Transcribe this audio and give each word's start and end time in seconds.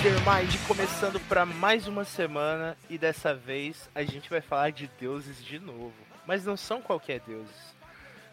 Mastermind 0.00 0.56
começando 0.66 1.20
para 1.28 1.44
mais 1.44 1.86
uma 1.86 2.06
semana 2.06 2.74
e 2.88 2.96
dessa 2.96 3.34
vez 3.34 3.90
a 3.94 4.02
gente 4.02 4.30
vai 4.30 4.40
falar 4.40 4.70
de 4.72 4.90
deuses 4.98 5.44
de 5.44 5.58
novo. 5.58 5.92
Mas 6.26 6.42
não 6.42 6.56
são 6.56 6.80
qualquer 6.80 7.20
deuses. 7.20 7.74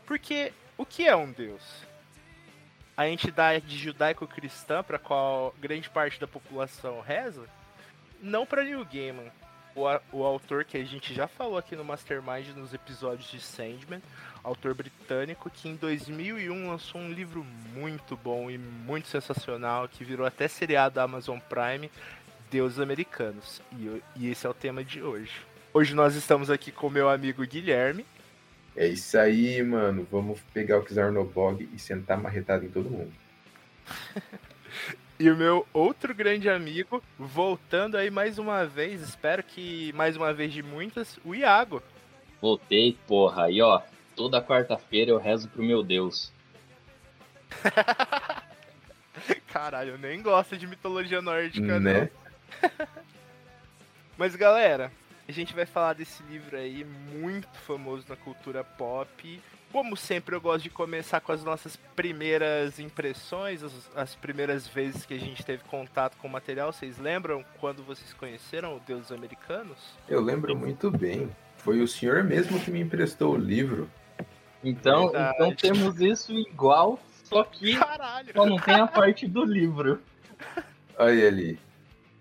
Porque 0.05 0.53
o 0.77 0.85
que 0.85 1.05
é 1.05 1.13
um 1.13 1.29
deus? 1.29 1.61
A 2.95 3.09
entidade 3.09 3.77
judaico-cristã 3.77 4.81
para 4.81 4.97
qual 4.97 5.53
grande 5.59 5.89
parte 5.89 6.21
da 6.21 6.27
população 6.27 7.01
reza? 7.01 7.43
Não 8.21 8.45
para 8.45 8.63
New 8.63 8.85
Gaiman, 8.85 9.29
o, 9.77 10.17
o 10.17 10.23
autor 10.23 10.65
que 10.65 10.75
a 10.75 10.83
gente 10.83 11.13
já 11.13 11.27
falou 11.27 11.57
aqui 11.57 11.75
no 11.75 11.85
Mastermind 11.85 12.47
nos 12.55 12.73
episódios 12.73 13.29
de 13.29 13.39
Sandman, 13.39 14.01
autor 14.43 14.73
britânico 14.73 15.49
que 15.51 15.69
em 15.69 15.75
2001 15.75 16.67
lançou 16.67 16.99
um 16.99 17.11
livro 17.11 17.45
muito 17.75 18.17
bom 18.17 18.49
e 18.49 18.57
muito 18.57 19.07
sensacional 19.07 19.87
que 19.87 20.03
virou 20.03 20.25
até 20.25 20.47
seriado 20.47 20.95
da 20.95 21.03
Amazon 21.03 21.37
Prime, 21.37 21.91
Deuses 22.49 22.79
Americanos. 22.79 23.61
E, 23.73 24.01
e 24.15 24.29
esse 24.31 24.47
é 24.47 24.49
o 24.49 24.53
tema 24.53 24.83
de 24.83 25.01
hoje. 25.01 25.33
Hoje 25.71 25.93
nós 25.93 26.15
estamos 26.15 26.49
aqui 26.49 26.71
com 26.71 26.89
meu 26.89 27.07
amigo 27.07 27.45
Guilherme. 27.45 28.03
É 28.75 28.87
isso 28.87 29.17
aí, 29.17 29.61
mano. 29.61 30.07
Vamos 30.11 30.39
pegar 30.53 30.79
o 30.79 30.83
Kizarnobog 30.83 31.69
e 31.73 31.77
sentar 31.77 32.17
marretado 32.17 32.65
em 32.65 32.69
todo 32.69 32.89
mundo. 32.89 33.13
E 35.19 35.29
o 35.31 35.35
meu 35.35 35.65
outro 35.73 36.13
grande 36.13 36.47
amigo, 36.49 37.03
voltando 37.17 37.97
aí 37.97 38.11
mais 38.11 38.37
uma 38.37 38.65
vez, 38.65 39.01
espero 39.01 39.41
que 39.41 39.91
mais 39.93 40.15
uma 40.15 40.31
vez 40.31 40.53
de 40.53 40.61
muitas, 40.61 41.17
o 41.25 41.33
Iago. 41.33 41.81
Voltei, 42.39 42.95
porra. 43.07 43.45
Aí, 43.45 43.59
ó, 43.61 43.81
toda 44.15 44.41
quarta-feira 44.43 45.09
eu 45.11 45.17
rezo 45.17 45.47
pro 45.49 45.63
meu 45.63 45.81
Deus. 45.83 46.31
Caralho, 49.51 49.91
eu 49.93 49.97
nem 49.97 50.21
gosto 50.21 50.55
de 50.55 50.67
mitologia 50.67 51.21
nórdica, 51.21 51.79
Né? 51.79 52.09
não. 52.61 52.87
Mas 54.17 54.35
galera, 54.35 54.91
a 55.27 55.31
gente 55.31 55.53
vai 55.55 55.65
falar 55.65 55.93
desse 55.93 56.21
livro 56.23 56.55
aí, 56.57 56.83
muito 56.83 57.47
famoso 57.65 58.05
na 58.07 58.15
cultura 58.15 58.63
pop. 58.63 59.41
Como 59.71 59.97
sempre, 59.97 60.33
eu 60.35 60.41
gosto 60.41 60.63
de 60.63 60.69
começar 60.69 61.19
com 61.19 61.31
as 61.31 61.43
nossas 61.43 61.75
primeiras 61.95 62.79
impressões, 62.79 63.61
as, 63.61 63.73
as 63.95 64.15
primeiras 64.15 64.67
vezes 64.67 65.05
que 65.05 65.13
a 65.13 65.19
gente 65.19 65.45
teve 65.45 65.63
contato 65.65 66.17
com 66.17 66.27
o 66.27 66.31
material. 66.31 66.71
Vocês 66.71 66.97
lembram 66.97 67.43
quando 67.59 67.83
vocês 67.83 68.13
conheceram 68.13 68.77
o 68.77 68.79
Deuses 68.79 69.11
Americanos? 69.11 69.77
Eu 70.07 70.21
lembro 70.21 70.55
muito 70.55 70.89
bem. 70.89 71.29
Foi 71.57 71.81
o 71.81 71.87
senhor 71.87 72.23
mesmo 72.23 72.59
que 72.59 72.71
me 72.71 72.79
emprestou 72.79 73.33
o 73.33 73.37
livro. 73.37 73.89
Então, 74.63 75.11
Verdade. 75.11 75.35
então 75.35 75.55
temos 75.55 75.99
isso 75.99 76.33
igual, 76.33 76.99
só 77.23 77.43
que 77.43 77.77
Caralho! 77.77 78.31
só 78.33 78.45
não 78.45 78.57
tem 78.57 78.75
a 78.75 78.87
parte 78.87 79.27
do 79.27 79.43
livro. 79.43 80.01
Olha 80.97 81.27
ali. 81.27 81.59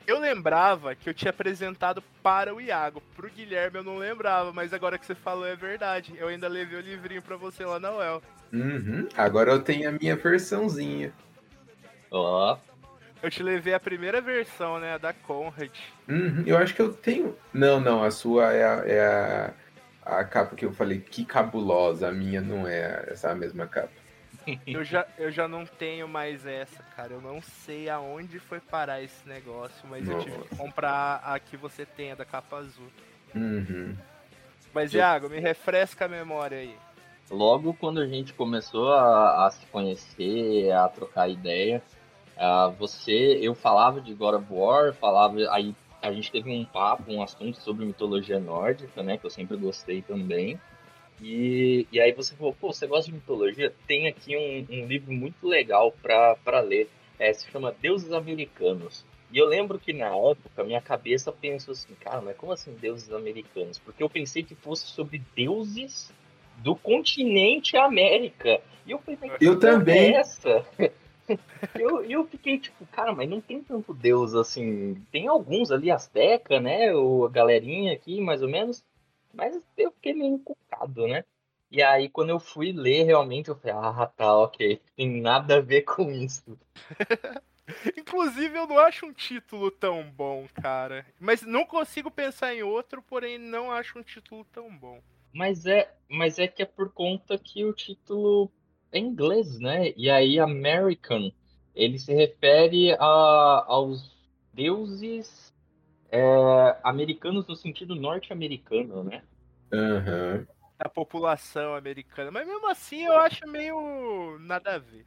Eu 0.06 0.20
lembrava 0.20 0.94
que 0.94 1.10
eu 1.10 1.14
tinha 1.14 1.30
apresentado 1.30 2.02
para 2.22 2.54
o 2.54 2.60
Iago. 2.60 3.02
Pro 3.16 3.28
Guilherme 3.28 3.78
eu 3.78 3.82
não 3.82 3.96
lembrava, 3.96 4.52
mas 4.52 4.72
agora 4.72 4.98
que 4.98 5.04
você 5.04 5.14
falou 5.16 5.44
é 5.46 5.56
verdade. 5.56 6.14
Eu 6.16 6.28
ainda 6.28 6.46
levei 6.46 6.78
o 6.78 6.82
livrinho 6.82 7.20
pra 7.20 7.36
você 7.36 7.64
lá 7.64 7.80
na 7.80 7.90
UEL. 7.92 8.22
Uhum. 8.52 9.08
Agora 9.16 9.50
eu 9.50 9.60
tenho 9.60 9.88
a 9.88 9.92
minha 9.92 10.14
versãozinha. 10.14 11.12
Ó, 12.10 12.56
Eu 13.20 13.30
te 13.30 13.42
levei 13.42 13.74
a 13.74 13.80
primeira 13.80 14.20
versão, 14.20 14.78
né? 14.78 14.94
A 14.94 14.98
da 14.98 15.12
Conrad. 15.12 15.72
Uhum. 16.08 16.44
Eu 16.46 16.56
acho 16.56 16.72
que 16.74 16.82
eu 16.82 16.92
tenho. 16.92 17.36
Não, 17.52 17.80
não. 17.80 18.04
A 18.04 18.10
sua 18.12 18.52
é 18.52 18.64
a, 18.64 18.84
é 18.86 19.06
a, 20.04 20.18
a 20.20 20.24
capa 20.24 20.54
que 20.54 20.64
eu 20.64 20.72
falei. 20.72 21.00
Que 21.00 21.24
cabulosa. 21.24 22.08
A 22.08 22.12
minha 22.12 22.40
não 22.40 22.68
é 22.68 23.06
essa 23.08 23.34
mesma 23.34 23.66
capa. 23.66 24.05
Eu 24.66 24.84
já, 24.84 25.06
eu 25.18 25.30
já 25.30 25.48
não 25.48 25.66
tenho 25.66 26.06
mais 26.06 26.46
essa, 26.46 26.82
cara. 26.94 27.12
Eu 27.14 27.20
não 27.20 27.40
sei 27.42 27.88
aonde 27.88 28.38
foi 28.38 28.60
parar 28.60 29.02
esse 29.02 29.26
negócio, 29.28 29.86
mas 29.88 30.08
eu 30.08 30.18
tive 30.20 30.32
que 30.32 30.38
Nossa. 30.38 30.56
comprar 30.56 31.16
a 31.24 31.38
que 31.38 31.56
você 31.56 31.84
tem, 31.84 32.12
a 32.12 32.14
da 32.14 32.24
capa 32.24 32.58
azul. 32.58 32.86
Uhum. 33.34 33.96
Mas, 34.72 34.92
Eu- 34.94 35.00
Iago, 35.00 35.28
me 35.28 35.40
refresca 35.40 36.04
a 36.04 36.08
memória 36.08 36.58
aí. 36.58 36.76
logo 37.30 37.74
quando 37.74 38.00
a 38.00 38.06
gente 38.06 38.32
começou 38.32 38.92
a, 38.92 39.46
a 39.46 39.50
se 39.50 39.66
conhecer, 39.66 40.70
a 40.70 40.88
trocar 40.88 41.28
ideia, 41.28 41.82
ah, 42.36 42.68
você, 42.78 43.38
eu 43.42 43.54
falava 43.54 44.00
de 44.00 44.14
God 44.14 44.34
of 44.36 44.46
War, 44.50 44.92
falava, 44.94 45.36
aí 45.50 45.74
a 46.02 46.12
gente 46.12 46.30
teve 46.30 46.50
um 46.50 46.64
papo, 46.64 47.10
um 47.10 47.20
assunto 47.22 47.58
sobre 47.60 47.84
mitologia 47.84 48.38
nórdica, 48.38 49.02
né, 49.02 49.16
que 49.16 49.26
eu 49.26 49.30
sempre 49.30 49.56
gostei 49.56 50.02
também. 50.02 50.60
E, 51.20 51.86
e 51.90 52.00
aí 52.00 52.12
você 52.12 52.34
falou, 52.34 52.52
pô, 52.52 52.72
você 52.72 52.86
gosta 52.86 53.10
de 53.10 53.16
mitologia? 53.16 53.72
Tem 53.86 54.06
aqui 54.06 54.36
um, 54.36 54.66
um 54.74 54.86
livro 54.86 55.12
muito 55.12 55.46
legal 55.46 55.92
pra, 56.02 56.36
pra 56.36 56.60
ler, 56.60 56.88
é, 57.18 57.32
se 57.32 57.50
chama 57.50 57.74
Deuses 57.80 58.12
Americanos. 58.12 59.04
E 59.32 59.38
eu 59.38 59.46
lembro 59.46 59.78
que 59.78 59.92
na 59.92 60.14
época 60.16 60.62
minha 60.64 60.80
cabeça 60.80 61.32
pensou 61.32 61.72
assim, 61.72 61.94
cara, 62.00 62.20
mas 62.20 62.36
como 62.36 62.52
assim 62.52 62.72
deuses 62.74 63.12
americanos? 63.12 63.78
Porque 63.78 64.02
eu 64.02 64.08
pensei 64.08 64.42
que 64.42 64.54
fosse 64.54 64.86
sobre 64.86 65.20
deuses 65.34 66.12
do 66.58 66.76
continente 66.76 67.76
América. 67.76 68.60
E 68.86 68.92
eu 68.92 68.98
falei, 68.98 69.18
mas 69.20 69.32
Eu 69.40 69.58
porra 69.58 69.72
também. 69.72 70.14
É 70.14 70.18
essa? 70.18 70.64
eu, 71.74 72.04
eu 72.04 72.24
fiquei 72.26 72.58
tipo, 72.58 72.86
cara, 72.86 73.12
mas 73.12 73.28
não 73.28 73.40
tem 73.40 73.60
tanto 73.62 73.92
deus 73.92 74.34
assim. 74.34 74.94
Tem 75.10 75.26
alguns 75.26 75.72
ali, 75.72 75.90
Azteca, 75.90 76.60
né? 76.60 76.94
O, 76.94 77.24
a 77.24 77.28
galerinha 77.28 77.92
aqui, 77.92 78.20
mais 78.20 78.42
ou 78.42 78.48
menos. 78.48 78.84
Mas 79.36 79.62
eu 79.76 79.92
fiquei 79.92 80.14
meio 80.14 80.34
encucado, 80.34 81.06
né? 81.06 81.22
E 81.70 81.82
aí, 81.82 82.08
quando 82.08 82.30
eu 82.30 82.40
fui 82.40 82.72
ler, 82.72 83.04
realmente, 83.04 83.48
eu 83.48 83.56
falei, 83.56 83.76
ah, 83.76 84.06
tá, 84.06 84.34
ok. 84.38 84.80
Tem 84.96 85.20
nada 85.20 85.56
a 85.56 85.60
ver 85.60 85.82
com 85.82 86.10
isso. 86.10 86.58
Inclusive, 87.98 88.56
eu 88.56 88.66
não 88.66 88.78
acho 88.78 89.04
um 89.04 89.12
título 89.12 89.70
tão 89.70 90.08
bom, 90.10 90.46
cara. 90.54 91.04
Mas 91.20 91.42
não 91.42 91.66
consigo 91.66 92.10
pensar 92.10 92.54
em 92.54 92.62
outro, 92.62 93.02
porém 93.02 93.36
não 93.36 93.70
acho 93.70 93.98
um 93.98 94.02
título 94.02 94.44
tão 94.52 94.74
bom. 94.74 95.02
Mas 95.34 95.66
é, 95.66 95.92
mas 96.08 96.38
é 96.38 96.48
que 96.48 96.62
é 96.62 96.66
por 96.66 96.90
conta 96.92 97.36
que 97.36 97.64
o 97.64 97.74
título 97.74 98.50
é 98.90 98.98
inglês, 98.98 99.58
né? 99.58 99.92
E 99.96 100.08
aí 100.08 100.38
American, 100.38 101.30
ele 101.74 101.98
se 101.98 102.14
refere 102.14 102.92
a, 102.92 103.64
aos 103.66 104.16
deuses 104.54 105.45
é, 106.10 106.76
americanos 106.82 107.46
no 107.46 107.56
sentido 107.56 107.94
norte-americano, 107.94 109.02
né? 109.04 109.22
Da 110.78 110.88
população 110.88 111.74
americana. 111.74 112.30
Mas 112.30 112.46
mesmo 112.46 112.68
assim, 112.70 113.04
eu 113.04 113.16
acho 113.18 113.46
meio 113.46 114.38
nada 114.40 114.74
a 114.74 114.78
ver. 114.78 115.04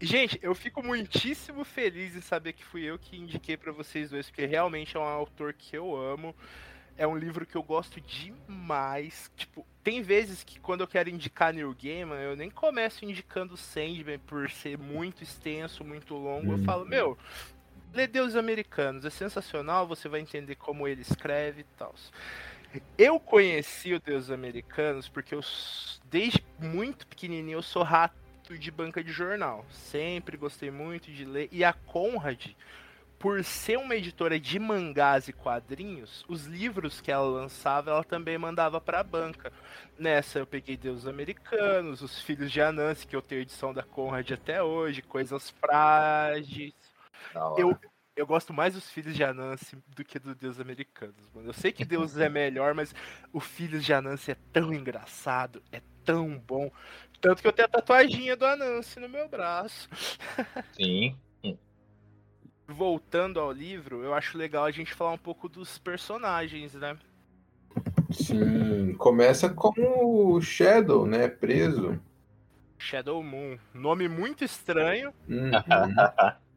Gente, 0.00 0.38
eu 0.42 0.54
fico 0.54 0.82
muitíssimo 0.82 1.62
feliz 1.64 2.16
em 2.16 2.20
saber 2.20 2.54
que 2.54 2.64
fui 2.64 2.82
eu 2.84 2.98
que 2.98 3.16
indiquei 3.16 3.56
pra 3.56 3.70
vocês 3.70 4.10
dois, 4.10 4.26
porque 4.28 4.46
realmente 4.46 4.96
é 4.96 5.00
um 5.00 5.04
autor 5.04 5.52
que 5.52 5.76
eu 5.76 5.94
amo. 5.94 6.34
É 6.96 7.06
um 7.06 7.16
livro 7.16 7.46
que 7.46 7.56
eu 7.56 7.62
gosto 7.62 8.00
demais. 8.00 9.30
Tipo, 9.36 9.64
tem 9.82 10.02
vezes 10.02 10.42
que 10.42 10.58
quando 10.58 10.80
eu 10.82 10.88
quero 10.88 11.08
indicar 11.08 11.52
New 11.54 11.74
Gaiman, 11.80 12.16
eu 12.20 12.34
nem 12.36 12.50
começo 12.50 13.04
indicando 13.04 13.56
Sandman 13.56 14.18
por 14.18 14.50
ser 14.50 14.76
muito 14.76 15.22
extenso, 15.22 15.84
muito 15.84 16.14
longo. 16.14 16.52
Eu 16.52 16.58
Uhum. 16.58 16.64
falo, 16.64 16.84
meu, 16.86 17.16
lê 17.92 18.06
Deus 18.06 18.36
Americanos, 18.36 19.04
é 19.04 19.10
sensacional, 19.10 19.86
você 19.86 20.08
vai 20.08 20.20
entender 20.20 20.56
como 20.56 20.86
ele 20.86 21.02
escreve 21.02 21.62
e 21.62 21.66
tal. 21.76 21.94
Eu 22.96 23.18
conheci 23.18 23.92
o 23.94 24.00
Deus 24.00 24.30
Americanos 24.30 25.08
porque 25.08 25.34
eu, 25.34 25.40
desde 26.04 26.44
muito 26.58 27.06
pequenininho, 27.06 27.58
eu 27.58 27.62
sou 27.62 27.82
rato 27.82 28.14
de 28.48 28.70
banca 28.70 29.02
de 29.02 29.10
jornal. 29.10 29.64
Sempre 29.70 30.36
gostei 30.36 30.70
muito 30.70 31.10
de 31.10 31.24
ler. 31.24 31.48
E 31.50 31.64
a 31.64 31.72
Conrad, 31.72 32.52
por 33.18 33.42
ser 33.44 33.76
uma 33.76 33.96
editora 33.96 34.38
de 34.38 34.58
mangás 34.58 35.28
e 35.28 35.32
quadrinhos, 35.32 36.24
os 36.28 36.46
livros 36.46 37.00
que 37.00 37.10
ela 37.10 37.26
lançava, 37.26 37.90
ela 37.90 38.04
também 38.04 38.38
mandava 38.38 38.80
pra 38.80 39.02
banca. 39.02 39.52
Nessa 39.98 40.38
eu 40.38 40.46
peguei 40.46 40.76
Deus 40.76 41.06
Americanos, 41.06 42.00
Os 42.02 42.22
Filhos 42.22 42.50
de 42.50 42.60
Anansi, 42.60 43.06
que 43.06 43.14
eu 43.14 43.22
tenho 43.22 43.42
edição 43.42 43.74
da 43.74 43.82
Conrad 43.82 44.30
até 44.30 44.62
hoje, 44.62 45.02
Coisas 45.02 45.50
Frágeis. 45.50 46.79
Eu, 47.56 47.78
eu 48.16 48.26
gosto 48.26 48.52
mais 48.52 48.74
dos 48.74 48.90
Filhos 48.90 49.14
de 49.14 49.24
Anansi 49.24 49.78
do 49.88 50.04
que 50.04 50.18
dos 50.18 50.34
Deus 50.36 50.60
Americanos, 50.60 51.30
mano. 51.34 51.48
Eu 51.48 51.52
sei 51.52 51.72
que 51.72 51.84
Deus 51.84 52.16
é 52.18 52.28
melhor, 52.28 52.74
mas 52.74 52.94
o 53.32 53.40
Filhos 53.40 53.84
de 53.84 53.92
Anansi 53.92 54.32
é 54.32 54.36
tão 54.52 54.72
engraçado, 54.74 55.62
é 55.72 55.80
tão 56.04 56.38
bom. 56.38 56.70
Tanto 57.20 57.40
que 57.40 57.48
eu 57.48 57.52
tenho 57.52 57.66
a 57.66 57.70
tatuaginha 57.70 58.36
do 58.36 58.44
Anansi 58.44 59.00
no 59.00 59.08
meu 59.08 59.28
braço. 59.28 59.88
Sim. 60.72 61.16
voltando 62.68 63.40
ao 63.40 63.50
livro, 63.50 64.04
eu 64.04 64.14
acho 64.14 64.38
legal 64.38 64.64
a 64.64 64.70
gente 64.70 64.94
falar 64.94 65.12
um 65.12 65.18
pouco 65.18 65.48
dos 65.48 65.78
personagens, 65.78 66.74
né? 66.74 66.96
Sim, 68.10 68.94
começa 68.94 69.48
com 69.48 69.72
o 69.78 70.40
Shadow, 70.40 71.06
né? 71.06 71.28
Preso. 71.28 72.00
Shadow 72.78 73.22
Moon. 73.22 73.58
Nome 73.72 74.08
muito 74.08 74.44
estranho. 74.44 75.12
Uhum. 75.28 75.50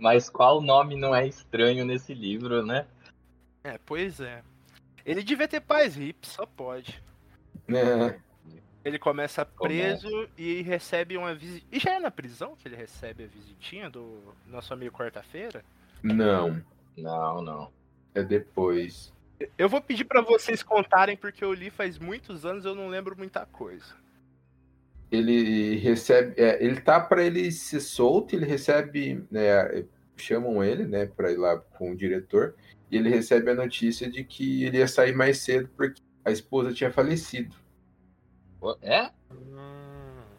Mas 0.00 0.30
qual 0.30 0.62
nome 0.62 0.96
não 0.96 1.14
é 1.14 1.26
estranho 1.26 1.84
nesse 1.84 2.14
livro, 2.14 2.64
né? 2.64 2.86
É, 3.62 3.78
pois 3.84 4.18
é. 4.18 4.42
Ele 5.04 5.22
devia 5.22 5.46
ter 5.46 5.60
pais 5.60 5.96
hips, 5.96 6.30
só 6.30 6.46
pode. 6.46 7.02
É. 7.68 8.18
Ele 8.82 8.98
começa 8.98 9.44
preso 9.44 10.28
e 10.38 10.62
recebe 10.62 11.18
uma 11.18 11.34
visita. 11.34 11.66
E 11.70 11.78
já 11.78 11.94
é 11.96 11.98
na 11.98 12.10
prisão 12.10 12.56
que 12.56 12.66
ele 12.66 12.76
recebe 12.76 13.24
a 13.24 13.26
visitinha 13.26 13.90
do 13.90 14.34
nosso 14.46 14.72
amigo 14.72 14.96
quarta-feira? 14.96 15.62
Não, 16.02 16.62
Não, 16.96 17.42
não. 17.42 17.72
é 18.14 18.22
depois. 18.22 19.12
Eu 19.58 19.68
vou 19.68 19.82
pedir 19.82 20.04
pra 20.04 20.22
vocês 20.22 20.62
contarem 20.62 21.16
porque 21.16 21.44
eu 21.44 21.52
li 21.52 21.68
faz 21.68 21.98
muitos 21.98 22.46
anos 22.46 22.64
eu 22.64 22.74
não 22.74 22.88
lembro 22.88 23.16
muita 23.16 23.44
coisa. 23.44 23.94
Ele 25.10 25.76
recebe, 25.76 26.34
é, 26.40 26.64
ele 26.64 26.80
tá 26.80 27.00
para 27.00 27.22
ele 27.24 27.50
ser 27.50 27.80
solto, 27.80 28.34
ele 28.34 28.46
recebe, 28.46 29.24
né, 29.30 29.84
chamam 30.16 30.62
ele, 30.62 30.86
né, 30.86 31.06
para 31.06 31.32
ir 31.32 31.36
lá 31.36 31.56
com 31.58 31.90
o 31.92 31.96
diretor, 31.96 32.54
e 32.90 32.96
ele 32.96 33.08
recebe 33.08 33.50
a 33.50 33.54
notícia 33.54 34.08
de 34.08 34.22
que 34.22 34.64
ele 34.64 34.78
ia 34.78 34.86
sair 34.86 35.14
mais 35.14 35.38
cedo 35.38 35.68
porque 35.76 36.00
a 36.24 36.30
esposa 36.30 36.72
tinha 36.72 36.92
falecido. 36.92 37.56
É? 38.82 39.10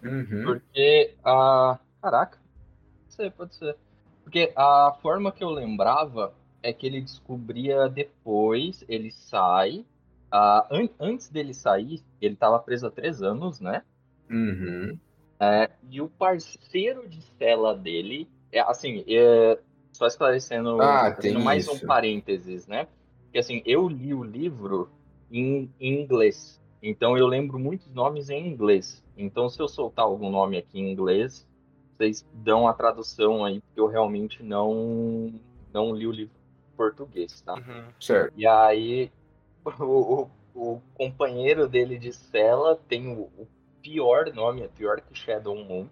Uhum. 0.04 0.44
Porque 0.46 1.16
a. 1.24 1.80
Caraca. 2.02 2.38
Pode 2.38 3.14
ser, 3.16 3.32
pode 3.32 3.56
ser. 3.56 3.76
Porque 4.24 4.52
a 4.56 4.96
forma 5.02 5.32
que 5.32 5.44
eu 5.44 5.50
lembrava 5.50 6.34
é 6.64 6.72
que 6.72 6.86
ele 6.86 7.02
descobria 7.02 7.90
depois, 7.90 8.84
ele 8.88 9.12
sai. 9.12 9.86
an- 10.32 10.90
antes 11.00 11.30
dele 11.30 11.54
sair, 11.54 12.02
ele 12.22 12.36
tava 12.36 12.60
preso 12.60 12.88
há 12.88 12.92
três 12.92 13.22
anos, 13.22 13.60
né? 13.60 13.84
Uhum. 14.32 14.98
É, 15.40 15.70
e 15.90 16.00
o 16.02 16.08
parceiro 16.08 17.08
de 17.10 17.22
cela 17.38 17.76
dele, 17.76 18.30
é, 18.52 18.60
assim, 18.62 19.04
é, 19.08 19.60
só 19.92 20.08
esclarecendo, 20.08 20.82
Ah, 20.82 21.16
mais 21.44 21.66
isso. 21.66 21.76
um 21.76 21.88
parênteses, 21.88 22.68
né? 22.68 22.88
Porque 23.24 23.40
assim, 23.40 23.62
eu 23.66 23.88
li 23.88 24.14
o 24.14 24.24
livro 24.24 24.90
em, 25.32 25.70
em 25.80 26.02
inglês, 26.02 26.62
então 26.82 27.18
eu 27.18 27.28
lembro 27.28 27.58
muitos 27.60 27.92
nomes 27.94 28.30
em 28.30 28.48
inglês. 28.48 29.04
Então, 29.18 29.50
se 29.50 29.62
eu 29.62 29.68
soltar 29.68 30.06
algum 30.06 30.30
nome 30.30 30.58
aqui 30.58 30.80
em 30.80 30.92
inglês, 30.92 31.48
vocês 31.96 32.26
dão 32.34 32.68
a 32.68 32.74
tradução 32.74 33.46
aí, 33.46 33.62
porque 33.62 33.80
eu 33.80 33.88
realmente 33.88 34.42
não, 34.42 35.34
não 35.74 35.96
li 35.96 36.08
o 36.08 36.12
livro 36.12 36.34
em 36.36 36.76
português, 36.76 37.42
tá? 37.42 37.56
Uhum. 37.56 37.86
Certo. 38.00 38.34
E 38.36 38.48
aí, 38.48 39.12
o, 39.80 40.24
o, 40.24 40.30
o 40.54 40.82
companheiro 40.94 41.68
dele 41.68 41.98
de 41.98 42.12
cela 42.12 42.76
tem 42.76 43.08
o, 43.08 43.22
o 43.38 43.48
pior 43.82 44.32
nome, 44.34 44.62
é 44.64 44.68
pior 44.68 45.02
que 45.02 45.18
Shadow 45.18 45.56
Moon, 45.56 45.88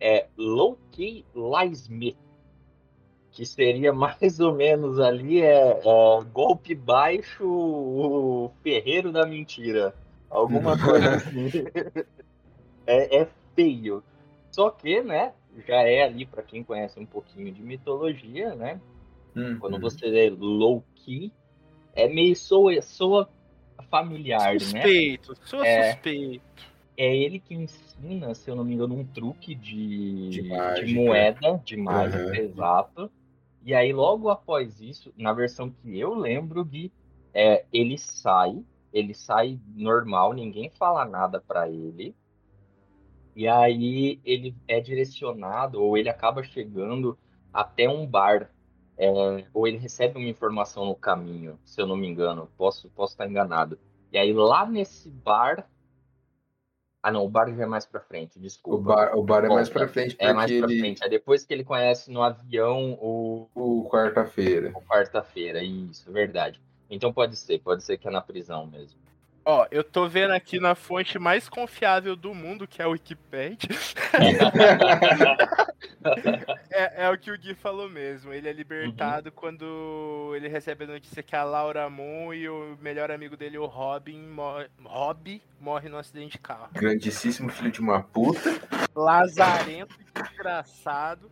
é 0.00 0.26
Loki 0.36 1.24
Lysmith, 1.34 2.16
que 3.30 3.44
seria 3.46 3.92
mais 3.94 4.40
ou 4.40 4.54
menos 4.54 4.98
ali 4.98 5.40
é, 5.42 5.70
é, 5.70 5.80
golpe 6.32 6.74
baixo, 6.74 7.44
o 7.46 8.50
ferreiro 8.62 9.12
da 9.12 9.26
mentira, 9.26 9.94
alguma 10.28 10.76
coisa 10.82 11.16
assim. 11.16 11.50
é, 12.86 13.20
é 13.22 13.28
feio. 13.54 14.02
Só 14.50 14.70
que, 14.70 15.00
né, 15.02 15.32
já 15.66 15.82
é 15.82 16.02
ali 16.02 16.26
para 16.26 16.42
quem 16.42 16.62
conhece 16.64 16.98
um 16.98 17.06
pouquinho 17.06 17.52
de 17.52 17.62
mitologia, 17.62 18.54
né? 18.54 18.80
Uhum. 19.36 19.58
Quando 19.60 19.78
você 19.78 20.06
lê 20.06 20.28
Loki, 20.28 21.32
é 21.94 22.08
meio 22.08 22.34
soa, 22.34 22.80
soa 22.82 23.28
familiar, 23.88 24.54
né? 24.54 24.58
Suspeito, 24.58 25.34
sou 25.44 25.62
É. 25.64 25.92
suspeito. 25.92 26.69
É 27.00 27.16
ele 27.16 27.40
que 27.40 27.54
ensina, 27.54 28.34
se 28.34 28.50
eu 28.50 28.54
não 28.56 28.64
me 28.64 28.74
engano, 28.74 28.94
um 28.96 29.06
truque 29.06 29.54
de, 29.56 30.46
De 30.72 30.86
de 30.86 30.86
moeda, 30.86 31.58
de 31.58 31.76
mágica, 31.76 32.24
Aham. 32.30 32.38
exato. 32.38 33.12
E 33.62 33.74
aí, 33.74 33.92
logo 33.92 34.28
após 34.30 34.80
isso, 34.80 35.12
na 35.16 35.32
versão 35.32 35.70
que 35.70 35.98
eu 35.98 36.14
lembro, 36.14 36.64
Gui, 36.64 36.92
é, 37.34 37.66
ele 37.72 37.98
sai, 37.98 38.64
ele 38.92 39.14
sai 39.14 39.60
normal, 39.74 40.32
ninguém 40.34 40.70
fala 40.70 41.04
nada 41.04 41.40
pra 41.40 41.68
ele. 41.70 42.16
E 43.34 43.46
aí 43.48 44.20
ele 44.24 44.56
é 44.68 44.80
direcionado, 44.80 45.80
ou 45.82 45.96
ele 45.96 46.08
acaba 46.08 46.42
chegando 46.42 47.18
até 47.52 47.88
um 47.88 48.06
bar. 48.06 48.52
é, 48.98 49.08
ou 49.52 49.66
ele 49.66 49.78
recebe 49.78 50.18
uma 50.18 50.28
informação 50.28 50.84
no 50.86 50.94
caminho, 50.96 51.58
se 51.64 51.80
eu 51.80 51.86
não 51.86 51.96
me 51.96 52.06
engano. 52.08 52.52
Posso, 52.56 52.90
posso 52.90 53.14
estar 53.14 53.28
enganado. 53.28 53.80
E 54.12 54.18
aí 54.18 54.32
lá 54.32 54.66
nesse 54.66 55.10
bar. 55.10 55.68
Ah, 57.02 57.10
não, 57.10 57.24
o 57.24 57.28
bar 57.28 57.50
já 57.54 57.62
é 57.62 57.66
mais 57.66 57.86
pra 57.86 57.98
frente, 58.00 58.38
O 58.38 58.42
desculpa. 58.42 58.82
bar, 58.94 59.16
o 59.16 59.22
bar 59.22 59.44
é 59.44 59.48
mais 59.48 59.70
pra 59.70 59.88
frente 59.88 60.14
porque 60.16 60.24
É 60.26 60.32
mais 60.34 60.50
pra 60.50 60.70
ele. 60.70 60.80
frente. 60.80 61.02
É 61.04 61.08
depois 61.08 61.44
que 61.46 61.54
ele 61.54 61.64
conhece 61.64 62.10
no 62.10 62.22
avião 62.22 62.92
o, 63.00 63.48
O 63.54 63.88
quarta-feira. 63.88 64.70
o 64.74 64.82
quarta-feira. 64.82 65.62
Isso, 65.62 66.12
verdade. 66.12 66.60
Então 66.90 67.12
pode 67.12 67.36
ser, 67.36 67.58
pode 67.60 67.82
ser 67.84 67.96
que 67.96 68.06
é 68.06 68.10
na 68.10 68.20
prisão 68.20 68.66
mesmo. 68.66 68.98
Ó, 69.44 69.66
eu 69.70 69.82
tô 69.82 70.08
vendo 70.08 70.32
aqui 70.32 70.60
na 70.60 70.74
fonte 70.74 71.18
mais 71.18 71.48
confiável 71.48 72.14
do 72.14 72.34
mundo, 72.34 72.66
que 72.66 72.82
é 72.82 72.84
a 72.84 72.88
Wikipedia. 72.88 73.70
É, 76.70 77.04
é 77.04 77.10
o 77.10 77.18
que 77.18 77.30
o 77.30 77.38
Gui 77.38 77.54
falou 77.54 77.88
mesmo. 77.88 78.32
Ele 78.32 78.48
é 78.48 78.52
libertado 78.52 79.30
quando 79.30 80.32
ele 80.34 80.48
recebe 80.48 80.84
a 80.84 80.86
notícia 80.86 81.22
que 81.22 81.36
a 81.36 81.44
Laura 81.44 81.88
Moon 81.90 82.32
e 82.32 82.48
o 82.48 82.76
melhor 82.80 83.10
amigo 83.10 83.36
dele, 83.36 83.58
o 83.58 83.66
Robin, 83.66 84.26
morre, 84.26 84.66
Rob, 84.82 85.42
morre 85.60 85.88
num 85.88 85.98
acidente 85.98 86.32
de 86.32 86.38
carro. 86.38 86.68
Grandíssimo 86.72 87.50
filho 87.50 87.70
de 87.70 87.80
uma 87.80 88.02
puta. 88.02 88.60
Lazarento, 88.94 89.94
desgraçado. 90.14 91.30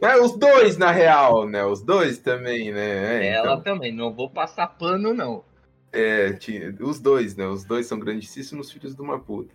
É, 0.00 0.16
os 0.16 0.36
dois, 0.36 0.76
na 0.76 0.90
real, 0.90 1.48
né? 1.48 1.64
Os 1.64 1.80
dois 1.80 2.18
também, 2.18 2.72
né? 2.72 3.24
É, 3.24 3.32
Ela 3.34 3.52
então, 3.52 3.62
também, 3.62 3.92
não 3.92 4.12
vou 4.12 4.28
passar 4.28 4.66
pano, 4.66 5.14
não. 5.14 5.44
É, 5.92 6.32
tinha- 6.32 6.74
os 6.80 6.98
dois, 6.98 7.36
né? 7.36 7.46
Os 7.46 7.64
dois 7.64 7.86
são 7.86 7.98
grandíssimos 7.98 8.70
filhos 8.70 8.94
de 8.94 9.02
uma 9.02 9.18
puta. 9.18 9.54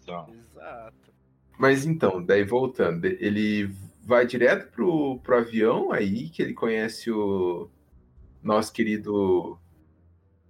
Só. 0.00 0.28
Exato. 0.54 0.96
Mas 1.58 1.84
então, 1.84 2.22
daí 2.22 2.44
voltando, 2.44 3.04
ele 3.06 3.74
vai 4.04 4.26
direto 4.26 4.70
pro, 4.70 5.18
pro 5.18 5.38
avião 5.38 5.90
aí, 5.92 6.28
que 6.28 6.40
ele 6.40 6.54
conhece 6.54 7.10
o 7.10 7.68
nosso 8.42 8.72
querido. 8.72 9.58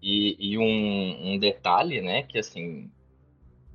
E, 0.02 0.36
e 0.38 0.58
um, 0.58 1.32
um 1.34 1.38
detalhe, 1.38 2.00
né, 2.00 2.22
que 2.22 2.38
assim, 2.38 2.90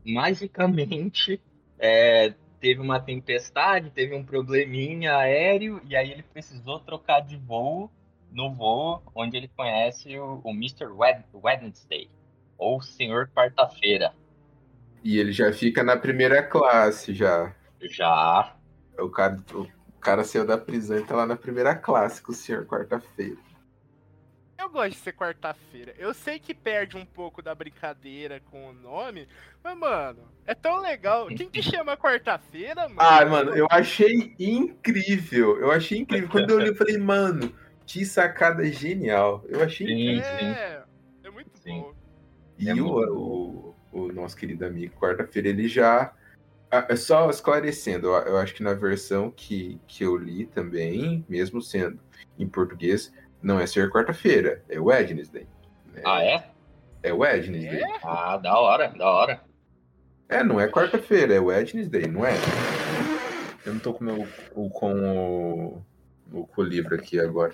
magicamente 0.06 1.42
é, 1.78 2.34
teve 2.62 2.80
uma 2.80 3.00
tempestade, 3.00 3.90
teve 3.90 4.16
um 4.16 4.24
probleminha 4.24 5.18
aéreo, 5.18 5.82
e 5.86 5.96
aí 5.98 6.12
ele 6.12 6.24
precisou 6.24 6.80
trocar 6.80 7.20
de 7.20 7.36
voo 7.36 7.92
no 8.34 8.54
voo 8.54 9.02
onde 9.16 9.38
ele 9.38 9.48
conhece 9.48 10.18
o, 10.18 10.42
o 10.44 10.52
Mr. 10.52 10.88
Wed 10.88 11.24
Wednesday, 11.34 12.10
ou 12.58 12.82
Senhor 12.82 13.30
Quarta-feira. 13.34 14.14
E 15.04 15.18
ele 15.18 15.32
já 15.32 15.52
fica 15.52 15.84
na 15.84 15.98
primeira 15.98 16.42
classe 16.42 17.14
já. 17.14 17.54
Já. 17.82 18.56
O 18.98 19.10
cara, 19.10 19.38
o 19.54 20.00
cara 20.00 20.24
saiu 20.24 20.46
da 20.46 20.58
prisão 20.58 20.98
e 20.98 21.04
tá 21.04 21.16
lá 21.16 21.26
na 21.26 21.36
primeira 21.36 21.76
classe 21.76 22.22
com 22.22 22.32
o 22.32 22.36
senhor 22.36 22.66
quarta-feira. 22.66 23.38
Eu 24.58 24.70
gosto 24.70 24.92
de 24.92 24.96
ser 24.96 25.12
quarta-feira. 25.12 25.94
Eu 25.98 26.14
sei 26.14 26.40
que 26.40 26.54
perde 26.54 26.96
um 26.96 27.06
pouco 27.06 27.42
da 27.42 27.54
brincadeira 27.54 28.42
com 28.50 28.70
o 28.70 28.74
nome, 28.74 29.28
mas, 29.62 29.78
mano, 29.78 30.20
é 30.46 30.56
tão 30.56 30.80
legal. 30.80 31.28
Quem 31.28 31.50
te 31.50 31.62
chama 31.62 31.98
quarta-feira, 31.98 32.88
mano? 32.88 32.96
Ah, 32.98 33.26
mano, 33.26 33.54
eu 33.54 33.68
achei 33.70 34.34
incrível. 34.40 35.60
Eu 35.60 35.70
achei 35.70 36.00
incrível. 36.00 36.30
Quando 36.30 36.52
eu 36.52 36.60
li, 36.60 36.68
eu 36.70 36.76
falei, 36.76 36.98
mano, 36.98 37.54
que 37.86 38.06
sacada 38.06 38.66
genial. 38.66 39.44
Eu 39.48 39.64
achei 39.64 39.88
Sim. 39.88 40.54
É, 40.54 40.84
é 41.24 41.30
muito 41.30 41.58
Sim. 41.60 41.82
bom. 41.82 41.94
E 42.58 42.70
É 42.70 42.74
o, 42.74 42.78
muito 42.78 43.76
o, 43.92 44.00
o 44.08 44.12
nosso 44.14 44.36
querido 44.36 44.66
amigo, 44.66 44.96
quarta-feira, 45.00 45.50
ele 45.50 45.68
já. 45.68 46.14
Ah, 46.72 46.86
é 46.90 46.96
Só 46.96 47.30
esclarecendo, 47.30 48.08
eu, 48.08 48.38
acho 48.38 48.56
que 48.56 48.64
na 48.64 48.74
versão 48.74 49.30
que, 49.30 49.80
que 49.88 50.04
eu 50.04 50.18
li 50.18 50.48
também, 50.48 51.24
mesmo 51.30 51.62
sendo 51.62 52.00
em 52.40 52.48
português, 52.48 53.14
não 53.44 53.60
é 53.60 53.68
ser 53.68 53.92
quarta-feira, 53.92 54.64
é 54.68 54.80
Wednesday. 54.80 55.48
né? 55.94 56.02
Ah, 56.04 56.24
é? 56.24 56.50
É 57.04 57.14
Wednesday. 57.14 57.68
É? 57.68 57.84
Ah, 58.04 58.38
da 58.38 58.58
hora, 58.58 58.88
da 58.88 59.08
hora. 59.08 59.42
É, 60.28 60.44
não 60.44 60.60
é 60.60 60.68
quarta-feira, 60.68 61.36
é 61.36 61.40
Wednesday, 61.40 62.08
não 62.08 62.26
é? 62.26 62.34
Eu 63.66 63.74
não 63.74 63.80
tô 63.80 63.94
com, 63.94 64.04
meu, 64.04 64.28
o, 64.56 64.70
com 64.70 64.94
o, 64.94 65.86
o, 66.32 66.48
com 66.48 66.62
o 66.62 66.66
livro 66.66 66.96
aqui 66.96 67.20
agora. 67.20 67.54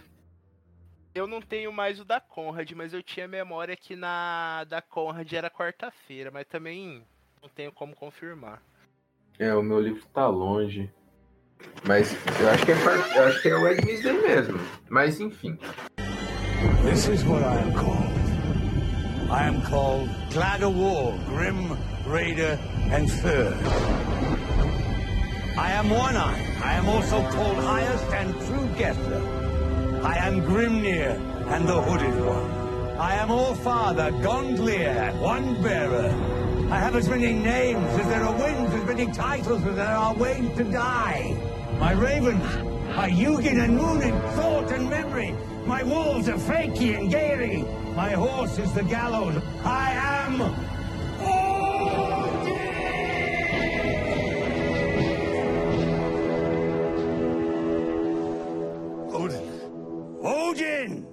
Eu 1.14 1.26
não 1.26 1.42
tenho 1.42 1.72
mais 1.72 2.00
o 2.00 2.06
da 2.06 2.20
Conrad, 2.20 2.72
mas 2.74 2.94
eu 2.94 3.02
tinha 3.02 3.28
memória 3.28 3.76
que 3.76 3.96
na 3.96 4.64
da 4.66 4.82
Conrad 4.82 5.32
era 5.34 5.50
quarta-feira, 5.50 6.30
mas 6.32 6.46
também 6.48 7.04
não 7.42 7.50
tenho 7.50 7.72
como 7.72 7.96
confirmar. 7.96 8.62
É, 9.40 9.54
o 9.56 9.64
meu 9.64 9.80
livro 9.80 10.06
tá 10.14 10.28
longe. 10.28 10.92
Mas 11.86 12.14
eu 12.40 12.50
acho 12.50 12.66
que 12.66 12.72
é, 12.72 13.18
eu 13.18 13.28
acho 13.28 13.42
que 13.42 13.50
é 13.50 13.56
o 13.56 13.68
Ed 13.68 14.14
mesmo. 14.22 14.60
Mas 14.90 15.20
enfim. 15.20 15.58
This 16.84 17.08
is 17.08 17.24
what 17.24 17.44
I 17.44 17.58
am 17.58 17.74
called. 17.74 18.20
I 19.32 19.48
am 19.48 19.62
called 19.62 20.10
Glad 20.32 20.64
War, 20.64 21.14
Grim, 21.28 21.78
Raider, 22.08 22.58
and 22.92 23.08
Third. 23.22 23.56
I 25.58 25.72
am 25.72 25.90
One-Eye. 25.90 26.58
I 26.64 26.74
am 26.76 26.88
also 26.88 27.22
called 27.30 27.58
Highest 27.58 28.12
and 28.14 28.34
True 28.46 28.68
Guesser. 28.78 29.49
I 30.04 30.16
am 30.28 30.42
Grimnir 30.42 31.20
and 31.52 31.68
the 31.68 31.82
Hooded 31.82 32.26
One. 32.26 32.98
I 32.98 33.16
am 33.16 33.30
All-Father, 33.30 34.12
Gondlier, 34.22 35.20
One 35.20 35.62
Bearer. 35.62 36.10
I 36.72 36.80
have 36.80 36.96
as 36.96 37.10
many 37.10 37.34
names 37.34 37.86
as 38.00 38.08
there 38.08 38.24
are 38.24 38.34
winds, 38.34 38.74
as 38.74 38.86
many 38.86 39.12
titles 39.12 39.62
as 39.66 39.76
there 39.76 39.88
are 39.88 40.14
ways 40.16 40.56
to 40.56 40.64
die. 40.64 41.36
My 41.80 41.92
ravens 41.92 42.46
are 42.96 43.10
Yugin 43.10 43.62
and 43.62 43.76
Moon 43.76 44.02
in 44.02 44.20
thought 44.38 44.72
and 44.72 44.90
memory. 44.90 45.36
My 45.66 45.84
wolves 45.84 46.30
are 46.30 46.38
Fakey 46.38 46.98
and 46.98 47.12
Gary. 47.12 47.66
My 47.94 48.12
horse 48.12 48.58
is 48.58 48.72
the 48.74 48.84
gallows. 48.84 49.42
I 49.66 49.92
am 49.92 50.56
Odin! 60.22 61.06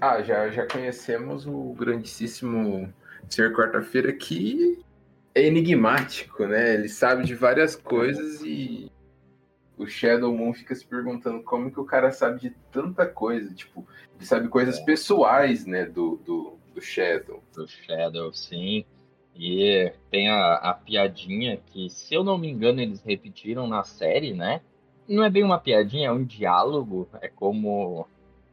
Ah, 0.00 0.22
já, 0.22 0.48
já 0.48 0.66
conhecemos 0.66 1.46
o 1.46 1.74
grandíssimo 1.74 2.92
Senhor 3.28 3.52
Quarta-feira 3.52 4.12
que 4.12 4.78
é 5.34 5.46
enigmático, 5.46 6.46
né? 6.46 6.74
Ele 6.74 6.88
sabe 6.88 7.24
de 7.24 7.34
várias 7.34 7.76
coisas 7.76 8.40
e 8.42 8.90
o 9.76 9.86
Shadow 9.86 10.34
Moon 10.34 10.52
fica 10.52 10.74
se 10.74 10.86
perguntando 10.86 11.42
como 11.42 11.70
que 11.70 11.78
o 11.78 11.84
cara 11.84 12.10
sabe 12.10 12.40
de 12.40 12.50
tanta 12.72 13.06
coisa. 13.06 13.52
Tipo, 13.54 13.86
ele 14.16 14.26
sabe 14.26 14.48
coisas 14.48 14.80
pessoais, 14.80 15.66
né, 15.66 15.84
do, 15.84 16.16
do, 16.24 16.58
do 16.74 16.80
Shadow. 16.80 17.42
Do 17.54 17.66
Shadow, 17.68 18.32
sim. 18.32 18.84
E 19.36 19.92
tem 20.10 20.28
a, 20.28 20.54
a 20.54 20.74
piadinha 20.74 21.60
que, 21.66 21.88
se 21.90 22.12
eu 22.12 22.24
não 22.24 22.36
me 22.36 22.48
engano, 22.48 22.80
eles 22.80 23.00
repetiram 23.02 23.68
na 23.68 23.84
série, 23.84 24.32
né? 24.32 24.60
Não 25.08 25.22
é 25.22 25.30
bem 25.30 25.44
uma 25.44 25.60
piadinha, 25.60 26.08
é 26.08 26.12
um 26.12 26.24
diálogo. 26.24 27.08
É 27.20 27.28
como. 27.28 28.06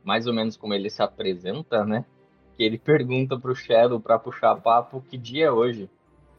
Mais 0.05 0.27
ou 0.27 0.33
menos 0.33 0.55
como 0.55 0.73
ele 0.73 0.89
se 0.89 1.01
apresenta, 1.01 1.83
né? 1.83 2.05
Que 2.55 2.63
ele 2.63 2.77
pergunta 2.77 3.37
pro 3.37 3.55
Shadow 3.55 3.99
pra 3.99 4.19
puxar 4.19 4.55
papo 4.55 5.01
que 5.01 5.17
dia 5.17 5.47
é 5.47 5.51
hoje. 5.51 5.89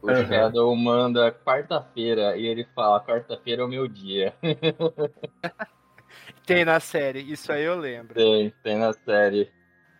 O 0.01 0.07
Uhum. 0.07 0.25
Shadow 0.27 0.75
manda 0.75 1.31
quarta-feira 1.31 2.37
e 2.37 2.45
ele 2.45 2.63
fala: 2.73 2.99
quarta-feira 3.03 3.61
é 3.61 3.65
o 3.65 3.69
meu 3.69 3.87
dia. 3.87 4.33
Tem 6.45 6.63
na 6.63 6.79
série, 6.79 7.19
isso 7.19 7.51
aí 7.51 7.63
eu 7.63 7.77
lembro. 7.77 8.13
tem, 8.13 8.53
tem 8.63 8.77
na 8.77 8.93
série. 8.93 9.51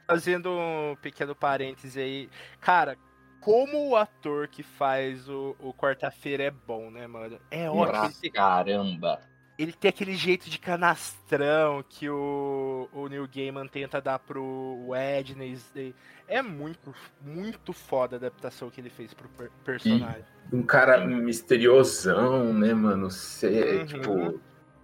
Fazendo 0.10 0.50
um 0.50 0.96
pequeno 1.02 1.36
parêntese 1.36 2.00
aí. 2.00 2.30
Cara, 2.62 2.98
como 3.42 3.90
o 3.90 3.96
ator 3.98 4.48
que 4.48 4.64
faz 4.64 5.28
o, 5.28 5.56
o 5.60 5.74
Quarta-feira 5.74 6.44
é 6.44 6.52
bom, 6.52 6.90
né, 6.90 7.06
mano? 7.06 7.38
É 7.52 7.70
ótimo. 7.70 8.32
Caramba. 8.34 9.20
Ele 9.58 9.74
tem 9.74 9.90
aquele 9.90 10.16
jeito 10.16 10.50
de 10.50 10.60
canastrão 10.60 11.84
que 11.88 12.10
o, 12.10 12.88
o 12.94 13.08
Neil 13.08 13.28
Gaiman 13.28 13.68
tenta 13.68 14.00
dar 14.00 14.20
pro 14.20 14.86
Wednesday. 14.88 15.96
É 16.28 16.42
muito, 16.42 16.94
muito 17.22 17.74
foda 17.74 18.16
a 18.16 18.18
adaptação 18.18 18.70
que 18.70 18.80
ele 18.82 18.90
fez 18.90 19.14
pro 19.14 19.28
per- 19.30 19.50
personagem. 19.64 20.24
Um 20.54 20.62
cara 20.62 21.06
misteriosão, 21.08 22.54
né, 22.54 22.74
mano? 22.74 23.10
Você, 23.10 23.78
Uhum. 23.80 23.86
tipo, 23.86 24.42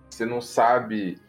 você 0.09 0.25
não 0.25 0.41
sabe 0.41 1.19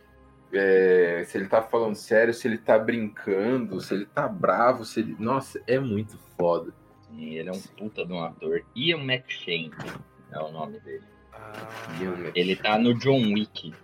é, 0.53 1.25
se 1.27 1.37
ele 1.37 1.49
tá 1.49 1.61
falando 1.63 1.97
sério, 1.97 2.33
se 2.33 2.47
ele 2.49 2.59
tá 2.59 2.79
brincando, 2.79 3.81
se 3.81 3.93
ele 3.95 4.07
tá 4.07 4.27
bravo, 4.29 4.85
se 4.85 5.01
ele. 5.01 5.17
Nossa, 5.19 5.61
é 5.67 5.79
muito 5.79 6.17
foda. 6.39 6.73
Sim, 7.09 7.35
ele 7.35 7.49
é 7.49 7.53
um 7.53 7.61
puta 7.61 8.07
de 8.07 8.13
um 8.13 8.23
ator. 8.23 8.65
Ian 8.75 9.01
McShane 9.03 9.71
é 10.31 10.39
o 10.39 10.51
nome 10.51 10.79
dele. 10.81 11.05
Ah, 11.37 12.31
Ele 12.35 12.57
tá 12.57 12.79
no 12.79 12.95
John 12.95 13.33
Wick. 13.35 13.75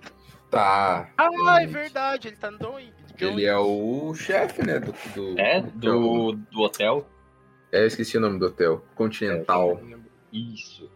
Tá. 0.50 1.08
Ah, 1.16 1.62
é 1.62 1.66
verdade, 1.66 2.28
ele 2.28 2.36
tá 2.36 2.50
no 2.50 2.58
John 2.58 2.78
Ele 3.20 3.44
é 3.44 3.56
o 3.56 4.12
chefe, 4.14 4.66
né? 4.66 4.80
Do, 4.80 4.92
do, 5.14 5.38
É? 5.38 5.58
hotel. 5.58 5.70
Do, 5.74 6.32
do 6.32 6.60
hotel? 6.60 7.06
É, 7.70 7.82
eu 7.82 7.86
esqueci 7.86 8.16
o 8.16 8.20
nome 8.20 8.38
do 8.38 8.46
hotel. 8.46 8.84
Continental. 8.96 9.80
Isso. 10.32 10.90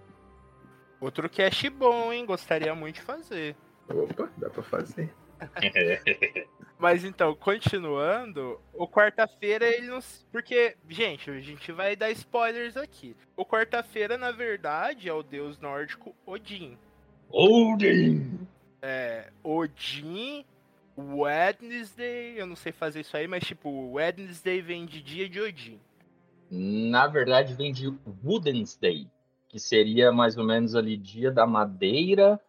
Outro 1.01 1.29
cast 1.29 1.69
bom, 1.71 2.13
hein? 2.13 2.27
Gostaria 2.27 2.75
muito 2.75 2.97
de 2.97 3.03
fazer. 3.03 3.55
Opa, 3.89 4.29
dá 4.37 4.51
pra 4.51 4.63
fazer. 4.63 5.13
Mas 6.79 7.05
então, 7.05 7.35
continuando, 7.35 8.61
o 8.73 8.87
quarta-feira 8.87 9.67
ele 9.67 9.87
não. 9.87 10.01
Porque, 10.31 10.77
gente, 10.89 11.31
a 11.31 11.41
gente 11.41 11.73
vai 11.73 11.97
dar 11.97 12.11
spoilers 12.11 12.77
aqui. 12.77 13.17
O 13.37 13.45
quarta-feira, 13.45 14.19
na 14.19 14.31
verdade, 14.31 15.09
é 15.09 15.13
o 15.13 15.23
deus 15.23 15.59
nórdico 15.59 16.15
Odin. 16.27 16.77
Odin! 17.31 18.47
É, 18.83 19.31
Odin, 19.43 20.45
Wednesday, 20.99 22.35
eu 22.37 22.47
não 22.47 22.57
sei 22.57 22.73
fazer 22.73 23.01
isso 23.01 23.17
aí, 23.17 23.27
mas 23.27 23.45
tipo, 23.45 23.93
Wednesday 23.93 24.61
vem 24.61 24.85
de 24.85 25.01
dia 25.01 25.29
de 25.29 25.41
Odin. 25.41 25.81
Na 26.51 27.07
verdade, 27.07 27.55
vem 27.55 27.73
de 27.73 27.93
Woodensday, 28.23 29.09
que 29.49 29.59
seria 29.59 30.13
mais 30.13 30.37
ou 30.37 30.45
menos 30.45 30.75
ali 30.75 30.97
dia 30.97 31.31
da 31.31 31.47
madeira, 31.47 32.41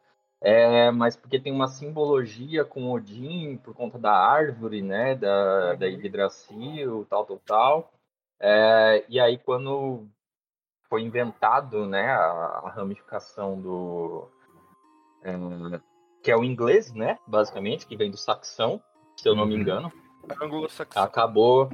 é, 0.48 0.92
mas 0.92 1.16
porque 1.16 1.40
tem 1.40 1.52
uma 1.52 1.68
simbologia 1.68 2.64
com 2.64 2.92
Odin 2.92 3.58
por 3.58 3.74
conta 3.74 3.98
da 3.98 4.12
árvore, 4.16 4.82
né, 4.84 5.16
da, 5.16 5.74
da 5.74 5.88
Yggdrasil, 5.88 7.06
tal, 7.10 7.26
tal, 7.26 7.40
tal. 7.44 7.94
É, 8.40 9.04
e 9.10 9.20
aí, 9.20 9.40
quando 9.40 10.08
foi 10.88 11.02
inventado, 11.02 11.88
né, 11.88 12.12
a, 12.12 12.62
a 12.66 12.70
ramificação 12.70 13.60
do... 13.60 14.30
é, 15.24 15.34
que 16.22 16.30
é 16.30 16.38
o 16.38 16.44
inglês, 16.44 16.94
né, 16.94 17.18
basicamente, 17.26 17.88
que 17.88 17.96
vem 17.98 18.12
do 18.12 18.18
saxão, 18.18 18.80
se 19.18 19.28
eu 19.28 19.36
não 19.36 19.48
me 19.48 19.56
Uhum. 19.56 19.62
engano, 19.62 19.92
Anglo-saxão. 20.42 21.04
acabou 21.04 21.70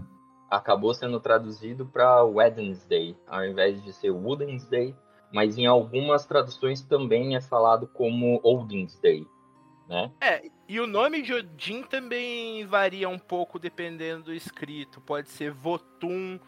acabou 0.49 0.93
sendo 0.93 1.19
traduzido 1.19 1.85
para 1.85 2.23
Wednesday, 2.25 3.17
ao 3.27 3.45
invés 3.45 3.81
de 3.83 3.93
ser 3.93 4.11
Woodensday, 4.11 4.93
mas 5.31 5.57
em 5.57 5.65
algumas 5.65 6.25
traduções 6.25 6.81
também 6.81 7.35
é 7.35 7.41
falado 7.41 7.87
como 7.87 8.39
Oldinsday, 8.43 9.25
né? 9.87 10.11
É, 10.21 10.43
e 10.67 10.79
o 10.79 10.87
nome 10.87 11.21
de 11.21 11.33
Odin 11.33 11.83
também 11.83 12.65
varia 12.65 13.09
um 13.09 13.19
pouco 13.19 13.59
dependendo 13.59 14.25
do 14.25 14.33
escrito. 14.33 15.01
Pode 15.01 15.29
ser 15.29 15.51
Votum, 15.51 16.39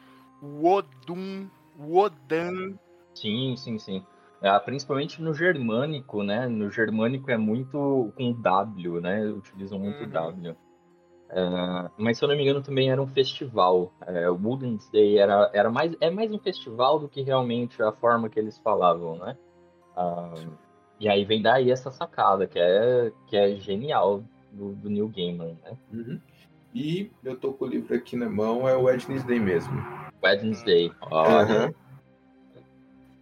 Wodum, 0.42 1.50
Wodan. 1.78 2.78
Sim, 3.14 3.56
sim, 3.58 3.78
sim. 3.78 4.06
É, 4.42 4.58
principalmente 4.60 5.22
no 5.22 5.34
germânico, 5.34 6.22
né? 6.22 6.48
No 6.48 6.70
germânico 6.70 7.32
é 7.32 7.38
muito 7.38 8.12
com 8.16 8.34
W, 8.34 9.00
né? 9.00 9.26
Utilizam 9.28 9.80
muito 9.80 10.04
Uhum. 10.04 10.10
W. 10.10 10.58
É, 11.36 11.90
mas 11.98 12.18
se 12.18 12.24
eu 12.24 12.30
não 12.30 12.36
me 12.36 12.44
engano 12.44 12.62
também 12.62 12.92
era 12.92 13.02
um 13.02 13.08
festival. 13.08 13.92
É, 14.06 14.30
o 14.30 14.36
Woodensday 14.36 15.18
era, 15.18 15.50
era 15.54 15.70
mais, 15.72 15.96
é 16.00 16.10
mais 16.10 16.32
um 16.32 16.38
festival 16.40 17.00
do 17.00 17.10
que 17.10 17.22
realmente 17.22 17.82
a 17.82 17.92
forma 17.92 18.30
que 18.30 18.40
eles 18.40 18.58
falavam, 18.60 19.18
né? 19.18 19.36
Ah, 19.96 20.34
e 21.00 21.10
aí 21.10 21.26
vem 21.26 21.42
daí 21.42 21.72
essa 21.72 21.92
sacada, 21.92 22.46
que 22.48 22.60
é, 22.60 23.12
que 23.28 23.36
é 23.36 23.56
genial 23.56 24.24
do, 24.52 24.74
do 24.76 24.90
Neil 24.90 25.08
Gaiman, 25.10 25.58
né? 25.64 25.78
Uhum. 25.92 26.22
E 26.74 27.12
eu 27.24 27.36
tô 27.36 27.52
com 27.54 27.66
o 27.66 27.68
livro 27.68 27.96
aqui 27.96 28.16
na 28.16 28.30
mão, 28.30 28.68
é 28.70 28.76
o 28.76 28.84
Wednesday 28.84 29.40
mesmo. 29.40 29.74
Wednesday. 30.24 30.92
Olha, 31.02 31.44
Aham. 31.44 31.74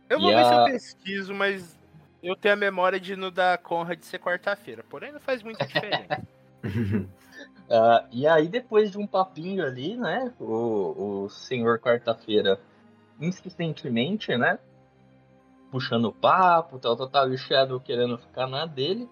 Eu 0.10 0.20
vou 0.20 0.30
E 0.30 0.36
ver 0.36 0.46
se 0.46 0.54
eu 0.54 0.60
a- 0.60 0.66
pesquiso, 0.66 1.34
mas 1.34 1.80
eu 2.22 2.36
tenho 2.36 2.54
a 2.54 2.58
memória 2.58 3.00
de 3.00 3.16
no 3.16 3.32
da 3.32 3.58
Conrad 3.58 4.02
ser 4.02 4.20
quarta-feira. 4.20 4.84
Porém, 4.90 5.12
não 5.14 5.20
faz 5.22 5.42
muita 5.42 5.66
diferença. 5.66 6.22
Ah, 7.74 8.06
e 8.12 8.28
aí, 8.28 8.50
depois 8.50 8.92
de 8.92 8.98
um 8.98 9.08
papinho 9.08 9.64
ali, 9.64 9.96
né? 9.96 10.34
O, 10.38 11.24
o 11.24 11.30
senhor 11.30 11.80
quarta-feira, 11.80 12.60
insistentemente, 13.18 14.36
né? 14.36 14.60
Puxando 15.72 16.10
o 16.10 16.12
papo, 16.12 16.78
tal, 16.80 16.98
tal, 16.98 17.08
tal, 17.08 17.32
e 17.32 17.36
o 17.36 17.38
Shadow 17.38 17.80
querendo 17.80 18.18
ficar 18.18 18.46
na 18.46 18.66
dele. 18.66 19.08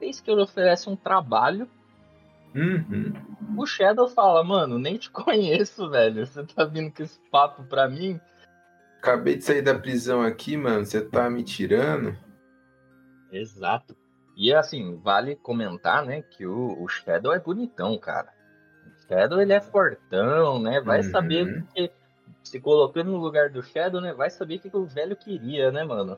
Eis 0.00 0.22
que 0.22 0.30
ele 0.30 0.40
oferece 0.40 0.88
um 0.88 0.96
trabalho. 0.96 1.68
Uhum. 2.54 3.12
O 3.58 3.66
Shadow 3.66 4.08
fala, 4.08 4.42
mano, 4.42 4.78
nem 4.78 4.96
te 4.96 5.10
conheço, 5.12 5.90
velho. 5.90 6.26
Você 6.26 6.46
tá 6.46 6.64
vindo 6.64 6.90
com 6.90 7.02
esse 7.02 7.20
papo 7.30 7.62
pra 7.64 7.90
mim? 7.90 8.18
Acabei 9.02 9.36
de 9.36 9.44
sair 9.44 9.60
da 9.60 9.78
prisão 9.78 10.22
aqui, 10.22 10.56
mano. 10.56 10.86
Você 10.86 11.02
tá 11.02 11.28
me 11.28 11.44
tirando? 11.44 12.16
Exato. 13.30 13.94
E 14.38 14.54
assim, 14.54 14.96
vale 15.02 15.34
comentar, 15.34 16.06
né, 16.06 16.22
que 16.22 16.46
o, 16.46 16.80
o 16.80 16.86
Shadow 16.86 17.32
é 17.32 17.40
bonitão, 17.40 17.98
cara. 17.98 18.32
O 18.86 19.08
Shadow, 19.08 19.42
ele 19.42 19.52
é 19.52 19.60
fortão, 19.60 20.62
né? 20.62 20.80
Vai 20.80 20.98
Uhum. 20.98 21.10
saber 21.10 21.64
que, 21.74 21.90
se 22.44 22.60
colocando 22.60 23.10
no 23.10 23.18
lugar 23.18 23.50
do 23.50 23.60
Shadow, 23.64 24.00
né? 24.00 24.12
Vai 24.12 24.30
saber 24.30 24.54
o 24.54 24.60
que, 24.60 24.70
que 24.70 24.76
o 24.76 24.86
velho 24.86 25.16
queria, 25.16 25.72
né, 25.72 25.82
mano? 25.82 26.16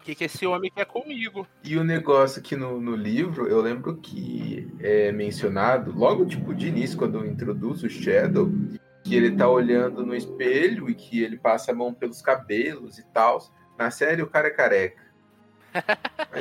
O 0.00 0.02
que, 0.02 0.14
que 0.14 0.24
esse 0.24 0.46
homem 0.46 0.72
quer 0.74 0.86
comigo? 0.86 1.46
E 1.62 1.76
o 1.76 1.84
negócio 1.84 2.40
que 2.40 2.56
no, 2.56 2.80
no 2.80 2.96
livro, 2.96 3.46
eu 3.46 3.60
lembro 3.60 3.98
que 3.98 4.66
é 4.80 5.12
mencionado, 5.12 5.92
logo 5.92 6.24
tipo 6.24 6.54
de 6.54 6.68
início, 6.68 6.96
quando 6.96 7.26
introduz 7.26 7.82
o 7.82 7.90
Shadow, 7.90 8.50
que 9.04 9.14
ele 9.14 9.36
tá 9.36 9.46
olhando 9.46 10.06
no 10.06 10.14
espelho 10.14 10.88
e 10.88 10.94
que 10.94 11.22
ele 11.22 11.36
passa 11.36 11.70
a 11.70 11.74
mão 11.74 11.92
pelos 11.92 12.22
cabelos 12.22 12.98
e 12.98 13.04
tal. 13.12 13.40
Na 13.78 13.90
série, 13.90 14.22
o 14.22 14.26
cara 14.26 14.48
é 14.48 14.50
careca. 14.50 15.09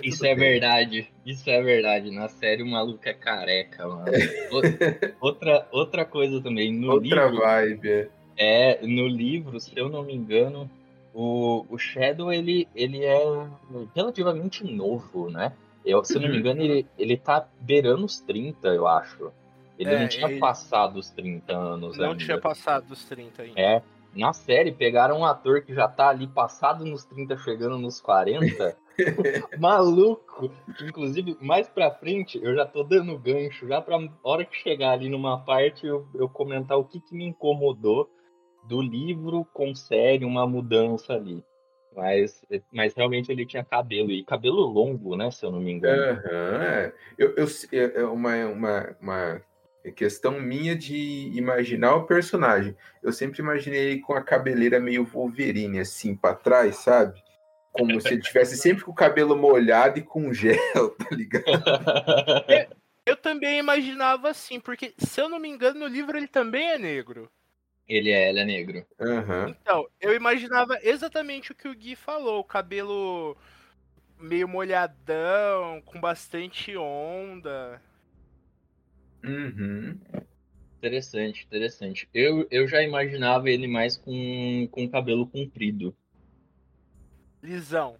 Isso 0.03 0.25
é 0.25 0.33
verdade. 0.36 1.07
Isso 1.25 1.50
é 1.50 1.62
verdade. 1.62 2.12
Na 2.12 2.27
série 2.29 2.63
o 2.63 2.67
maluco 2.67 3.01
é 3.07 3.13
careca, 3.13 3.88
mano. 3.88 4.05
Outra, 5.19 5.67
outra 5.71 6.05
coisa 6.05 6.41
também, 6.41 6.71
no 6.74 6.91
Outra 6.93 7.25
livro. 7.27 7.38
vibe. 7.41 8.09
é. 8.38 8.79
No 8.86 9.07
livro, 9.07 9.59
se 9.59 9.71
eu 9.75 9.89
não 9.89 10.03
me 10.03 10.13
engano, 10.15 10.69
o, 11.13 11.65
o 11.69 11.77
Shadow 11.77 12.31
ele, 12.31 12.67
ele 12.75 13.03
é 13.03 13.48
relativamente 13.95 14.63
novo, 14.63 15.29
né? 15.29 15.51
Eu, 15.86 16.03
se 16.03 16.15
eu 16.15 16.21
não 16.21 16.29
me 16.29 16.38
engano, 16.38 16.62
ele, 16.62 16.86
ele 16.98 17.17
tá 17.17 17.48
beirando 17.62 18.05
os 18.05 18.19
30, 18.19 18.67
eu 18.69 18.88
acho. 18.88 19.31
Ele 19.77 19.89
É, 19.89 20.00
não 20.01 20.07
tinha 20.07 20.29
ele- 20.29 20.39
passado 20.39 20.98
os 21.00 21.09
30 21.09 21.55
anos 21.55 21.98
Não 21.98 22.12
ainda. 22.12 22.24
tinha 22.24 22.38
passado 22.38 22.88
dos 22.88 23.03
30 23.05 23.43
ainda. 23.43 23.59
É, 23.59 23.81
na 24.13 24.34
série 24.34 24.72
pegaram 24.72 25.20
um 25.20 25.25
ator 25.25 25.62
que 25.62 25.74
já 25.74 25.88
tá 25.88 26.10
ali 26.10 26.28
passado 26.28 26.86
nos 26.86 27.06
30, 27.06 27.38
chegando 27.38 27.78
nos 27.78 28.01
40. 28.01 28.78
Maluco! 29.60 30.51
Inclusive, 30.82 31.38
mais 31.39 31.70
pra 31.70 31.92
frente, 31.92 32.39
eu 32.42 32.54
já 32.56 32.66
tô 32.66 32.84
dando 32.84 33.18
gancho, 33.18 33.68
já 33.68 33.82
pra 33.82 33.98
hora 34.24 34.46
que 34.46 34.56
chegar 34.58 34.92
ali 34.92 35.10
numa 35.10 35.39
parte, 35.44 35.86
eu, 35.86 36.08
eu 36.13 36.28
comentar 36.28 36.78
o 36.78 36.84
que, 36.84 37.00
que 37.00 37.16
me 37.16 37.25
incomodou 37.25 38.10
do 38.68 38.82
livro 38.82 39.46
com 39.54 39.74
série, 39.74 40.25
uma 40.25 40.46
mudança 40.46 41.13
ali. 41.13 41.44
Mas, 41.96 42.46
mas 42.72 42.94
realmente 42.94 43.32
ele 43.32 43.46
tinha 43.46 43.63
cabelo, 43.63 44.12
e 44.12 44.24
cabelo 44.24 44.62
longo, 44.62 45.16
né, 45.16 45.32
se 45.32 45.46
eu 45.46 45.51
não 45.51 45.60
me 45.60 45.72
engano. 45.72 46.22
É. 46.24 46.94
Eu, 47.18 47.36
eu, 47.36 47.48
é 47.72 48.06
uma, 48.06 48.46
uma, 48.46 49.42
uma 49.83 49.93
questão 49.93 50.39
minha 50.39 50.75
de 50.75 51.31
imaginar 51.36 51.95
o 51.95 52.05
personagem. 52.05 52.75
Eu 53.01 53.12
sempre 53.12 53.41
imaginei 53.41 53.91
ele 53.91 54.01
com 54.01 54.13
a 54.13 54.21
cabeleira 54.21 54.79
meio 54.79 55.05
Wolverine, 55.05 55.79
assim, 55.79 56.15
pra 56.15 56.36
trás, 56.36 56.77
sabe? 56.77 57.21
Como 57.71 58.00
se 58.01 58.13
ele 58.13 58.21
tivesse 58.21 58.57
sempre 58.57 58.83
com 58.83 58.91
o 58.91 58.95
cabelo 58.95 59.36
molhado 59.36 60.00
e 60.00 60.03
com 60.03 60.33
gel, 60.33 60.89
tá 60.98 61.07
ligado? 61.12 61.45
Eu 63.05 63.15
também 63.15 63.57
imaginava 63.57 64.29
assim, 64.29 64.59
porque 64.59 64.93
se 65.00 65.19
eu 65.19 65.27
não 65.27 65.39
me 65.39 65.50
engano, 65.50 65.79
no 65.79 65.88
livro 65.88 66.15
ele 66.15 66.27
também 66.27 66.69
é 66.69 66.77
negro. 66.77 67.27
ele 67.88 68.12
é, 68.12 68.29
ele 68.29 68.39
é 68.39 68.45
negro. 68.45 68.86
Aham. 69.00 69.48
Então, 69.50 69.88
eu 70.00 70.13
imaginava 70.13 70.77
exatamente 70.83 71.51
o 71.51 71.55
que 71.55 71.67
o 71.67 71.74
Gui 71.74 71.95
falou, 71.95 72.39
o 72.39 72.43
cabelo 72.43 73.36
meio 74.19 74.48
molhadão, 74.48 75.81
com 75.83 76.00
bastante 76.00 76.77
onda. 76.77 77.81
Uhum. 79.23 79.97
Interessante, 80.77 81.45
interessante. 81.45 82.07
Eu, 82.13 82.47
eu 82.49 82.67
já 82.67 82.81
imaginava 82.81 83.49
ele 83.49 83.67
mais 83.67 83.97
com, 83.97 84.67
com 84.71 84.89
cabelo 84.89 85.27
comprido. 85.27 85.93
Lisão. 87.43 87.97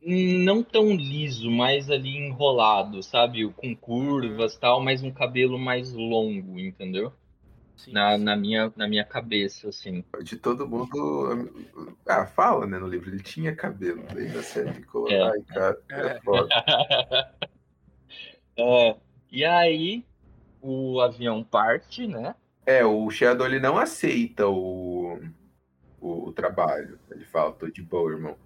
Não 0.00 0.62
tão 0.62 0.94
liso, 0.94 1.50
mais 1.50 1.90
ali 1.90 2.16
enrolado, 2.16 3.02
sabe? 3.02 3.46
Com 3.52 3.76
curvas 3.76 4.54
e 4.54 4.60
tal, 4.60 4.80
mas 4.82 5.02
um 5.02 5.10
cabelo 5.10 5.58
mais 5.58 5.92
longo, 5.92 6.58
entendeu? 6.58 7.12
Sim, 7.76 7.92
Na, 7.92 8.16
sim. 8.16 8.24
na, 8.24 8.36
minha, 8.36 8.72
na 8.76 8.88
minha 8.88 9.04
cabeça, 9.04 9.68
assim. 9.68 10.02
De 10.22 10.36
todo 10.36 10.66
mundo. 10.66 11.68
Ah, 12.06 12.26
fala, 12.26 12.66
né, 12.66 12.78
no 12.78 12.88
livro. 12.88 13.10
Ele 13.10 13.22
tinha 13.22 13.54
cabelo. 13.54 14.02
Daí 14.14 14.42
série 14.42 14.72
ficou. 14.72 15.08
É. 15.10 15.22
Ai, 15.22 15.42
cara, 15.42 15.78
é 15.90 16.06
É. 16.06 16.20
foda. 16.20 16.48
É, 18.60 18.96
e 19.30 19.44
aí, 19.44 20.04
o 20.60 21.00
avião 21.00 21.42
parte, 21.42 22.06
né? 22.06 22.34
É, 22.66 22.84
o 22.84 23.08
Shadow 23.10 23.46
ele 23.46 23.58
não 23.58 23.78
aceita 23.78 24.46
o, 24.46 25.18
o, 26.00 26.28
o 26.28 26.32
trabalho. 26.32 26.98
Ele 27.10 27.24
fala, 27.24 27.52
tô 27.52 27.68
de 27.68 27.82
boa, 27.82 28.12
irmão. 28.12 28.36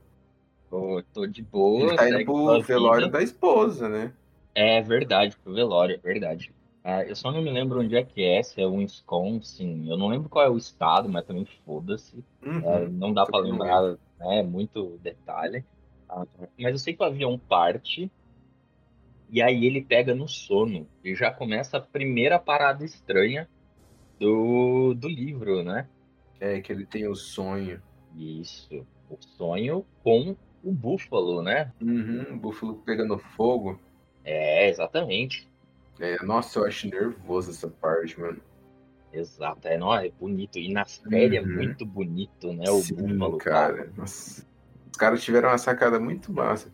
Eu 0.71 1.05
tô 1.13 1.27
de 1.27 1.43
boa. 1.43 1.89
Ele 1.89 1.97
tá 1.97 2.09
indo 2.09 2.25
pro 2.25 2.63
velório 2.63 3.07
vida. 3.07 3.19
da 3.19 3.23
esposa, 3.23 3.89
né? 3.89 4.13
É 4.55 4.81
verdade, 4.81 5.37
pro 5.43 5.55
velório, 5.55 5.95
é 5.95 5.99
verdade. 5.99 6.53
Ah, 6.85 7.05
eu 7.05 7.15
só 7.15 7.31
não 7.31 7.41
me 7.41 7.51
lembro 7.51 7.81
onde 7.81 7.97
é 7.97 8.03
que 8.03 8.25
é, 8.25 8.43
se 8.43 8.61
é 8.61 8.67
Wisconsin. 8.67 9.89
Eu 9.89 9.97
não 9.97 10.09
lembro 10.09 10.29
qual 10.29 10.45
é 10.45 10.51
o 10.51 10.59
estado, 10.59 11.09
mas 11.09 11.25
também 11.25 11.47
foda-se. 11.65 12.25
Uhum. 12.45 12.69
É, 12.69 12.89
não 12.89 13.13
dá 13.13 13.25
não 13.31 13.41
lembrar, 13.41 13.97
né? 14.19 14.43
Muito 14.43 14.99
detalhe. 15.03 15.65
Ah, 16.09 16.27
Mas 16.59 16.73
eu 16.73 16.79
sei 16.79 16.95
que 16.95 17.03
o 17.03 17.07
avião 17.07 17.39
parte 17.39 18.11
e 19.33 19.41
aí 19.41 19.65
ele 19.65 19.81
pega 19.81 20.15
no 20.15 20.29
sono 20.29 20.87
e 21.03 21.15
já 21.15 21.31
começa 21.31 21.79
a 21.79 21.81
primeira 21.81 22.39
parada 22.39 22.85
estranha 22.85 23.49
do, 24.21 24.93
do 24.93 25.09
livro, 25.09 25.65
né? 25.65 25.89
É, 26.39 26.61
que 26.61 26.71
ele 26.71 26.85
tem 26.85 27.09
o 27.09 27.15
sonho. 27.15 27.83
Isso, 28.15 28.87
o 29.09 29.17
sonho 29.39 29.87
com 30.05 30.37
o 30.63 30.71
búfalo, 30.71 31.43
né? 31.43 31.73
Uhum, 31.81 32.35
o 32.35 32.37
búfalo 32.37 32.75
pegando 32.85 33.17
fogo. 33.17 33.81
É, 34.23 34.69
exatamente. 34.69 35.49
É, 35.99 36.23
nossa, 36.23 36.59
eu 36.59 36.67
acho 36.67 36.91
nervoso 36.91 37.53
essa 37.53 37.69
parte, 37.69 38.21
mano. 38.21 38.39
Exato, 39.15 39.67
é, 39.67 39.79
não, 39.79 39.95
é 39.95 40.11
bonito. 40.11 40.59
E 40.59 40.71
na 40.71 40.85
série 40.85 41.39
é 41.39 41.41
Uhum. 41.41 41.55
muito 41.55 41.87
bonito, 41.87 42.53
né? 42.53 42.71
O 42.71 42.83
Sim, 42.83 42.95
búfalo. 42.95 43.39
cara. 43.39 43.91
Nossa. 43.97 44.47
Os 44.91 44.97
caras 44.99 45.25
tiveram 45.25 45.49
uma 45.49 45.59
sacada 45.59 45.99
muito 45.99 46.31
massa 46.31 46.71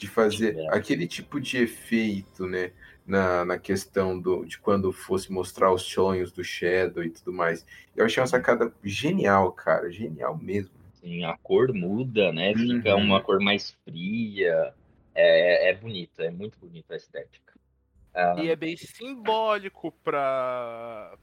de 0.00 0.08
fazer 0.08 0.54
Tiveram. 0.54 0.66
aquele 0.66 1.06
tipo 1.06 1.40
de 1.40 1.58
efeito, 1.58 2.46
né? 2.46 2.72
Na, 3.06 3.44
na 3.44 3.58
questão 3.58 4.18
do, 4.20 4.44
de 4.44 4.58
quando 4.58 4.92
fosse 4.92 5.32
mostrar 5.32 5.72
os 5.72 5.82
sonhos 5.82 6.32
do 6.32 6.44
Shadow 6.44 7.02
e 7.04 7.10
tudo 7.10 7.32
mais. 7.32 7.66
Eu 7.96 8.04
achei 8.04 8.20
uma 8.22 8.26
sacada 8.28 8.72
genial, 8.84 9.52
cara. 9.52 9.90
Genial 9.90 10.36
mesmo. 10.38 10.72
Assim, 10.92 11.24
a 11.24 11.36
cor 11.38 11.72
muda, 11.72 12.32
né? 12.32 12.54
Fica 12.54 12.96
Uhum. 12.96 13.04
uma 13.04 13.22
cor 13.22 13.40
mais 13.40 13.70
fria. 13.84 14.74
É, 15.14 15.70
é 15.70 15.74
bonita, 15.74 16.24
é 16.24 16.30
muito 16.30 16.58
bonita 16.58 16.94
a 16.94 16.96
estética. 16.96 17.54
Ah, 18.14 18.34
E 18.38 18.48
é 18.48 18.56
bem 18.56 18.76
simbólico 18.76 19.92
pra, 20.04 21.18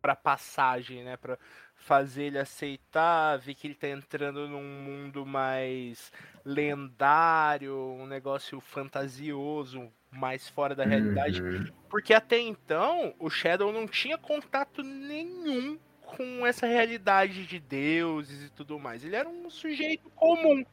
pra 0.00 0.16
passagem, 0.16 1.04
né? 1.04 1.16
Pra 1.16 1.38
fazer 1.86 2.24
ele 2.24 2.38
aceitar, 2.38 3.38
ver 3.38 3.54
que 3.54 3.68
ele 3.68 3.74
tá 3.74 3.88
entrando 3.88 4.48
num 4.48 4.60
mundo 4.60 5.24
mais 5.24 6.10
lendário, 6.44 7.76
um 7.76 8.06
negócio 8.08 8.60
fantasioso, 8.60 9.88
mais 10.10 10.48
fora 10.48 10.74
da 10.74 10.84
realidade. 10.84 11.40
Uhum. 11.40 11.64
Porque 11.88 12.12
até 12.12 12.40
então, 12.40 13.14
o 13.20 13.30
Shadow 13.30 13.72
não 13.72 13.86
tinha 13.86 14.18
contato 14.18 14.82
nenhum 14.82 15.78
com 16.04 16.44
essa 16.44 16.66
realidade 16.66 17.46
de 17.46 17.60
deuses 17.60 18.46
e 18.46 18.50
tudo 18.50 18.80
mais. 18.80 19.04
Ele 19.04 19.14
era 19.14 19.28
um 19.28 19.48
sujeito 19.48 20.10
comum. 20.10 20.64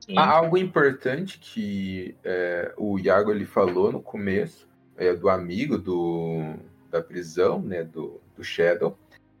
sim. 0.00 0.18
Há 0.18 0.26
algo 0.28 0.58
importante 0.58 1.38
que 1.38 2.16
é, 2.24 2.74
o 2.76 2.98
Iago 2.98 3.30
ele 3.30 3.44
falou 3.44 3.92
no 3.92 4.02
começo, 4.02 4.68
é, 4.96 5.14
do 5.14 5.28
amigo 5.28 5.78
do, 5.78 6.56
da 6.90 7.00
prisão, 7.00 7.62
né, 7.62 7.84
do, 7.84 8.20
do 8.36 8.42
Shadow. 8.42 8.98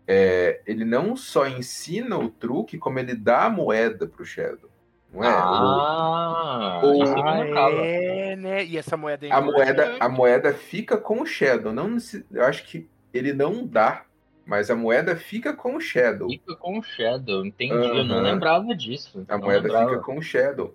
É, 0.08 0.60
ele 0.66 0.84
não 0.84 1.16
só 1.16 1.46
ensina 1.48 2.16
o 2.18 2.28
truque, 2.28 2.78
como 2.78 2.98
ele 2.98 3.14
dá 3.14 3.44
a 3.46 3.50
moeda 3.50 4.06
pro 4.06 4.24
Shadow. 4.24 4.70
Não 5.12 5.24
é? 5.24 5.28
Ah, 5.28 6.80
o- 6.84 6.98
lembrava. 6.98 7.76
é, 7.76 8.36
né? 8.36 8.64
E 8.64 8.76
essa 8.76 8.96
moeda 8.96 9.26
é 9.26 9.32
a, 9.32 9.40
moeda, 9.40 9.96
a 10.00 10.08
moeda 10.08 10.52
fica 10.54 10.96
com 10.96 11.20
o 11.22 11.26
Shadow. 11.26 11.72
Não, 11.72 11.96
eu 12.32 12.44
acho 12.44 12.64
que 12.64 12.88
ele 13.12 13.32
não 13.32 13.66
dá, 13.66 14.04
mas 14.44 14.70
a 14.70 14.76
moeda 14.76 15.16
fica 15.16 15.52
com 15.52 15.76
o 15.76 15.80
Shadow. 15.80 16.28
Fica 16.28 16.54
com 16.56 16.78
o 16.78 16.82
Shadow, 16.82 17.44
entendi. 17.44 17.74
Eu 17.74 18.04
não 18.04 18.20
lembrava 18.20 18.74
disso. 18.76 19.24
A 19.28 19.38
moeda 19.38 19.62
lembrava. 19.68 19.90
fica 19.90 20.00
com 20.02 20.18
o 20.18 20.22
Shadow. 20.22 20.74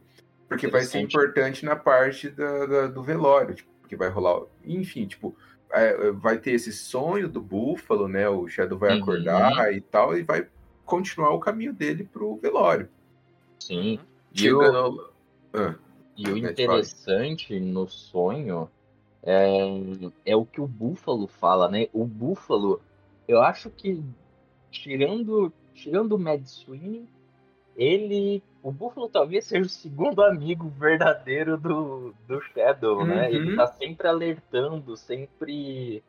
Porque 0.50 0.68
vai 0.68 0.82
ser 0.82 1.00
importante 1.00 1.64
na 1.64 1.76
parte 1.78 2.30
da- 2.30 2.66
da- 2.66 2.88
do 2.88 3.02
velório, 3.02 3.56
tipo, 3.56 3.70
que 3.88 3.96
vai 3.96 4.10
rolar. 4.10 4.42
Enfim, 4.66 5.06
tipo, 5.06 5.36
é, 5.74 6.12
vai 6.12 6.38
ter 6.38 6.52
esse 6.52 6.72
sonho 6.72 7.28
do 7.28 7.42
búfalo, 7.42 8.08
né? 8.08 8.28
O 8.30 8.48
Shadow 8.48 8.78
vai 8.78 8.96
Uhum. 8.96 9.02
acordar 9.02 9.74
e 9.74 9.82
tal, 9.82 10.18
e 10.18 10.24
vai 10.24 10.48
continuar 10.86 11.32
o 11.32 11.40
caminho 11.40 11.74
dele 11.74 12.04
pro 12.04 12.36
velório. 12.38 12.90
Sim. 13.60 14.00
E 14.34 14.52
o. 14.52 15.12
Ah, 15.54 15.76
e 16.18 16.28
o 16.28 16.38
interessante 16.38 17.60
no 17.60 17.88
sonho 17.88 18.70
é, 19.24 19.58
é 20.26 20.36
o 20.36 20.46
que 20.46 20.62
o 20.62 20.68
Búfalo 20.68 21.28
fala, 21.28 21.70
né? 21.70 21.88
O 21.94 22.06
Búfalo, 22.06 22.82
eu 23.28 23.42
acho 23.42 23.70
que 23.70 24.04
tirando, 24.70 25.52
tirando 25.74 26.14
o 26.14 26.20
Mad 26.20 26.44
Sweeney, 26.46 27.08
ele. 27.76 28.44
O 28.64 28.72
Búfalo 28.72 29.10
talvez 29.10 29.46
seja 29.46 29.66
o 29.66 29.70
segundo 29.70 30.22
amigo 30.22 30.70
verdadeiro 30.70 31.58
do, 31.58 32.14
do 32.28 32.42
Shadow, 32.42 33.06
né? 33.06 33.28
Uhum. 33.28 33.36
Ele 33.36 33.56
tá 33.56 33.68
sempre 33.68 34.08
alertando, 34.08 34.96
sempre. 34.96 36.04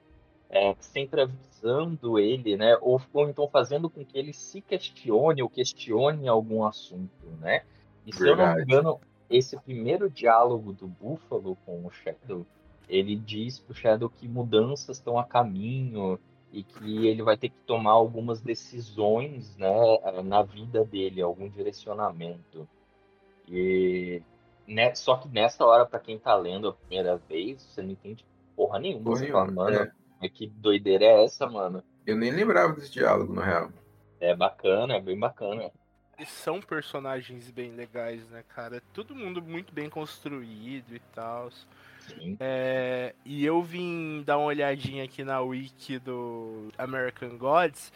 é, 0.50 0.74
sempre 0.78 1.22
avisando 1.22 2.18
ele, 2.18 2.56
né? 2.56 2.76
Ou, 2.82 3.00
ou 3.12 3.28
então 3.28 3.48
fazendo 3.48 3.88
com 3.88 4.04
que 4.04 4.18
ele 4.18 4.34
se 4.34 4.60
questione 4.60 5.42
ou 5.42 5.48
questione 5.48 6.28
algum 6.28 6.64
assunto, 6.64 7.26
né? 7.40 7.62
E 8.06 8.14
se 8.14 8.22
eu 8.22 8.36
não 8.36 8.46
me 8.48 8.54
Verdade. 8.56 8.72
engano, 8.72 9.00
esse 9.30 9.58
primeiro 9.58 10.10
diálogo 10.10 10.72
do 10.74 10.86
Buffalo 10.86 11.56
com 11.64 11.86
o 11.86 11.90
Shadow, 11.90 12.44
ele 12.86 13.16
diz 13.16 13.58
pro 13.58 13.74
Shadow 13.74 14.10
que 14.10 14.28
mudanças 14.28 14.98
estão 14.98 15.18
a 15.18 15.24
caminho 15.24 16.18
e 16.52 16.62
que 16.62 17.06
ele 17.06 17.22
vai 17.22 17.36
ter 17.36 17.48
que 17.48 17.58
tomar 17.66 17.92
algumas 17.92 18.42
decisões, 18.42 19.56
né, 19.56 19.72
na 20.22 20.42
vida 20.42 20.84
dele, 20.84 21.22
algum 21.22 21.48
direcionamento. 21.48 22.68
E 23.48 24.22
né, 24.66 24.94
só 24.94 25.16
que 25.16 25.28
nessa 25.28 25.64
hora, 25.64 25.86
pra 25.86 25.98
quem 25.98 26.18
tá 26.18 26.34
lendo 26.34 26.68
a 26.68 26.72
primeira 26.72 27.16
vez, 27.16 27.62
você 27.62 27.82
não 27.82 27.90
entende 27.90 28.24
porra 28.54 28.78
nenhuma. 28.78 29.04
Porra 29.04 29.16
você 29.16 29.24
nenhuma, 29.24 29.46
fala, 29.46 29.52
mano, 29.52 29.76
é. 29.76 29.92
mas 30.20 30.30
que 30.30 30.46
doideira 30.46 31.04
é 31.04 31.24
essa, 31.24 31.46
mano? 31.46 31.82
Eu 32.06 32.16
nem 32.16 32.30
lembrava 32.30 32.74
desse 32.74 32.92
diálogo, 32.92 33.32
na 33.32 33.44
real. 33.44 33.70
É 34.20 34.36
bacana, 34.36 34.96
é 34.96 35.00
bem 35.00 35.18
bacana. 35.18 35.70
E 36.18 36.26
são 36.26 36.60
personagens 36.60 37.50
bem 37.50 37.72
legais, 37.72 38.28
né, 38.28 38.44
cara? 38.48 38.76
É 38.76 38.82
Todo 38.92 39.14
mundo 39.14 39.42
muito 39.42 39.72
bem 39.72 39.88
construído 39.88 40.94
e 40.94 41.00
tal. 41.14 41.48
É, 42.38 43.14
e 43.24 43.44
eu 43.44 43.62
vim 43.62 44.22
dar 44.24 44.38
uma 44.38 44.46
olhadinha 44.46 45.04
aqui 45.04 45.24
na 45.24 45.40
wiki 45.40 45.98
do 45.98 46.68
American 46.78 47.36
Gods. 47.36 47.92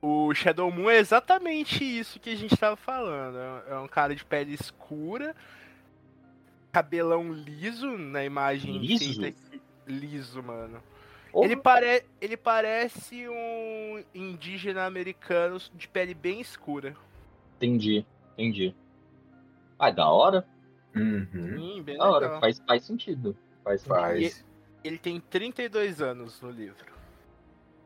O 0.00 0.32
Shadow 0.34 0.70
Moon 0.70 0.90
é 0.90 0.98
exatamente 0.98 1.82
isso 1.82 2.20
que 2.20 2.30
a 2.30 2.36
gente 2.36 2.56
tava 2.56 2.76
falando. 2.76 3.36
É 3.68 3.78
um 3.78 3.88
cara 3.88 4.14
de 4.14 4.24
pele 4.24 4.54
escura, 4.54 5.34
cabelão 6.70 7.32
liso 7.32 7.96
na 7.96 8.24
imagem 8.24 8.78
Liso? 8.78 9.22
Liso, 9.86 10.42
mano. 10.42 10.82
Porra, 11.32 11.46
Ele, 11.46 11.56
pare... 11.56 12.04
ele 12.20 12.36
parece 12.36 13.28
um 13.28 14.04
indígena 14.14 14.84
americano 14.84 15.58
de 15.74 15.88
pele 15.88 16.14
bem 16.14 16.40
escura. 16.40 16.96
Entendi, 17.56 18.04
entendi. 18.32 18.74
Ah, 19.78 19.90
da 19.90 20.08
hora? 20.08 20.46
Uhum, 20.96 21.26
Sim, 21.58 21.82
bem 21.82 21.98
Da 21.98 22.08
hora, 22.10 22.24
legal. 22.26 22.40
faz, 22.40 22.62
faz 22.66 22.84
sentido. 22.84 23.36
Faz 23.62 23.82
sentido. 23.82 23.94
faz. 24.00 24.44
Ele 24.82 24.98
tem 24.98 25.20
32 25.20 26.00
anos 26.00 26.40
no 26.40 26.50
livro. 26.50 26.86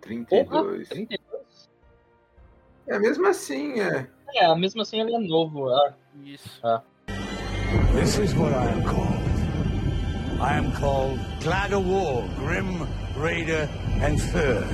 32. 0.00 0.88
32? 0.88 1.20
É 2.86 2.98
mesmo 2.98 3.26
assim, 3.26 3.80
é. 3.80 4.06
É, 4.34 4.54
mesmo 4.54 4.82
assim 4.82 5.00
ele 5.00 5.14
é 5.14 5.18
novo. 5.18 5.68
ah. 5.70 5.94
Isso. 6.24 6.60
This 7.94 8.18
is 8.18 8.34
what 8.34 8.52
I 8.52 8.68
am 8.72 8.82
called. 8.84 9.20
I 10.40 10.56
am 10.56 10.72
called 10.72 11.18
Glad 11.42 11.72
of 11.74 11.86
War, 11.86 12.24
Grim, 12.38 12.86
Raider, 13.16 13.68
and 14.02 14.16
Third. 14.32 14.64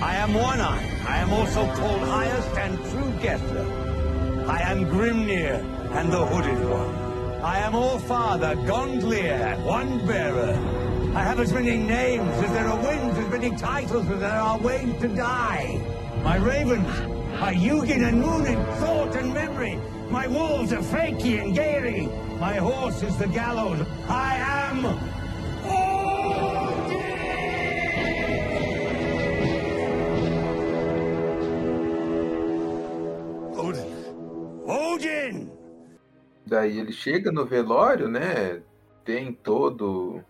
I 0.00 0.16
am 0.16 0.34
One-Eye. 0.34 1.02
I 1.08 1.18
am 1.22 1.32
also 1.32 1.64
called 1.74 2.00
Highest 2.02 2.56
and 2.58 2.78
True 2.90 3.10
Guesser. 3.20 3.64
I 4.46 4.60
am 4.70 4.84
Grimnir 4.86 5.60
and 5.94 6.12
the 6.12 6.26
Hooded 6.26 6.68
One. 6.68 6.94
I 7.42 7.58
am 7.58 7.74
All-Father, 7.74 8.56
Gondlier, 8.66 9.64
One 9.64 10.04
Bearer. 10.06 10.54
I 11.14 11.22
have 11.22 11.38
as 11.38 11.52
many 11.52 11.76
names 11.76 12.28
as 12.42 12.50
there 12.50 12.66
are 12.66 12.82
winds, 12.82 13.16
as 13.16 13.28
many 13.28 13.50
titles 13.56 14.10
as 14.10 14.18
there 14.18 14.40
are 14.40 14.58
ways 14.58 15.00
to 15.02 15.08
die. 15.08 15.80
My 16.24 16.36
ravens 16.36 16.88
are 17.40 17.52
Hugin 17.52 18.08
and 18.08 18.20
Moon 18.20 18.46
in 18.46 18.64
thought 18.80 19.14
and 19.14 19.32
memory. 19.32 19.78
My 20.10 20.26
wolves 20.26 20.72
are 20.72 20.82
Fakey 20.82 21.40
and 21.40 21.54
Gary. 21.54 22.08
My 22.40 22.54
horse 22.54 23.02
is 23.04 23.16
the 23.16 23.28
gallows. 23.28 23.86
I 24.08 24.34
am. 24.36 25.23
Daí 36.54 36.78
ele 36.78 36.92
chega 36.92 37.32
no 37.32 37.44
velório, 37.44 38.06
né? 38.06 38.62
Tem 39.04 39.32
todo. 39.32 40.22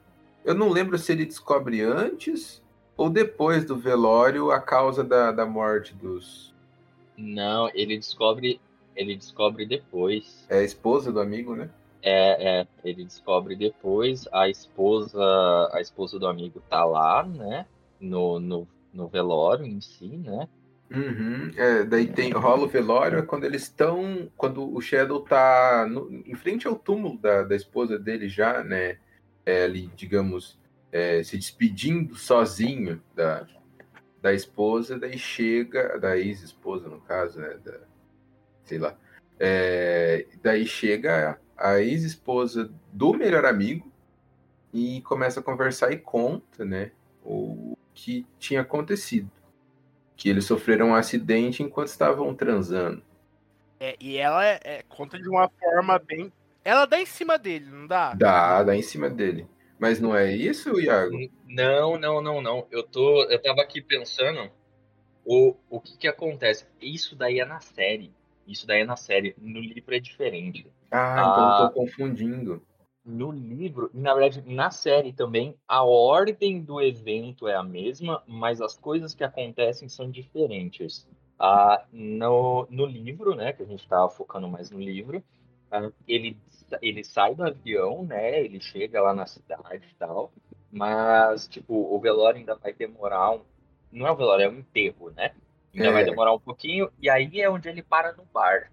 Eu 0.42 0.54
não 0.54 0.70
lembro 0.70 0.96
se 0.96 1.12
ele 1.12 1.26
descobre 1.26 1.82
antes 1.82 2.62
ou 2.96 3.10
depois 3.10 3.66
do 3.66 3.76
velório 3.76 4.50
a 4.50 4.58
causa 4.58 5.04
da, 5.04 5.30
da 5.30 5.44
morte 5.44 5.94
dos. 5.94 6.54
Não, 7.14 7.68
ele 7.74 7.98
descobre. 7.98 8.58
Ele 8.96 9.14
descobre 9.14 9.66
depois. 9.66 10.46
É 10.48 10.60
a 10.60 10.62
esposa 10.62 11.12
do 11.12 11.20
amigo, 11.20 11.54
né? 11.54 11.68
É, 12.02 12.60
é, 12.60 12.66
ele 12.82 13.04
descobre 13.04 13.54
depois. 13.54 14.26
A 14.32 14.48
esposa, 14.48 15.22
a 15.74 15.80
esposa 15.82 16.18
do 16.18 16.26
amigo 16.26 16.62
tá 16.70 16.86
lá, 16.86 17.22
né? 17.22 17.66
No, 18.00 18.40
no, 18.40 18.66
no 18.94 19.08
velório 19.08 19.66
em 19.66 19.82
si, 19.82 20.08
né? 20.08 20.48
Uhum. 20.90 21.50
É, 21.56 21.82
daí 21.84 22.06
tem 22.06 22.30
rola 22.32 22.64
o 22.64 22.68
velório 22.68 23.18
é 23.18 23.22
quando 23.22 23.44
eles 23.44 23.62
estão. 23.62 24.30
Quando 24.36 24.72
o 24.74 24.80
Shadow 24.80 25.20
tá 25.20 25.86
no- 25.88 26.10
em 26.26 26.34
frente 26.34 26.66
ao 26.66 26.76
túmulo 26.76 27.18
da, 27.18 27.42
da 27.42 27.56
esposa 27.56 27.98
dele 27.98 28.28
já, 28.28 28.62
né? 28.62 28.98
É, 29.46 29.64
ali, 29.64 29.90
digamos, 29.96 30.58
é, 30.92 31.22
se 31.22 31.36
despedindo 31.36 32.14
sozinho 32.16 33.02
da, 33.14 33.46
da 34.22 34.32
esposa, 34.32 34.98
daí 34.98 35.18
chega, 35.18 35.98
da 35.98 36.16
ex-esposa, 36.16 36.88
no 36.88 37.00
caso, 37.00 37.40
né? 37.40 37.56
Da, 37.64 37.80
sei 38.64 38.78
lá. 38.78 38.96
É, 39.38 40.26
daí 40.42 40.66
chega 40.66 41.38
a 41.56 41.80
ex-esposa 41.80 42.70
do 42.92 43.12
melhor 43.14 43.44
amigo 43.44 43.90
e 44.72 45.00
começa 45.02 45.40
a 45.40 45.42
conversar 45.42 45.92
e 45.92 45.98
conta, 45.98 46.64
né? 46.64 46.92
O 47.24 47.76
que 47.94 48.26
tinha 48.38 48.60
acontecido 48.60 49.30
que 50.24 50.30
eles 50.30 50.46
sofreram 50.46 50.86
um 50.88 50.94
acidente 50.94 51.62
enquanto 51.62 51.88
estavam 51.88 52.34
transando. 52.34 53.02
É, 53.78 53.94
e 54.00 54.16
ela 54.16 54.42
é, 54.42 54.58
é- 54.64 54.82
conta 54.88 55.18
de 55.18 55.28
uma 55.28 55.50
forma 55.50 55.98
bem. 55.98 56.32
Ela 56.64 56.86
dá 56.86 56.98
em 56.98 57.04
cima 57.04 57.36
dele, 57.36 57.66
não 57.66 57.86
dá? 57.86 58.14
Dá, 58.14 58.62
dá 58.62 58.74
em 58.74 58.80
cima 58.80 59.10
dele. 59.10 59.46
Mas 59.78 60.00
não 60.00 60.16
é 60.16 60.34
isso, 60.34 60.80
Iago? 60.80 61.14
Não, 61.46 61.98
não, 61.98 62.22
não, 62.22 62.40
não. 62.40 62.66
Eu 62.70 62.82
tô, 62.82 63.24
eu 63.24 63.38
tava 63.42 63.60
aqui 63.60 63.82
pensando 63.82 64.50
o, 65.26 65.54
o 65.68 65.78
que 65.78 65.98
que 65.98 66.08
acontece. 66.08 66.64
Isso 66.80 67.14
daí 67.14 67.38
é 67.38 67.44
na 67.44 67.60
série. 67.60 68.10
Isso 68.48 68.66
daí 68.66 68.80
é 68.80 68.84
na 68.86 68.96
série. 68.96 69.36
No 69.38 69.60
livro 69.60 69.94
é 69.94 70.00
diferente. 70.00 70.66
Ah, 70.90 71.16
então 71.18 71.36
eu 71.44 71.50
Ah. 71.50 71.68
tô 71.68 71.70
confundindo. 71.80 72.62
No 73.04 73.30
livro, 73.30 73.90
e 73.92 73.98
na 74.00 74.14
verdade, 74.14 74.42
na 74.50 74.70
série 74.70 75.12
também, 75.12 75.54
a 75.68 75.84
ordem 75.84 76.60
do 76.62 76.80
evento 76.80 77.46
é 77.46 77.54
a 77.54 77.62
mesma, 77.62 78.22
mas 78.26 78.62
as 78.62 78.78
coisas 78.78 79.14
que 79.14 79.22
acontecem 79.22 79.88
são 79.90 80.10
diferentes. 80.10 81.06
Ah, 81.38 81.84
no, 81.92 82.66
no 82.70 82.86
livro, 82.86 83.34
né, 83.34 83.52
que 83.52 83.62
a 83.62 83.66
gente 83.66 83.86
tava 83.86 84.08
focando 84.08 84.48
mais 84.48 84.70
no 84.70 84.80
livro, 84.80 85.22
ah, 85.70 85.90
ele, 86.08 86.38
ele 86.80 87.04
sai 87.04 87.34
do 87.34 87.44
avião, 87.44 88.04
né, 88.04 88.40
ele 88.42 88.58
chega 88.58 89.02
lá 89.02 89.12
na 89.12 89.26
cidade 89.26 89.84
e 89.90 89.94
tal, 89.96 90.32
mas, 90.72 91.46
tipo, 91.46 91.74
o 91.74 92.00
velório 92.00 92.38
ainda 92.38 92.54
vai 92.54 92.72
demorar 92.72 93.32
um... 93.32 93.40
Não 93.92 94.06
é 94.06 94.12
o 94.12 94.16
velório, 94.16 94.44
é 94.44 94.48
o 94.48 94.58
enterro, 94.58 95.10
né? 95.10 95.32
Ainda 95.74 95.88
É. 95.88 95.92
vai 95.92 96.04
demorar 96.04 96.32
um 96.32 96.40
pouquinho, 96.40 96.90
e 97.00 97.10
aí 97.10 97.40
é 97.40 97.50
onde 97.50 97.68
ele 97.68 97.82
para 97.82 98.12
no 98.12 98.24
bar. 98.32 98.72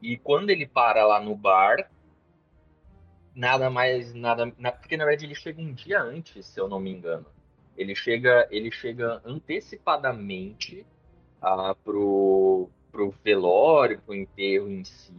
E 0.00 0.16
quando 0.16 0.48
ele 0.50 0.66
para 0.66 1.04
lá 1.06 1.20
no 1.20 1.36
bar, 1.36 1.90
nada 3.34 3.70
mais, 3.70 4.12
nada, 4.14 4.52
na- 4.58 4.72
porque 4.72 4.96
na 4.96 5.04
verdade 5.04 5.26
ele 5.26 5.34
chega 5.34 5.60
um 5.60 5.72
dia 5.72 6.00
antes, 6.02 6.46
se 6.46 6.60
eu 6.60 6.68
não 6.68 6.80
me 6.80 6.90
engano. 6.90 7.26
Ele 7.76 7.94
chega, 7.94 8.46
ele 8.50 8.70
chega 8.70 9.20
antecipadamente 9.24 10.84
ah, 11.40 11.74
pro, 11.84 12.68
pro 12.92 13.14
velório, 13.24 14.00
pro 14.02 14.14
enterro 14.14 14.68
em 14.68 14.84
si. 14.84 15.14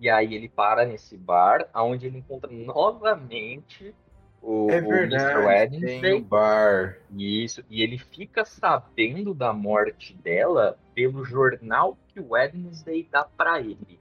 E 0.00 0.10
aí 0.10 0.34
ele 0.34 0.48
para 0.48 0.84
nesse 0.84 1.16
bar, 1.16 1.68
aonde 1.72 2.06
ele 2.06 2.18
encontra 2.18 2.50
novamente 2.50 3.94
o, 4.42 4.68
É 4.68 4.80
o 4.80 4.88
verdade, 4.88 5.76
Mr. 5.76 6.00
tem 6.00 6.12
Wednesday. 6.12 6.12
o 6.14 6.24
bar. 6.24 6.98
Isso, 7.16 7.64
e 7.70 7.82
ele 7.82 7.98
fica 7.98 8.44
sabendo 8.44 9.32
da 9.32 9.52
morte 9.52 10.12
dela 10.14 10.76
pelo 10.94 11.24
jornal 11.24 11.96
que 12.08 12.18
o 12.18 12.30
Wednesday 12.30 13.06
dá 13.08 13.22
pra 13.24 13.60
ele. 13.60 14.00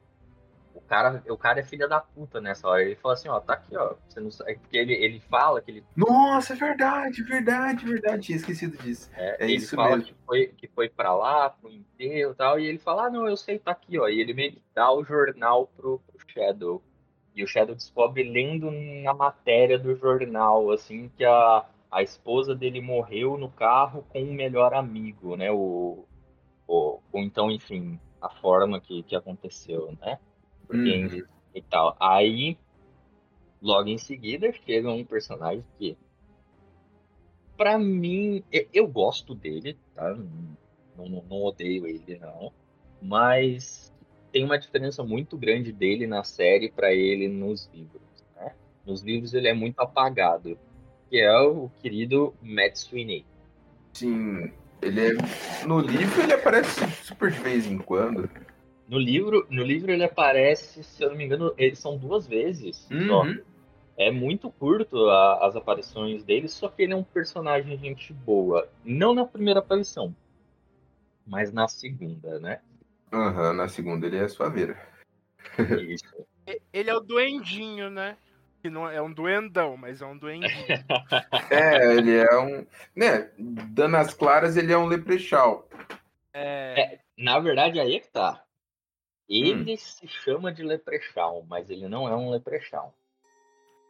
O 0.92 0.94
cara, 0.94 1.24
o 1.30 1.38
cara 1.38 1.60
é 1.62 1.64
filha 1.64 1.88
da 1.88 2.02
puta 2.02 2.42
nessa 2.42 2.68
hora. 2.68 2.84
Ele 2.84 2.96
fala 2.98 3.14
assim, 3.14 3.30
ó, 3.30 3.40
tá 3.40 3.54
aqui, 3.54 3.78
ó. 3.78 3.96
Você 4.10 4.20
não 4.20 4.30
sabe. 4.30 4.56
Porque 4.56 4.78
ele, 4.78 4.94
ele 4.94 5.22
fala 5.22 5.62
que 5.62 5.72
ele, 5.72 5.86
Nossa, 5.96 6.52
é 6.52 6.56
verdade, 6.58 7.24
verdade, 7.24 7.86
verdade. 7.86 8.22
Tinha 8.24 8.36
esquecido 8.36 8.78
disso. 8.78 9.10
é, 9.16 9.38
É 9.40 9.46
ele 9.46 9.56
isso 9.56 9.74
fala 9.74 9.96
mesmo. 9.96 10.04
que 10.14 10.16
foi, 10.26 10.48
que 10.48 10.68
foi 10.68 10.90
pra 10.90 11.16
lá, 11.16 11.50
pro 11.50 11.72
enterro 11.72 12.34
e 12.34 12.36
tal. 12.36 12.60
E 12.60 12.66
ele 12.66 12.78
fala, 12.78 13.06
ah, 13.06 13.10
não, 13.10 13.26
eu 13.26 13.38
sei, 13.38 13.58
tá 13.58 13.72
aqui, 13.72 13.98
ó. 13.98 14.10
E 14.10 14.20
ele 14.20 14.34
meio 14.34 14.52
que 14.52 14.62
dá 14.76 14.92
o 14.92 15.02
jornal 15.02 15.68
pro, 15.78 16.00
pro 16.00 16.26
Shadow. 16.28 16.84
E 17.34 17.42
o 17.42 17.48
Shadow 17.48 17.74
descobre 17.74 18.24
lendo 18.24 18.70
na 18.70 19.14
matéria 19.14 19.80
do 19.80 19.96
jornal, 19.96 20.72
assim, 20.72 21.10
que 21.16 21.24
a, 21.24 21.64
a 21.90 22.04
esposa 22.04 22.54
dele 22.54 22.82
morreu 22.82 23.38
no 23.38 23.50
carro 23.50 24.04
com 24.10 24.22
o 24.22 24.34
melhor 24.34 24.74
amigo, 24.74 25.38
né? 25.38 25.50
O, 25.50 26.06
o, 26.68 27.00
ou 27.14 27.22
então, 27.22 27.50
enfim, 27.50 27.98
a 28.22 28.28
forma 28.30 28.82
que, 28.82 29.04
que 29.04 29.16
aconteceu, 29.16 29.96
né? 30.02 30.20
Porque, 30.72 30.96
Uhum. 31.18 31.24
e 31.54 31.62
tal. 31.62 31.96
Aí, 32.00 32.58
logo 33.62 33.90
em 33.90 33.98
seguida, 33.98 34.52
chega 34.66 34.90
um 34.90 35.04
personagem 35.04 35.66
que, 35.78 35.98
pra 37.58 37.78
mim, 37.78 38.44
eu, 38.52 38.68
eu 38.74 38.88
gosto 38.88 39.36
dele, 39.36 39.78
tá? 39.94 40.16
Não, 40.98 41.10
não, 41.10 41.24
não 41.30 41.44
odeio 41.44 41.86
ele, 41.88 42.18
não. 42.20 42.52
Mas 43.02 43.94
tem 44.32 44.44
uma 44.46 44.58
diferença 44.58 45.04
muito 45.04 45.38
grande 45.38 45.72
dele 45.72 46.08
na 46.08 46.24
série 46.24 46.72
para 46.72 46.94
ele 46.94 47.28
nos 47.28 47.70
livros. 47.74 48.02
Né? 48.36 48.54
Nos 48.86 49.02
livros 49.02 49.34
ele 49.34 49.48
é 49.48 49.54
muito 49.54 49.80
apagado, 49.80 50.58
que 51.10 51.20
é 51.20 51.38
o 51.42 51.70
querido 51.82 52.34
Matt 52.42 52.76
Sweeney. 52.78 53.26
Sim, 53.94 54.52
ele 54.82 55.08
é. 55.08 55.12
No 55.68 55.80
livro 55.80 56.22
ele 56.22 56.34
aparece 56.34 56.88
super 57.04 57.30
de 57.32 57.40
vez 57.40 57.66
em 57.68 57.78
quando. 57.78 58.30
No 58.92 59.00
livro, 59.00 59.48
no 59.50 59.64
livro 59.64 59.90
ele 59.90 60.04
aparece, 60.04 60.84
se 60.84 61.02
eu 61.02 61.12
não 61.12 61.16
me 61.16 61.24
engano, 61.24 61.54
eles 61.58 61.80
são 61.80 61.98
duas 61.98 62.28
vezes. 62.28 62.90
Só. 63.08 63.24
Uhum. 63.24 63.42
É 63.96 64.12
muito 64.12 64.52
curto 64.52 65.10
a- 65.10 65.48
as 65.48 65.56
aparições 65.56 66.26
dele, 66.26 66.50
só 66.50 66.68
que 66.68 66.84
ele 66.84 66.92
é 66.92 66.96
um 66.96 67.04
personagem 67.04 67.78
gente 67.78 68.12
boa. 68.12 68.68
Não 68.84 69.14
na 69.16 69.26
primeira 69.26 69.62
aparição, 69.62 70.14
mas 71.26 71.54
na 71.54 71.70
segunda, 71.70 72.38
né? 72.42 72.60
Aham, 73.14 73.54
na 73.54 73.70
segunda 73.70 74.08
ele 74.08 74.18
é. 74.18 74.26
Isso. 74.26 76.04
E- 76.46 76.62
Ele 76.74 76.90
é 76.90 76.94
o 76.94 77.00
duendinho, 77.00 77.90
né? 77.90 78.18
Que 78.62 78.70
não 78.70 78.90
é 78.90 79.02
um 79.02 79.14
duendão, 79.14 79.78
mas 79.78 80.02
é 80.02 80.06
um 80.06 80.18
duendinho. 80.18 80.52
É, 81.50 81.96
ele 81.96 82.18
é 82.18 82.40
um. 82.40 82.66
Né, 82.96 83.32
dando 83.38 83.96
as 83.96 84.14
claras, 84.14 84.58
ele 84.58 84.74
é 84.74 84.78
um 84.78 84.86
leprechal. 84.88 85.70
É, 86.34 87.00
Na 87.18 87.40
verdade, 87.40 87.80
aí 87.80 87.96
é 87.96 88.00
que 88.00 88.10
tá. 88.10 88.44
Ele 89.32 89.78
se 89.78 90.06
chama 90.08 90.52
de 90.52 90.62
Leprechaun, 90.62 91.46
mas 91.48 91.70
ele 91.70 91.88
não 91.88 92.06
é 92.06 92.14
um 92.14 92.30
Leprechaun. 92.30 92.92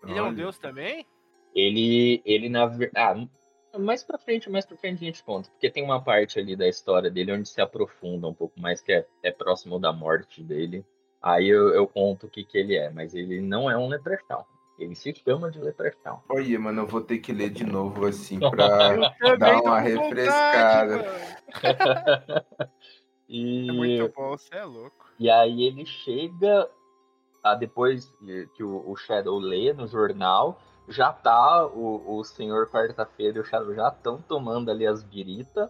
ele 0.08 0.20
é 0.20 0.22
um 0.22 0.34
deus 0.34 0.60
também? 0.60 1.06
Ele, 1.56 2.22
ele 2.24 2.48
na 2.48 2.68
verdade. 2.68 3.28
Ah, 3.74 3.80
mais 3.80 4.04
pra 4.04 4.20
frente, 4.20 4.52
mais 4.52 4.68
pra 4.68 4.78
frente 4.78 5.02
a 5.02 5.06
gente 5.06 5.24
conta. 5.24 5.50
Porque 5.50 5.72
tem 5.72 5.84
uma 5.84 6.00
parte 6.00 6.38
ali 6.38 6.56
da 6.56 6.68
história 6.68 7.10
dele 7.10 7.34
onde 7.34 7.50
se 7.50 7.60
aprofunda 7.60 8.28
um 8.28 8.34
pouco 8.34 8.60
mais, 8.60 8.82
que 8.82 8.94
é, 8.94 9.06
é 9.24 9.32
próximo 9.32 9.80
da 9.80 9.92
morte 9.92 10.44
dele. 10.44 10.86
Aí 11.20 11.48
eu, 11.48 11.70
eu 11.70 11.88
conto 11.88 12.28
o 12.28 12.30
que, 12.30 12.44
que 12.44 12.58
ele 12.60 12.76
é, 12.76 12.92
mas 12.92 13.16
ele 13.16 13.42
não 13.42 13.70
é 13.70 13.76
um 13.76 13.88
Leprechaun. 13.88 14.44
Ele 14.78 14.96
se 14.96 15.14
chama 15.14 15.50
de 15.50 15.60
Leprechaun. 15.60 16.20
Olha, 16.30 16.60
mano, 16.60 16.82
eu 16.84 16.88
vou 16.88 17.02
ter 17.02 17.18
que 17.18 17.32
ler 17.34 17.50
de 17.50 17.64
novo 17.64 18.06
assim 18.06 18.40
pra. 18.40 18.68
Dá 19.38 19.60
uma 19.60 19.80
refrescada. 19.80 21.04
mano. 23.32 23.66
E, 23.66 23.70
É 23.70 23.72
muito 23.72 24.14
bom, 24.16 24.38
você 24.38 24.56
é 24.56 24.66
louco. 24.66 25.10
e 25.20 25.30
aí 25.30 25.64
ele 25.64 25.86
chega, 25.86 26.70
a 27.44 27.56
depois 27.56 28.14
que 28.56 28.64
o, 28.64 28.90
o 28.90 28.96
Shadow 28.96 29.40
lê 29.40 29.74
no 29.74 29.88
jornal, 29.88 30.60
já 30.88 31.14
tá 31.14 31.66
o, 31.68 32.18
o 32.18 32.24
senhor 32.24 32.68
quarta-feira 32.70 33.38
e 33.38 33.42
o 33.42 33.46
Shadow 33.46 33.74
já 33.74 33.88
estão 33.90 34.22
tomando 34.22 34.70
ali 34.70 34.86
as 34.86 35.04
biritas. 35.04 35.70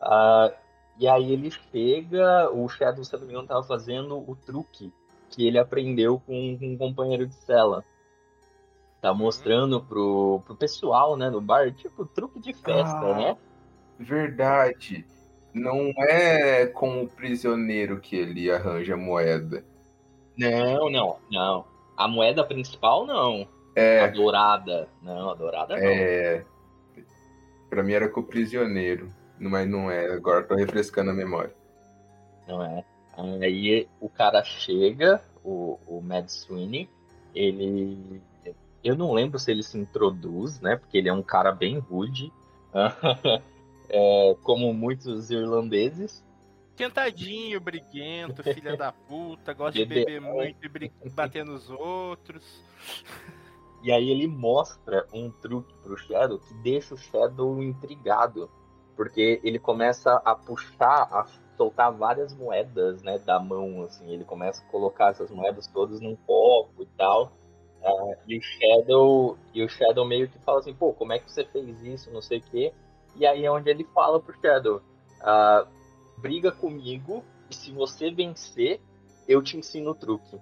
Ah, 0.00 0.52
e 0.98 1.06
aí 1.06 1.32
ele 1.32 1.50
chega, 1.50 2.50
o 2.50 2.68
Shadow, 2.68 3.04
se 3.04 3.12
não 3.14 3.20
me 3.26 3.28
engano, 3.32 3.46
tava 3.48 3.62
fazendo 3.62 4.18
o 4.18 4.34
truque 4.44 4.92
que 5.30 5.46
ele 5.46 5.58
aprendeu 5.58 6.20
com, 6.26 6.56
com 6.58 6.66
um 6.72 6.78
companheiro 6.78 7.26
de 7.26 7.34
cela. 7.34 7.84
Tá 9.00 9.12
mostrando 9.12 9.80
pro, 9.82 10.40
pro 10.46 10.56
pessoal, 10.56 11.16
né, 11.16 11.28
no 11.30 11.40
bar, 11.40 11.70
tipo, 11.72 12.06
truque 12.06 12.40
de 12.40 12.52
festa, 12.54 12.98
Ah. 12.98 13.14
né? 13.14 13.36
Verdade. 13.98 15.06
Não 15.56 15.90
é 15.98 16.66
com 16.66 17.02
o 17.02 17.08
prisioneiro 17.08 17.98
que 17.98 18.14
ele 18.14 18.50
arranja 18.50 18.94
moeda. 18.94 19.64
Não, 20.36 20.90
não, 20.90 21.16
não. 21.30 21.64
A 21.96 22.06
moeda 22.06 22.44
principal, 22.44 23.06
não. 23.06 23.48
A 23.74 23.80
É, 23.80 24.08
dourada. 24.08 24.86
Não, 25.02 25.30
a 25.30 25.34
dourada 25.34 25.74
não. 25.76 25.82
é. 25.82 26.44
Pra 27.70 27.82
mim 27.82 27.92
era 27.94 28.06
com 28.08 28.20
o 28.20 28.24
prisioneiro. 28.24 29.08
Mas 29.38 29.66
não 29.66 29.90
é. 29.90 30.12
Agora 30.12 30.42
tô 30.44 30.54
refrescando 30.54 31.10
a 31.10 31.14
memória. 31.14 31.54
Não 32.46 32.62
é. 32.62 32.84
Aí 33.42 33.88
o 33.98 34.10
cara 34.10 34.44
chega, 34.44 35.22
o, 35.42 35.78
o 35.86 36.02
Mad 36.02 36.28
Sweeney, 36.28 36.86
ele. 37.34 38.20
Eu 38.84 38.94
não 38.94 39.12
lembro 39.12 39.38
se 39.38 39.50
ele 39.50 39.62
se 39.62 39.78
introduz, 39.78 40.60
né? 40.60 40.76
Porque 40.76 40.98
ele 40.98 41.08
é 41.08 41.12
um 41.12 41.22
cara 41.22 41.50
bem 41.50 41.78
rude. 41.78 42.30
É, 43.88 44.36
como 44.42 44.72
muitos 44.72 45.30
irlandeses. 45.30 46.24
Quentadinho, 46.76 47.60
briguento, 47.60 48.42
filha 48.54 48.76
da 48.76 48.92
puta, 48.92 49.52
gosta 49.52 49.78
de 49.78 49.84
beber 49.84 50.20
muito 50.20 50.64
e 50.64 50.68
bri- 50.68 50.92
bater 51.14 51.44
nos 51.44 51.70
outros. 51.70 52.44
E 53.82 53.92
aí 53.92 54.10
ele 54.10 54.26
mostra 54.26 55.06
um 55.12 55.30
truque 55.30 55.72
pro 55.82 55.96
Shadow 55.96 56.38
que 56.38 56.54
deixa 56.54 56.94
o 56.94 56.98
Shadow 56.98 57.62
intrigado. 57.62 58.50
Porque 58.96 59.40
ele 59.44 59.58
começa 59.58 60.14
a 60.24 60.34
puxar, 60.34 61.02
a 61.12 61.26
soltar 61.56 61.92
várias 61.92 62.34
moedas, 62.34 63.02
né, 63.02 63.18
da 63.18 63.38
mão, 63.38 63.82
assim. 63.82 64.10
Ele 64.10 64.24
começa 64.24 64.62
a 64.62 64.66
colocar 64.70 65.10
essas 65.10 65.30
moedas 65.30 65.66
todas 65.66 66.00
num 66.00 66.16
copo 66.16 66.82
e 66.82 66.86
tal. 66.96 67.30
Ah, 67.84 68.16
e 68.26 68.38
o 68.38 68.42
Shadow, 68.42 69.38
e 69.54 69.62
o 69.62 69.68
Shadow 69.68 70.04
meio 70.06 70.28
que 70.28 70.38
fala 70.38 70.60
assim, 70.60 70.74
pô, 70.74 70.92
como 70.94 71.12
é 71.12 71.18
que 71.18 71.30
você 71.30 71.44
fez 71.44 71.82
isso, 71.82 72.10
não 72.10 72.22
sei 72.22 72.38
o 72.38 72.42
quê. 72.42 72.72
E 73.18 73.26
aí 73.26 73.44
é 73.44 73.50
onde 73.50 73.70
ele 73.70 73.84
fala 73.94 74.20
pro 74.20 74.34
Shadow, 74.40 74.80
ah, 75.20 75.66
briga 76.18 76.52
comigo 76.52 77.24
e 77.50 77.54
se 77.54 77.70
você 77.72 78.10
vencer, 78.10 78.80
eu 79.28 79.42
te 79.42 79.56
ensino 79.56 79.90
o 79.90 79.94
truque. 79.94 80.38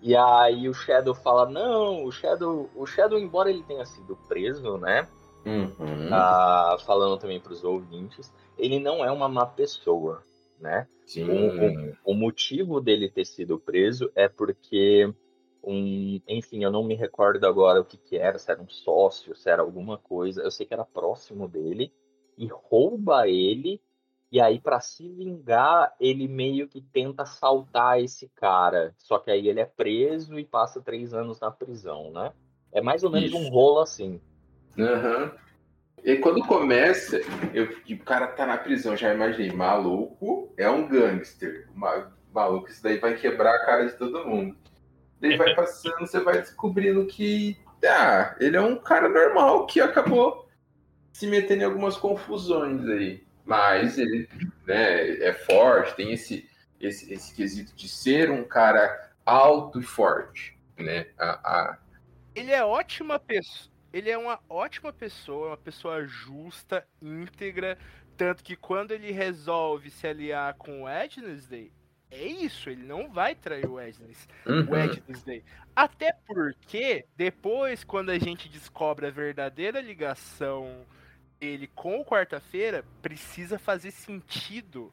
E 0.00 0.14
aí 0.16 0.68
o 0.68 0.74
Shadow 0.74 1.14
fala, 1.14 1.48
não, 1.48 2.04
o 2.04 2.12
Shadow, 2.12 2.70
o 2.74 2.86
Shadow, 2.86 3.18
embora 3.18 3.50
ele 3.50 3.62
tenha 3.64 3.84
sido 3.84 4.16
preso, 4.28 4.76
né? 4.78 5.08
Uhum. 5.46 6.10
ah, 6.12 6.76
falando 6.84 7.18
também 7.18 7.40
para 7.40 7.52
os 7.52 7.64
ouvintes, 7.64 8.32
ele 8.58 8.78
não 8.78 9.04
é 9.04 9.10
uma 9.10 9.28
má 9.28 9.46
pessoa, 9.46 10.22
né? 10.60 10.86
Sim. 11.06 11.28
o- 11.30 12.12
O 12.12 12.14
motivo 12.14 12.80
dele 12.80 13.08
ter 13.10 13.24
sido 13.24 13.58
preso 13.58 14.10
é 14.14 14.28
porque 14.28 15.12
um, 15.62 16.20
enfim, 16.28 16.62
eu 16.62 16.70
não 16.70 16.84
me 16.84 16.94
recordo 16.94 17.46
agora 17.46 17.80
o 17.80 17.84
que, 17.84 17.96
que 17.96 18.16
era, 18.16 18.38
se 18.38 18.50
era 18.50 18.60
um 18.60 18.68
sócio, 18.68 19.34
se 19.34 19.50
era 19.50 19.62
alguma 19.62 19.98
coisa. 19.98 20.42
Eu 20.42 20.50
sei 20.50 20.66
que 20.66 20.74
era 20.74 20.84
próximo 20.84 21.48
dele 21.48 21.92
e 22.36 22.46
rouba 22.46 23.28
ele. 23.28 23.80
E 24.30 24.40
aí, 24.40 24.60
para 24.60 24.78
se 24.80 25.08
vingar, 25.08 25.94
ele 25.98 26.28
meio 26.28 26.68
que 26.68 26.82
tenta 26.82 27.22
assaltar 27.22 27.98
esse 27.98 28.28
cara. 28.36 28.94
Só 28.98 29.18
que 29.18 29.30
aí 29.30 29.48
ele 29.48 29.60
é 29.60 29.64
preso 29.64 30.38
e 30.38 30.44
passa 30.44 30.82
três 30.82 31.14
anos 31.14 31.40
na 31.40 31.50
prisão, 31.50 32.10
né? 32.10 32.32
É 32.70 32.82
mais 32.82 33.02
ou 33.02 33.10
menos 33.10 33.30
Isso. 33.30 33.38
um 33.38 33.48
rolo 33.48 33.80
assim. 33.80 34.20
Aham. 34.78 35.32
E 36.04 36.16
quando 36.16 36.46
começa, 36.46 37.18
eu, 37.52 37.70
o 37.94 38.04
cara 38.04 38.28
tá 38.28 38.46
na 38.46 38.56
prisão, 38.56 38.96
já 38.96 39.12
imaginei, 39.12 39.50
maluco 39.50 40.52
é 40.56 40.70
um 40.70 40.86
gangster. 40.86 41.66
Ma- 41.74 42.12
Maluco, 42.32 42.68
isso 42.68 42.82
daí 42.82 42.98
vai 42.98 43.16
quebrar 43.16 43.54
a 43.54 43.64
cara 43.64 43.86
de 43.86 43.96
todo 43.96 44.26
mundo. 44.26 44.54
Daí 45.20 45.36
vai 45.36 45.54
passando, 45.54 45.98
você 46.00 46.20
vai 46.20 46.40
descobrindo 46.40 47.06
que 47.06 47.58
ah, 47.84 48.36
ele 48.40 48.56
é 48.56 48.60
um 48.60 48.76
cara 48.76 49.08
normal 49.08 49.66
que 49.66 49.80
acabou 49.80 50.48
se 51.12 51.26
metendo 51.26 51.62
em 51.62 51.66
algumas 51.66 51.96
confusões 51.96 52.86
aí. 52.88 53.26
Mas 53.44 53.98
ele 53.98 54.28
né, 54.66 55.18
é 55.24 55.32
forte, 55.32 55.96
tem 55.96 56.12
esse, 56.12 56.48
esse, 56.80 57.12
esse 57.12 57.34
quesito 57.34 57.74
de 57.74 57.88
ser 57.88 58.30
um 58.30 58.44
cara 58.44 59.10
alto 59.24 59.80
e 59.80 59.82
forte. 59.82 60.56
Né? 60.76 61.06
A, 61.18 61.30
a- 61.70 61.78
Ele 62.34 62.52
é 62.52 62.64
ótima 62.64 63.18
pessoa. 63.18 63.70
Ele 63.92 64.10
é 64.10 64.18
uma 64.18 64.38
ótima 64.50 64.92
pessoa, 64.92 65.48
uma 65.48 65.56
pessoa 65.56 66.04
justa, 66.04 66.86
íntegra, 67.00 67.78
tanto 68.18 68.44
que 68.44 68.54
quando 68.54 68.92
ele 68.92 69.10
resolve 69.12 69.90
se 69.90 70.06
aliar 70.06 70.54
com 70.54 70.82
o 70.82 70.84
Wednesday, 70.84 71.72
é 72.10 72.26
isso, 72.26 72.70
ele 72.70 72.82
não 72.82 73.10
vai 73.10 73.34
trair 73.34 73.66
o 73.66 73.74
Wednesday. 73.74 74.16
o 74.46 74.50
Uhum. 74.52 74.70
Wednesday. 74.70 75.44
Até 75.76 76.12
porque, 76.26 77.04
depois, 77.16 77.84
quando 77.84 78.10
a 78.10 78.18
gente 78.18 78.48
descobre 78.48 79.06
a 79.06 79.10
verdadeira 79.10 79.80
ligação 79.80 80.86
dele 81.38 81.68
com 81.74 82.00
o 82.00 82.04
quarta-feira, 82.04 82.84
precisa 83.02 83.58
fazer 83.58 83.90
sentido 83.90 84.92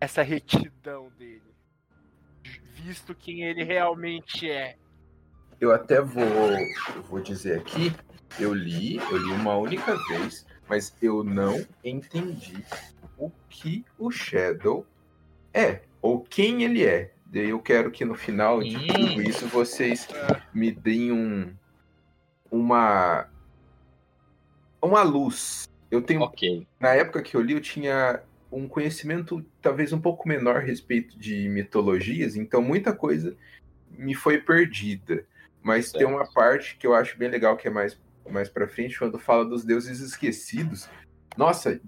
essa 0.00 0.22
retidão 0.22 1.10
dele. 1.18 1.42
Visto 2.74 3.14
quem 3.14 3.42
ele 3.42 3.64
realmente 3.64 4.50
é. 4.50 4.76
Eu 5.60 5.72
até 5.72 6.00
vou, 6.00 6.24
eu 6.94 7.02
vou 7.02 7.20
dizer 7.20 7.58
aqui, 7.58 7.92
eu 8.38 8.52
li, 8.54 8.96
eu 8.98 9.16
li 9.16 9.32
uma 9.32 9.56
única 9.56 9.96
vez, 10.08 10.46
mas 10.68 10.94
eu 11.00 11.24
não 11.24 11.66
entendi 11.82 12.62
o 13.16 13.30
que 13.48 13.84
o 13.98 14.10
Shadow 14.10 14.86
é, 15.52 15.82
ou 16.06 16.20
quem 16.20 16.62
ele 16.62 16.84
é. 16.84 17.12
Daí 17.26 17.50
eu 17.50 17.58
quero 17.58 17.90
que 17.90 18.04
no 18.04 18.14
final 18.14 18.62
de 18.62 18.86
tudo 18.86 19.20
isso 19.20 19.46
vocês 19.48 20.06
me 20.54 20.70
deem 20.70 21.10
um 21.10 21.52
uma 22.50 23.28
uma 24.80 25.02
luz. 25.02 25.68
Eu 25.90 26.00
tenho 26.00 26.20
Ok. 26.20 26.64
na 26.78 26.94
época 26.94 27.22
que 27.22 27.36
eu 27.36 27.40
li, 27.40 27.54
eu 27.54 27.60
tinha 27.60 28.22
um 28.52 28.68
conhecimento 28.68 29.44
talvez 29.60 29.92
um 29.92 30.00
pouco 30.00 30.28
menor 30.28 30.56
a 30.56 30.60
respeito 30.60 31.18
de 31.18 31.48
mitologias, 31.48 32.36
então 32.36 32.62
muita 32.62 32.92
coisa 32.92 33.36
me 33.90 34.14
foi 34.14 34.38
perdida. 34.38 35.26
Mas 35.60 35.90
tem 35.90 36.02
Certo. 36.02 36.14
uma 36.14 36.32
parte 36.32 36.76
que 36.76 36.86
eu 36.86 36.94
acho 36.94 37.18
bem 37.18 37.28
legal, 37.28 37.56
que 37.56 37.66
é 37.66 37.70
mais, 37.70 38.00
mais 38.30 38.48
pra 38.48 38.68
frente, 38.68 38.96
quando 38.96 39.18
fala 39.18 39.44
dos 39.44 39.64
deuses 39.64 39.98
esquecidos. 39.98 40.88
Nossa, 41.36 41.80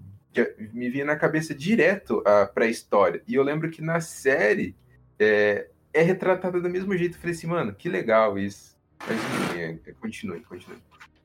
me 0.73 0.89
vinha 0.89 1.05
na 1.05 1.15
cabeça 1.15 1.53
direto 1.53 2.21
a 2.25 2.45
pré-história. 2.45 3.21
E 3.27 3.35
eu 3.35 3.43
lembro 3.43 3.69
que 3.69 3.81
na 3.81 3.99
série 3.99 4.75
é, 5.17 5.67
é 5.93 6.01
retratada 6.01 6.61
do 6.61 6.69
mesmo 6.69 6.95
jeito. 6.97 7.15
Eu 7.15 7.19
falei 7.19 7.35
assim, 7.35 7.47
mano, 7.47 7.73
que 7.73 7.89
legal 7.89 8.37
isso. 8.37 8.77
Mas 9.07 9.17
enfim, 9.17 9.59
é, 9.59 9.79
é, 9.89 9.93
continue, 9.93 10.41
continue. 10.41 10.77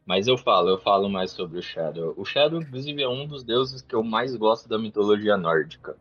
Mas 0.06 0.26
eu 0.26 0.36
falo, 0.36 0.68
eu 0.68 0.78
falo 0.78 1.08
mais 1.08 1.30
sobre 1.30 1.58
o 1.58 1.62
Shadow. 1.62 2.14
O 2.16 2.24
Shadow, 2.24 2.60
inclusive, 2.60 3.02
é 3.02 3.08
um 3.08 3.26
dos 3.26 3.42
deuses 3.42 3.80
que 3.80 3.94
eu 3.94 4.02
mais 4.02 4.36
gosto 4.36 4.68
da 4.68 4.78
mitologia 4.78 5.36
nórdica. 5.36 5.96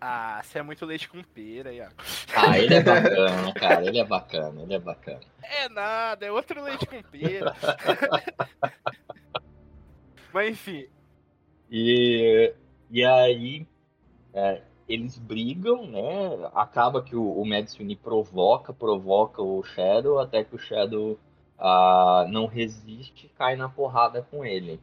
Ah, 0.00 0.40
você 0.42 0.60
é 0.60 0.62
muito 0.62 0.86
leite 0.86 1.08
com 1.08 1.22
pera, 1.22 1.72
Iago. 1.72 1.94
Ah, 2.34 2.58
ele 2.58 2.74
é 2.74 2.82
bacana, 2.82 3.52
cara. 3.52 3.84
Ele 3.84 3.98
é 3.98 4.04
bacana, 4.04 4.62
ele 4.62 4.74
é 4.74 4.78
bacana. 4.78 5.20
É 5.42 5.68
nada, 5.68 6.24
é 6.24 6.32
outro 6.32 6.62
leite 6.62 6.86
com 6.86 7.02
pera. 7.02 7.54
Mas 10.32 10.50
enfim. 10.50 10.88
E, 11.70 12.54
e 12.90 13.04
aí, 13.04 13.66
é, 14.32 14.62
eles 14.88 15.18
brigam, 15.18 15.86
né? 15.86 16.50
Acaba 16.54 17.02
que 17.02 17.14
o, 17.14 17.32
o 17.32 17.46
Mad 17.46 17.66
Sweeney 17.66 17.96
provoca, 17.96 18.72
provoca 18.72 19.42
o 19.42 19.62
Shadow, 19.62 20.18
até 20.18 20.42
que 20.42 20.54
o 20.54 20.58
Shadow 20.58 21.18
ah, 21.58 22.26
não 22.30 22.46
resiste 22.46 23.26
e 23.26 23.28
cai 23.30 23.54
na 23.56 23.68
porrada 23.68 24.22
com 24.30 24.44
ele. 24.44 24.80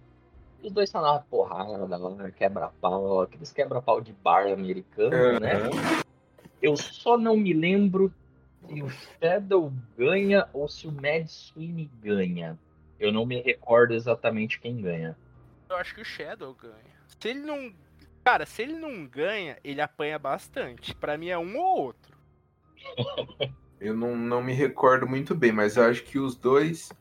Os 0.63 0.71
dois 0.71 0.89
estão 0.89 1.01
na 1.01 1.19
porrada, 1.19 2.31
quebra-pau, 2.31 3.21
aqueles 3.21 3.51
quebra-pau 3.51 4.01
de 4.01 4.13
bar 4.13 4.47
americano, 4.51 5.39
né? 5.39 5.53
Eu 6.61 6.75
só 6.75 7.17
não 7.17 7.37
me 7.37 7.53
lembro 7.53 8.11
se 8.67 8.81
o 8.81 8.89
Shadow 8.89 9.71
ganha 9.97 10.47
ou 10.53 10.67
se 10.67 10.87
o 10.87 10.91
Mad 10.91 11.27
Sweeney 11.27 11.89
ganha. 12.01 12.57
Eu 12.99 13.11
não 13.11 13.25
me 13.25 13.41
recordo 13.41 13.93
exatamente 13.93 14.59
quem 14.59 14.81
ganha. 14.81 15.15
Eu 15.69 15.75
acho 15.77 15.95
que 15.95 16.01
o 16.01 16.05
Shadow 16.05 16.53
ganha. 16.53 16.95
Se 17.19 17.29
ele 17.29 17.41
não. 17.41 17.73
Cara, 18.23 18.45
se 18.45 18.61
ele 18.61 18.73
não 18.73 19.05
ganha, 19.05 19.57
ele 19.63 19.81
apanha 19.81 20.17
bastante. 20.17 20.95
Para 20.95 21.17
mim 21.17 21.29
é 21.29 21.37
um 21.37 21.57
ou 21.57 21.77
outro. 21.81 22.17
eu 23.79 23.95
não, 23.95 24.15
não 24.15 24.43
me 24.43 24.53
recordo 24.53 25.07
muito 25.07 25.35
bem, 25.35 25.51
mas 25.51 25.77
eu 25.77 25.83
acho 25.83 26.03
que 26.03 26.19
os 26.19 26.35
dois. 26.35 26.91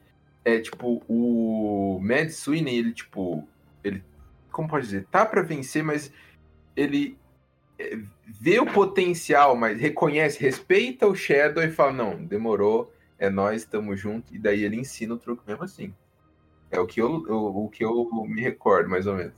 É 0.45 0.61
tipo, 0.61 1.03
o 1.09 1.99
Mad 2.03 2.29
Sweeney, 2.29 2.79
ele, 2.79 2.93
tipo. 2.93 3.47
Ele. 3.83 4.05
Como 4.51 4.69
pode 4.69 4.87
dizer? 4.87 5.07
Tá 5.07 5.25
pra 5.25 5.43
vencer, 5.43 5.83
mas 5.83 6.13
ele 6.77 7.19
é, 7.79 7.99
vê 8.27 8.61
o 8.61 8.67
potencial, 8.67 9.57
mas 9.57 9.81
reconhece, 9.81 10.41
respeita 10.41 11.07
o 11.07 11.15
Shadow 11.15 11.63
e 11.63 11.71
fala: 11.71 11.93
não, 11.93 12.25
demorou, 12.25 12.93
é 13.19 13.31
nós, 13.31 13.63
estamos 13.63 13.99
juntos. 13.99 14.33
E 14.35 14.39
daí 14.39 14.63
ele 14.63 14.77
ensina 14.77 15.15
o 15.15 15.19
truque 15.19 15.43
mesmo 15.47 15.65
assim. 15.65 15.95
É 16.75 16.81
o 16.81 16.87
que 16.89 17.01
eu, 17.01 17.09
o, 17.29 17.67
o 17.67 17.69
que 17.69 17.85
eu 17.85 18.11
me 18.27 18.43
recordo, 18.43 18.91
mais 18.91 19.07
ou 19.07 19.15
menos. 19.15 19.33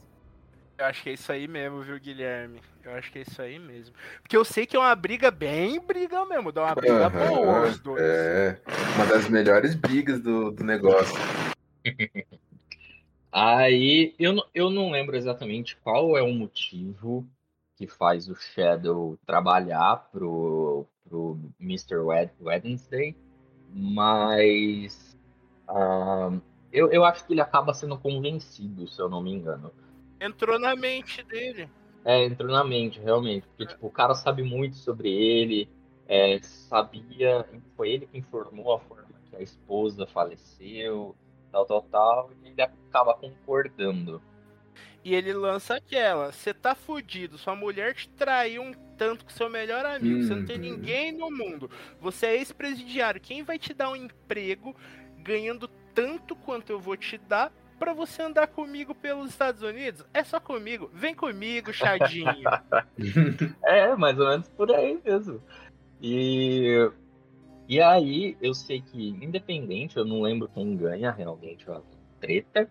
Eu 0.78 0.86
acho 0.86 1.02
que 1.02 1.10
é 1.10 1.12
isso 1.12 1.30
aí 1.30 1.46
mesmo, 1.46 1.82
viu, 1.82 2.00
Guilherme? 2.00 2.60
Eu 2.82 2.92
acho 2.92 3.12
que 3.12 3.18
é 3.18 3.22
isso 3.22 3.42
aí 3.42 3.58
mesmo. 3.58 3.94
Porque 4.22 4.36
eu 4.36 4.44
sei 4.44 4.64
que 4.64 4.74
é 4.74 4.78
uma 4.78 4.94
briga 4.94 5.30
bem 5.30 5.78
briga 5.78 6.24
mesmo, 6.24 6.50
dá 6.50 6.64
uma 6.64 6.74
briga 6.74 7.08
uhum, 7.08 7.28
boa 7.28 7.62
os 7.66 7.78
dois. 7.78 8.02
É, 8.02 8.58
uma 8.94 9.06
das 9.06 9.28
melhores 9.28 9.74
brigas 9.74 10.18
do, 10.20 10.50
do 10.50 10.64
negócio. 10.64 11.14
aí, 13.30 14.14
eu, 14.18 14.34
eu 14.54 14.70
não 14.70 14.90
lembro 14.90 15.14
exatamente 15.14 15.76
qual 15.76 16.16
é 16.16 16.22
o 16.22 16.32
motivo 16.32 17.26
que 17.76 17.86
faz 17.86 18.28
o 18.28 18.34
Shadow 18.34 19.18
trabalhar 19.26 20.08
pro, 20.10 20.86
pro 21.06 21.38
Mr. 21.60 21.98
Wednesday, 22.40 23.14
mas 23.70 25.16
uh, 25.68 26.40
eu, 26.72 26.90
eu 26.90 27.04
acho 27.04 27.26
que 27.26 27.32
ele 27.32 27.40
acaba 27.40 27.74
sendo 27.74 27.96
convencido, 27.98 28.86
se 28.88 29.00
eu 29.00 29.08
não 29.08 29.22
me 29.22 29.32
engano. 29.32 29.72
Entrou 30.20 30.58
na 30.58 30.74
mente 30.74 31.22
dele. 31.22 31.68
É, 32.04 32.24
entrou 32.24 32.50
na 32.50 32.64
mente, 32.64 33.00
realmente. 33.00 33.46
Porque, 33.48 33.66
tipo, 33.66 33.86
o 33.86 33.90
cara 33.90 34.14
sabe 34.14 34.42
muito 34.42 34.76
sobre 34.76 35.10
ele, 35.10 35.68
é, 36.06 36.38
sabia. 36.40 37.46
Foi 37.76 37.90
ele 37.90 38.06
que 38.06 38.18
informou 38.18 38.74
a 38.74 38.80
forma 38.80 39.06
que 39.28 39.36
a 39.36 39.42
esposa 39.42 40.06
faleceu, 40.06 41.16
tal, 41.50 41.66
tal, 41.66 41.82
tal, 41.82 42.30
e 42.42 42.48
ele 42.48 42.62
acaba 42.62 43.14
concordando. 43.14 44.22
E 45.04 45.14
ele 45.14 45.32
lança 45.32 45.76
aquela: 45.76 46.32
você 46.32 46.52
tá 46.52 46.74
fudido, 46.74 47.38
sua 47.38 47.54
mulher 47.54 47.94
te 47.94 48.08
traiu 48.08 48.62
um 48.62 48.72
tanto 48.96 49.24
com 49.24 49.30
seu 49.30 49.48
melhor 49.48 49.84
amigo, 49.84 50.22
você 50.22 50.34
não 50.34 50.46
tem 50.46 50.56
uhum. 50.56 50.62
ninguém 50.62 51.12
no 51.12 51.30
mundo, 51.30 51.70
você 52.00 52.26
é 52.26 52.36
ex-presidiário, 52.36 53.20
quem 53.20 53.42
vai 53.42 53.58
te 53.58 53.74
dar 53.74 53.90
um 53.90 53.96
emprego 53.96 54.74
ganhando 55.18 55.68
tanto 55.96 56.36
quanto 56.36 56.70
eu 56.70 56.78
vou 56.78 56.94
te 56.94 57.16
dar 57.16 57.50
para 57.78 57.94
você 57.94 58.22
andar 58.22 58.46
comigo 58.48 58.94
pelos 58.94 59.30
Estados 59.30 59.62
Unidos? 59.62 60.04
É 60.12 60.22
só 60.22 60.38
comigo. 60.38 60.90
Vem 60.92 61.14
comigo, 61.14 61.72
chadinho. 61.72 62.26
é, 63.64 63.96
mais 63.96 64.18
ou 64.20 64.28
menos 64.28 64.48
por 64.50 64.70
aí 64.70 65.00
mesmo. 65.02 65.42
E, 66.02 66.90
e 67.66 67.80
aí, 67.80 68.36
eu 68.42 68.52
sei 68.52 68.82
que, 68.82 69.08
independente, 69.08 69.96
eu 69.96 70.04
não 70.04 70.20
lembro 70.20 70.50
quem 70.52 70.76
ganha 70.76 71.10
realmente 71.10 71.68
a 71.70 71.80
treta, 72.20 72.70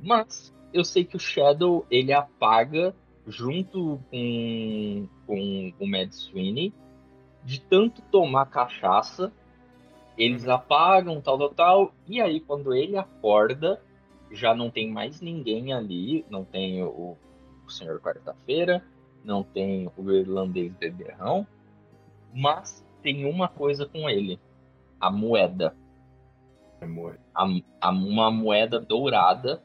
mas 0.00 0.52
eu 0.72 0.84
sei 0.84 1.04
que 1.04 1.16
o 1.16 1.20
Shadow 1.20 1.86
ele 1.88 2.12
apaga 2.12 2.92
junto 3.26 4.00
com, 4.10 5.08
com 5.26 5.72
o 5.78 5.86
Mad 5.86 6.10
Sweeney 6.10 6.74
de 7.44 7.60
tanto 7.60 8.02
tomar 8.02 8.46
cachaça. 8.46 9.32
Eles 10.16 10.48
apagam, 10.48 11.20
tal, 11.20 11.38
tal, 11.38 11.54
tal. 11.54 11.94
E 12.06 12.20
aí, 12.20 12.40
quando 12.40 12.74
ele 12.74 12.96
acorda, 12.96 13.80
já 14.30 14.54
não 14.54 14.70
tem 14.70 14.90
mais 14.90 15.20
ninguém 15.20 15.72
ali, 15.72 16.24
não 16.30 16.44
tem 16.44 16.82
o, 16.82 17.16
o 17.66 17.70
Senhor 17.70 18.00
Quarta-feira, 18.00 18.84
não 19.24 19.42
tem 19.42 19.90
o 19.96 20.10
irlandês 20.12 20.72
beberrão, 20.74 21.46
mas 22.32 22.84
tem 23.02 23.24
uma 23.24 23.48
coisa 23.48 23.86
com 23.86 24.08
ele, 24.08 24.38
a 25.00 25.10
moeda. 25.10 25.76
A, 27.34 27.46
a, 27.80 27.90
uma 27.90 28.30
moeda 28.30 28.78
dourada, 28.78 29.62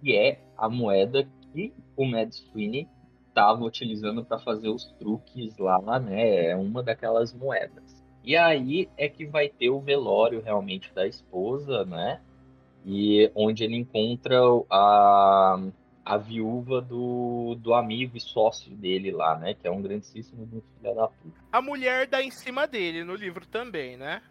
que 0.00 0.14
é 0.14 0.44
a 0.56 0.68
moeda 0.68 1.26
que 1.52 1.72
o 1.96 2.04
Mad 2.04 2.30
Sweeney 2.32 2.88
estava 3.28 3.64
utilizando 3.64 4.24
para 4.24 4.38
fazer 4.38 4.68
os 4.68 4.84
truques 4.98 5.56
lá, 5.58 5.98
né? 5.98 6.50
É 6.50 6.56
uma 6.56 6.82
daquelas 6.82 7.32
moedas. 7.32 7.83
E 8.24 8.36
aí 8.36 8.88
é 8.96 9.08
que 9.08 9.26
vai 9.26 9.48
ter 9.48 9.70
o 9.70 9.80
velório 9.80 10.42
realmente 10.42 10.92
da 10.94 11.06
esposa, 11.06 11.84
né? 11.84 12.20
e 12.84 13.30
onde 13.34 13.64
ele 13.64 13.76
encontra 13.76 14.38
a, 14.70 15.58
a 16.04 16.16
viúva 16.18 16.82
do, 16.82 17.56
do 17.58 17.72
amigo 17.72 18.16
e 18.16 18.20
sócio 18.20 18.70
dele 18.76 19.10
lá, 19.10 19.38
né? 19.38 19.54
Que 19.54 19.66
é 19.66 19.70
um 19.70 19.80
grandíssimo 19.80 20.46
filho 20.46 20.62
da 20.94 21.08
puta. 21.08 21.40
A 21.50 21.62
mulher 21.62 22.06
dá 22.06 22.22
em 22.22 22.30
cima 22.30 22.66
dele 22.66 23.02
no 23.02 23.14
livro 23.14 23.46
também, 23.46 23.96
né? 23.96 24.22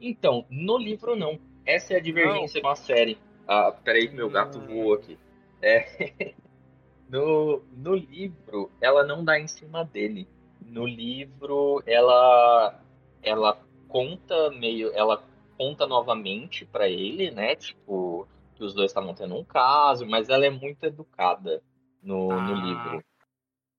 Então, 0.00 0.46
no 0.48 0.78
livro 0.78 1.16
não. 1.16 1.38
Essa 1.66 1.94
é 1.94 1.96
a 1.96 2.00
divergência 2.00 2.60
com 2.60 2.68
a 2.68 2.76
série. 2.76 3.18
Ah, 3.48 3.72
peraí, 3.72 4.08
meu 4.10 4.30
gato 4.30 4.58
hum. 4.58 4.66
voou 4.66 4.94
aqui. 4.94 5.18
É. 5.60 6.34
no, 7.08 7.62
no 7.72 7.94
livro, 7.94 8.70
ela 8.80 9.04
não 9.04 9.24
dá 9.24 9.40
em 9.40 9.48
cima 9.48 9.84
dele. 9.84 10.28
No 10.64 10.86
livro, 10.86 11.82
ela 11.86 12.80
ela 13.24 13.58
conta 13.88 14.50
meio, 14.50 14.92
ela 14.94 15.22
conta 15.56 15.86
novamente 15.86 16.64
para 16.64 16.88
ele, 16.88 17.30
né? 17.30 17.56
Tipo, 17.56 18.28
que 18.54 18.64
os 18.64 18.74
dois 18.74 18.90
estavam 18.90 19.14
tendo 19.14 19.36
um 19.36 19.44
caso, 19.44 20.06
mas 20.06 20.28
ela 20.28 20.46
é 20.46 20.50
muito 20.50 20.84
educada 20.84 21.62
no, 22.02 22.30
ah. 22.30 22.40
no 22.42 22.54
livro. 22.54 23.04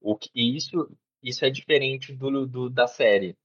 O 0.01 0.15
que, 0.15 0.29
e 0.35 0.55
isso, 0.55 0.89
isso 1.23 1.45
é 1.45 1.49
diferente 1.49 2.13
do, 2.13 2.45
do, 2.45 2.69
da 2.69 2.87
série. 2.87 3.35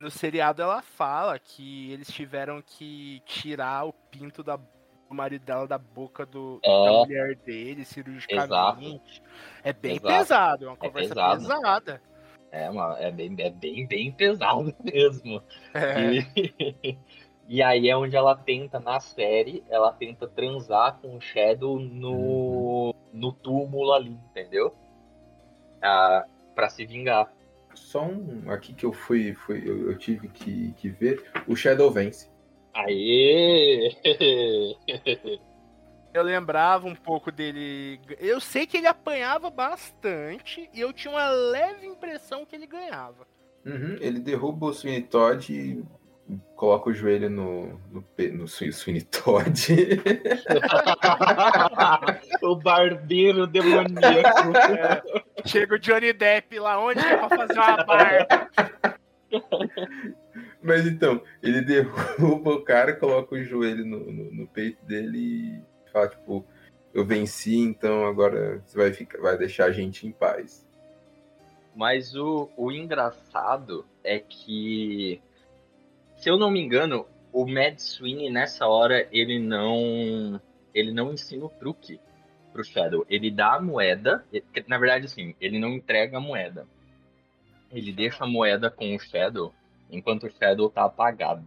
No 0.00 0.10
seriado 0.10 0.62
ela 0.62 0.80
fala 0.80 1.38
que 1.38 1.90
eles 1.90 2.08
tiveram 2.08 2.62
que 2.62 3.20
tirar 3.26 3.84
o 3.84 3.92
pinto 3.92 4.44
da, 4.44 4.56
do 4.56 5.14
marido 5.14 5.44
dela 5.44 5.66
da 5.66 5.78
boca 5.78 6.24
do, 6.24 6.60
é. 6.62 6.84
da 6.84 6.92
mulher 7.00 7.34
dele, 7.36 7.84
cirurgicamente. 7.84 9.20
Exato. 9.20 9.60
É 9.64 9.72
bem 9.72 9.96
Exato. 9.96 10.06
pesado, 10.06 10.64
é 10.64 10.68
uma 10.68 10.74
é 10.74 10.76
conversa 10.76 11.12
é 11.12 11.36
pesada. 11.36 12.02
É, 12.50 12.70
uma, 12.70 12.96
é, 12.98 13.10
bem, 13.10 13.34
é 13.38 13.50
bem, 13.50 13.86
bem 13.86 14.12
pesado 14.12 14.74
mesmo. 14.82 15.42
É. 15.74 16.24
E, 16.36 16.98
E 17.50 17.62
aí 17.62 17.88
é 17.88 17.96
onde 17.96 18.14
ela 18.14 18.36
tenta, 18.36 18.78
na 18.78 19.00
série, 19.00 19.64
ela 19.70 19.90
tenta 19.90 20.28
transar 20.28 20.98
com 21.00 21.16
o 21.16 21.20
Shadow 21.20 21.80
no, 21.80 22.94
no 23.10 23.32
túmulo 23.32 23.90
ali, 23.94 24.10
entendeu? 24.10 24.74
Ah, 25.80 26.26
pra 26.54 26.68
se 26.68 26.84
vingar. 26.84 27.32
Só 27.74 28.04
um 28.04 28.50
aqui 28.50 28.74
que 28.74 28.84
eu 28.84 28.92
fui, 28.92 29.32
fui 29.32 29.62
eu, 29.66 29.90
eu 29.90 29.96
tive 29.96 30.28
que, 30.28 30.72
que 30.74 30.90
ver, 30.90 31.24
o 31.46 31.56
Shadow 31.56 31.90
vence. 31.90 32.30
Aê! 32.74 33.96
eu 36.14 36.22
lembrava 36.22 36.86
um 36.86 36.94
pouco 36.94 37.30
dele. 37.30 38.00
Eu 38.18 38.40
sei 38.40 38.66
que 38.66 38.76
ele 38.76 38.86
apanhava 38.86 39.50
bastante 39.50 40.68
e 40.72 40.80
eu 40.80 40.92
tinha 40.92 41.12
uma 41.12 41.28
leve 41.28 41.86
impressão 41.86 42.44
que 42.44 42.56
ele 42.56 42.66
ganhava. 42.66 43.26
Uhum, 43.64 43.96
ele 44.00 44.20
derruba 44.20 44.66
o 44.66 44.72
Sweeney 44.72 45.02
Todd 45.02 45.84
coloca 46.54 46.90
o 46.90 46.94
joelho 46.94 47.30
no, 47.30 47.80
no, 47.90 48.04
no 48.32 48.48
Sweeney 48.48 49.02
Todd. 49.02 49.68
o 52.42 52.56
barbeiro 52.56 53.46
demoníaco. 53.46 54.56
É. 54.56 55.02
Chega 55.46 55.76
o 55.76 55.78
Johnny 55.78 56.12
Depp 56.12 56.58
lá, 56.58 56.78
onde 56.78 57.00
é 57.00 57.16
pra 57.16 57.28
fazer 57.28 57.58
uma 57.58 57.84
barba? 57.84 58.50
Mas 60.62 60.86
então, 60.86 61.22
ele 61.42 61.62
derruba 61.62 62.50
o 62.50 62.62
cara, 62.62 62.94
coloca 62.94 63.34
o 63.34 63.44
joelho 63.44 63.86
no, 63.86 64.12
no, 64.12 64.34
no, 64.34 64.46
peito 64.48 64.84
dele 64.84 65.62
e 65.98 66.08
fala, 66.08 66.08
tipo, 66.08 66.44
eu 66.92 67.04
venci, 67.04 67.58
então 67.58 68.06
agora 68.06 68.62
você 68.64 68.76
vai, 68.76 68.92
ficar, 68.92 69.20
vai 69.20 69.36
deixar 69.36 69.66
a 69.66 69.72
gente 69.72 70.06
em 70.06 70.12
paz. 70.12 70.66
Mas 71.74 72.14
o, 72.14 72.50
o 72.56 72.72
engraçado 72.72 73.86
é 74.02 74.18
que, 74.18 75.20
se 76.16 76.28
eu 76.28 76.36
não 76.36 76.50
me 76.50 76.60
engano, 76.60 77.06
o 77.32 77.46
Mad 77.46 77.78
Sweeney 77.78 78.30
nessa 78.30 78.66
hora 78.66 79.06
ele 79.12 79.38
não 79.38 80.40
ele 80.74 80.92
não 80.92 81.12
ensina 81.12 81.44
o 81.44 81.48
truque 81.48 82.00
pro 82.52 82.64
Shadow. 82.64 83.04
Ele 83.08 83.30
dá 83.30 83.54
a 83.54 83.60
moeda, 83.60 84.24
na 84.66 84.78
verdade 84.78 85.06
assim, 85.06 85.34
ele 85.40 85.58
não 85.58 85.70
entrega 85.70 86.16
a 86.16 86.20
moeda. 86.20 86.66
Ele 87.70 87.92
deixa 87.92 88.24
a 88.24 88.26
moeda 88.26 88.70
com 88.70 88.94
o 88.94 88.98
Shadow 88.98 89.54
enquanto 89.90 90.26
o 90.26 90.30
Shadow 90.30 90.68
tá 90.70 90.84
apagado. 90.84 91.46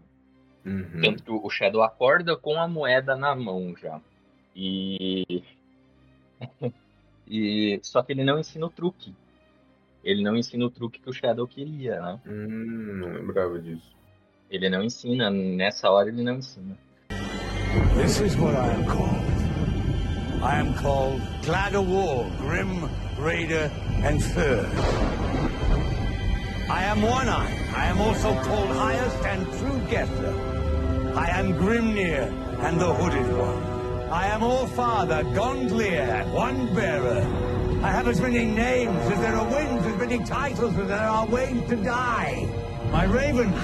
Uhum. 0.65 1.01
Tanto 1.01 1.23
que 1.23 1.31
o 1.31 1.49
Shadow 1.49 1.81
acorda 1.81 2.37
com 2.37 2.59
a 2.59 2.67
moeda 2.67 3.15
na 3.15 3.35
mão 3.35 3.75
já. 3.75 3.99
E 4.55 5.43
e 7.27 7.79
só 7.83 8.01
que 8.01 8.11
ele 8.11 8.23
não 8.23 8.39
ensina 8.39 8.65
o 8.65 8.69
truque. 8.69 9.13
Ele 10.03 10.23
não 10.23 10.35
ensina 10.35 10.65
o 10.65 10.69
truque 10.69 10.99
que 10.99 11.09
o 11.09 11.13
Shadow 11.13 11.47
queria, 11.47 12.01
né? 12.01 12.19
Hum, 12.25 12.97
não 12.99 13.13
lembrava 13.13 13.59
disso. 13.59 13.95
Ele 14.49 14.69
não 14.69 14.83
ensina, 14.83 15.29
nessa 15.29 15.89
hora 15.89 16.09
ele 16.09 16.23
não 16.23 16.35
ensina. 16.35 16.77
This 17.95 18.19
is 18.19 18.35
what 18.35 18.55
I 18.55 18.73
am 18.73 18.85
called. 18.85 19.31
I 20.43 20.59
am 20.59 20.73
called 20.73 21.21
Glad 21.45 21.75
of 21.75 21.87
War, 21.87 22.25
Grim, 22.39 22.89
Raider, 23.19 23.69
and 24.03 24.19
Third. 24.19 24.67
I 26.67 26.83
am 26.85 27.03
One-Eye. 27.03 27.69
I 27.75 27.85
am 27.87 28.01
also 28.01 28.33
called 28.41 28.69
Highest 28.75 29.23
and 29.23 29.45
True 29.59 29.79
Guesser. 29.87 30.33
I 31.15 31.29
am 31.39 31.53
Grimnir 31.53 32.23
and 32.63 32.79
the 32.79 32.91
Hooded 32.91 33.37
One. 33.37 33.70
I 34.11 34.27
am 34.27 34.43
All-Father, 34.43 35.23
Gondlier, 35.33 36.29
One 36.33 36.75
Bearer. 36.75 37.21
I 37.81 37.91
have 37.91 38.09
as 38.09 38.19
many 38.19 38.43
names 38.43 38.99
as 39.09 39.17
there 39.21 39.37
are 39.37 39.49
winds, 39.49 39.87
as 39.87 39.95
many 39.95 40.19
titles 40.25 40.77
as 40.77 40.87
there 40.89 40.99
are 40.99 41.25
ways 41.27 41.63
to 41.69 41.77
die. 41.77 42.45
My 42.91 43.05
ravens 43.05 43.55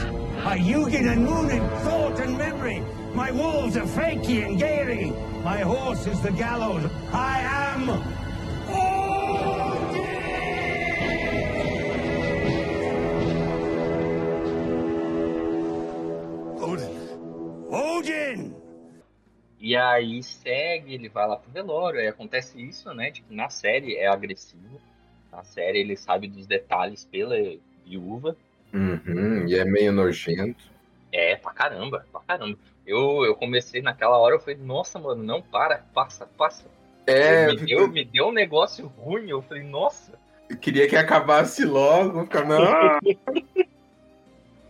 are 0.46 0.56
Yugin 0.56 1.12
and 1.12 1.26
Moon 1.26 1.50
in 1.50 1.68
thought 1.82 2.18
and 2.22 2.38
memory. 2.38 2.82
My 3.14 3.30
wolves 3.30 3.76
are 3.76 3.86
Fakey 3.86 4.46
and 4.46 4.58
Gary. 4.58 5.12
My 5.44 5.60
horse 5.60 6.08
is 6.08 6.22
the 6.22 6.32
gallows. 6.32 6.90
I 7.12 7.42
am 7.42 7.90
Odin. 16.62 16.98
Odin! 17.70 18.57
E 19.60 19.76
aí 19.76 20.22
segue, 20.22 20.94
ele 20.94 21.10
vai 21.10 21.28
lá 21.28 21.36
pro 21.36 21.52
velório, 21.52 22.00
aí 22.00 22.08
acontece 22.08 22.62
isso, 22.62 22.94
né? 22.94 23.12
Que 23.12 23.24
na 23.30 23.50
série 23.50 23.96
é 23.96 24.08
agressivo. 24.08 24.80
Na 25.32 25.44
série 25.44 25.80
ele 25.80 25.98
sabe 25.98 26.28
dos 26.28 26.46
detalhes 26.46 27.04
pela 27.06 27.36
viúva. 27.86 28.38
Uhum, 28.74 29.48
e 29.48 29.58
é 29.58 29.66
meio 29.66 29.92
nojento. 29.92 30.64
É, 31.12 31.36
pra 31.36 31.52
caramba, 31.52 32.06
pra 32.12 32.22
caramba. 32.22 32.58
Eu, 32.86 33.26
eu 33.26 33.36
comecei 33.36 33.82
naquela 33.82 34.18
hora, 34.18 34.36
eu 34.36 34.40
falei, 34.40 34.58
nossa, 34.58 35.00
mano, 35.00 35.24
não 35.24 35.42
para, 35.42 35.80
passa, 35.94 36.28
passa. 36.38 36.66
É, 37.08 37.48
me, 37.48 37.56
deu, 37.56 37.88
me 37.88 38.06
deu 38.06 38.28
um 38.28 38.32
negócio 38.32 38.88
ruim, 38.88 39.30
eu 39.30 39.42
falei, 39.42 39.64
nossa. 39.64 40.20
Eu 40.50 40.58
queria 40.58 40.88
que 40.88 40.96
acabasse 40.96 41.66
logo, 41.66 42.28
não. 42.46 43.00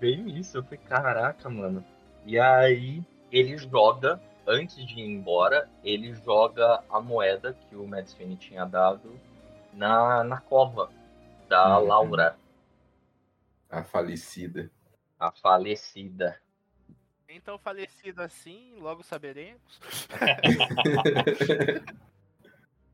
Bem 0.00 0.38
isso, 0.38 0.58
eu 0.58 0.64
falei, 0.64 0.80
caraca, 0.88 1.48
mano. 1.48 1.84
E 2.26 2.38
aí 2.38 3.02
ele 3.30 3.56
joga, 3.58 4.20
antes 4.46 4.76
de 4.86 5.00
ir 5.00 5.04
embora, 5.04 5.68
ele 5.84 6.14
joga 6.14 6.82
a 6.90 7.00
moeda 7.00 7.54
que 7.68 7.76
o 7.76 7.86
Mads 7.86 8.14
Finney 8.14 8.36
tinha 8.36 8.64
dado 8.64 9.18
na, 9.72 10.24
na 10.24 10.40
cova 10.40 10.90
da 11.48 11.78
Uhum. 11.78 11.86
Laura, 11.86 12.36
A 13.68 13.82
falecida. 13.84 14.70
a 15.18 15.30
falecida. 15.30 16.40
Então, 17.28 17.58
falecido 17.58 18.22
assim, 18.22 18.74
logo 18.80 19.02
saberemos. 19.04 19.60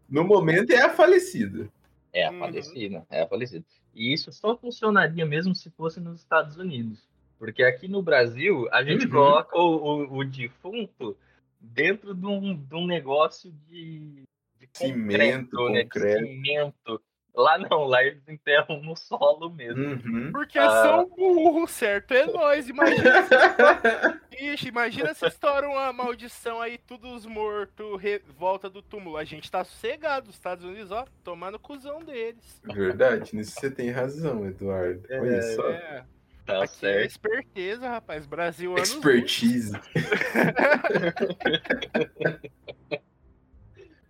no 0.08 0.24
momento 0.24 0.70
é 0.72 0.82
a 0.82 0.90
falecida. 0.90 1.70
É 2.12 2.26
a 2.26 2.30
Uhum. 2.30 2.38
falecida, 2.40 3.06
é 3.10 3.22
a 3.22 3.28
falecida. 3.28 3.64
E 3.94 4.12
isso 4.12 4.30
só 4.32 4.56
funcionaria 4.56 5.24
mesmo 5.24 5.54
se 5.54 5.70
fosse 5.70 6.00
nos 6.00 6.20
Estados 6.20 6.56
Unidos. 6.56 7.06
Porque 7.38 7.62
aqui 7.62 7.86
no 7.88 8.02
Brasil, 8.02 8.66
a 8.72 8.82
gente 8.82 9.04
Uhum. 9.06 9.12
coloca 9.12 9.58
o, 9.58 9.76
o, 10.06 10.18
o 10.18 10.24
defunto 10.24 11.16
dentro 11.60 12.14
de 12.14 12.26
um, 12.26 12.54
de 12.56 12.74
um 12.74 12.86
negócio 12.86 13.52
de, 13.68 14.22
de 14.58 14.68
Cimento, 14.72 15.50
concreto, 15.56 15.68
né? 15.70 15.82
De 15.82 15.88
concreto. 15.90 16.26
cimento. 16.26 17.02
Lá 17.38 17.58
não, 17.58 17.84
lá 17.84 18.02
eles 18.02 18.26
enterram 18.26 18.80
no 18.82 18.96
solo 18.96 19.50
mesmo. 19.50 19.84
Uhum. 19.84 20.32
Porque 20.32 20.58
Ah. 20.58 20.70
são 20.82 21.06
burros, 21.06 21.70
certo? 21.70 22.14
É 22.14 22.24
nóis. 22.24 22.66
Imagina 22.70 23.22
se 23.24 24.42
Ixi, 24.52 24.68
imagina 24.68 25.12
se 25.14 25.26
estoura 25.26 25.68
uma 25.68 25.92
maldição 25.92 26.60
aí, 26.62 26.78
todos 26.78 27.26
mortos, 27.26 28.00
re- 28.00 28.22
volta 28.38 28.70
do 28.70 28.80
túmulo. 28.80 29.18
A 29.18 29.24
gente 29.24 29.50
tá 29.50 29.62
sossegado, 29.64 30.30
os 30.30 30.36
Estados 30.36 30.64
Unidos, 30.64 30.90
ó, 30.90 31.04
tomando 31.22 31.58
cuzão 31.58 32.02
deles. 32.02 32.58
Verdade, 32.64 33.34
nisso 33.36 33.52
você 33.58 33.70
tem 33.70 33.90
razão, 33.90 34.46
Eduardo. 34.46 35.02
Olha 35.10 35.42
só. 35.54 35.68
É, 35.70 36.04
Tá 36.46 36.62
aqui 36.62 36.64
é 36.64 36.66
certo. 36.66 37.10
esperteza, 37.10 37.88
rapaz. 37.88 38.26
Brasil 38.26 38.76
anos 38.76 38.90
Expertise. 38.90 39.72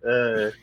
É. 0.03 0.53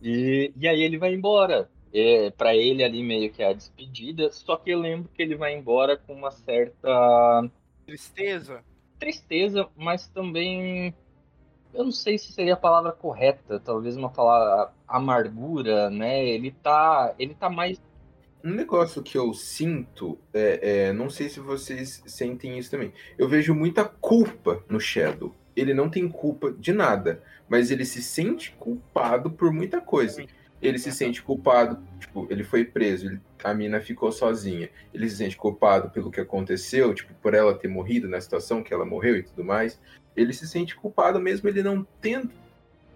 E, 0.00 0.52
e 0.56 0.68
aí 0.68 0.82
ele 0.82 0.98
vai 0.98 1.12
embora. 1.14 1.68
É, 1.92 2.30
para 2.30 2.54
ele 2.54 2.84
ali 2.84 3.02
meio 3.02 3.32
que 3.32 3.42
é 3.42 3.48
a 3.48 3.52
despedida. 3.52 4.30
Só 4.30 4.56
que 4.56 4.70
eu 4.70 4.78
lembro 4.78 5.10
que 5.12 5.22
ele 5.22 5.34
vai 5.34 5.54
embora 5.54 5.96
com 5.96 6.12
uma 6.14 6.30
certa 6.30 7.50
Tristeza. 7.86 8.62
tristeza, 8.98 9.68
mas 9.74 10.06
também 10.08 10.94
eu 11.72 11.84
não 11.84 11.90
sei 11.92 12.18
se 12.18 12.32
seria 12.32 12.54
a 12.54 12.56
palavra 12.56 12.92
correta, 12.92 13.60
talvez 13.60 13.96
uma 13.96 14.10
palavra 14.10 14.72
amargura, 14.86 15.90
né? 15.90 16.24
Ele 16.26 16.50
tá, 16.50 17.14
ele 17.18 17.34
tá 17.34 17.48
mais 17.50 17.78
Um 18.44 18.52
negócio 18.52 19.02
que 19.02 19.18
eu 19.18 19.34
sinto, 19.34 20.18
é, 20.32 20.86
é, 20.88 20.92
não 20.92 21.10
sei 21.10 21.28
se 21.28 21.40
vocês 21.40 22.02
sentem 22.06 22.58
isso 22.58 22.70
também. 22.70 22.92
Eu 23.18 23.28
vejo 23.28 23.54
muita 23.54 23.84
culpa 23.84 24.62
no 24.68 24.78
Shadow. 24.80 25.34
Ele 25.56 25.74
não 25.74 25.88
tem 25.90 26.08
culpa 26.08 26.52
de 26.52 26.72
nada, 26.72 27.20
mas 27.48 27.70
ele 27.70 27.84
se 27.84 28.00
sente 28.00 28.52
culpado 28.58 29.28
por 29.30 29.52
muita 29.52 29.80
coisa. 29.80 30.24
Ele 30.62 30.78
se 30.78 30.90
sente 30.92 31.22
culpado, 31.22 31.80
tipo, 32.00 32.26
ele 32.30 32.44
foi 32.44 32.64
preso, 32.64 33.06
ele- 33.06 33.20
a 33.42 33.52
mina 33.54 33.80
ficou 33.80 34.10
sozinha. 34.12 34.68
Ele 34.94 35.08
se 35.08 35.16
sente 35.16 35.36
culpado 35.36 35.90
pelo 35.90 36.10
que 36.10 36.20
aconteceu, 36.20 36.94
tipo, 36.94 37.12
por 37.14 37.34
ela 37.34 37.54
ter 37.56 37.68
morrido 37.68 38.08
na 38.08 38.20
situação 38.20 38.62
que 38.62 38.72
ela 38.72 38.84
morreu 38.84 39.16
e 39.16 39.22
tudo 39.22 39.44
mais. 39.44 39.80
Ele 40.16 40.32
se 40.32 40.46
sente 40.48 40.74
culpado 40.76 41.20
mesmo 41.20 41.48
ele 41.48 41.62
não 41.62 41.86
tendo 42.00 42.30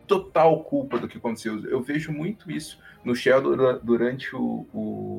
total 0.06 0.62
culpa 0.64 0.98
do 0.98 1.08
que 1.08 1.18
aconteceu. 1.18 1.64
Eu 1.64 1.80
vejo 1.80 2.12
muito 2.12 2.50
isso 2.50 2.78
no 3.04 3.14
dura- 3.14 3.78
durante 3.82 4.34
o, 4.34 4.66
o, 4.72 5.11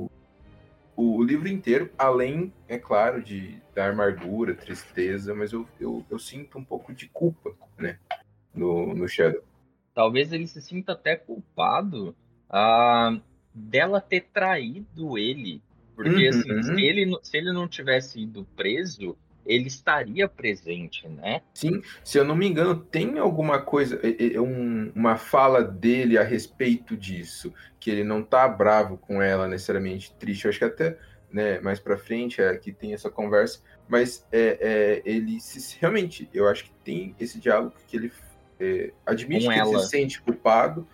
o 0.95 1.23
livro 1.23 1.47
inteiro, 1.47 1.91
além, 1.97 2.53
é 2.67 2.77
claro, 2.77 3.21
de 3.23 3.61
da 3.73 3.89
amargura, 3.89 4.53
tristeza, 4.55 5.33
mas 5.33 5.51
eu, 5.51 5.67
eu, 5.79 6.05
eu 6.09 6.19
sinto 6.19 6.57
um 6.59 6.63
pouco 6.63 6.93
de 6.93 7.07
culpa, 7.09 7.55
né, 7.77 7.97
no, 8.53 8.93
no 8.93 9.07
Shadow. 9.07 9.43
talvez 9.93 10.31
ele 10.31 10.47
se 10.47 10.61
sinta 10.61 10.93
até 10.93 11.15
culpado 11.15 12.15
ah, 12.49 13.19
dela 13.53 14.01
ter 14.01 14.21
traído 14.33 15.17
ele. 15.17 15.61
Porque 15.95 16.27
assim, 16.27 16.49
Uhum. 16.51 16.63
se, 16.63 16.81
ele, 16.81 17.19
se 17.21 17.37
ele 17.37 17.51
não 17.53 17.67
tivesse 17.67 18.21
ido 18.21 18.45
preso, 18.55 19.15
ele 19.45 19.67
estaria 19.67 20.27
presente, 20.27 21.07
né? 21.07 21.41
Sim, 21.53 21.81
se 22.03 22.17
eu 22.17 22.23
não 22.23 22.35
me 22.35 22.47
engano, 22.47 22.75
tem 22.75 23.17
alguma 23.17 23.61
coisa, 23.61 23.99
uma 24.95 25.17
fala 25.17 25.63
dele 25.63 26.17
a 26.17 26.23
respeito 26.23 26.95
disso, 26.95 27.53
que 27.79 27.89
ele 27.89 28.03
não 28.03 28.23
tá 28.23 28.47
bravo 28.47 28.97
com 28.97 29.21
ela 29.21 29.47
necessariamente 29.47 30.13
triste. 30.15 30.45
Eu 30.45 30.49
acho 30.49 30.59
que 30.59 30.65
até 30.65 30.97
né, 31.31 31.59
mais 31.59 31.79
pra 31.79 31.97
frente 31.97 32.41
é 32.41 32.55
que 32.55 32.71
tem 32.71 32.93
essa 32.93 33.09
conversa, 33.09 33.59
mas 33.87 34.25
é, 34.31 34.57
é, 34.61 35.01
ele 35.03 35.39
se, 35.39 35.77
realmente, 35.79 36.29
eu 36.31 36.47
acho 36.47 36.65
que 36.65 36.71
tem 36.83 37.15
esse 37.19 37.39
diálogo 37.39 37.73
que 37.87 37.97
ele 37.97 38.11
é, 38.59 38.91
admite 39.03 39.45
Com 39.45 39.51
que 39.51 39.59
ele 39.59 39.69
ela. 39.69 39.79
se 39.79 39.89
sente 39.89 40.21
culpado 40.21 40.87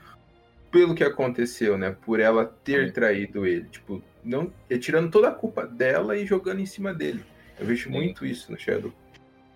pelo 0.72 0.96
que 0.96 1.04
aconteceu, 1.04 1.78
né? 1.78 1.96
Por 2.06 2.20
ela 2.20 2.46
ter 2.46 2.94
traído 2.94 3.46
ele, 3.46 3.66
tipo, 3.66 4.02
não 4.24 4.52
é, 4.70 4.78
tirando 4.78 5.12
toda 5.12 5.28
a 5.28 5.34
culpa 5.34 5.66
dela 5.66 6.16
e 6.16 6.26
jogando 6.26 6.62
em 6.62 6.66
cima 6.66 6.94
dele. 6.94 7.24
Eu 7.60 7.66
vejo 7.66 7.90
Sim. 7.90 7.96
muito 7.96 8.26
isso 8.26 8.52
no 8.52 8.58
Shadow. 8.58 8.94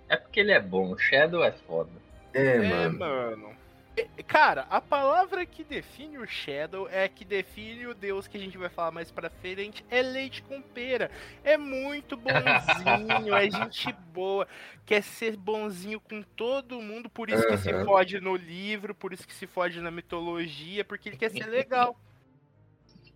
É 0.09 0.17
porque 0.17 0.39
ele 0.39 0.51
é 0.51 0.59
bom, 0.59 0.91
o 0.91 0.97
Shadow 0.97 1.43
é 1.43 1.51
foda. 1.51 1.89
É, 2.33 2.57
É, 2.57 2.69
mano. 2.69 2.99
mano. 2.99 3.63
É, 3.95 4.23
cara, 4.23 4.65
a 4.71 4.81
palavra 4.81 5.45
que 5.45 5.63
define 5.63 6.17
o 6.17 6.25
Shadow 6.25 6.89
é 6.89 7.07
que 7.07 7.23
define 7.23 7.85
o 7.85 7.93
deus 7.93 8.27
que 8.27 8.35
a 8.35 8.39
gente 8.39 8.57
vai 8.57 8.67
falar 8.67 8.89
mais 8.89 9.11
pra 9.11 9.29
frente, 9.29 9.85
é 9.87 10.01
leite 10.01 10.41
com 10.41 10.59
pera. 10.61 11.11
É 11.43 11.57
muito 11.57 12.17
bonzinho, 12.17 13.35
é 13.35 13.49
gente 13.51 13.93
boa, 14.11 14.47
quer 14.83 15.03
ser 15.03 15.37
bonzinho 15.37 15.99
com 15.99 16.23
todo 16.23 16.81
mundo, 16.81 17.07
por 17.07 17.29
isso 17.29 17.45
que 17.47 17.57
se 17.57 17.85
fode 17.85 18.19
no 18.19 18.35
livro, 18.35 18.95
por 18.95 19.13
isso 19.13 19.27
que 19.27 19.33
se 19.33 19.45
fode 19.45 19.79
na 19.79 19.91
mitologia, 19.91 20.83
porque 20.83 21.09
ele 21.09 21.17
quer 21.17 21.29
ser 21.29 21.45
legal. 21.45 21.95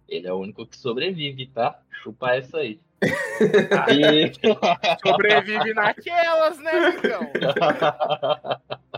Ele 0.08 0.28
é 0.28 0.32
o 0.32 0.38
único 0.38 0.66
que 0.66 0.78
sobrevive, 0.78 1.48
tá? 1.48 1.82
Chupa 2.04 2.36
essa 2.36 2.60
aí. 2.60 2.80
E- 3.02 4.32
Sobrevive 5.06 5.74
naquelas, 5.74 6.58
né, 6.60 6.72
amigão? 6.72 7.32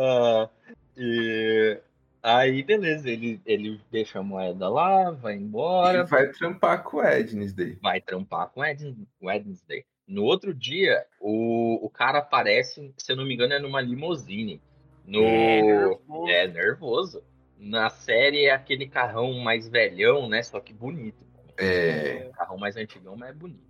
Ah, 0.00 0.48
e 0.96 1.76
aí, 2.22 2.62
beleza, 2.62 3.10
ele, 3.10 3.40
ele 3.44 3.80
deixa 3.90 4.20
a 4.20 4.22
moeda 4.22 4.68
lá, 4.68 5.10
vai 5.10 5.34
Ele 5.34 5.42
embora, 5.44 6.04
vai 6.04 6.28
trampar 6.28 6.84
com 6.84 6.98
o 6.98 7.00
Wednesday. 7.00 7.76
vai 7.82 8.00
trampar 8.00 8.48
com 8.48 8.60
Wednes- 8.60 8.94
Wednesday. 9.20 9.84
No 10.06 10.22
outro 10.22 10.54
dia, 10.54 11.04
o, 11.20 11.84
o 11.84 11.90
cara 11.90 12.18
aparece, 12.18 12.94
se 12.96 13.10
eu 13.12 13.16
não 13.16 13.26
me 13.26 13.34
engano, 13.34 13.54
é 13.54 13.58
numa 13.58 13.80
limousine. 13.80 14.60
No... 15.04 15.20
É, 15.22 15.62
nervoso. 15.62 16.28
É, 16.30 16.46
nervoso. 16.46 17.22
Na 17.58 17.90
série 17.90 18.44
é 18.44 18.52
aquele 18.52 18.86
carrão 18.86 19.32
mais 19.40 19.68
velhão, 19.68 20.28
né? 20.28 20.42
Só 20.44 20.60
que 20.60 20.72
bonito. 20.72 21.26
É. 21.58 22.30
Carrão 22.36 22.56
mais 22.56 22.76
antigão, 22.76 23.16
mas 23.16 23.30
é 23.30 23.32
bonito. 23.32 23.66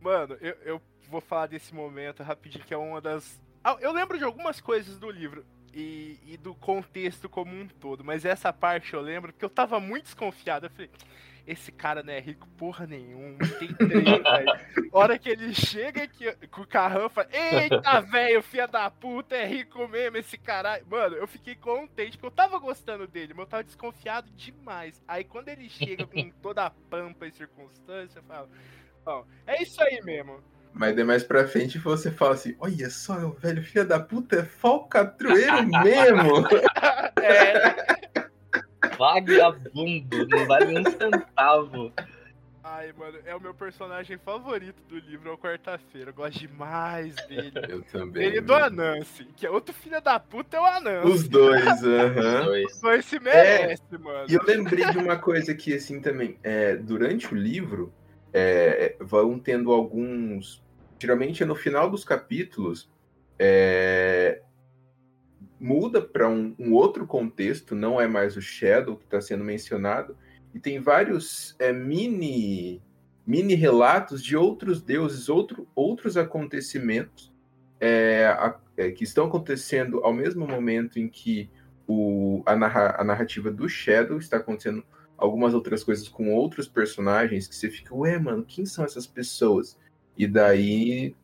Mano, 0.00 0.36
eu, 0.40 0.54
eu 0.64 0.82
vou 1.08 1.20
falar 1.20 1.46
desse 1.46 1.74
momento 1.74 2.22
rapidinho, 2.22 2.64
que 2.64 2.74
é 2.74 2.76
uma 2.76 3.00
das. 3.00 3.40
Ah, 3.62 3.76
Eu 3.80 3.92
lembro 3.92 4.18
de 4.18 4.24
algumas 4.24 4.60
coisas 4.60 4.98
do 4.98 5.10
livro 5.10 5.44
e, 5.72 6.18
e 6.26 6.36
do 6.36 6.54
contexto 6.54 7.28
como 7.28 7.54
um 7.54 7.66
todo, 7.66 8.04
mas 8.04 8.24
essa 8.24 8.52
parte 8.52 8.92
eu 8.94 9.00
lembro 9.00 9.32
porque 9.32 9.44
eu 9.44 9.50
tava 9.50 9.80
muito 9.80 10.04
desconfiado. 10.04 10.66
Eu 10.66 10.70
falei, 10.70 10.90
esse 11.46 11.70
cara 11.70 12.02
não 12.02 12.12
é 12.12 12.20
rico 12.20 12.48
porra 12.56 12.86
nenhuma, 12.86 13.38
tem 13.58 13.72
três, 13.74 14.04
velho. 14.22 14.90
Hora 14.92 15.18
que 15.18 15.28
ele 15.28 15.54
chega 15.54 16.04
aqui 16.04 16.32
com 16.48 16.62
o 16.62 16.66
carrão, 16.66 17.08
fala, 17.08 17.28
eita, 17.32 18.00
velho, 18.10 18.42
filha 18.42 18.66
da 18.66 18.90
puta, 18.90 19.34
é 19.34 19.46
rico 19.46 19.86
mesmo 19.88 20.16
esse 20.16 20.38
caralho. 20.38 20.84
Mano, 20.88 21.16
eu 21.16 21.26
fiquei 21.26 21.54
contente, 21.54 22.16
porque 22.16 22.26
eu 22.26 22.30
tava 22.30 22.58
gostando 22.58 23.06
dele, 23.06 23.34
mas 23.34 23.44
eu 23.44 23.50
tava 23.50 23.64
desconfiado 23.64 24.30
demais. 24.32 25.02
Aí 25.06 25.24
quando 25.24 25.48
ele 25.48 25.68
chega 25.68 26.06
com 26.06 26.30
toda 26.42 26.66
a 26.66 26.70
pampa 26.70 27.26
e 27.26 27.32
circunstância, 27.32 28.18
eu 28.18 28.22
falo, 28.24 28.48
Bom, 29.04 29.24
é 29.46 29.62
isso 29.62 29.82
aí 29.82 30.00
mesmo. 30.02 30.42
Mas 30.72 30.96
daí 30.96 31.04
mais 31.04 31.22
pra 31.22 31.46
frente 31.46 31.78
você 31.78 32.10
fala 32.10 32.34
assim: 32.34 32.56
olha 32.58 32.90
só, 32.90 33.14
o 33.18 33.32
velho 33.32 33.62
filho 33.62 33.86
da 33.86 34.00
puta 34.00 34.36
é 34.36 34.44
falcatrueiro 34.44 35.66
mesmo. 35.82 36.48
É. 37.22 38.13
Vagabundo, 38.98 40.26
não 40.28 40.46
vale 40.46 40.78
um 40.78 40.84
centavo. 40.84 41.92
Ai, 42.66 42.94
mano, 42.96 43.18
é 43.26 43.36
o 43.36 43.40
meu 43.40 43.52
personagem 43.52 44.16
favorito 44.16 44.82
do 44.88 44.98
livro, 44.98 45.28
é 45.28 45.32
o 45.32 45.38
Quarta-feira. 45.38 46.10
Eu 46.10 46.14
gosto 46.14 46.38
demais 46.38 47.14
dele. 47.28 47.52
Eu 47.68 47.82
também. 47.82 48.24
Ele 48.24 48.38
e 48.38 48.40
do 48.40 48.54
Anansi, 48.54 49.28
que 49.36 49.46
é 49.46 49.50
outro 49.50 49.74
filho 49.74 50.00
da 50.00 50.18
puta, 50.18 50.56
é 50.56 50.60
o 50.60 50.64
Anansi. 50.64 51.06
Os 51.06 51.28
dois, 51.28 51.62
aham. 51.84 52.44
Dois. 52.46 52.80
dois 52.80 53.04
se 53.04 53.20
merece, 53.20 53.98
mano. 53.98 54.26
E 54.30 54.34
eu 54.34 54.42
lembrei 54.42 54.86
de 54.86 54.96
uma 54.96 55.18
coisa 55.18 55.54
que, 55.54 55.74
assim, 55.74 56.00
também, 56.00 56.38
é, 56.42 56.74
durante 56.74 57.32
o 57.34 57.36
livro, 57.36 57.92
é, 58.32 58.96
vão 58.98 59.38
tendo 59.38 59.70
alguns. 59.70 60.64
Geralmente 60.98 61.42
é 61.42 61.46
no 61.46 61.54
final 61.54 61.90
dos 61.90 62.02
capítulos, 62.02 62.90
é, 63.38 64.40
muda 65.64 66.02
para 66.02 66.28
um, 66.28 66.54
um 66.58 66.74
outro 66.74 67.06
contexto, 67.06 67.74
não 67.74 67.98
é 67.98 68.06
mais 68.06 68.36
o 68.36 68.42
Shadow 68.42 68.96
que 68.98 69.04
está 69.04 69.18
sendo 69.18 69.42
mencionado, 69.42 70.14
e 70.54 70.60
tem 70.60 70.78
vários 70.78 71.56
é, 71.58 71.72
mini, 71.72 72.82
mini 73.26 73.54
relatos 73.54 74.22
de 74.22 74.36
outros 74.36 74.82
deuses, 74.82 75.30
outro, 75.30 75.66
outros 75.74 76.18
acontecimentos 76.18 77.32
é, 77.80 78.26
a- 78.26 78.58
é, 78.76 78.90
que 78.90 79.04
estão 79.04 79.24
acontecendo 79.26 80.04
ao 80.04 80.12
mesmo 80.12 80.46
momento 80.46 80.98
em 80.98 81.08
que 81.08 81.48
o, 81.88 82.42
a, 82.44 82.54
narra- 82.54 82.96
a 82.98 83.02
narrativa 83.04 83.50
do 83.50 83.66
Shadow 83.66 84.18
está 84.18 84.36
acontecendo 84.36 84.84
algumas 85.16 85.54
outras 85.54 85.82
coisas 85.82 86.08
com 86.08 86.34
outros 86.34 86.68
personagens 86.68 87.48
que 87.48 87.56
você 87.56 87.70
fica, 87.70 87.94
ué, 87.94 88.18
mano, 88.18 88.44
quem 88.46 88.66
são 88.66 88.84
essas 88.84 89.06
pessoas? 89.06 89.78
E 90.14 90.26
daí, 90.26 91.16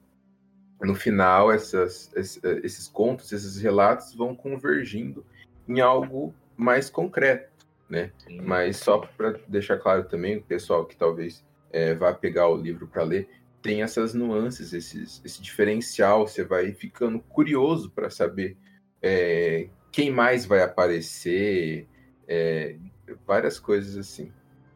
no 0.80 0.94
final, 0.94 1.52
essas, 1.52 2.10
esse- 2.16 2.40
esses 2.62 2.88
contos, 2.88 3.30
esses 3.32 3.60
relatos 3.60 4.14
vão 4.14 4.34
convergindo 4.34 5.24
em 5.68 5.80
algo 5.80 6.34
mais 6.56 6.88
concreto, 6.90 7.50
né? 7.88 8.12
Mas 8.42 8.76
só 8.78 8.98
para 8.98 9.38
deixar 9.46 9.78
claro 9.78 10.04
também, 10.04 10.38
o 10.38 10.42
pessoal 10.42 10.84
que 10.86 10.96
talvez 10.96 11.44
é, 11.72 11.94
vá 11.94 12.12
pegar 12.12 12.48
o 12.48 12.56
livro 12.56 12.86
para 12.86 13.02
ler, 13.02 13.28
tem 13.62 13.82
essas 13.82 14.14
nuances, 14.14 14.72
esses, 14.72 15.20
esse 15.24 15.42
diferencial, 15.42 16.26
você 16.26 16.42
vai 16.42 16.72
ficando 16.72 17.20
curioso 17.20 17.90
para 17.90 18.08
saber 18.08 18.56
é, 19.02 19.68
quem 19.92 20.10
mais 20.10 20.46
vai 20.46 20.62
aparecer, 20.62 21.86
é, 22.26 22.76
várias 23.26 23.58
coisas 23.58 23.96
assim. 23.96 24.32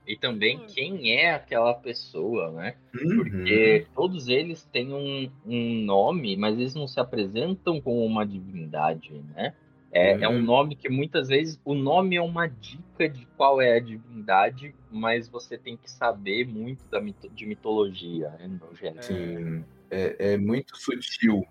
E 0.06 0.16
também 0.16 0.60
quem 0.66 1.12
é 1.12 1.32
aquela 1.32 1.74
pessoa, 1.74 2.50
né? 2.52 2.76
Uhum. 2.94 3.16
Porque 3.16 3.86
todos 3.94 4.28
eles 4.28 4.64
têm 4.64 4.92
um, 4.92 5.30
um 5.44 5.74
nome, 5.84 6.36
mas 6.36 6.54
eles 6.58 6.74
não 6.74 6.86
se 6.86 7.00
apresentam 7.00 7.80
como 7.80 8.04
uma 8.04 8.26
divindade, 8.26 9.12
né? 9.34 9.54
É, 9.90 10.24
é 10.24 10.28
um 10.28 10.38
Hum. 10.38 10.42
nome 10.42 10.74
que 10.76 10.88
muitas 10.88 11.28
vezes 11.28 11.58
o 11.64 11.72
nome 11.72 12.16
é 12.16 12.20
uma 12.20 12.48
dica 12.48 13.08
de 13.08 13.26
qual 13.36 13.62
é 13.62 13.76
a 13.76 13.80
divindade, 13.80 14.74
mas 14.90 15.28
você 15.28 15.56
tem 15.56 15.76
que 15.76 15.88
saber 15.90 16.46
muito 16.46 16.84
da 16.90 17.00
mito- 17.00 17.28
de 17.30 17.46
mitologia, 17.46 18.30
né? 18.30 18.48
No 18.48 18.74
geral. 18.74 19.02
Sim, 19.02 19.64
é, 19.90 20.32
é 20.32 20.36
muito 20.36 20.76
sutil. 20.76 21.46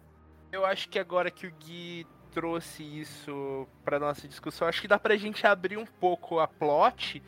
Eu 0.51 0.65
acho 0.65 0.89
que 0.89 0.99
agora 0.99 1.31
que 1.31 1.47
o 1.47 1.51
Gui 1.51 2.05
trouxe 2.31 2.83
isso 2.83 3.67
pra 3.85 3.99
nossa 3.99 4.27
discussão, 4.27 4.67
acho 4.67 4.81
que 4.81 4.87
dá 4.87 4.99
pra 4.99 5.15
gente 5.15 5.45
abrir 5.47 5.77
um 5.77 5.85
pouco 5.85 6.39
a 6.39 6.47
plot 6.47 7.21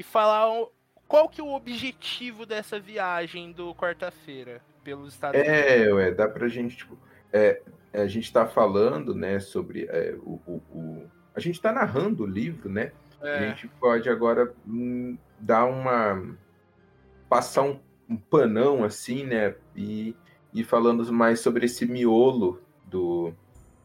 e 0.00 0.02
falar 0.02 0.50
o- 0.50 0.72
qual 1.06 1.28
que 1.28 1.42
é 1.42 1.44
o 1.44 1.52
objetivo 1.52 2.46
dessa 2.46 2.80
viagem 2.80 3.52
do 3.52 3.74
quarta-feira 3.74 4.62
pelos 4.82 5.12
Estados 5.12 5.38
Unidos. 5.38 5.60
É, 5.60 5.92
ué, 5.92 6.10
dá 6.10 6.26
pra 6.26 6.48
gente, 6.48 6.74
tipo, 6.74 6.96
é, 7.30 7.60
a 7.92 8.06
gente 8.06 8.32
tá 8.32 8.46
falando, 8.46 9.14
né, 9.14 9.38
sobre 9.40 9.84
é, 9.90 10.16
o, 10.22 10.40
o- 10.46 10.62
o- 10.72 11.10
A 11.34 11.38
gente 11.38 11.60
tá 11.60 11.70
narrando 11.70 12.24
o 12.24 12.26
livro, 12.26 12.70
né? 12.70 12.92
A 13.22 13.26
É, 13.26 13.48
gente 13.50 13.68
pode 13.78 14.08
agora 14.08 14.52
hum, 14.66 15.18
dar 15.38 15.66
uma. 15.66 16.34
passar 17.28 17.62
um, 17.62 17.78
um 18.08 18.16
panão 18.16 18.82
assim, 18.82 19.24
né? 19.24 19.54
E, 19.76 20.16
e 20.52 20.64
falando 20.64 21.12
mais 21.12 21.40
sobre 21.40 21.66
esse 21.66 21.84
miolo 21.86 22.60
do, 22.86 23.32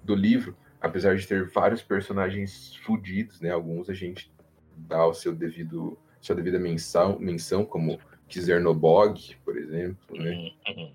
do 0.01 0.16
livro, 0.16 0.55
apesar 0.82 1.16
de 1.16 1.28
ter 1.28 1.47
vários 1.49 1.82
personagens 1.84 2.76
fudidos, 2.78 3.39
né? 3.41 3.51
Alguns 3.51 3.89
a 3.89 3.93
gente 3.93 4.32
dá 4.76 5.05
o 5.05 5.13
seu 5.13 5.34
devido. 5.36 5.97
Sua 6.26 6.36
devida 6.36 6.58
menção, 6.58 7.18
menção 7.20 7.64
como 7.64 8.00
Kizernobog, 8.28 9.36
por 9.46 9.58
exemplo, 9.58 10.18
né? 10.18 10.52
Uhum. 10.68 10.92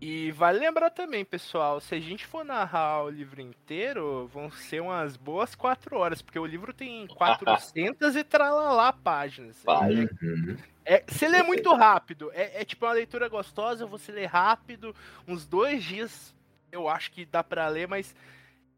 E 0.00 0.30
vale 0.32 0.58
lembrar 0.58 0.90
também, 0.90 1.24
pessoal, 1.24 1.80
se 1.80 1.94
a 1.94 2.00
gente 2.00 2.26
for 2.26 2.44
narrar 2.44 3.04
o 3.04 3.10
livro 3.10 3.40
inteiro, 3.40 4.28
vão 4.32 4.50
ser 4.50 4.82
umas 4.82 5.16
boas 5.16 5.54
quatro 5.54 5.96
horas, 5.96 6.20
porque 6.20 6.38
o 6.38 6.46
livro 6.46 6.72
tem 6.74 7.06
400 7.16 8.16
e 8.16 8.24
tralalá 8.24 8.92
páginas. 8.92 9.62
Vai. 9.64 10.04
Uhum. 10.22 10.56
É, 10.84 11.02
você 11.06 11.26
lê 11.28 11.42
muito 11.42 11.72
rápido, 11.72 12.30
é, 12.34 12.60
é 12.60 12.64
tipo 12.64 12.84
uma 12.84 12.92
leitura 12.92 13.28
gostosa, 13.28 13.86
você 13.86 14.12
lê 14.12 14.26
rápido, 14.26 14.94
uns 15.26 15.46
dois 15.46 15.82
dias 15.82 16.34
eu 16.70 16.88
acho 16.88 17.10
que 17.10 17.24
dá 17.24 17.42
pra 17.42 17.68
ler, 17.68 17.88
mas 17.88 18.14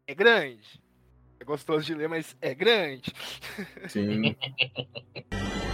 é 0.05 0.13
grande. 0.13 0.81
É 1.39 1.43
gostoso 1.43 1.85
de 1.85 1.93
ler, 1.93 2.07
mas 2.07 2.37
é 2.41 2.55
grande. 2.55 3.13
Sim. 3.89 4.35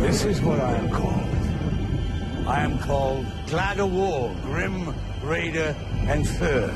This 0.00 0.24
is 0.24 0.40
what 0.42 0.60
I 0.60 0.72
am 0.76 0.90
called. 0.90 2.46
I 2.46 2.60
am 2.60 2.78
called 2.80 3.26
Glad 3.46 3.80
of 3.80 3.92
War, 3.92 4.34
Grim, 4.42 4.94
Raider, 5.22 5.74
and 6.08 6.28
Third. 6.28 6.74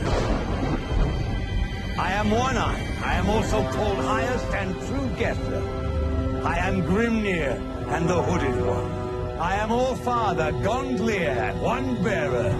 I 1.98 2.12
am 2.12 2.30
One 2.30 2.56
Eye. 2.56 2.96
I 3.04 3.14
am 3.14 3.28
also 3.28 3.62
called 3.72 3.98
Highest 3.98 4.46
and 4.54 4.74
True 4.86 5.08
Guesser. 5.18 5.62
I 6.44 6.56
am 6.58 6.82
Grimnir 6.82 7.58
and 7.88 8.08
the 8.08 8.22
Hooded 8.22 8.64
One. 8.64 8.90
I 9.38 9.56
am 9.56 9.70
All 9.70 9.96
Father, 9.96 10.52
Gondlier, 10.62 11.60
One 11.60 12.02
Bearer. 12.02 12.52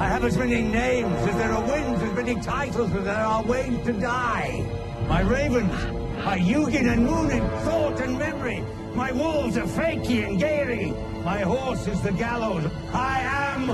I 0.00 0.08
have 0.08 0.24
as 0.24 0.38
many 0.38 0.62
names 0.62 1.14
as 1.28 1.36
there 1.36 1.52
are 1.52 1.64
winds, 1.68 2.02
as 2.02 2.12
many 2.14 2.34
titles 2.40 2.92
as 2.94 3.04
there 3.04 3.14
are 3.14 3.42
ways 3.42 3.84
to 3.84 3.92
die. 3.92 4.64
My 5.06 5.20
ravens 5.20 6.01
are 6.24 6.36
Yugin 6.36 6.92
and 6.92 7.06
Moonin, 7.06 7.48
thought 7.64 8.00
and 8.00 8.18
memory. 8.18 8.64
My 8.94 9.10
wolves 9.12 9.56
are 9.56 9.66
Fakey 9.66 10.24
and 10.26 10.38
Gaily. 10.38 10.92
My 11.24 11.40
horse 11.40 11.86
is 11.88 12.00
the 12.02 12.12
gallows. 12.12 12.64
I 12.92 13.20
am 13.20 13.70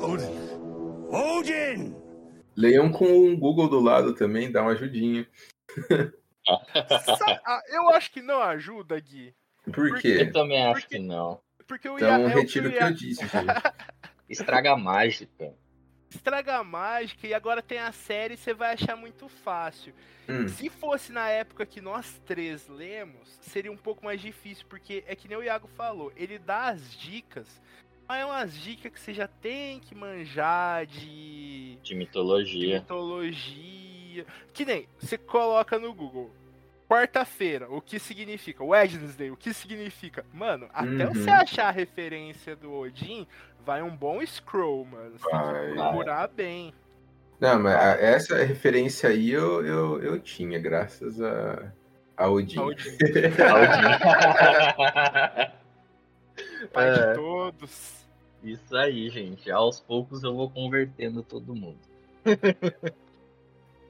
Odin. 0.00 0.36
Odin! 1.10 1.94
Leiam 2.56 2.92
com 2.92 3.32
o 3.32 3.36
Google 3.36 3.68
do 3.68 3.80
lado 3.80 4.14
também, 4.14 4.50
dá 4.50 4.62
uma 4.62 4.72
ajudinha. 4.72 5.26
Ah, 6.44 7.62
eu 7.68 7.88
acho 7.90 8.10
que 8.10 8.20
não 8.20 8.42
ajuda, 8.42 8.98
Gui. 8.98 9.32
Por, 9.64 9.90
Por 9.90 10.00
quê? 10.00 10.18
Eu 10.22 10.32
também 10.32 10.60
acho 10.60 10.80
Porque... 10.80 10.96
que 10.96 11.02
não. 11.02 11.40
Porque. 11.72 11.88
Então, 11.88 12.08
é 12.08 12.26
o 12.26 12.30
que 12.30 12.40
retiro 12.40 12.66
eu 12.66 12.70
o 12.70 12.72
que 12.74 12.78
ia- 12.80 12.88
eu 12.88 12.92
disse, 12.94 13.22
gente. 13.26 13.32
Estraga 14.28 14.72
a 14.72 14.76
mágica. 14.76 15.54
Estraga 16.10 16.56
a 16.58 16.64
mágica 16.64 17.26
e 17.26 17.32
agora 17.32 17.62
tem 17.62 17.78
a 17.78 17.90
série 17.92 18.36
você 18.36 18.52
vai 18.52 18.74
achar 18.74 18.94
muito 18.96 19.26
fácil. 19.28 19.94
Hum, 20.28 20.46
Se 20.48 20.68
fosse 20.68 21.10
na 21.10 21.28
época 21.30 21.64
que 21.64 21.80
nós 21.80 22.20
três 22.26 22.68
lemos, 22.68 23.38
seria 23.40 23.72
um 23.72 23.76
pouco 23.76 24.04
mais 24.04 24.20
difícil, 24.20 24.66
porque 24.68 25.02
é 25.06 25.16
que 25.16 25.26
nem 25.26 25.38
o 25.38 25.42
Iago 25.42 25.66
falou, 25.68 26.12
ele 26.14 26.38
dá 26.38 26.68
as 26.68 26.94
dicas, 26.94 27.46
mas 28.06 28.20
é 28.20 28.26
umas 28.26 28.54
dicas 28.54 28.92
que 28.92 29.00
você 29.00 29.14
já 29.14 29.26
tem 29.26 29.80
que 29.80 29.94
manjar 29.94 30.84
de, 30.84 31.76
De 31.76 31.80
de 31.82 31.94
mitologia. 31.94 32.80
mitologia. 32.80 34.26
Que 34.52 34.64
nem 34.66 34.86
você 34.98 35.16
coloca 35.16 35.78
no 35.78 35.94
Google. 35.94 36.30
Quarta-feira, 36.92 37.66
o 37.70 37.80
que 37.80 37.98
significa? 37.98 38.62
Wednesday, 38.62 39.30
o 39.30 39.36
que 39.36 39.54
significa? 39.54 40.24
Mano, 40.32 40.68
até 40.74 41.06
Uhum. 41.06 41.14
você 41.14 41.30
achar 41.30 41.68
a 41.68 41.70
referência 41.70 42.54
do 42.54 42.70
Odin, 42.72 43.26
vai 43.64 43.82
um 43.82 43.96
bom 43.96 44.20
scroll, 44.26 44.84
mano. 44.84 45.12
Você 45.18 45.26
tem 45.30 45.38
Vai. 45.40 45.68
que 45.68 45.74
procurar 45.74 46.28
bem. 46.28 46.74
Não, 47.40 47.58
mas 47.60 47.74
a- 47.74 47.96
essa 48.00 48.36
referência 48.44 49.08
aí 49.08 49.30
eu, 49.30 49.64
eu, 49.64 50.02
eu 50.02 50.20
tinha, 50.20 50.58
graças 50.58 51.18
a, 51.20 51.72
a 52.16 52.28
Odin. 52.28 52.58
A 52.58 52.62
Odin, 52.64 52.84
Aldinho. 53.40 53.98
pai 56.72 56.88
É. 56.88 56.92
de 57.08 57.14
todos. 57.14 58.04
Isso 58.44 58.76
aí, 58.76 59.08
gente. 59.08 59.50
Aos 59.50 59.80
poucos 59.80 60.22
eu 60.22 60.34
vou 60.34 60.50
convertendo 60.50 61.22
todo 61.22 61.54
mundo. 61.54 61.78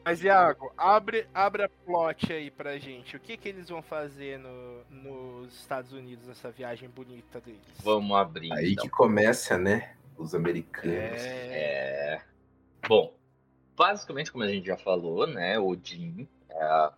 Mas, 0.04 0.22
Iago, 0.22 0.72
abre, 0.76 1.26
abre 1.32 1.64
a 1.64 1.68
plot 1.68 2.32
aí 2.32 2.50
pra 2.50 2.78
gente. 2.78 3.16
O 3.16 3.20
que 3.20 3.36
que 3.36 3.48
eles 3.48 3.68
vão 3.68 3.82
fazer 3.82 4.38
no, 4.38 4.84
nos 4.90 5.54
Estados 5.54 5.92
Unidos 5.92 6.26
nessa 6.26 6.50
viagem 6.50 6.88
bonita 6.88 7.40
deles? 7.40 7.60
Vamos 7.82 8.16
abrir. 8.16 8.52
Aí 8.52 8.72
então. 8.72 8.84
que 8.84 8.90
começa, 8.90 9.56
né? 9.56 9.94
Os 10.16 10.34
americanos. 10.34 11.22
É... 11.22 12.16
É... 12.16 12.22
Bom, 12.88 13.14
basicamente, 13.76 14.32
como 14.32 14.44
a 14.44 14.48
gente 14.48 14.66
já 14.66 14.76
falou, 14.76 15.26
né? 15.26 15.58
Odin, 15.58 16.28
é, 16.50 16.90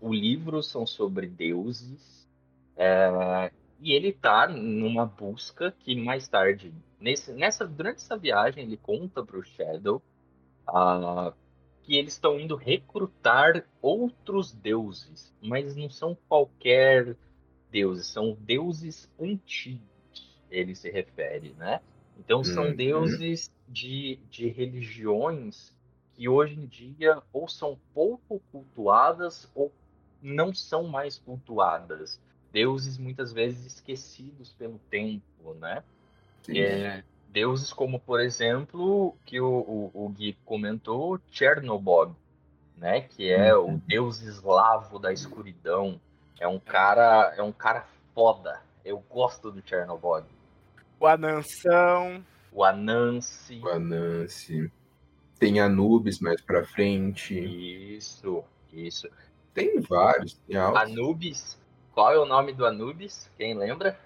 o 0.00 0.14
livro 0.14 0.62
são 0.62 0.86
sobre 0.86 1.26
deuses. 1.26 2.28
é, 2.76 3.50
e 3.80 3.92
ele 3.92 4.12
tá 4.12 4.46
numa 4.46 5.06
busca 5.06 5.74
que 5.80 5.96
mais 5.96 6.28
tarde, 6.28 6.72
nesse, 7.00 7.32
nessa, 7.32 7.66
durante 7.66 7.96
essa 7.96 8.16
viagem, 8.16 8.64
ele 8.64 8.76
conta 8.76 9.24
pro 9.24 9.42
Shadow 9.42 10.02
ah, 10.66 11.32
que 11.82 11.96
eles 11.96 12.14
estão 12.14 12.38
indo 12.38 12.56
recrutar 12.56 13.66
outros 13.80 14.52
deuses, 14.52 15.32
mas 15.40 15.76
não 15.76 15.90
são 15.90 16.16
qualquer 16.28 17.16
deuses, 17.70 18.06
são 18.06 18.36
deuses 18.40 19.08
antigos, 19.18 19.88
ele 20.50 20.74
se 20.74 20.90
refere, 20.90 21.54
né? 21.54 21.80
Então 22.16 22.44
são 22.44 22.72
Uhum. 22.72 22.74
deuses 22.74 23.50
de, 23.68 24.16
de 24.30 24.48
religiões 24.48 25.72
que 26.14 26.28
hoje 26.28 26.54
em 26.54 26.66
dia 26.66 27.22
ou 27.32 27.48
são 27.48 27.78
pouco 27.94 28.40
cultuadas 28.52 29.50
ou 29.54 29.72
não 30.20 30.52
são 30.54 30.86
mais 30.86 31.18
cultuadas. 31.18 32.20
Deuses 32.52 32.98
muitas 32.98 33.32
vezes 33.32 33.64
esquecidos 33.74 34.52
pelo 34.52 34.78
tempo, 34.90 35.54
né? 35.54 35.82
Sim. 36.42 36.54
É, 36.54 37.04
deuses 37.32 37.72
como, 37.72 37.98
por 37.98 38.20
exemplo, 38.20 39.16
que 39.24 39.40
o, 39.40 39.48
o, 39.48 39.90
o 39.94 40.08
Gui 40.08 40.36
comentou, 40.44 41.20
Chernobyl, 41.30 42.14
né? 42.76 43.02
Que 43.02 43.30
é 43.30 43.54
o 43.54 43.80
deus 43.86 44.20
eslavo 44.22 44.98
da 44.98 45.12
escuridão. 45.12 46.00
É 46.38 46.48
um 46.48 46.58
cara, 46.58 47.34
é 47.36 47.42
um 47.42 47.52
cara 47.52 47.86
foda. 48.14 48.60
Eu 48.84 49.02
gosto 49.08 49.50
do 49.50 49.62
Chernobyl. 49.66 50.24
O 50.98 51.06
Anansão. 51.06 52.24
O 52.52 52.64
Anansi. 52.64 53.60
O 53.62 53.68
Anansi. 53.68 54.70
Tem 55.38 55.60
Anubis 55.60 56.20
mais 56.20 56.40
pra 56.40 56.64
frente. 56.64 57.38
Isso, 57.96 58.44
isso. 58.72 59.08
Tem 59.54 59.80
vários. 59.80 60.34
Tem. 60.46 60.56
Anubis. 60.56 61.58
Qual 61.92 62.12
é 62.12 62.18
o 62.18 62.26
nome 62.26 62.52
do 62.52 62.66
Anubis? 62.66 63.30
Quem 63.36 63.54
lembra? 63.54 63.98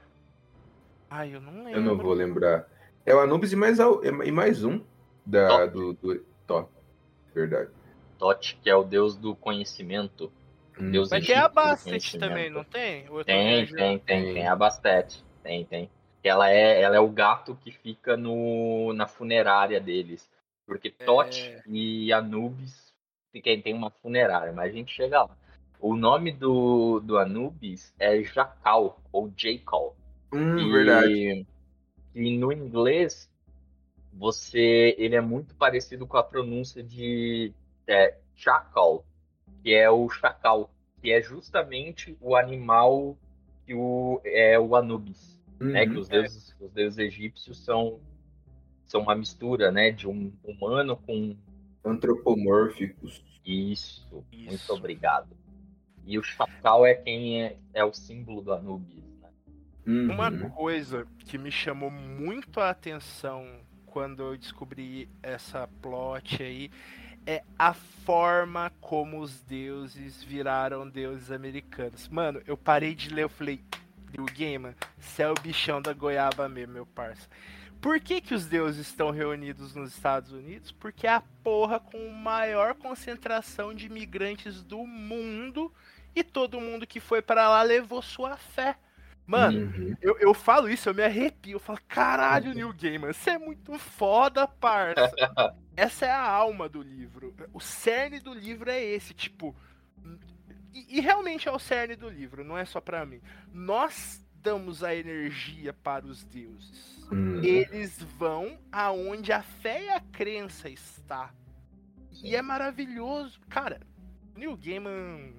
Ai, 1.10 1.34
eu 1.34 1.40
não 1.40 1.64
lembro. 1.64 1.72
Eu 1.72 1.80
não 1.80 1.96
vou 1.96 2.12
lembrar. 2.12 2.68
É 3.06 3.14
o 3.14 3.20
Anubis 3.20 3.52
e 3.52 3.56
mais, 3.56 3.78
e 3.78 4.30
mais 4.32 4.64
um 4.64 4.80
da, 5.24 5.66
do, 5.66 5.92
do 5.94 6.24
top. 6.46 6.70
Verdade. 7.34 7.70
Tote, 8.18 8.58
que 8.62 8.70
é 8.70 8.76
o 8.76 8.84
deus 8.84 9.16
do 9.16 9.34
conhecimento. 9.34 10.32
Hum. 10.78 10.90
Deus 10.90 11.10
Mas 11.10 11.26
tem 11.26 11.36
a 11.36 11.48
Bastet 11.48 12.18
também, 12.18 12.50
não 12.50 12.64
tem? 12.64 13.04
Tem, 13.24 13.66
tem, 13.66 13.66
tem, 13.66 13.98
Tem. 13.98 14.34
tem 14.34 14.48
a 14.48 14.56
Bastet. 14.56 15.22
Tem, 15.42 15.64
tem. 15.64 15.90
Ela 16.22 16.50
é, 16.50 16.80
ela 16.80 16.96
é 16.96 17.00
o 17.00 17.08
gato 17.08 17.56
que 17.62 17.70
fica 17.70 18.16
no, 18.16 18.92
na 18.94 19.06
funerária 19.06 19.78
deles. 19.80 20.28
Porque 20.66 20.90
Tote 20.90 21.42
É. 21.42 21.62
e 21.66 22.12
Anubis 22.12 22.92
tem, 23.42 23.60
tem 23.60 23.74
uma 23.74 23.90
funerária, 23.90 24.52
mas 24.52 24.70
a 24.72 24.74
gente 24.74 24.94
chega 24.94 25.24
lá. 25.24 25.36
O 25.78 25.94
nome 25.94 26.32
do, 26.32 27.00
do 27.00 27.18
Anubis 27.18 27.92
é 27.98 28.22
Jacal, 28.22 28.98
ou 29.12 29.30
Jacal. 29.36 29.94
Hum, 30.32 30.58
E- 30.58 30.72
verdade. 30.72 31.46
E 32.14 32.36
no 32.38 32.52
inglês, 32.52 33.30
você, 34.12 34.94
ele 34.98 35.16
é 35.16 35.20
muito 35.20 35.54
parecido 35.56 36.06
com 36.06 36.16
a 36.16 36.22
pronúncia 36.22 36.82
de 36.82 37.52
é, 37.86 38.16
chacal, 38.34 39.04
que 39.62 39.74
é 39.74 39.90
o 39.90 40.08
chacal, 40.08 40.70
que 41.00 41.10
é 41.10 41.20
justamente 41.20 42.16
o 42.20 42.36
animal 42.36 43.16
que 43.66 43.74
o, 43.74 44.20
é 44.24 44.58
o 44.58 44.76
Anubis, 44.76 45.40
né? 45.58 45.86
Que 45.86 45.94
Uhum. 45.94 46.00
os 46.00 46.08
deuses, 46.08 46.56
os 46.60 46.70
deuses 46.72 46.98
egípcios 46.98 47.58
são, 47.64 47.98
são 48.86 49.00
uma 49.02 49.14
mistura, 49.14 49.72
né? 49.72 49.90
De 49.90 50.06
um 50.06 50.32
humano 50.44 50.96
com 50.96 51.36
Antropomórficos. 51.84 53.22
isso. 53.44 54.24
Isso. 54.32 54.46
Muito 54.48 54.72
obrigado. 54.72 55.36
E 56.06 56.18
o 56.18 56.22
chacal 56.22 56.84
é 56.86 56.94
quem 56.94 57.42
é, 57.42 57.56
é 57.72 57.84
o 57.84 57.92
símbolo 57.92 58.42
do 58.42 58.52
Anubis? 58.52 59.02
Uhum. 59.86 60.12
Uma 60.12 60.30
coisa 60.50 61.06
que 61.26 61.36
me 61.36 61.50
chamou 61.50 61.90
muito 61.90 62.60
a 62.60 62.70
atenção 62.70 63.46
quando 63.86 64.22
eu 64.22 64.36
descobri 64.36 65.08
essa 65.22 65.68
plot 65.80 66.42
aí 66.42 66.70
é 67.26 67.42
a 67.58 67.72
forma 67.72 68.72
como 68.80 69.20
os 69.20 69.40
deuses 69.42 70.22
viraram 70.22 70.88
deuses 70.88 71.30
americanos. 71.30 72.08
Mano, 72.08 72.42
eu 72.46 72.56
parei 72.56 72.94
de 72.94 73.10
ler, 73.10 73.22
eu 73.22 73.28
falei, 73.28 73.60
Neil 74.12 74.26
Gaiman, 74.36 74.74
você 74.98 75.22
é 75.22 75.30
o 75.30 75.34
bichão 75.34 75.80
da 75.80 75.92
goiaba 75.92 76.48
mesmo, 76.48 76.74
meu 76.74 76.86
parça. 76.86 77.28
Por 77.80 78.00
que, 78.00 78.20
que 78.20 78.34
os 78.34 78.46
deuses 78.46 78.86
estão 78.86 79.10
reunidos 79.10 79.74
nos 79.74 79.92
Estados 79.92 80.32
Unidos? 80.32 80.72
Porque 80.72 81.06
é 81.06 81.12
a 81.12 81.22
porra 81.42 81.78
com 81.78 82.08
maior 82.10 82.74
concentração 82.74 83.74
de 83.74 83.86
imigrantes 83.86 84.62
do 84.62 84.86
mundo 84.86 85.72
e 86.16 86.24
todo 86.24 86.60
mundo 86.60 86.86
que 86.86 86.98
foi 86.98 87.20
para 87.20 87.48
lá 87.48 87.62
levou 87.62 88.00
sua 88.00 88.36
fé. 88.36 88.76
Mano, 89.26 89.60
Uhum. 89.60 89.96
eu, 90.02 90.18
eu 90.18 90.34
falo 90.34 90.68
isso, 90.68 90.88
eu 90.88 90.94
me 90.94 91.02
arrepio. 91.02 91.52
Eu 91.56 91.60
falo, 91.60 91.78
caralho, 91.88 92.52
New 92.52 92.72
Gaiman, 92.74 93.12
você 93.12 93.30
é 93.30 93.38
muito 93.38 93.78
foda, 93.78 94.46
parça. 94.46 95.10
Essa 95.76 96.06
é 96.06 96.10
a 96.10 96.22
alma 96.22 96.68
do 96.68 96.82
livro. 96.82 97.34
O 97.52 97.60
cerne 97.60 98.20
do 98.20 98.34
livro 98.34 98.70
é 98.70 98.82
esse, 98.82 99.14
tipo. 99.14 99.56
E, 100.72 100.98
e 100.98 101.00
realmente 101.00 101.48
é 101.48 101.52
o 101.52 101.58
cerne 101.58 101.96
do 101.96 102.08
livro, 102.08 102.44
não 102.44 102.56
é 102.58 102.64
só 102.64 102.80
pra 102.80 103.06
mim. 103.06 103.20
Nós 103.52 104.22
damos 104.42 104.84
a 104.84 104.94
energia 104.94 105.72
para 105.72 106.04
os 106.04 106.22
deuses. 106.24 107.02
Hum. 107.10 107.42
Eles 107.42 107.98
vão 108.02 108.58
aonde 108.70 109.32
a 109.32 109.42
fé 109.42 109.84
e 109.84 109.88
a 109.90 110.00
crença 110.00 110.68
está. 110.68 111.32
E 112.22 112.36
é 112.36 112.42
maravilhoso. 112.42 113.40
Cara, 113.48 113.80
Neil 114.36 114.56
Gaiman 114.56 115.32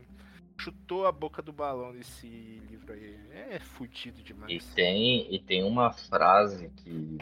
chutou 0.57 1.05
a 1.05 1.11
boca 1.11 1.41
do 1.41 1.51
balão 1.53 1.93
nesse 1.93 2.27
livro 2.69 2.93
aí. 2.93 3.15
É 3.51 3.59
fudido 3.59 4.19
E 4.19 4.23
demais. 4.23 4.65
tem, 4.73 5.33
e 5.33 5.39
tem 5.39 5.63
uma 5.63 5.91
frase 5.91 6.69
que 6.69 7.17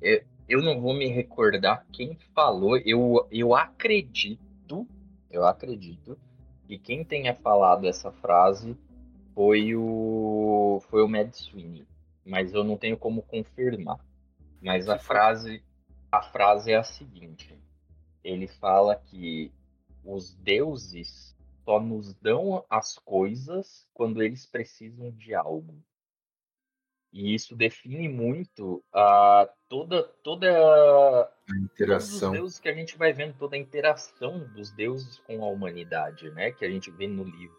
eu, 0.00 0.22
eu 0.48 0.62
não 0.62 0.80
vou 0.80 0.94
me 0.94 1.06
recordar 1.06 1.84
quem 1.92 2.16
falou. 2.34 2.76
Eu, 2.78 3.26
eu 3.30 3.54
acredito, 3.54 4.86
eu 5.30 5.44
acredito 5.44 6.18
que 6.66 6.78
quem 6.78 7.04
tenha 7.04 7.34
falado 7.34 7.86
essa 7.86 8.10
frase 8.10 8.76
foi 9.34 9.74
o 9.74 10.80
foi 10.88 11.02
o 11.02 11.08
Mad 11.08 11.32
Sweeney, 11.32 11.86
mas 12.24 12.54
eu 12.54 12.64
não 12.64 12.76
tenho 12.76 12.96
como 12.96 13.22
confirmar. 13.22 13.98
Mas 14.62 14.88
a 14.88 14.98
frase 14.98 15.62
a 16.10 16.22
frase 16.22 16.72
é 16.72 16.76
a 16.76 16.82
seguinte: 16.82 17.54
ele 18.24 18.46
fala 18.46 18.96
que 18.96 19.52
os 20.04 20.34
deuses 20.36 21.35
só 21.66 21.80
nos 21.80 22.14
dão 22.14 22.64
as 22.70 22.96
coisas 22.96 23.88
quando 23.92 24.22
eles 24.22 24.46
precisam 24.46 25.10
de 25.10 25.34
algo. 25.34 25.82
E 27.12 27.34
isso 27.34 27.56
define 27.56 28.08
muito 28.08 28.84
a 28.94 29.48
toda 29.68 30.04
toda 30.22 31.28
Interação. 31.64 32.30
os 32.30 32.38
deuses 32.38 32.58
que 32.60 32.68
a 32.68 32.72
gente 32.72 32.96
vai 32.96 33.12
vendo, 33.12 33.34
toda 33.36 33.56
a 33.56 33.58
interação 33.58 34.46
dos 34.54 34.70
deuses 34.70 35.18
com 35.20 35.42
a 35.42 35.48
humanidade, 35.48 36.30
né? 36.30 36.52
Que 36.52 36.64
a 36.64 36.70
gente 36.70 36.90
vê 36.92 37.08
no 37.08 37.24
livro. 37.24 37.56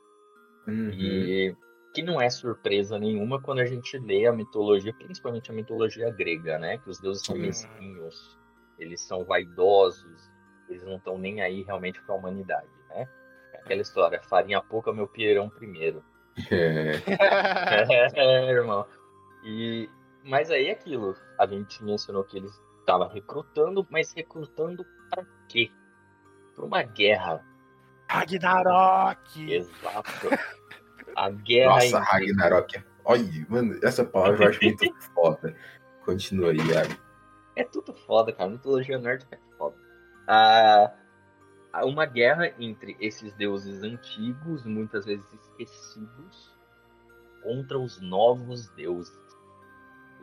Uhum. 0.68 0.91
E 0.93 1.55
que 1.93 2.01
não 2.01 2.22
é 2.22 2.30
surpresa 2.30 2.97
nenhuma 2.97 3.41
quando 3.41 3.60
a 3.60 3.66
gente 3.66 3.97
lê 3.97 4.26
a 4.26 4.32
mitologia, 4.32 4.93
principalmente 4.93 5.51
a 5.51 5.53
mitologia 5.53 6.10
grega, 6.12 6.58
né? 6.58 6.78
Que 6.78 6.89
os 6.89 6.99
deuses 6.99 7.26
são 7.26 7.36
mesquinhos, 7.36 8.38
eles 8.78 9.01
são 9.01 9.26
vaidosos, 9.26 10.32
eles 10.70 10.84
não 10.84 10.95
estão 10.97 11.18
nem 11.18 11.41
aí 11.41 11.64
realmente 11.64 12.01
para 12.03 12.16
a 12.16 12.18
humanidade, 12.18 12.70
né? 12.89 13.10
É 13.68 13.74
Aquela 13.74 13.82
história, 13.82 14.22
farinha 14.24 14.61
pouca, 14.61 14.93
meu 14.93 15.07
pirão 15.07 15.49
primeiro. 15.49 16.03
É, 16.49 16.91
É, 18.15 18.49
irmão. 18.51 18.86
E, 19.43 19.89
mas 20.24 20.49
aí 20.51 20.68
é 20.68 20.72
aquilo, 20.72 21.15
a 21.38 21.45
gente 21.45 21.84
mencionou 21.84 22.24
que 22.24 22.38
eles 22.38 22.51
estavam 22.80 23.07
recrutando, 23.09 23.86
mas 23.89 24.13
recrutando 24.13 24.86
para 25.09 25.26
quê? 25.49 25.70
Para 26.55 26.65
uma 26.65 26.84
guerra. 26.84 27.43
Ragnarok! 28.09 29.53
Exato. 29.53 30.30
A 31.15 31.30
guerra 31.30 31.74
Nossa, 31.76 31.86
entre- 31.88 31.99
Ragnarok. 31.99 32.84
Olha, 33.03 33.45
mano, 33.49 33.80
essa 33.84 34.05
palavra 34.05 34.45
eu 34.45 34.49
acho 34.49 34.63
muito 34.63 34.93
foda. 35.13 35.55
Continua 36.05 36.51
aí, 36.51 36.57
Iago. 36.57 36.95
É 37.55 37.63
tudo 37.63 37.93
foda, 37.93 38.32
cara. 38.32 38.49
Mitologia 38.49 38.97
nórdica 38.97 39.36
é 39.36 39.57
foda. 39.57 39.76
Ah, 40.28 40.91
uma 41.86 42.05
guerra 42.05 42.53
entre 42.59 42.95
esses 42.99 43.34
deuses 43.34 43.84
antigos, 43.84 44.65
muitas 44.65 45.05
vezes 45.05 45.25
esquecidos, 45.34 46.55
contra 47.43 47.78
os 47.78 47.99
novos 48.01 48.67
deuses. 48.69 49.17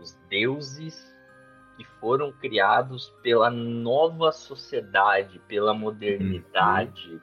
Os 0.00 0.14
deuses 0.28 1.14
que 1.76 1.84
foram 2.00 2.32
criados 2.32 3.12
pela 3.22 3.50
nova 3.50 4.32
sociedade, 4.32 5.40
pela 5.48 5.74
modernidade, 5.74 7.20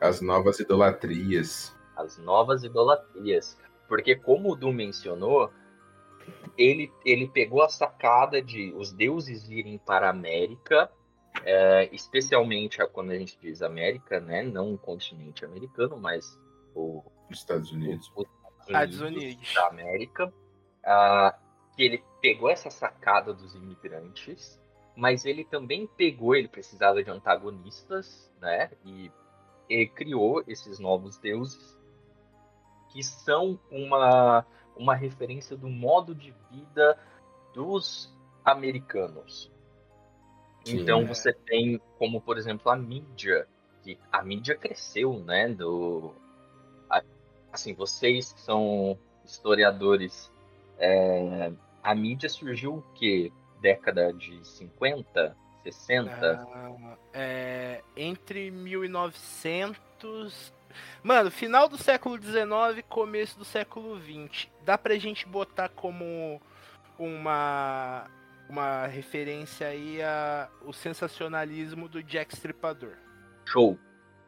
As 0.00 0.20
novas 0.20 0.58
idolatrias. 0.60 1.74
as 1.96 2.18
novas 2.18 2.64
idolatrias. 2.64 3.58
Porque, 3.88 4.16
como 4.16 4.52
o 4.52 4.56
Du 4.56 4.72
mencionou, 4.72 5.52
ele, 6.56 6.90
ele 7.04 7.28
pegou 7.28 7.62
a 7.62 7.68
sacada 7.68 8.40
de 8.42 8.72
os 8.72 8.92
deuses 8.92 9.48
irem 9.48 9.78
para 9.78 10.06
a 10.08 10.10
América, 10.10 10.90
é, 11.42 11.88
especialmente 11.94 12.80
a- 12.82 12.86
quando 12.86 13.10
a 13.10 13.18
gente 13.18 13.38
diz 13.40 13.62
América, 13.62 14.20
né? 14.20 14.42
Não 14.42 14.74
o 14.74 14.78
continente 14.78 15.44
americano, 15.44 15.96
mas 15.98 16.38
o, 16.74 17.02
Dos 17.28 17.38
Estados 17.40 17.72
Unidos. 17.72 18.12
os 18.16 18.26
Estados 18.66 19.00
Unidos. 19.00 19.54
da 19.54 19.66
América. 19.68 20.32
ah, 20.84 21.38
que 21.76 21.82
ele 21.82 22.04
pegou 22.20 22.48
essa 22.48 22.70
sacada 22.70 23.32
dos 23.34 23.54
imigrantes, 23.56 24.60
mas 24.94 25.24
ele 25.24 25.44
também 25.44 25.86
pegou, 25.88 26.36
ele 26.36 26.46
precisava 26.46 27.02
de 27.02 27.10
antagonistas, 27.10 28.30
né? 28.40 28.70
E 28.84 29.10
ele 29.68 29.88
criou 29.88 30.44
esses 30.46 30.78
novos 30.78 31.18
deuses 31.18 31.76
que 32.92 33.02
são 33.02 33.58
uma, 33.72 34.46
uma 34.76 34.94
referência 34.94 35.56
do 35.56 35.68
modo 35.68 36.14
de 36.14 36.32
vida 36.50 36.96
dos 37.52 38.14
americanos. 38.44 39.50
Sim. 40.64 40.80
Então 40.80 41.06
você 41.06 41.32
tem 41.32 41.80
como, 41.98 42.20
por 42.20 42.38
exemplo, 42.38 42.70
a 42.70 42.76
mídia, 42.76 43.46
que 43.82 43.98
a 44.10 44.22
mídia 44.22 44.56
cresceu, 44.56 45.18
né? 45.20 45.48
Do, 45.48 46.14
a- 46.88 47.02
assim, 47.52 47.74
vocês 47.74 48.32
que 48.32 48.40
são 48.40 48.98
historiadores, 49.24 50.30
é, 50.78 51.52
a 51.82 51.94
mídia 51.94 52.28
surgiu 52.28 52.76
o 52.76 52.82
quê? 52.94 53.30
Década 53.60 54.12
de 54.12 54.46
50, 54.46 55.36
60? 55.62 56.46
Ah, 56.52 56.96
é, 57.12 57.82
entre 57.96 58.50
1900. 58.50 60.52
Mano, 61.02 61.30
final 61.30 61.68
do 61.68 61.78
século 61.78 62.20
XIX, 62.20 62.82
começo 62.88 63.38
do 63.38 63.44
século 63.44 63.98
XX. 64.00 64.48
Dá 64.64 64.76
pra 64.76 64.98
gente 64.98 65.26
botar 65.26 65.68
como 65.68 66.40
uma 66.98 68.06
uma 68.48 68.86
referência 68.86 69.68
aí 69.68 70.02
a 70.02 70.48
o 70.64 70.72
sensacionalismo 70.72 71.88
do 71.88 72.02
Jack 72.02 72.34
Stripador. 72.34 72.94
Show. 73.46 73.78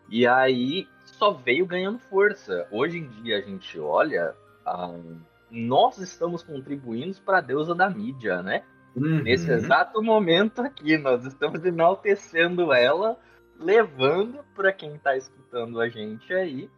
E 0.09 0.27
aí 0.27 0.89
só 1.05 1.33
veio 1.33 1.67
ganhando 1.67 1.99
força. 1.99 2.67
Hoje 2.71 2.99
em 2.99 3.09
dia 3.09 3.39
a 3.39 3.41
gente 3.41 3.79
olha, 3.79 4.35
ah, 4.65 4.95
nós 5.51 5.99
estamos 5.99 6.43
contribuindo 6.43 7.21
para 7.23 7.39
a 7.39 7.43
deusa 7.43 7.75
da 7.75 7.89
mídia, 7.89 8.43
né? 8.43 8.63
Uhum. 8.95 9.23
Nesse 9.23 9.51
exato 9.51 10.03
momento 10.03 10.63
aqui, 10.63 10.97
nós 10.97 11.25
estamos 11.27 11.63
enaltecendo 11.65 12.73
ela, 12.73 13.19
levando 13.59 14.43
para 14.55 14.73
quem 14.73 14.95
está 14.95 15.17
escutando 15.17 15.81
a 15.81 15.89
gente 15.89 16.33
aí 16.33 16.71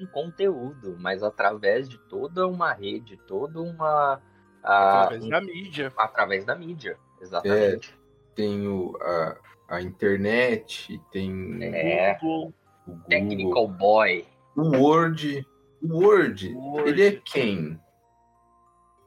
um 0.00 0.06
conteúdo, 0.06 0.96
mas 0.98 1.22
através 1.22 1.88
de 1.88 1.98
toda 1.98 2.46
uma 2.46 2.72
rede, 2.72 3.16
toda 3.26 3.60
uma. 3.60 4.20
Através 4.66 5.24
um- 5.24 5.28
da 5.28 5.40
mídia. 5.40 5.92
através 5.96 6.44
da 6.44 6.54
mídia, 6.56 6.98
exatamente. 7.20 7.94
Tem 8.34 8.66
o, 8.68 8.96
a, 9.00 9.36
a 9.68 9.80
internet, 9.82 11.00
tem 11.10 11.58
É, 11.62 12.18
o 12.22 12.52
Google, 12.86 13.04
Technical 13.08 13.68
Boy. 13.68 14.26
o 14.56 14.62
Word. 14.76 15.46
O 15.82 15.98
Word, 16.00 16.52
Word. 16.54 16.88
ele 16.90 17.06
é 17.06 17.20
quem? 17.24 17.80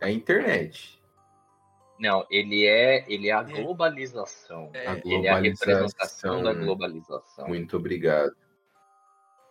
É 0.01 0.05
a 0.05 0.11
internet. 0.11 0.97
Não, 1.99 2.25
ele 2.29 2.65
é, 2.65 3.03
ele 3.11 3.27
é 3.27 3.33
a 3.33 3.41
É. 3.41 3.43
globalização. 3.61 4.69
É, 4.73 4.87
A 4.87 4.93
Ele 5.03 5.27
é 5.27 5.29
a 5.29 5.39
representação 5.39 6.41
da 6.41 6.53
globalização. 6.53 6.65
globalização. 6.65 7.47
Muito 7.49 7.75
obrigado. 7.75 8.31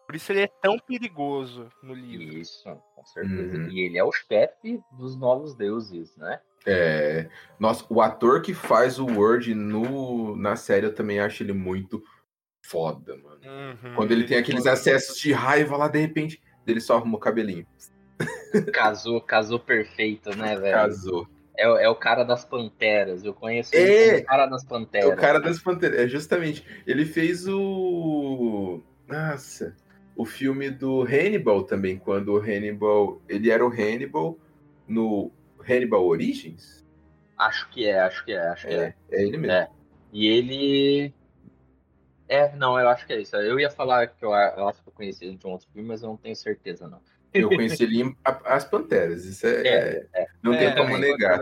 Por 0.08 0.16
isso 0.16 0.32
ele 0.32 0.40
é 0.40 0.46
tão 0.46 0.78
perigoso 0.78 1.70
no 1.82 1.92
livro. 1.92 2.38
Isso, 2.38 2.64
com 2.96 3.04
certeza. 3.04 3.58
Uhum. 3.58 3.68
E 3.70 3.80
ele 3.84 3.98
é 3.98 4.02
o 4.02 4.10
chefe 4.10 4.80
dos 4.92 5.14
novos 5.20 5.54
deuses, 5.54 6.16
né? 6.16 6.40
É, 6.66 7.28
nossa, 7.60 7.84
o 7.90 8.00
ator 8.00 8.40
que 8.40 8.54
faz 8.54 8.98
o 8.98 9.04
Word 9.04 9.54
no, 9.54 10.34
na 10.34 10.56
série, 10.56 10.86
eu 10.86 10.94
também 10.94 11.20
acho 11.20 11.42
ele 11.42 11.52
muito 11.52 12.02
foda, 12.64 13.16
mano. 13.18 13.40
Uhum. 13.44 13.94
Quando 13.96 14.12
ele 14.12 14.24
tem 14.24 14.38
aqueles 14.38 14.66
acessos 14.66 15.18
de 15.18 15.30
raiva 15.30 15.76
lá, 15.76 15.88
de 15.88 15.98
repente, 15.98 16.40
ele 16.66 16.80
só 16.80 16.96
arruma 16.96 17.16
o 17.16 17.20
cabelinho. 17.20 17.66
Casou, 18.72 19.20
casou 19.20 19.58
perfeito, 19.60 20.34
né, 20.36 20.56
velho? 20.56 20.74
Casou. 20.74 21.28
É, 21.56 21.68
o- 21.68 21.76
é 21.76 21.88
o 21.88 21.94
cara 21.94 22.24
das 22.24 22.44
panteras. 22.46 23.24
Eu 23.24 23.34
conheço 23.34 23.74
ele 23.74 23.92
É! 23.92 24.08
como 24.12 24.22
o 24.22 24.24
cara 24.26 24.46
das 24.46 24.64
É 24.64 24.68
panteras. 24.68 25.12
o 25.12 25.16
cara 25.16 25.38
das 25.38 25.58
Panteras. 25.60 25.98
É 26.00 26.08
justamente. 26.08 26.64
Ele 26.86 27.04
fez 27.04 27.46
o. 27.46 28.80
Nossa. 29.06 29.76
O 30.18 30.24
filme 30.24 30.68
do 30.68 31.02
Hannibal 31.02 31.62
também, 31.62 31.96
quando 31.96 32.34
o 32.34 32.38
Hannibal. 32.38 33.22
Ele 33.28 33.52
era 33.52 33.64
o 33.64 33.70
Hannibal 33.70 34.36
no 34.88 35.30
Hannibal 35.60 36.04
Origins? 36.04 36.84
Acho 37.38 37.70
que 37.70 37.86
é, 37.86 38.00
acho 38.00 38.24
que 38.24 38.32
é, 38.32 38.48
acho 38.48 38.66
que 38.66 38.74
é. 38.74 38.78
É, 38.78 38.94
é 39.12 39.22
ele 39.22 39.36
mesmo. 39.36 39.52
É. 39.52 39.70
E 40.12 40.26
ele. 40.26 41.14
É, 42.28 42.54
não, 42.56 42.76
eu 42.80 42.88
acho 42.88 43.06
que 43.06 43.12
é 43.12 43.20
isso. 43.20 43.36
Eu 43.36 43.60
ia 43.60 43.70
falar 43.70 44.08
que 44.08 44.24
eu, 44.24 44.30
eu 44.30 44.68
acho 44.68 44.82
que 44.82 44.88
eu 44.88 44.92
conheci 44.92 45.24
ele 45.24 45.36
de 45.36 45.46
um 45.46 45.50
outro 45.50 45.68
filme, 45.72 45.86
mas 45.86 46.02
eu 46.02 46.08
não 46.08 46.16
tenho 46.16 46.34
certeza, 46.34 46.88
não. 46.88 47.00
Eu 47.32 47.48
conheci 47.48 47.84
ele 47.84 48.02
em 48.02 48.16
As 48.24 48.64
Panteras. 48.64 49.24
Isso 49.24 49.46
é. 49.46 49.68
É, 49.68 50.06
é- 50.14 50.26
não 50.42 50.50
tem 50.50 50.66
É, 50.66 50.74
como 50.74 50.90
com 50.90 50.98
negar. 50.98 51.40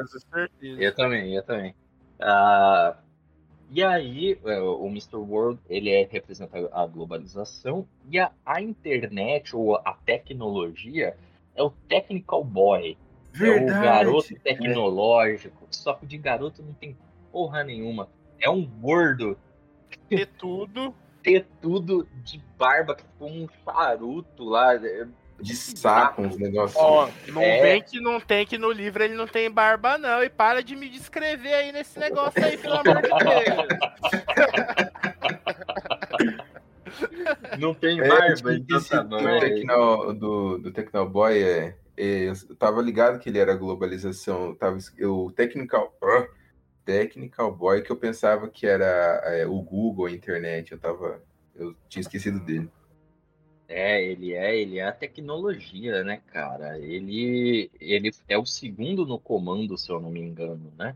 Eu 0.60 0.94
também, 0.94 1.34
eu 1.34 1.42
também. 1.42 1.74
Ah, 2.20 2.98
e 3.70 3.82
aí, 3.82 4.38
é, 4.44 4.60
o 4.60 4.86
Mr. 4.86 5.16
World, 5.16 5.60
ele 5.68 5.90
é, 5.90 6.06
representa 6.10 6.68
a 6.72 6.86
globalização 6.86 7.86
e 8.10 8.18
a, 8.18 8.30
a 8.44 8.60
internet 8.60 9.54
ou 9.56 9.76
a 9.76 9.92
tecnologia 10.04 11.16
é 11.54 11.62
o 11.62 11.70
technical 11.70 12.44
boy. 12.44 12.96
É 13.38 13.50
o 13.50 13.66
garoto 13.66 14.34
tecnológico. 14.40 15.66
Só 15.70 15.92
que 15.94 16.06
de 16.06 16.16
garoto 16.16 16.62
não 16.62 16.72
tem 16.72 16.96
porra 17.30 17.62
nenhuma. 17.62 18.08
É 18.40 18.48
um 18.48 18.64
gordo 18.64 19.36
Ter 20.08 20.26
tudo. 20.26 20.94
ter 21.22 21.44
tudo 21.60 22.06
de 22.22 22.40
barba, 22.56 22.96
com 23.18 23.30
um 23.30 23.48
charuto 23.64 24.44
lá. 24.44 24.70
É, 25.38 25.42
De 25.42 25.54
saco, 25.56 26.22
uns 26.22 26.36
negócios. 26.36 26.80
Ó, 26.80 27.08
não 27.28 27.42
É. 27.42 27.60
vem 27.62 27.82
que 27.82 28.00
não 28.00 28.18
tem 28.20 28.46
que 28.46 28.56
no 28.58 28.70
livro 28.70 29.02
ele 29.04 29.14
não 29.14 29.26
tem 29.26 29.50
barba, 29.50 29.98
não. 29.98 30.22
E 30.22 30.28
para 30.30 30.62
de 30.62 30.74
me 30.76 30.88
descrever 30.88 31.52
aí 31.54 31.72
nesse 31.72 31.98
negócio 31.98 32.42
aí, 32.44 32.56
pelo 32.56 32.74
amor 32.74 33.02
de 33.02 33.08
Deus. 33.08 33.66
Não 37.58 37.74
tem 37.74 38.00
É, 38.00 38.08
barba, 38.08 38.34
tipo, 38.34 38.50
então 38.50 38.82
tá 38.82 39.02
bom. 39.02 39.18
do, 39.18 39.28
é. 39.28 39.40
Tecno, 39.40 40.12
do, 40.14 40.58
do 40.58 40.70
Tecnoboy 40.72 41.42
é, 41.42 41.76
é, 41.96 42.30
Eu 42.30 42.56
tava 42.56 42.80
ligado 42.80 43.18
que 43.18 43.28
ele 43.28 43.38
era 43.38 43.54
globalização. 43.54 44.54
Tava, 44.54 44.78
o 45.02 45.30
Technical. 45.32 45.94
ah, 46.02 46.26
Technical 46.84 47.52
Boy, 47.52 47.82
que 47.82 47.90
eu 47.90 47.96
pensava 47.96 48.48
que 48.48 48.64
era 48.66 49.20
é, 49.24 49.44
o 49.46 49.60
Google, 49.60 50.06
a 50.06 50.10
internet. 50.12 50.70
Eu 50.72 50.78
tava. 50.78 51.20
Eu 51.54 51.74
tinha 51.88 52.00
esquecido 52.00 52.38
dele. 52.40 52.70
É, 53.68 54.02
ele 54.02 54.32
é, 54.32 54.56
ele 54.56 54.78
é 54.78 54.84
a 54.86 54.92
tecnologia, 54.92 56.04
né, 56.04 56.20
cara? 56.28 56.78
Ele, 56.78 57.70
ele 57.80 58.10
é 58.28 58.38
o 58.38 58.46
segundo 58.46 59.04
no 59.04 59.18
comando, 59.18 59.76
se 59.76 59.90
eu 59.90 60.00
não 60.00 60.10
me 60.10 60.20
engano, 60.20 60.72
né? 60.78 60.94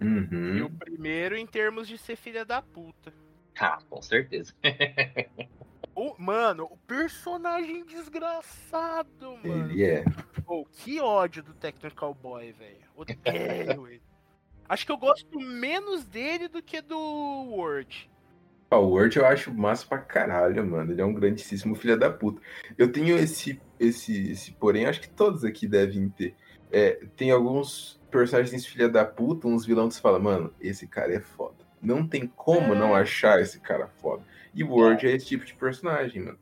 E 0.00 0.04
o 0.04 0.66
Uhum. 0.66 0.76
primeiro 0.78 1.36
em 1.36 1.46
termos 1.46 1.86
de 1.86 1.96
ser 1.98 2.16
filha 2.16 2.44
da 2.44 2.60
puta. 2.62 3.12
Ah, 3.58 3.78
com 3.88 4.00
certeza. 4.02 4.54
O, 5.94 6.14
mano, 6.18 6.64
o 6.70 6.76
personagem 6.78 7.84
desgraçado, 7.84 9.36
mano. 9.44 9.70
Ele 9.70 9.84
é. 9.84 10.04
Pô, 10.46 10.64
que 10.64 10.98
ódio 11.00 11.42
do 11.42 11.52
Technical 11.52 12.14
Boy, 12.14 12.50
velho. 12.52 12.78
Odeio 12.96 13.86
ele. 13.86 14.02
Acho 14.66 14.86
que 14.86 14.90
eu 14.92 14.96
gosto 14.96 15.38
menos 15.38 16.06
dele 16.06 16.48
do 16.48 16.62
que 16.62 16.80
do 16.80 16.96
Word. 16.98 18.10
Word 18.78 19.16
eu 19.16 19.26
acho 19.26 19.52
massa 19.52 19.86
pra 19.86 19.98
caralho, 19.98 20.64
mano. 20.66 20.92
Ele 20.92 21.00
é 21.00 21.04
um 21.04 21.14
grandíssimo 21.14 21.74
filho 21.74 21.98
da 21.98 22.10
puta. 22.10 22.40
Eu 22.76 22.90
tenho 22.90 23.16
esse, 23.16 23.60
esse, 23.78 24.30
esse 24.30 24.52
porém, 24.52 24.86
acho 24.86 25.00
que 25.00 25.10
todos 25.10 25.44
aqui 25.44 25.66
devem 25.66 26.08
ter. 26.08 26.34
É, 26.70 27.00
tem 27.16 27.30
alguns 27.30 28.00
personagens 28.10 28.66
filha 28.66 28.88
da 28.88 29.04
puta, 29.04 29.48
uns 29.48 29.64
vilões 29.66 29.88
que 29.88 29.94
você 29.94 30.00
fala, 30.00 30.18
mano, 30.18 30.52
esse 30.60 30.86
cara 30.86 31.14
é 31.14 31.20
foda. 31.20 31.64
Não 31.80 32.06
tem 32.06 32.26
como 32.26 32.74
É. 32.74 32.78
não 32.78 32.94
achar 32.94 33.40
esse 33.40 33.58
cara 33.60 33.88
foda. 34.00 34.22
E 34.54 34.62
o 34.62 34.70
Word 34.70 35.06
é. 35.06 35.14
esse 35.14 35.26
tipo 35.26 35.44
de 35.44 35.54
personagem, 35.54 36.22
mano. 36.22 36.38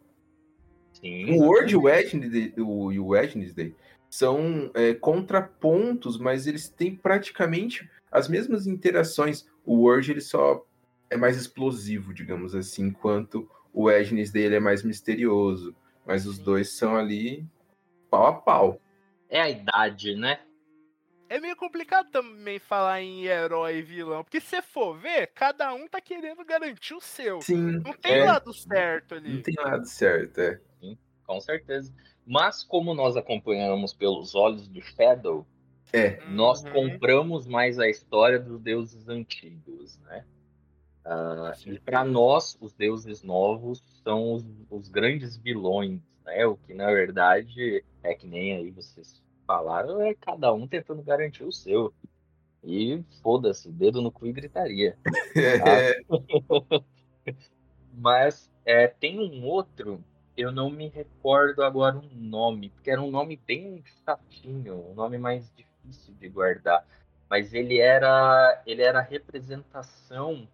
Sim. 0.92 1.38
O 1.38 1.44
Word 1.44 1.72
e 1.72 1.76
o 1.76 1.82
Wednesday, 1.82 2.52
o, 2.58 2.92
e 2.92 2.98
o 2.98 3.06
Wednesday 3.08 3.74
são 4.08 4.70
é, 4.74 4.92
contrapontos, 4.92 6.18
mas 6.18 6.46
eles 6.46 6.68
têm 6.68 6.94
praticamente 6.94 7.88
as 8.10 8.28
mesmas 8.28 8.66
interações. 8.66 9.46
O 9.64 9.84
Word 9.84 10.10
ele 10.10 10.20
só 10.20 10.66
é 11.10 11.16
mais 11.16 11.36
explosivo, 11.36 12.14
digamos 12.14 12.54
assim, 12.54 12.84
enquanto 12.86 13.50
o 13.72 13.84
Wednesday 13.84 14.44
ele 14.44 14.56
é 14.56 14.60
mais 14.60 14.82
misterioso. 14.82 15.74
Mas 16.06 16.26
os 16.26 16.38
dois 16.38 16.70
são 16.72 16.96
ali 16.96 17.46
pau 18.08 18.26
a 18.26 18.32
pau. 18.32 18.80
É 19.28 19.40
a 19.40 19.50
idade, 19.50 20.16
né? 20.16 20.40
É 21.28 21.38
meio 21.38 21.54
complicado 21.54 22.10
também 22.10 22.58
falar 22.58 23.00
em 23.02 23.24
herói 23.26 23.76
e 23.78 23.82
vilão, 23.82 24.24
porque 24.24 24.40
se 24.40 24.48
você 24.48 24.62
for 24.62 24.98
ver, 24.98 25.28
cada 25.28 25.72
um 25.72 25.86
tá 25.86 26.00
querendo 26.00 26.44
garantir 26.44 26.94
o 26.94 27.00
seu. 27.00 27.40
Sim, 27.40 27.80
Não 27.84 27.92
tem 27.92 28.12
é, 28.12 28.24
lado 28.24 28.52
certo 28.52 29.14
ali. 29.14 29.34
não 29.34 29.42
tem 29.42 29.54
nada 29.54 29.84
certo, 29.84 30.38
é. 30.40 30.60
Com 31.24 31.40
certeza. 31.40 31.94
Mas 32.26 32.64
como 32.64 32.92
nós 32.94 33.16
acompanhamos 33.16 33.92
pelos 33.92 34.34
olhos 34.34 34.66
do 34.66 34.80
Shadow, 34.82 35.46
É, 35.92 36.20
nós 36.28 36.62
Uhum. 36.64 36.70
compramos 36.70 37.46
mais 37.48 37.78
a 37.80 37.88
história 37.88 38.38
dos 38.38 38.60
deuses 38.60 39.08
antigos, 39.08 39.98
né? 40.00 40.24
Ah, 41.12 41.52
e 41.66 41.76
para 41.80 42.04
nós, 42.04 42.56
os 42.60 42.72
deuses 42.72 43.24
novos 43.24 43.82
são 44.04 44.32
os, 44.32 44.46
os 44.70 44.88
grandes 44.88 45.36
vilões, 45.36 46.00
né? 46.24 46.46
O 46.46 46.56
que 46.56 46.72
na 46.72 46.86
verdade 46.86 47.84
é 48.00 48.14
que 48.14 48.28
nem 48.28 48.54
aí 48.54 48.70
vocês 48.70 49.20
falaram, 49.44 50.00
é 50.00 50.14
cada 50.14 50.52
um 50.52 50.68
tentando 50.68 51.02
garantir 51.02 51.42
o 51.42 51.50
seu. 51.50 51.92
E 52.62 53.02
foda-se, 53.24 53.72
dedo 53.72 54.00
no 54.00 54.12
cu 54.12 54.28
e 54.28 54.32
gritaria. 54.32 54.96
é, 55.36 56.00
Mas 57.92 58.48
é, 58.64 58.86
tem 58.86 59.18
um 59.18 59.44
outro, 59.44 60.04
eu 60.36 60.52
não 60.52 60.70
me 60.70 60.86
recordo 60.86 61.64
agora 61.64 61.98
o 61.98 62.08
nome, 62.14 62.68
porque 62.68 62.88
era 62.88 63.02
um 63.02 63.10
nome 63.10 63.36
bem 63.36 63.82
chatinho, 64.04 64.90
um 64.90 64.94
nome 64.94 65.18
mais 65.18 65.52
difícil 65.56 66.14
de 66.14 66.28
guardar. 66.28 66.86
Mas 67.28 67.52
ele 67.52 67.80
era, 67.80 68.62
ele 68.64 68.82
era 68.82 69.00
a 69.00 69.02
representação 69.02 70.46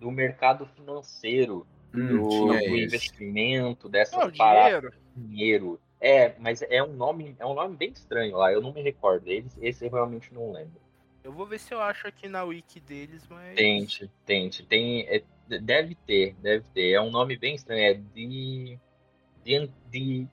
do 0.00 0.10
mercado 0.10 0.66
financeiro, 0.66 1.66
hum, 1.94 2.08
do, 2.08 2.46
do 2.48 2.76
investimento, 2.76 3.88
dessa 3.88 4.16
Não, 4.18 4.30
parada 4.30 4.80
dinheiro. 4.80 4.96
dinheiro. 5.14 5.80
É, 6.00 6.38
mas 6.38 6.62
é 6.62 6.82
um 6.82 6.92
nome, 6.92 7.34
é 7.38 7.44
um 7.46 7.54
nome 7.54 7.76
bem 7.76 7.90
estranho 7.90 8.36
lá, 8.36 8.52
eu 8.52 8.60
não 8.60 8.72
me 8.72 8.80
recordo. 8.82 9.28
Esse, 9.28 9.58
esse 9.60 9.84
eu 9.84 9.90
realmente 9.90 10.32
não 10.32 10.52
lembro. 10.52 10.80
Eu 11.24 11.32
vou 11.32 11.44
ver 11.44 11.58
se 11.58 11.74
eu 11.74 11.80
acho 11.80 12.06
aqui 12.06 12.28
na 12.28 12.44
wiki 12.44 12.80
deles, 12.80 13.26
mas. 13.28 13.56
Tente, 13.56 14.10
tente. 14.24 14.64
Tem, 14.64 15.02
é, 15.08 15.22
deve 15.60 15.94
ter, 15.94 16.34
deve 16.36 16.64
ter. 16.72 16.92
É 16.92 17.00
um 17.00 17.10
nome 17.10 17.36
bem 17.36 17.54
estranho. 17.54 17.82
É 17.82 17.94
The, 17.94 19.68
the, 19.90 20.28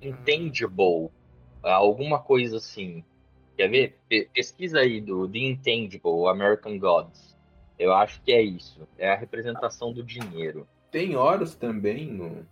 the 0.00 0.08
Intangible. 0.08 1.10
Alguma 1.62 2.18
coisa 2.18 2.56
assim. 2.56 3.04
Quer 3.56 3.68
ver? 3.68 3.98
Pe- 4.08 4.28
Pesquisa 4.32 4.80
aí 4.80 5.00
do 5.00 5.28
The 5.28 5.38
Intangible, 5.38 6.26
American 6.28 6.78
Gods. 6.78 7.36
Eu 7.80 7.94
acho 7.94 8.20
que 8.20 8.30
é 8.30 8.42
isso. 8.42 8.86
É 8.98 9.10
a 9.10 9.16
representação 9.16 9.90
do 9.90 10.02
dinheiro. 10.02 10.68
Tem 10.90 11.16
Horus 11.16 11.54
também 11.54 12.12
no. 12.12 12.46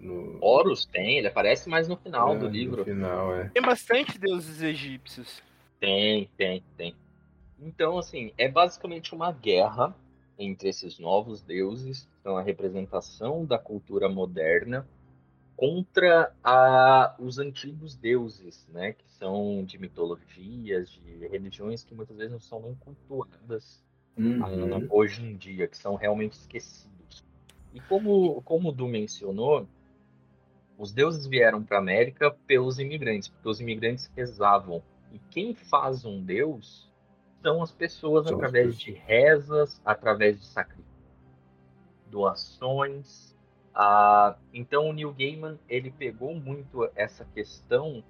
no 0.00 0.38
Horus 0.40 0.86
tem, 0.86 1.18
ele 1.18 1.28
aparece 1.28 1.68
mais 1.68 1.86
no 1.86 1.96
final 1.98 2.34
é, 2.34 2.38
do 2.38 2.48
livro. 2.48 2.78
No 2.78 2.84
final, 2.86 3.36
é. 3.36 3.50
Tem 3.50 3.62
bastante 3.62 4.18
deuses 4.18 4.62
egípcios. 4.62 5.42
Tem, 5.78 6.30
tem, 6.38 6.64
tem. 6.74 6.96
Então, 7.60 7.98
assim, 7.98 8.32
é 8.38 8.48
basicamente 8.48 9.14
uma 9.14 9.30
guerra 9.30 9.94
entre 10.38 10.70
esses 10.70 10.98
novos 10.98 11.42
deuses, 11.42 12.08
que 12.10 12.22
são 12.22 12.38
a 12.38 12.42
representação 12.42 13.44
da 13.44 13.58
cultura 13.58 14.08
moderna, 14.08 14.88
contra 15.54 16.32
a, 16.42 17.14
os 17.18 17.38
antigos 17.38 17.94
deuses, 17.94 18.66
né? 18.72 18.94
Que 18.94 19.04
são 19.18 19.62
de 19.66 19.76
mitologias, 19.78 20.88
de 20.88 21.26
religiões 21.28 21.84
que 21.84 21.94
muitas 21.94 22.16
vezes 22.16 22.32
não 22.32 22.40
são 22.40 22.62
nem 22.62 22.74
cultuadas 22.76 23.84
Uhum. 24.18 24.86
hoje 24.88 25.22
em 25.22 25.36
dia, 25.36 25.68
que 25.68 25.76
são 25.76 25.94
realmente 25.94 26.32
esquecidos. 26.32 27.24
E 27.74 27.80
como, 27.80 28.40
como 28.42 28.70
o 28.70 28.72
Du 28.72 28.88
mencionou, 28.88 29.68
os 30.78 30.92
deuses 30.92 31.26
vieram 31.26 31.62
para 31.62 31.76
a 31.78 31.80
América 31.80 32.30
pelos 32.46 32.78
imigrantes, 32.78 33.28
porque 33.28 33.48
os 33.48 33.60
imigrantes 33.60 34.10
rezavam. 34.16 34.82
E 35.12 35.18
quem 35.30 35.54
faz 35.54 36.04
um 36.04 36.22
deus 36.22 36.90
são 37.42 37.62
as 37.62 37.70
pessoas 37.70 38.26
São 38.26 38.36
as 38.36 38.38
através 38.38 38.78
de 38.78 38.92
rezas, 38.92 39.80
através 39.84 40.40
de 40.40 40.46
sacrifícios, 40.46 40.86
doações. 42.10 43.34
Ah, 43.74 44.36
então 44.52 44.88
o 44.88 44.92
Neil 44.92 45.12
Gaiman 45.12 45.58
ele 45.68 45.90
pegou 45.90 46.34
muito 46.34 46.88
essa 46.94 47.24
questão 47.34 48.02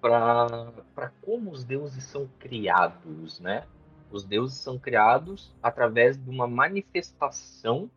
para 0.00 1.10
como 1.22 1.50
os 1.50 1.64
deuses 1.64 2.04
são 2.04 2.28
criados, 2.38 3.40
né? 3.40 3.66
Os 4.10 4.24
deuses 4.24 4.58
são 4.60 4.78
criados 4.78 5.54
através 5.62 6.16
de 6.16 6.30
uma 6.30 6.46
manifestação 6.46 7.90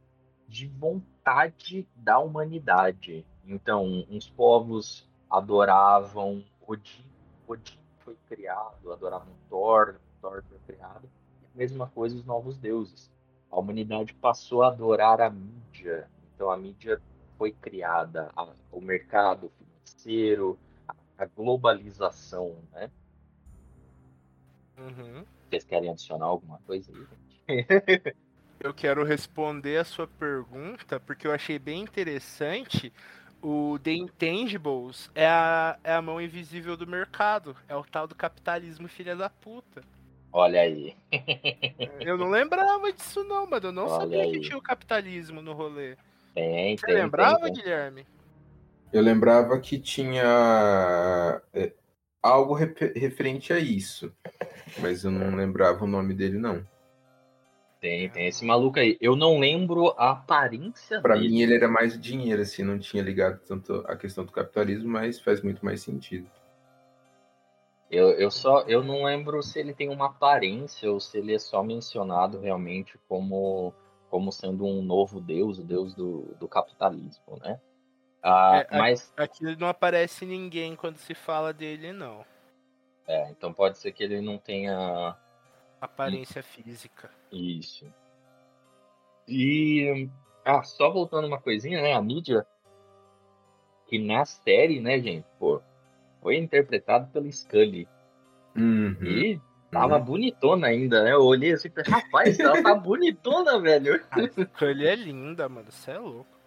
de 0.47 0.67
vontade 0.67 1.87
da 1.95 2.19
humanidade. 2.19 3.25
Então, 3.45 4.05
uns 4.09 4.29
povos 4.29 5.07
adoravam 5.29 6.43
Odin, 6.61 7.05
Odin 7.47 7.77
foi 7.99 8.15
criado, 8.27 8.91
adoravam 8.91 9.35
Thor, 9.49 9.99
Thor 10.21 10.43
foi 10.47 10.59
criado. 10.59 11.09
Mesma 11.53 11.89
coisa 11.89 12.15
os 12.15 12.25
novos 12.25 12.57
deuses. 12.57 13.11
A 13.49 13.59
humanidade 13.59 14.13
passou 14.13 14.63
a 14.63 14.67
adorar 14.67 15.21
a 15.21 15.29
mídia. 15.29 16.09
Então, 16.33 16.49
a 16.51 16.57
mídia 16.57 17.01
foi 17.37 17.51
criada, 17.51 18.31
a- 18.35 18.53
o 18.71 18.81
mercado 18.81 19.49
financeiro, 19.57 20.59
a, 20.87 20.95
a 21.23 21.25
globalização, 21.25 22.55
né? 22.71 22.91
Uhum. 24.77 25.25
Vocês 25.49 25.63
querem 25.63 25.89
adicionar 25.89 26.25
alguma 26.25 26.59
coisa 26.59 26.91
aí, 26.91 27.07
gente? 27.47 28.15
Eu 28.59 28.73
quero 28.73 29.03
responder 29.03 29.77
a 29.77 29.83
sua 29.83 30.07
pergunta, 30.07 30.99
porque 30.99 31.27
eu 31.27 31.31
achei 31.31 31.59
bem 31.59 31.81
interessante. 31.83 32.91
O 33.39 33.77
The 33.77 33.91
Intangibles 33.93 35.11
é 35.13 35.27
a, 35.27 35.77
é 35.83 35.93
a 35.93 36.01
mão 36.01 36.19
invisível 36.19 36.75
do 36.75 36.87
mercado. 36.87 37.55
É 37.67 37.75
o 37.75 37.83
tal 37.83 38.07
do 38.07 38.15
capitalismo 38.15 38.87
filha 38.87 39.15
da 39.15 39.29
puta. 39.29 39.83
Olha 40.31 40.61
aí. 40.61 40.95
Eu 41.99 42.17
não 42.17 42.29
lembrava 42.29 42.91
disso 42.91 43.23
não, 43.23 43.45
mano. 43.47 43.67
Eu 43.67 43.71
não 43.71 43.87
Olha 43.87 43.99
sabia 44.01 44.23
aí. 44.23 44.31
que 44.31 44.39
tinha 44.39 44.57
o 44.57 44.61
capitalismo 44.61 45.39
no 45.41 45.53
rolê. 45.53 45.95
Tem, 46.33 46.77
Você 46.77 46.87
tem, 46.87 46.95
lembrava, 46.95 47.41
tem, 47.41 47.53
tem. 47.53 47.63
Guilherme? 47.63 48.07
Eu 48.91 49.01
lembrava 49.03 49.59
que 49.59 49.79
tinha 49.79 50.23
é, 51.53 51.73
algo 52.21 52.53
refe- 52.53 52.93
referente 52.95 53.53
a 53.53 53.59
isso, 53.59 54.11
mas 54.79 55.03
eu 55.03 55.11
não 55.11 55.35
lembrava 55.35 55.83
o 55.83 55.87
nome 55.87 56.13
dele, 56.13 56.37
não. 56.37 56.63
Tem, 57.79 58.09
tem 58.09 58.27
esse 58.27 58.43
maluco 58.43 58.79
aí. 58.79 58.97
Eu 58.99 59.15
não 59.15 59.39
lembro 59.39 59.93
a 59.97 60.11
aparência 60.11 60.99
Pra 60.99 61.15
dele. 61.15 61.29
mim 61.29 61.41
ele 61.41 61.55
era 61.55 61.67
mais 61.67 61.99
dinheiro, 61.99 62.41
assim, 62.41 62.63
não 62.63 62.79
tinha 62.79 63.03
ligado 63.03 63.39
tanto 63.47 63.83
a 63.87 63.95
questão 63.95 64.25
do 64.25 64.31
capitalismo, 64.31 64.89
mas 64.89 65.19
faz 65.19 65.41
muito 65.41 65.63
mais 65.63 65.81
sentido. 65.81 66.27
Eu, 67.89 68.09
eu 68.11 68.29
só 68.29 68.61
eu 68.61 68.83
não 68.83 69.05
lembro 69.05 69.41
se 69.41 69.59
ele 69.59 69.73
tem 69.73 69.89
uma 69.89 70.07
aparência 70.07 70.91
ou 70.91 70.99
se 70.99 71.17
ele 71.17 71.33
é 71.33 71.39
só 71.39 71.63
mencionado 71.63 72.39
realmente 72.39 72.99
como, 73.07 73.73
como 74.09 74.31
sendo 74.31 74.65
um 74.65 74.81
novo 74.81 75.21
deus, 75.21 75.57
o 75.59 75.63
deus 75.63 75.93
do, 75.95 76.35
do 76.39 76.47
capitalismo, 76.47 77.37
né? 77.41 77.61
Ah, 78.21 78.65
é- 78.69 78.77
mas 78.77 79.13
Aqui 79.15 79.55
não 79.55 79.67
aparece 79.67 80.25
ninguém 80.25 80.75
quando 80.75 80.97
se 80.97 81.13
fala 81.13 81.53
dele, 81.53 81.93
não. 81.93 82.25
É, 83.07 83.29
então 83.31 83.53
pode 83.53 83.77
ser 83.77 83.91
que 83.91 84.03
ele 84.03 84.21
não 84.21 84.37
tenha 84.37 85.15
Aparência 85.79 86.41
física. 86.41 87.09
Isso. 87.31 87.85
E. 89.27 90.09
Ah, 90.43 90.63
só 90.63 90.91
voltando 90.91 91.27
uma 91.27 91.39
coisinha, 91.39 91.81
né? 91.81 91.93
A 91.93 92.01
mídia. 92.01 92.45
Que 93.85 93.99
na 93.99 94.25
série, 94.25 94.79
né, 94.81 94.99
gente? 94.99 95.25
Pô, 95.39 95.61
foi 96.21 96.37
interpretado 96.37 97.07
pelo 97.11 97.31
Scully. 97.31 97.87
Uhum. 98.55 98.97
E 99.01 99.41
Tava 99.69 99.99
bonitona 99.99 100.67
ainda, 100.67 101.03
né? 101.03 101.11
Eu 101.11 101.23
olhei 101.23 101.51
assim 101.51 101.67
e 101.67 101.71
falei, 101.71 101.91
rapaz, 101.91 102.39
ela 102.39 102.63
tá 102.63 102.73
bonitona, 102.75 103.59
velho. 103.59 104.01
Scully 104.31 104.87
é 104.87 104.95
linda, 104.95 105.47
mano. 105.47 105.69
Você 105.69 105.91
é 105.91 105.99
louco. 105.99 106.37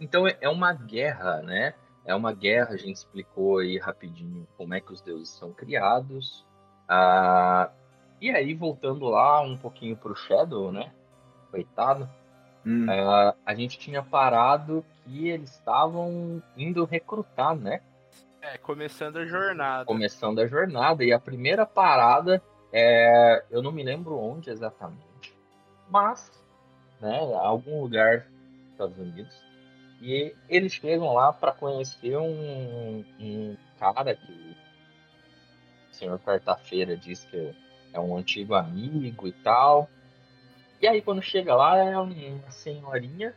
Então 0.00 0.26
é 0.26 0.36
é 0.40 0.48
uma 0.48 0.72
guerra, 0.72 1.42
né? 1.42 1.74
É 2.04 2.14
uma 2.14 2.32
guerra, 2.32 2.70
a 2.70 2.76
gente 2.76 2.96
explicou 2.96 3.58
aí 3.58 3.78
rapidinho 3.78 4.46
como 4.56 4.74
é 4.74 4.80
que 4.80 4.92
os 4.92 5.00
deuses 5.00 5.30
são 5.30 5.52
criados. 5.52 6.44
Ah, 6.88 7.70
e 8.20 8.30
aí, 8.30 8.54
voltando 8.54 9.06
lá 9.06 9.40
um 9.40 9.56
pouquinho 9.56 9.96
pro 9.96 10.14
Shadow, 10.14 10.70
né? 10.70 10.92
Coitado. 11.50 12.08
Hum, 12.64 12.86
ah, 12.88 13.34
a 13.44 13.54
gente 13.54 13.78
tinha 13.78 14.02
parado 14.02 14.84
que 15.04 15.28
eles 15.28 15.50
estavam 15.50 16.42
indo 16.56 16.84
recrutar, 16.84 17.56
né? 17.56 17.80
É, 18.42 18.58
começando 18.58 19.16
a 19.16 19.24
jornada. 19.24 19.86
Começando 19.86 20.38
a 20.38 20.46
jornada. 20.46 21.02
E 21.02 21.12
a 21.12 21.18
primeira 21.18 21.64
parada 21.64 22.42
é. 22.72 23.42
Eu 23.50 23.62
não 23.62 23.72
me 23.72 23.82
lembro 23.82 24.18
onde 24.18 24.50
exatamente. 24.50 25.34
Mas, 25.88 26.30
né? 27.00 27.18
Algum 27.40 27.82
lugar 27.82 28.20
dos 28.20 28.70
Estados 28.72 28.98
Unidos. 28.98 29.34
E 30.00 30.34
eles 30.48 30.72
chegam 30.72 31.12
lá 31.12 31.32
para 31.32 31.52
conhecer 31.52 32.16
um, 32.16 33.04
um 33.18 33.56
cara 33.78 34.14
que 34.14 34.56
o 35.90 35.94
senhor 35.94 36.18
Quarta-feira 36.18 36.96
diz 36.96 37.24
que 37.24 37.54
é 37.92 38.00
um 38.00 38.16
antigo 38.16 38.54
amigo 38.54 39.26
e 39.26 39.32
tal. 39.32 39.88
E 40.80 40.86
aí 40.86 41.00
quando 41.00 41.22
chega 41.22 41.54
lá 41.54 41.78
é 41.78 41.96
uma 41.96 42.50
senhorinha, 42.50 43.34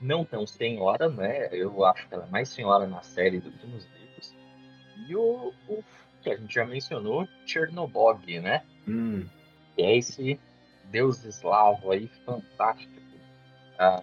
não 0.00 0.24
tão 0.24 0.46
senhora, 0.46 1.08
né? 1.08 1.48
Eu 1.52 1.84
acho 1.84 2.06
que 2.08 2.14
ela 2.14 2.24
é 2.24 2.30
mais 2.30 2.48
senhora 2.48 2.86
na 2.86 3.02
série 3.02 3.40
do 3.40 3.50
que 3.50 3.66
nos 3.66 3.86
livros. 3.86 4.34
E 5.08 5.16
o, 5.16 5.54
o 5.68 5.84
que 6.22 6.30
a 6.30 6.36
gente 6.36 6.54
já 6.54 6.66
mencionou, 6.66 7.26
Chernobog, 7.46 8.40
né? 8.40 8.62
hum, 8.86 9.26
que 9.74 9.82
é 9.82 9.96
esse 9.96 10.38
deus 10.84 11.24
eslavo 11.24 11.90
aí 11.90 12.08
fantástico, 12.24 12.92
ah, 13.78 14.02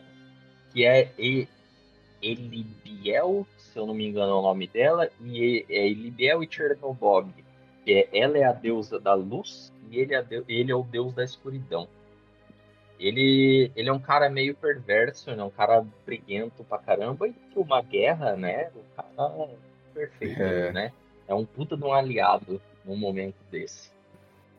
que 0.71 0.85
é 0.85 1.11
E- 1.17 1.47
Elibiel, 2.21 3.47
se 3.57 3.77
eu 3.79 3.85
não 3.87 3.93
me 3.95 4.05
engano 4.07 4.31
é 4.31 4.35
o 4.35 4.41
nome 4.41 4.67
dela, 4.67 5.09
e 5.21 5.65
é 5.69 5.87
Elibiel 5.87 6.43
e 6.43 6.47
Chernobog. 6.49 7.31
Que 7.83 7.93
é, 7.93 8.09
ela 8.19 8.37
é 8.37 8.43
a 8.43 8.51
deusa 8.51 8.99
da 8.99 9.13
luz 9.15 9.73
e 9.89 9.99
ele 9.99 10.13
é, 10.13 10.23
ele 10.47 10.71
é 10.71 10.75
o 10.75 10.83
deus 10.83 11.13
da 11.13 11.23
escuridão. 11.23 11.87
Ele, 12.99 13.71
ele 13.75 13.89
é 13.89 13.93
um 13.93 13.99
cara 13.99 14.29
meio 14.29 14.53
perverso, 14.55 15.31
ele 15.31 15.41
é 15.41 15.43
um 15.43 15.49
cara 15.49 15.83
briguento 16.05 16.63
pra 16.63 16.77
caramba, 16.77 17.27
e 17.27 17.33
uma 17.55 17.81
guerra, 17.81 18.35
né? 18.35 18.69
O 18.75 18.95
cara 18.95 19.09
é 19.43 19.55
perfeito, 19.95 20.39
É. 20.41 20.71
né? 20.71 20.93
É 21.27 21.33
um 21.33 21.43
puta 21.45 21.75
de 21.75 21.83
um 21.83 21.91
aliado 21.91 22.61
num 22.85 22.95
momento 22.95 23.37
desse. 23.49 23.89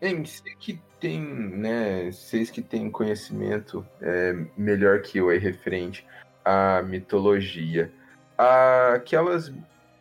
Você 0.00 0.42
que 0.58 0.80
tem, 1.02 1.20
né? 1.20 2.12
Vocês 2.12 2.48
que 2.48 2.62
têm 2.62 2.88
conhecimento 2.88 3.84
é, 4.00 4.32
melhor 4.56 5.02
que 5.02 5.18
eu 5.18 5.30
aí 5.30 5.38
referente 5.38 6.06
à 6.44 6.80
mitologia. 6.80 7.92
Aquelas, 8.94 9.52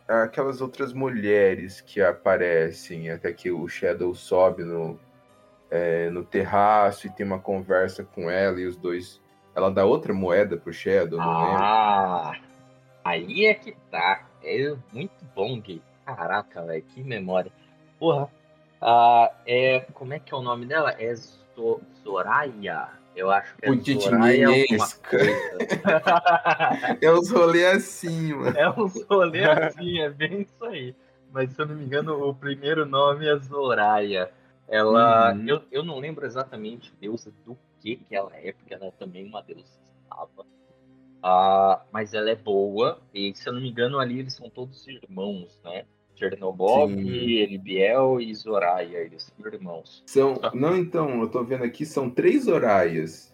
aquelas 0.08 0.62
outras 0.62 0.94
mulheres 0.94 1.82
que 1.82 2.00
aparecem 2.02 3.10
até 3.10 3.34
que 3.34 3.50
o 3.50 3.68
Shadow 3.68 4.14
sobe 4.14 4.64
no, 4.64 5.00
é, 5.72 6.12
no 6.12 6.24
terraço 6.24 7.08
e 7.08 7.10
tem 7.10 7.26
uma 7.26 7.40
conversa 7.40 8.04
com 8.04 8.30
ela 8.30 8.62
e 8.62 8.68
os 8.68 8.78
dois. 8.78 9.20
Ela 9.56 9.72
dá 9.72 9.84
outra 9.84 10.14
moeda 10.14 10.56
pro 10.56 10.72
Shadow, 10.72 11.18
não 11.18 11.42
lembro. 11.42 11.64
Ah, 11.64 12.40
aí 13.04 13.48
é 13.48 13.56
que 13.56 13.76
tá. 13.90 14.28
É 14.44 14.76
muito 14.94 15.26
bom, 15.36 15.60
Gui. 15.60 15.82
Caraca, 16.06 16.64
velho, 16.64 16.84
que 16.84 17.04
memória. 17.04 17.52
Porra, 18.00 18.30
ah, 18.82 19.32
é, 19.46 19.82
como 19.94 20.14
é 20.14 20.20
que 20.20 20.34
é 20.34 20.38
o 20.38 20.42
nome 20.42 20.66
dela? 20.66 20.92
É 21.00 21.14
Zoraya. 22.04 22.90
Eu 23.16 23.30
acho 23.30 23.54
que 23.58 23.66
é 23.66 23.70
alguma 23.70 24.20
Minesca. 24.28 25.10
coisa. 25.10 25.58
É 27.02 27.12
os 27.12 27.30
rolês 27.30 27.76
assim, 27.78 28.34
mano. 28.34 28.58
é 28.58 28.70
um 28.70 28.88
rolê 29.10 29.44
assim, 29.44 30.00
é 30.00 30.10
bem 30.10 30.42
isso 30.42 30.64
aí. 30.66 30.96
Mas 31.32 31.52
se 31.54 31.62
eu 31.62 31.66
não 31.66 31.76
me 31.76 31.84
engano, 31.86 32.28
o 32.28 32.34
primeiro 32.34 32.86
nome 32.86 33.28
é 33.28 33.38
Zoraya. 33.38 34.32
Ela, 34.68 35.34
Uhum. 35.34 35.46
eu, 35.48 35.62
eu 35.72 35.84
não 35.84 36.00
lembro 36.00 36.26
exatamente 36.26 36.94
deusa 37.02 37.32
do 37.46 37.58
que 37.82 37.98
que 37.98 38.16
ela 38.16 38.32
é, 38.38 38.54
porque 38.54 38.74
ela 38.74 38.86
é 38.86 38.92
também 38.92 39.26
uma 39.26 39.42
deusa 39.42 39.66
escrava. 39.84 40.46
Ah, 41.22 41.82
mas 41.92 42.14
ela 42.14 42.30
é 42.32 42.36
boa, 42.36 43.00
e 43.14 43.36
se 43.36 43.48
eu 43.48 43.54
não 43.54 43.62
me 43.62 43.70
engano, 43.70 44.00
ali 44.00 44.20
eles 44.20 44.34
são 44.34 44.50
todos 44.50 44.88
irmãos, 44.88 45.60
né? 45.64 45.86
Chernobog. 46.30 46.92
Elibiel 47.40 48.20
e 48.22 48.34
Zoraya, 48.36 48.98
eles 49.00 49.24
são 49.24 49.48
irmãos. 49.52 50.04
São, 50.06 50.40
não, 50.54 50.78
então, 50.78 51.22
eu 51.22 51.28
tô 51.30 51.44
vendo 51.44 51.64
aqui, 51.64 51.84
são 51.86 52.08
três 52.10 52.44
Zoraias. 52.44 53.34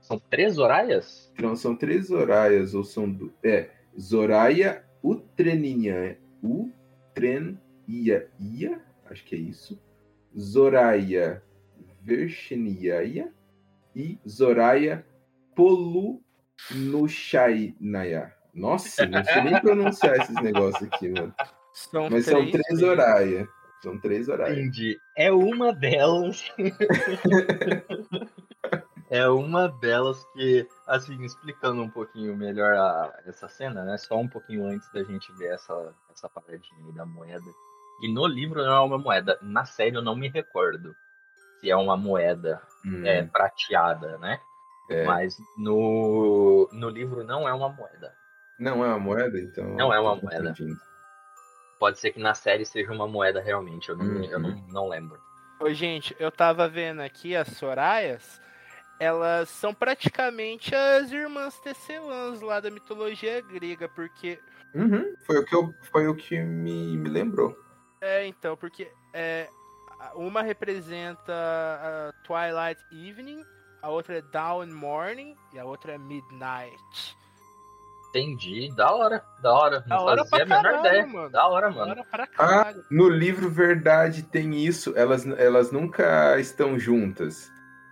São 0.00 0.18
três 0.18 0.54
Zoraias? 0.54 1.32
Não, 1.40 1.54
são 1.56 1.74
três 1.76 2.06
Zoraias, 2.08 2.74
ou 2.74 2.82
são. 2.84 3.08
du- 3.10 3.32
É, 3.42 3.70
Zoraya 3.98 4.84
Utreninha. 5.02 6.18
Utrenia. 6.42 8.28
Ia, 8.38 8.80
acho 9.10 9.24
que 9.24 9.34
é 9.34 9.38
isso. 9.38 9.80
Zoraya 10.38 11.42
Versheniaia. 12.02 13.32
E 13.96 14.18
Zoraya 14.28 15.06
Polunuchainaya. 15.54 18.34
Nossa, 18.52 19.06
não 19.06 19.24
sei 19.24 19.42
nem 19.42 19.60
pronunciar 19.60 20.16
esses 20.16 20.34
negócios 20.42 20.82
aqui, 20.92 21.08
mano. 21.08 21.32
São 21.74 22.08
Mas 22.08 22.24
são 22.24 22.40
três 22.48 22.62
três 22.64 22.80
Zoraya. 22.80 23.48
São 23.82 23.98
três 23.98 24.26
Zoraya. 24.26 24.52
Entendi. 24.54 24.98
É 25.16 25.30
uma 25.32 25.74
delas. 25.74 26.50
é 29.10 29.28
uma 29.28 29.68
delas 29.68 30.24
que, 30.32 30.66
assim, 30.86 31.22
explicando 31.24 31.82
um 31.82 31.90
pouquinho 31.90 32.36
melhor 32.36 32.74
a- 32.76 33.20
essa 33.26 33.48
cena, 33.48 33.84
né? 33.84 33.98
Só 33.98 34.16
um 34.18 34.28
pouquinho 34.28 34.66
antes 34.66 34.88
da 34.92 35.02
gente 35.02 35.32
ver 35.32 35.52
essa, 35.54 35.94
essa 36.10 36.28
paradinha 36.28 36.86
aí 36.86 36.92
da 36.92 37.04
moeda. 37.04 37.50
E 38.02 38.12
no 38.12 38.26
livro 38.26 38.62
não 38.64 38.72
é 38.72 38.80
uma 38.80 38.98
moeda. 38.98 39.38
Na 39.42 39.64
série 39.64 39.96
eu 39.96 40.02
não 40.02 40.16
me 40.16 40.28
recordo 40.28 40.94
se 41.60 41.70
é 41.70 41.76
uma 41.76 41.96
moeda 41.96 42.60
Hum, 42.86 43.04
é, 43.06 43.22
prateada, 43.24 44.18
né? 44.18 44.38
é. 44.90 45.04
Mas 45.06 45.36
no, 45.56 46.68
no 46.72 46.88
livro 46.88 47.24
não 47.24 47.48
é 47.48 47.52
uma 47.52 47.68
moeda. 47.68 48.12
Não 48.58 48.84
é 48.84 48.88
uma 48.88 48.98
moeda, 48.98 49.40
então. 49.40 49.64
Não 49.74 49.92
é 49.92 49.98
uma 49.98 50.14
moeda. 50.16 50.54
Pode 51.78 51.98
ser 51.98 52.12
que 52.12 52.20
na 52.20 52.34
série 52.34 52.64
seja 52.64 52.92
uma 52.92 53.06
moeda 53.06 53.40
realmente, 53.40 53.88
eu 53.88 53.96
não, 53.96 54.04
Uhum. 54.04 54.24
eu 54.24 54.38
não, 54.38 54.64
não 54.68 54.88
lembro. 54.88 55.20
Ô, 55.60 55.70
gente, 55.72 56.14
eu 56.18 56.30
tava 56.30 56.68
vendo 56.68 57.00
aqui 57.00 57.34
as 57.36 57.48
Soraias. 57.48 58.40
Elas 59.00 59.48
são 59.48 59.74
praticamente 59.74 60.74
as 60.74 61.10
irmãs 61.10 61.58
tecelãs 61.60 62.40
lá 62.40 62.60
da 62.60 62.70
mitologia 62.70 63.40
grega, 63.40 63.88
porque 63.88 64.38
Uhum, 64.74 65.14
Foi 65.24 65.38
o 65.38 65.44
que, 65.44 65.54
eu, 65.54 65.72
foi 65.92 66.08
o 66.08 66.14
que 66.16 66.38
me, 66.40 66.96
me 66.96 67.08
lembrou. 67.08 67.56
é 68.00 68.26
então, 68.26 68.56
porque 68.56 68.90
é, 69.12 69.48
uma 70.14 70.42
representa 70.42 71.32
a 71.32 72.12
Twilight 72.24 72.80
Evening, 72.92 73.44
a 73.82 73.88
outra 73.88 74.18
é 74.18 74.22
Dawn 74.22 74.66
Morning 74.66 75.36
e 75.52 75.58
a 75.58 75.64
outra 75.64 75.92
é 75.94 75.98
Midnight. 75.98 77.16
Entendi, 78.18 78.72
da 78.76 78.92
hora, 78.94 79.24
da 79.42 79.52
hora. 79.52 79.80
Não 79.88 79.96
Da 79.96 80.02
hora 80.02 80.24
fazia 80.24 80.44
a 80.44 80.46
menor 80.46 80.62
caralho, 80.62 80.86
ideia. 80.86 81.06
mano. 81.06 81.30
Da 81.30 81.48
hora, 81.48 81.70
mano. 81.70 81.92
Agora 81.92 82.04
para 82.10 82.28
Ah, 82.38 82.72
no 82.88 83.08
livro 83.08 83.50
Verdade 83.50 84.22
tem 84.22 84.54
isso. 84.64 84.92
Elas, 84.96 85.26
elas 85.26 85.72
nunca 85.72 86.38
estão 86.38 86.78
juntas. 86.78 87.50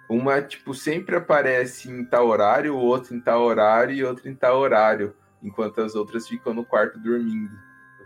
Uma, 0.08 0.40
tipo, 0.40 0.74
sempre 0.74 1.16
aparece 1.16 1.90
em 1.90 2.04
tal 2.04 2.28
horário, 2.28 2.74
o 2.76 2.78
outro 2.80 3.14
em 3.16 3.20
tal 3.20 3.42
horário 3.42 3.94
e 3.94 4.04
outra 4.04 4.28
em 4.30 4.34
tal 4.34 4.58
horário. 4.58 5.16
Enquanto 5.42 5.80
as 5.80 5.94
outras 5.96 6.28
ficam 6.28 6.54
no 6.54 6.64
quarto 6.64 6.98
dormindo. 7.00 7.56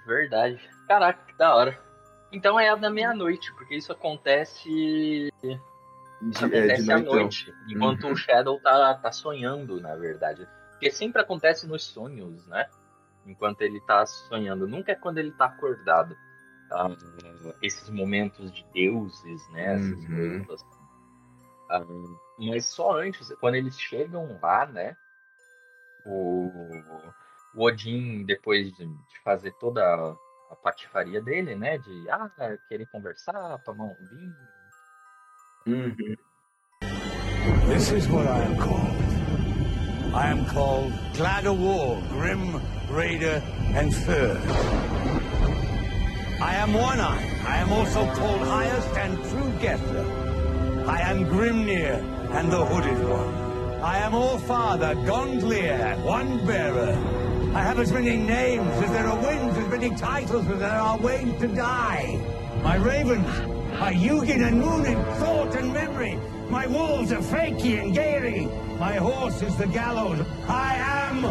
Verdade. 0.07 0.59
Caraca, 0.89 1.21
que 1.27 1.37
da 1.37 1.55
hora. 1.55 1.79
Então 2.33 2.59
é 2.59 2.69
a 2.71 2.77
da 2.77 2.89
meia-noite, 2.91 3.53
porque 3.55 3.75
isso 3.77 3.93
acontece, 3.93 4.69
De, 5.43 5.61
isso 6.31 6.45
é, 6.45 6.47
acontece 6.47 6.83
de 6.85 6.93
à 6.93 6.99
noite. 6.99 7.55
Enquanto 7.69 8.05
Uhum. 8.05 8.12
o 8.12 8.17
Shadow 8.17 8.59
tá, 8.61 8.95
tá 8.95 9.12
sonhando, 9.12 9.81
na 9.81 9.95
verdade. 9.97 10.47
Porque 10.77 10.91
sempre 10.91 11.22
acontece 11.22 11.66
nos 11.66 11.85
sonhos, 11.85 12.47
né? 12.47 12.68
Enquanto 13.24 13.62
ele 13.62 13.81
tá 13.81 14.05
sonhando. 14.05 14.68
Nunca 14.68 14.93
é 14.93 14.95
quando 14.95 15.18
ele 15.18 15.33
tá 15.33 15.47
acordado. 15.47 16.14
Ah, 16.70 16.89
esses 17.62 17.89
momentos 17.89 18.53
de 18.53 18.62
deuses, 18.74 19.49
né? 19.51 19.74
Essas 19.74 20.05
Uhum. 20.05 20.45
coisas. 20.45 20.66
Ah, 21.70 21.83
mas 22.39 22.66
só 22.66 22.99
antes, 22.99 23.33
quando 23.41 23.55
eles 23.55 23.79
chegam 23.81 24.39
lá, 24.43 24.66
né? 24.66 24.97
O, 26.05 26.61
o 27.55 27.64
Odin, 27.64 28.24
depois 28.24 28.70
de, 28.77 28.87
de 28.87 29.18
fazer 29.24 29.53
toda 29.55 29.83
a, 29.83 30.16
a 30.51 30.57
patifaria 30.57 31.22
dele, 31.22 31.55
né? 31.57 31.79
De 31.79 32.11
ah, 32.11 32.31
querer 32.68 32.87
conversar, 32.87 33.59
tomar 33.64 33.85
um 33.85 33.97
vinho. 34.11 34.37
Uhum. 35.66 36.16
This 37.68 37.91
is 37.93 38.07
what 38.09 38.27
I 38.27 38.45
am 38.45 38.57
called. 38.59 39.06
I 40.17 40.29
am 40.29 40.47
called 40.47 40.95
Glad 41.12 41.45
of 41.45 41.61
War, 41.61 42.03
Grim, 42.09 42.59
Raider, 42.89 43.43
and 43.75 43.95
Third. 43.95 44.41
I 46.41 46.55
am 46.55 46.73
One 46.73 46.99
Eye. 47.01 47.43
I 47.47 47.59
am 47.59 47.71
also 47.71 48.11
called 48.14 48.41
highest 48.41 48.89
and 48.97 49.19
true 49.29 49.53
Gessler. 49.61 50.89
I 50.89 51.01
am 51.03 51.27
Grimnir 51.27 52.01
and 52.31 52.51
the 52.51 52.64
Hooded 52.64 52.99
One. 53.07 53.83
I 53.83 53.99
am 53.99 54.14
All-Father, 54.14 54.95
Gondlier, 55.05 56.03
One 56.03 56.47
Bearer. 56.47 56.97
I 57.55 57.61
have 57.61 57.79
as 57.79 57.93
many 57.93 58.17
names 58.17 58.73
as 58.85 58.91
there 58.93 59.07
are 59.07 59.23
winds, 59.23 59.59
as 59.59 59.69
many 59.69 59.91
titles 59.97 60.49
as 60.49 60.59
there 60.59 60.81
are 60.81 60.97
ways 60.97 61.39
to 61.41 61.49
die. 61.49 62.19
My 62.62 62.77
ravens 62.77 63.56
are 63.81 63.93
Yugin 63.93 64.47
and 64.47 64.61
Moonin, 64.62 65.03
thought 65.18 65.55
and 65.55 65.72
memory. 65.72 66.18
My 66.49 66.66
wolves 66.66 67.12
are 67.12 67.20
Fakey 67.20 67.81
and 67.81 67.95
Gary. 67.95 68.49
My 68.79 68.95
horse 68.95 69.43
is 69.43 69.55
the 69.57 69.66
gallows. 69.66 70.20
I 70.49 70.77
am 70.77 71.24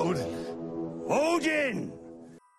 Odin. 0.00 0.32
Odin! 1.08 1.92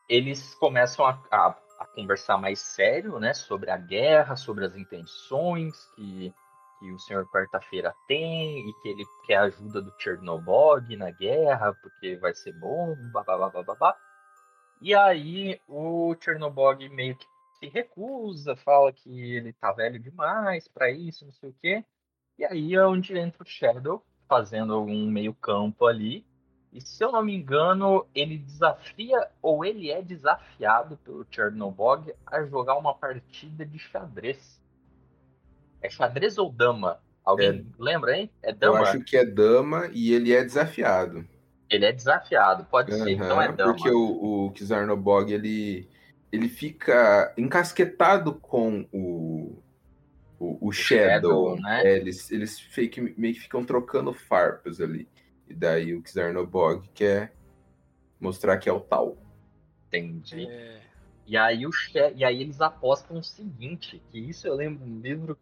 Eles 0.07 0.55
começam 0.55 1.05
a, 1.05 1.21
a, 1.31 1.55
a 1.79 1.85
conversar 1.85 2.37
mais 2.37 2.59
sério, 2.59 3.19
né? 3.19 3.33
Sobre 3.33 3.69
a 3.69 3.77
guerra, 3.77 4.35
sobre 4.35 4.65
as 4.65 4.75
intenções 4.75 5.75
que, 5.95 6.33
que 6.79 6.91
o 6.91 6.99
senhor 6.99 7.29
Quarta-feira 7.29 7.93
tem 8.07 8.69
e 8.69 8.73
que 8.81 8.89
ele 8.89 9.05
quer 9.25 9.35
a 9.35 9.43
ajuda 9.43 9.81
do 9.81 9.93
Chernobog 9.99 10.95
na 10.95 11.11
guerra, 11.11 11.73
porque 11.81 12.15
vai 12.15 12.33
ser 12.33 12.53
bom, 12.53 12.95
babá, 13.11 13.49
babá. 13.49 13.95
E 14.81 14.95
aí 14.95 15.59
o 15.67 16.15
Chernobog 16.19 16.87
meio 16.89 17.15
que 17.17 17.27
se 17.59 17.67
recusa, 17.67 18.55
fala 18.55 18.93
que 18.93 19.35
ele 19.35 19.51
tá 19.53 19.71
velho 19.73 19.99
demais 19.99 20.67
para 20.67 20.89
isso, 20.89 21.25
não 21.25 21.33
sei 21.33 21.49
o 21.49 21.55
quê. 21.61 21.85
E 22.37 22.45
aí 22.45 22.73
é 22.73 22.85
onde 22.85 23.17
entra 23.17 23.43
o 23.43 23.45
Shadow, 23.45 24.01
fazendo 24.27 24.81
um 24.81 25.05
meio 25.11 25.33
campo 25.33 25.85
ali. 25.85 26.25
E 26.71 26.79
se 26.79 27.03
eu 27.03 27.11
não 27.11 27.23
me 27.23 27.35
engano, 27.35 28.07
ele 28.13 28.37
desafia 28.37 29.29
ou 29.41 29.65
ele 29.65 29.91
é 29.91 30.01
desafiado 30.01 30.95
pelo 30.97 31.25
Chernobog 31.29 32.13
a 32.25 32.43
jogar 32.45 32.77
uma 32.77 32.93
partida 32.93 33.65
de 33.65 33.77
xadrez. 33.79 34.58
É 35.81 35.89
xadrez 35.89 36.37
ou 36.37 36.51
dama? 36.51 36.99
Alguém 37.23 37.65
lembra, 37.77 38.17
hein? 38.17 38.29
É 38.41 38.51
Eu 38.51 38.55
dama? 38.55 38.79
acho 38.81 39.01
que 39.03 39.15
é 39.15 39.25
dama 39.25 39.89
e 39.93 40.13
ele 40.13 40.33
é 40.33 40.43
desafiado. 40.43 41.27
Ele 41.69 41.85
é 41.85 41.91
desafiado, 41.91 42.65
pode 42.65 42.93
ser, 42.95 43.11
então 43.11 43.39
é 43.41 43.51
dama. 43.51 43.73
Porque 43.73 43.89
o, 43.91 44.45
o 44.47 44.51
Kizarnobog, 44.51 45.31
ele, 45.31 45.87
ele 46.31 46.49
fica 46.49 47.31
encasquetado 47.37 48.33
com 48.33 48.87
o, 48.91 49.61
o, 50.39 50.67
o 50.67 50.71
Shadow. 50.71 51.51
Shadow, 51.51 51.61
né? 51.61 51.83
É, 51.85 51.97
eles 51.97 52.31
eles 52.31 52.59
fake, 52.59 53.13
meio 53.15 53.35
que 53.35 53.41
ficam 53.41 53.63
trocando 53.63 54.11
farpas 54.13 54.81
ali. 54.81 55.07
E 55.47 55.53
daí 55.53 55.93
o 55.93 56.01
Kizarnobog 56.01 56.89
quer 56.93 57.33
mostrar 58.19 58.57
que 58.57 58.67
é 58.67 58.73
o 58.73 58.79
tal. 58.79 59.17
Entendi. 59.87 60.47
É, 60.49 60.81
E 61.27 61.37
aí, 61.37 61.67
o 61.67 61.71
che... 61.71 62.13
e 62.15 62.23
aí 62.25 62.41
eles 62.41 62.59
apostam 62.61 63.17
o 63.19 63.23
seguinte, 63.23 64.01
que 64.09 64.17
isso 64.17 64.47
eu 64.47 64.55
lembro 64.55 64.85
no 64.85 64.99
livro 64.99 65.37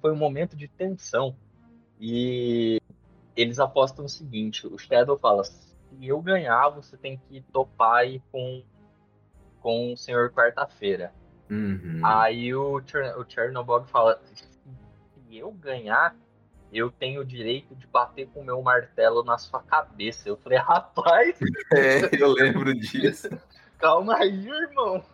foi 0.00 0.12
um 0.12 0.16
momento 0.16 0.56
de 0.56 0.68
tensão. 0.68 1.36
E 2.00 2.80
eles 3.36 3.58
apostam 3.58 4.04
o 4.04 4.08
seguinte, 4.08 4.66
o 4.66 4.78
Shadow 4.78 5.18
fala, 5.18 5.44
se 5.44 5.74
eu 6.02 6.20
ganhar, 6.20 6.68
você 6.70 6.96
tem 6.96 7.18
que 7.28 7.40
topar 7.52 8.00
aí 8.00 8.22
com, 8.30 8.62
com 9.60 9.92
o 9.92 9.96
senhor 9.96 10.30
quarta-feira. 10.30 11.12
Uhum. 11.50 12.00
Aí 12.04 12.54
o, 12.54 12.76
o 12.76 13.24
Chernobog 13.28 13.88
fala, 13.88 14.20
se 14.34 14.46
eu 15.36 15.50
ganhar, 15.52 16.14
eu 16.72 16.90
tenho 16.90 17.22
o 17.22 17.24
direito 17.24 17.74
de 17.74 17.86
bater 17.86 18.28
com 18.28 18.40
o 18.40 18.44
meu 18.44 18.60
martelo 18.60 19.24
na 19.24 19.38
sua 19.38 19.62
cabeça. 19.62 20.28
Eu 20.28 20.36
falei, 20.36 20.58
rapaz, 20.58 21.38
É, 21.74 22.22
eu 22.22 22.32
lembro 22.32 22.74
disso. 22.74 23.28
Calma 23.78 24.16
aí, 24.16 24.48
irmão. 24.48 25.04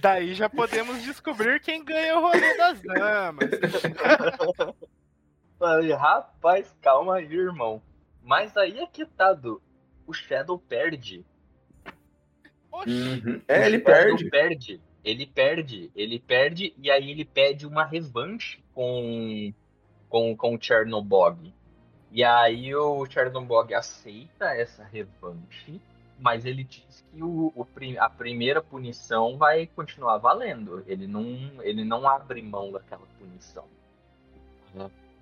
Daí 0.00 0.34
já 0.34 0.48
podemos 0.48 1.02
descobrir 1.02 1.60
quem 1.60 1.84
ganha 1.84 2.16
o 2.18 2.20
rolê 2.20 2.56
das 2.56 2.80
damas. 2.80 3.50
Falei, 5.58 5.92
rapaz, 5.92 6.72
calma 6.80 7.16
aí, 7.16 7.32
irmão. 7.32 7.82
Mas 8.22 8.56
aí 8.56 8.78
é 8.78 8.86
que 8.86 9.04
tá, 9.04 9.32
do. 9.32 9.60
O 10.06 10.12
Shadow 10.12 10.58
perde. 10.58 11.24
Oxi, 12.70 12.90
Uhum. 12.90 13.42
É, 13.48 13.66
ele 13.66 13.78
perde. 13.78 14.30
perde. 14.30 14.80
Ele 15.04 15.26
perde. 15.26 15.90
Ele 15.96 16.18
perde 16.18 16.74
e 16.78 16.90
aí 16.90 17.10
ele 17.10 17.24
pede 17.24 17.66
uma 17.66 17.84
revanche 17.84 18.62
com, 18.74 19.52
com, 20.08 20.36
com 20.36 20.54
o 20.54 20.60
Chernobog. 20.60 21.52
E 22.10 22.22
aí 22.24 22.74
o 22.74 23.04
Chernobog 23.06 23.74
aceita 23.74 24.46
essa 24.54 24.84
revanche, 24.84 25.80
mas 26.18 26.44
ele 26.44 26.64
diz 26.64 27.04
que 27.10 27.22
o, 27.22 27.52
o 27.54 27.66
a 27.98 28.10
primeira 28.10 28.60
punição 28.62 29.36
vai 29.36 29.66
continuar 29.66 30.18
valendo. 30.18 30.82
Ele 30.86 31.06
não, 31.06 31.24
ele 31.62 31.84
não 31.84 32.08
abre 32.08 32.42
mão 32.42 32.72
daquela 32.72 33.06
punição. 33.18 33.64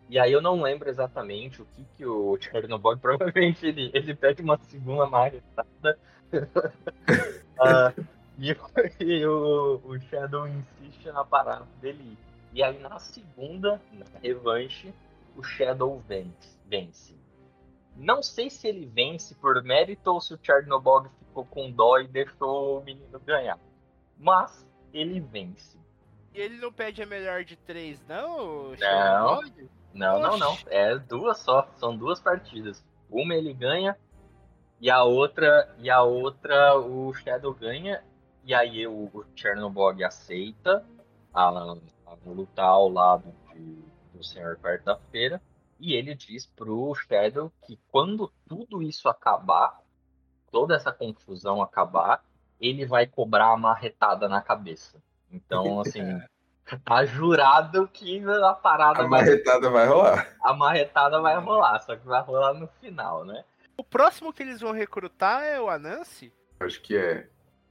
E 0.08 0.18
aí 0.18 0.32
eu 0.32 0.40
não 0.40 0.62
lembro 0.62 0.88
exatamente 0.88 1.60
o 1.62 1.66
que, 1.66 1.84
que 1.96 2.06
o 2.06 2.36
Chernobog 2.40 2.98
provavelmente 3.02 3.66
ele, 3.66 3.90
ele 3.92 4.14
pede 4.14 4.42
uma 4.42 4.56
segunda 4.58 5.06
marretada. 5.06 5.98
Ah, 7.58 7.90
e, 8.38 8.52
o- 8.52 8.58
e 9.00 9.26
o, 9.26 9.80
o 9.82 9.98
Shadow 9.98 10.46
insiste 10.46 11.06
na 11.06 11.24
parada 11.24 11.66
dele. 11.80 12.18
E 12.52 12.62
aí 12.62 12.78
na 12.80 12.98
segunda, 12.98 13.80
na 13.92 14.04
revanche, 14.22 14.92
o 15.34 15.42
Shadow 15.42 15.98
vence. 16.06 16.58
vence. 16.66 17.14
Não 17.96 18.22
sei 18.22 18.50
se 18.50 18.68
ele 18.68 18.86
vence 18.86 19.34
por 19.34 19.62
mérito 19.62 20.12
ou 20.12 20.20
se 20.20 20.34
o 20.34 20.38
Chernobog 20.42 21.08
ficou 21.18 21.44
com 21.46 21.70
dó 21.70 21.98
e 21.98 22.06
deixou 22.06 22.80
o 22.80 22.84
menino 22.84 23.18
ganhar. 23.20 23.58
Mas 24.18 24.66
ele 24.92 25.20
vence. 25.20 25.78
e 26.34 26.40
ele 26.40 26.58
não 26.58 26.72
pede 26.72 27.02
a 27.02 27.06
melhor 27.06 27.44
de 27.44 27.56
três, 27.56 28.02
não? 28.06 28.72
Não. 28.78 29.40
Não, 29.94 30.20
não, 30.20 30.38
não. 30.38 30.58
É 30.66 30.98
duas 30.98 31.38
só. 31.38 31.68
São 31.76 31.96
duas 31.96 32.20
partidas. 32.20 32.84
Uma 33.10 33.34
ele 33.34 33.54
ganha 33.54 33.96
e 34.80 34.90
a 34.90 35.02
outra 35.02 35.74
e 35.78 35.88
a 35.88 36.02
outra 36.02 36.78
o 36.78 37.14
Shadow 37.14 37.54
ganha 37.54 38.02
e 38.44 38.54
aí 38.54 38.86
o, 38.86 39.10
o 39.12 39.24
Chernobog 39.34 40.04
aceita 40.04 40.84
a, 41.32 41.48
a 41.48 41.76
lutar 42.26 42.66
ao 42.66 42.90
lado 42.90 43.32
de, 43.54 43.78
do 44.12 44.22
Senhor 44.22 44.58
Quarta-feira 44.58 45.40
e 45.78 45.94
ele 45.94 46.14
diz 46.14 46.46
pro 46.46 46.94
Shadow 46.94 47.52
que 47.66 47.78
quando 47.90 48.32
tudo 48.48 48.82
isso 48.82 49.08
acabar, 49.08 49.78
toda 50.50 50.74
essa 50.74 50.92
confusão 50.92 51.60
acabar, 51.62 52.22
ele 52.60 52.86
vai 52.86 53.06
cobrar 53.06 53.52
a 53.52 53.56
marretada 53.56 54.28
na 54.28 54.40
cabeça. 54.40 54.96
Então, 55.30 55.80
assim, 55.80 56.20
tá 56.84 57.04
jurado 57.04 57.86
que 57.88 58.22
a 58.26 58.54
parada 58.54 59.00
A 59.00 59.06
vai 59.06 59.20
marretada 59.20 59.70
vai 59.70 59.86
rolar. 59.86 60.34
a 60.42 60.54
marretada 60.54 61.20
vai 61.20 61.38
rolar, 61.38 61.80
só 61.80 61.94
que 61.96 62.06
vai 62.06 62.22
rolar 62.22 62.54
no 62.54 62.66
final, 62.80 63.24
né? 63.24 63.44
O 63.76 63.84
próximo 63.84 64.32
que 64.32 64.42
eles 64.42 64.60
vão 64.60 64.72
recrutar 64.72 65.42
é 65.42 65.60
o 65.60 65.68
Anansi? 65.68 66.32
Acho 66.58 66.80
que 66.80 66.96
é. 66.96 67.28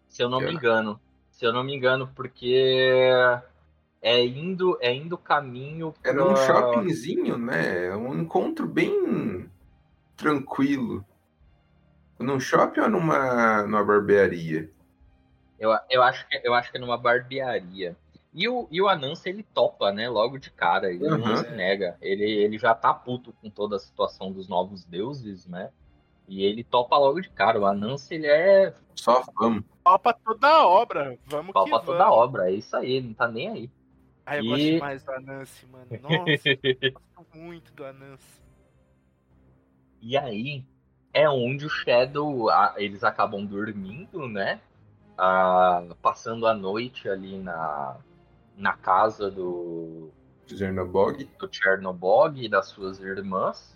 Se 0.08 0.22
eu 0.22 0.30
não 0.30 0.40
me 0.40 0.48
É. 0.48 0.52
engano. 0.52 1.02
Se 1.32 1.44
eu 1.46 1.52
não 1.52 1.64
me 1.64 1.76
engano, 1.76 2.08
porque 2.16 3.10
é 4.08 4.24
indo, 4.24 4.78
é 4.82 4.94
indo 4.94 5.18
caminho 5.18 5.92
É 6.04 6.14
num 6.14 6.28
pra- 6.28 6.36
shoppingzinho, 6.46 7.40
né? 7.40 7.88
É 7.88 7.96
um 7.96 8.14
encontro 8.22 8.68
bem 8.68 9.50
tranquilo. 10.16 11.04
Num 12.20 12.40
shopping 12.40 12.82
ou 12.82 12.90
numa, 12.90 13.64
numa 13.64 13.84
barbearia? 13.84 14.70
Eu, 15.60 15.72
eu, 15.90 16.04
acho 16.04 16.28
que, 16.28 16.40
eu 16.44 16.54
acho 16.54 16.70
que 16.72 16.78
é 16.78 16.80
numa 16.80 16.98
barbearia. 16.98 17.98
E 18.32 18.48
o, 18.48 18.68
e 18.70 18.80
o 18.82 18.88
Anansi, 18.88 19.30
ele 19.30 19.42
topa, 19.42 19.92
né? 19.92 20.08
Logo 20.08 20.38
de 20.38 20.52
cara. 20.52 20.92
Ele 20.92 21.08
não 21.08 21.18
Uhum. 21.18 21.38
se 21.38 21.50
nega. 21.52 21.98
Ele, 22.00 22.24
ele 22.30 22.58
já 22.60 22.76
tá 22.76 22.94
puto 22.94 23.34
com 23.42 23.50
toda 23.50 23.78
a 23.78 23.80
situação 23.80 24.32
dos 24.32 24.48
novos 24.48 24.86
deuses, 24.86 25.48
né? 25.48 25.72
E 26.28 26.44
ele 26.44 26.64
topa 26.64 26.96
logo 26.98 27.20
de 27.22 27.30
cara. 27.30 27.60
O 27.60 27.66
Anansi, 27.66 28.16
ele 28.16 28.28
é 28.28 28.74
Só 28.96 29.24
vamos. 29.40 29.64
Palpa 29.84 30.14
toda 30.14 30.48
a 30.48 30.68
obra. 30.68 31.18
Vamos 31.26 31.54
pau 31.54 31.64
que 31.64 31.70
pra 31.72 31.80
vamos. 31.80 31.92
toda 31.94 32.04
a 32.04 32.12
obra. 32.14 32.50
É 32.52 32.54
isso 32.54 32.76
aí, 32.76 32.92
ele 32.94 33.08
não 33.08 33.14
tá 33.16 33.28
nem 33.28 33.48
aí. 33.50 33.70
Ai, 34.26 34.40
eu 34.40 34.44
E- 34.44 34.48
gosto 34.50 34.66
demais 34.66 35.04
do 35.04 35.12
Anansi, 35.12 35.66
mano. 35.68 36.02
Nossa, 36.02 36.48
eu 36.50 36.92
gosto 36.92 37.38
muito 37.38 37.74
do 37.74 37.86
Anansi. 37.86 38.42
E 40.02 40.18
aí 40.18 40.64
é 41.14 41.30
onde 41.30 41.66
o 41.66 41.70
Shadow, 41.70 42.50
a- 42.50 42.76
eles 42.78 43.04
acabam 43.04 43.46
dormindo, 43.46 44.28
né? 44.28 44.60
Ah, 45.18 45.82
passando 46.02 46.46
a 46.46 46.54
noite 46.54 47.08
ali 47.08 47.38
na, 47.38 47.98
na 48.58 48.74
casa 48.74 49.32
do, 49.32 50.10
Chernobog. 50.46 51.24
do 51.40 51.50
Chernobog 51.52 52.44
e 52.44 52.50
das 52.50 52.68
suas 52.68 53.00
irmãs. 53.00 53.76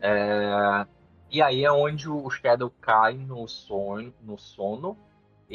É, 0.00 0.86
e 1.30 1.42
aí 1.42 1.64
é 1.64 1.70
onde 1.70 2.08
o 2.08 2.28
Shadow 2.30 2.72
cai 2.80 3.14
no 3.14 3.46
sonho, 3.46 4.12
no 4.22 4.38
sono. 4.38 4.96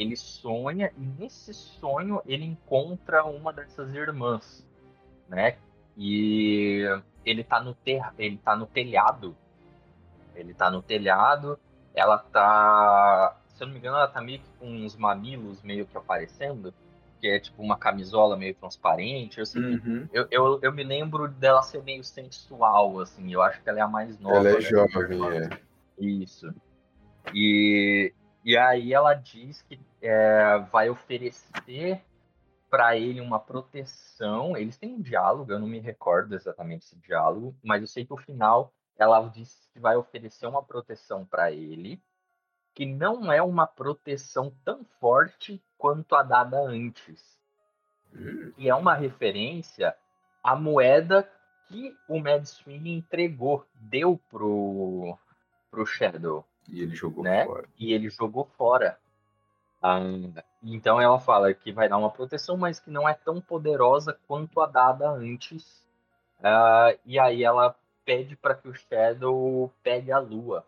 Ele 0.00 0.16
sonha 0.16 0.90
e 0.96 1.00
nesse 1.20 1.52
sonho 1.52 2.22
ele 2.24 2.46
encontra 2.46 3.22
uma 3.22 3.52
dessas 3.52 3.94
irmãs, 3.94 4.66
né? 5.28 5.58
E 5.94 6.86
ele 7.22 7.44
tá 7.44 7.60
no 7.62 7.74
ter, 7.74 8.02
ele 8.18 8.38
tá 8.38 8.56
no 8.56 8.64
telhado. 8.64 9.36
Ele 10.34 10.54
tá 10.54 10.70
no 10.70 10.80
telhado, 10.80 11.60
ela 11.94 12.16
tá, 12.16 13.36
se 13.48 13.62
eu 13.62 13.66
não 13.66 13.74
me 13.74 13.78
engano, 13.78 13.98
ela 13.98 14.08
tá 14.08 14.22
meio 14.22 14.38
que 14.38 14.48
com 14.58 14.70
uns 14.70 14.96
mamilos 14.96 15.60
meio 15.62 15.84
que 15.84 15.98
aparecendo, 15.98 16.72
que 17.20 17.28
é 17.28 17.38
tipo 17.38 17.62
uma 17.62 17.76
camisola 17.76 18.38
meio 18.38 18.54
transparente. 18.54 19.38
Uhum. 19.54 20.08
eu, 20.14 20.26
eu, 20.30 20.60
eu 20.62 20.72
me 20.72 20.82
lembro 20.82 21.28
dela 21.28 21.62
ser 21.62 21.82
meio 21.82 22.02
sensual, 22.02 23.00
assim. 23.00 23.30
Eu 23.30 23.42
acho 23.42 23.60
que 23.62 23.68
ela 23.68 23.80
é 23.80 23.82
a 23.82 23.88
mais 23.88 24.18
nova. 24.18 24.38
Ela 24.38 24.48
é 24.48 24.54
né, 24.54 24.60
jovem, 24.62 25.36
é. 25.36 25.60
Isso. 25.98 26.54
E, 27.34 28.14
e 28.44 28.56
aí 28.56 28.92
ela 28.92 29.14
diz 29.14 29.62
que 29.62 29.78
é, 30.00 30.58
vai 30.70 30.88
oferecer 30.88 32.02
para 32.70 32.96
ele 32.96 33.20
uma 33.20 33.38
proteção. 33.38 34.56
Eles 34.56 34.78
têm 34.78 34.94
um 34.94 35.02
diálogo, 35.02 35.52
eu 35.52 35.58
não 35.58 35.66
me 35.66 35.78
recordo 35.78 36.34
exatamente 36.34 36.86
esse 36.86 36.96
diálogo, 36.96 37.54
mas 37.62 37.82
eu 37.82 37.86
sei 37.86 38.04
que 38.04 38.10
no 38.10 38.16
final 38.16 38.72
ela 38.96 39.20
diz 39.28 39.68
que 39.72 39.80
vai 39.80 39.96
oferecer 39.96 40.46
uma 40.46 40.62
proteção 40.62 41.24
para 41.24 41.50
ele, 41.52 42.00
que 42.74 42.86
não 42.86 43.30
é 43.30 43.42
uma 43.42 43.66
proteção 43.66 44.54
tão 44.64 44.84
forte 45.00 45.62
quanto 45.76 46.14
a 46.14 46.22
dada 46.22 46.58
antes. 46.60 47.38
Que 48.56 48.68
é 48.68 48.74
uma 48.74 48.94
referência 48.94 49.94
à 50.42 50.56
moeda 50.56 51.30
que 51.68 51.94
o 52.08 52.18
Mad 52.18 52.44
Swing 52.44 52.90
entregou, 52.90 53.66
deu 53.74 54.20
pro, 54.30 55.16
pro 55.70 55.86
Shadow 55.86 56.44
E 56.70 56.80
ele 56.82 56.94
jogou 56.94 57.24
Né? 57.24 57.44
fora. 57.46 57.64
e 57.78 57.92
ele 57.92 58.08
jogou 58.10 58.44
fora. 58.56 58.98
Ah, 59.82 59.98
então 60.62 61.00
ela 61.00 61.18
fala 61.18 61.52
que 61.54 61.72
vai 61.72 61.88
dar 61.88 61.96
uma 61.96 62.10
proteção, 62.10 62.56
mas 62.56 62.78
que 62.78 62.90
não 62.90 63.08
é 63.08 63.14
tão 63.14 63.40
poderosa 63.40 64.18
quanto 64.28 64.60
a 64.60 64.66
dada 64.66 65.08
antes. 65.10 65.86
Ah, 66.42 66.94
e 67.04 67.18
aí 67.18 67.42
ela 67.42 67.74
pede 68.04 68.36
para 68.36 68.54
que 68.54 68.68
o 68.68 68.74
Shadow 68.74 69.72
pegue 69.82 70.12
a 70.12 70.18
lua. 70.18 70.64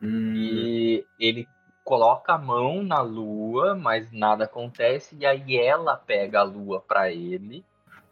Hum, 0.00 0.32
E 0.34 1.06
ele 1.18 1.46
coloca 1.84 2.32
a 2.34 2.38
mão 2.38 2.82
na 2.82 3.00
lua, 3.00 3.74
mas 3.74 4.10
nada 4.12 4.44
acontece. 4.44 5.16
E 5.16 5.26
aí 5.26 5.56
ela 5.56 5.96
pega 5.96 6.40
a 6.40 6.44
lua 6.44 6.80
para 6.80 7.10
ele 7.10 7.64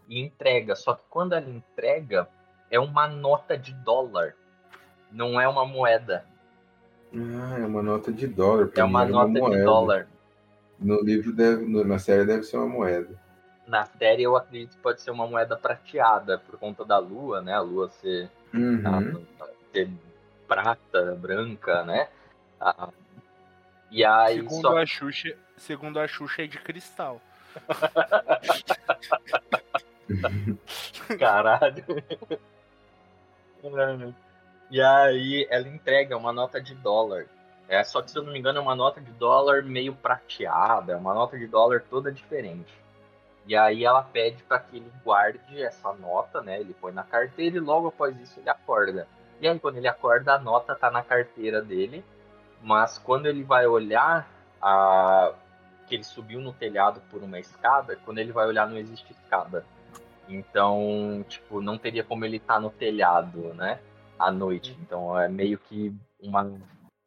e 0.08 0.20
entrega. 0.20 0.74
Só 0.76 0.94
que 0.94 1.02
quando 1.08 1.34
ela 1.34 1.48
entrega, 1.48 2.28
é 2.70 2.78
uma 2.78 3.06
nota 3.08 3.56
de 3.56 3.72
dólar. 3.74 4.34
Não 5.10 5.40
é 5.40 5.48
uma 5.48 5.64
moeda. 5.64 6.24
Ah, 7.14 7.58
é 7.58 7.66
uma 7.66 7.82
nota 7.82 8.12
de 8.12 8.26
dólar. 8.26 8.68
pra 8.68 8.82
É 8.82 8.86
mim 8.86 8.90
uma 8.90 9.04
nota 9.04 9.32
de 9.32 9.40
moeda. 9.40 9.64
dólar. 9.64 10.06
No 10.78 11.00
livro, 11.02 11.32
deve, 11.32 11.66
na 11.84 11.98
série, 11.98 12.24
deve 12.24 12.42
ser 12.44 12.56
uma 12.56 12.66
moeda. 12.68 13.08
Na 13.66 13.84
série 13.84 14.22
eu 14.22 14.36
acredito 14.36 14.76
que 14.76 14.82
pode 14.82 15.00
ser 15.00 15.10
uma 15.10 15.26
moeda 15.26 15.56
prateada 15.56 16.38
por 16.38 16.58
conta 16.58 16.84
da 16.84 16.98
lua, 16.98 17.40
né? 17.40 17.54
A 17.54 17.60
lua 17.60 17.88
ser, 17.90 18.30
Uhum. 18.54 18.82
ah, 18.84 19.00
ser 19.72 19.88
prata, 20.48 21.16
branca, 21.20 21.84
né? 21.84 22.08
Ah, 22.60 22.88
e 23.90 24.04
aí 24.04 24.36
Segundo 24.36 24.60
só 24.62 24.78
a 24.78 24.86
Xuxa, 24.86 25.36
segundo 25.56 25.98
a 26.00 26.06
Xuxa 26.08 26.42
é 26.42 26.46
de 26.46 26.58
cristal. 26.58 27.20
caralho. 31.18 31.84
e 34.70 34.80
aí 34.80 35.46
ela 35.50 35.68
entrega 35.68 36.16
uma 36.16 36.32
nota 36.32 36.60
de 36.60 36.74
dólar. 36.74 37.26
É, 37.68 37.82
só 37.84 38.02
que 38.02 38.10
se 38.10 38.18
eu 38.18 38.22
não 38.22 38.32
me 38.32 38.38
engano 38.38 38.58
é 38.58 38.62
uma 38.62 38.74
nota 38.74 39.00
de 39.00 39.10
dólar 39.12 39.62
meio 39.62 39.94
prateada, 39.94 40.92
é 40.92 40.96
uma 40.96 41.14
nota 41.14 41.38
de 41.38 41.46
dólar 41.46 41.84
toda 41.88 42.12
diferente. 42.12 42.72
E 43.46 43.56
aí 43.56 43.84
ela 43.84 44.02
pede 44.02 44.42
para 44.42 44.60
que 44.60 44.76
ele 44.76 44.92
guarde 45.04 45.62
essa 45.62 45.92
nota, 45.92 46.40
né? 46.40 46.60
Ele 46.60 46.74
põe 46.74 46.92
na 46.92 47.02
carteira 47.02 47.56
e 47.56 47.60
logo 47.60 47.88
após 47.88 48.18
isso 48.20 48.38
ele 48.38 48.48
acorda. 48.48 49.08
E 49.40 49.48
aí 49.48 49.58
quando 49.58 49.76
ele 49.76 49.88
acorda 49.88 50.34
a 50.34 50.38
nota 50.38 50.74
tá 50.74 50.90
na 50.90 51.02
carteira 51.02 51.60
dele, 51.60 52.04
mas 52.62 52.98
quando 52.98 53.26
ele 53.26 53.42
vai 53.42 53.66
olhar 53.66 54.28
a 54.60 55.32
que 55.86 55.96
ele 55.96 56.04
subiu 56.04 56.40
no 56.40 56.52
telhado 56.52 57.02
por 57.10 57.20
uma 57.20 57.40
escada, 57.40 57.98
quando 58.04 58.18
ele 58.18 58.30
vai 58.30 58.46
olhar 58.46 58.68
não 58.68 58.76
existe 58.76 59.10
escada. 59.10 59.64
Então, 60.28 61.24
tipo, 61.28 61.60
não 61.60 61.76
teria 61.76 62.04
como 62.04 62.24
ele 62.24 62.36
estar 62.36 62.60
no 62.60 62.70
telhado, 62.70 63.52
né? 63.54 63.80
À 64.20 64.30
noite. 64.30 64.76
Então 64.82 65.18
é 65.18 65.28
meio 65.28 65.58
que 65.58 65.94
uma, 66.20 66.52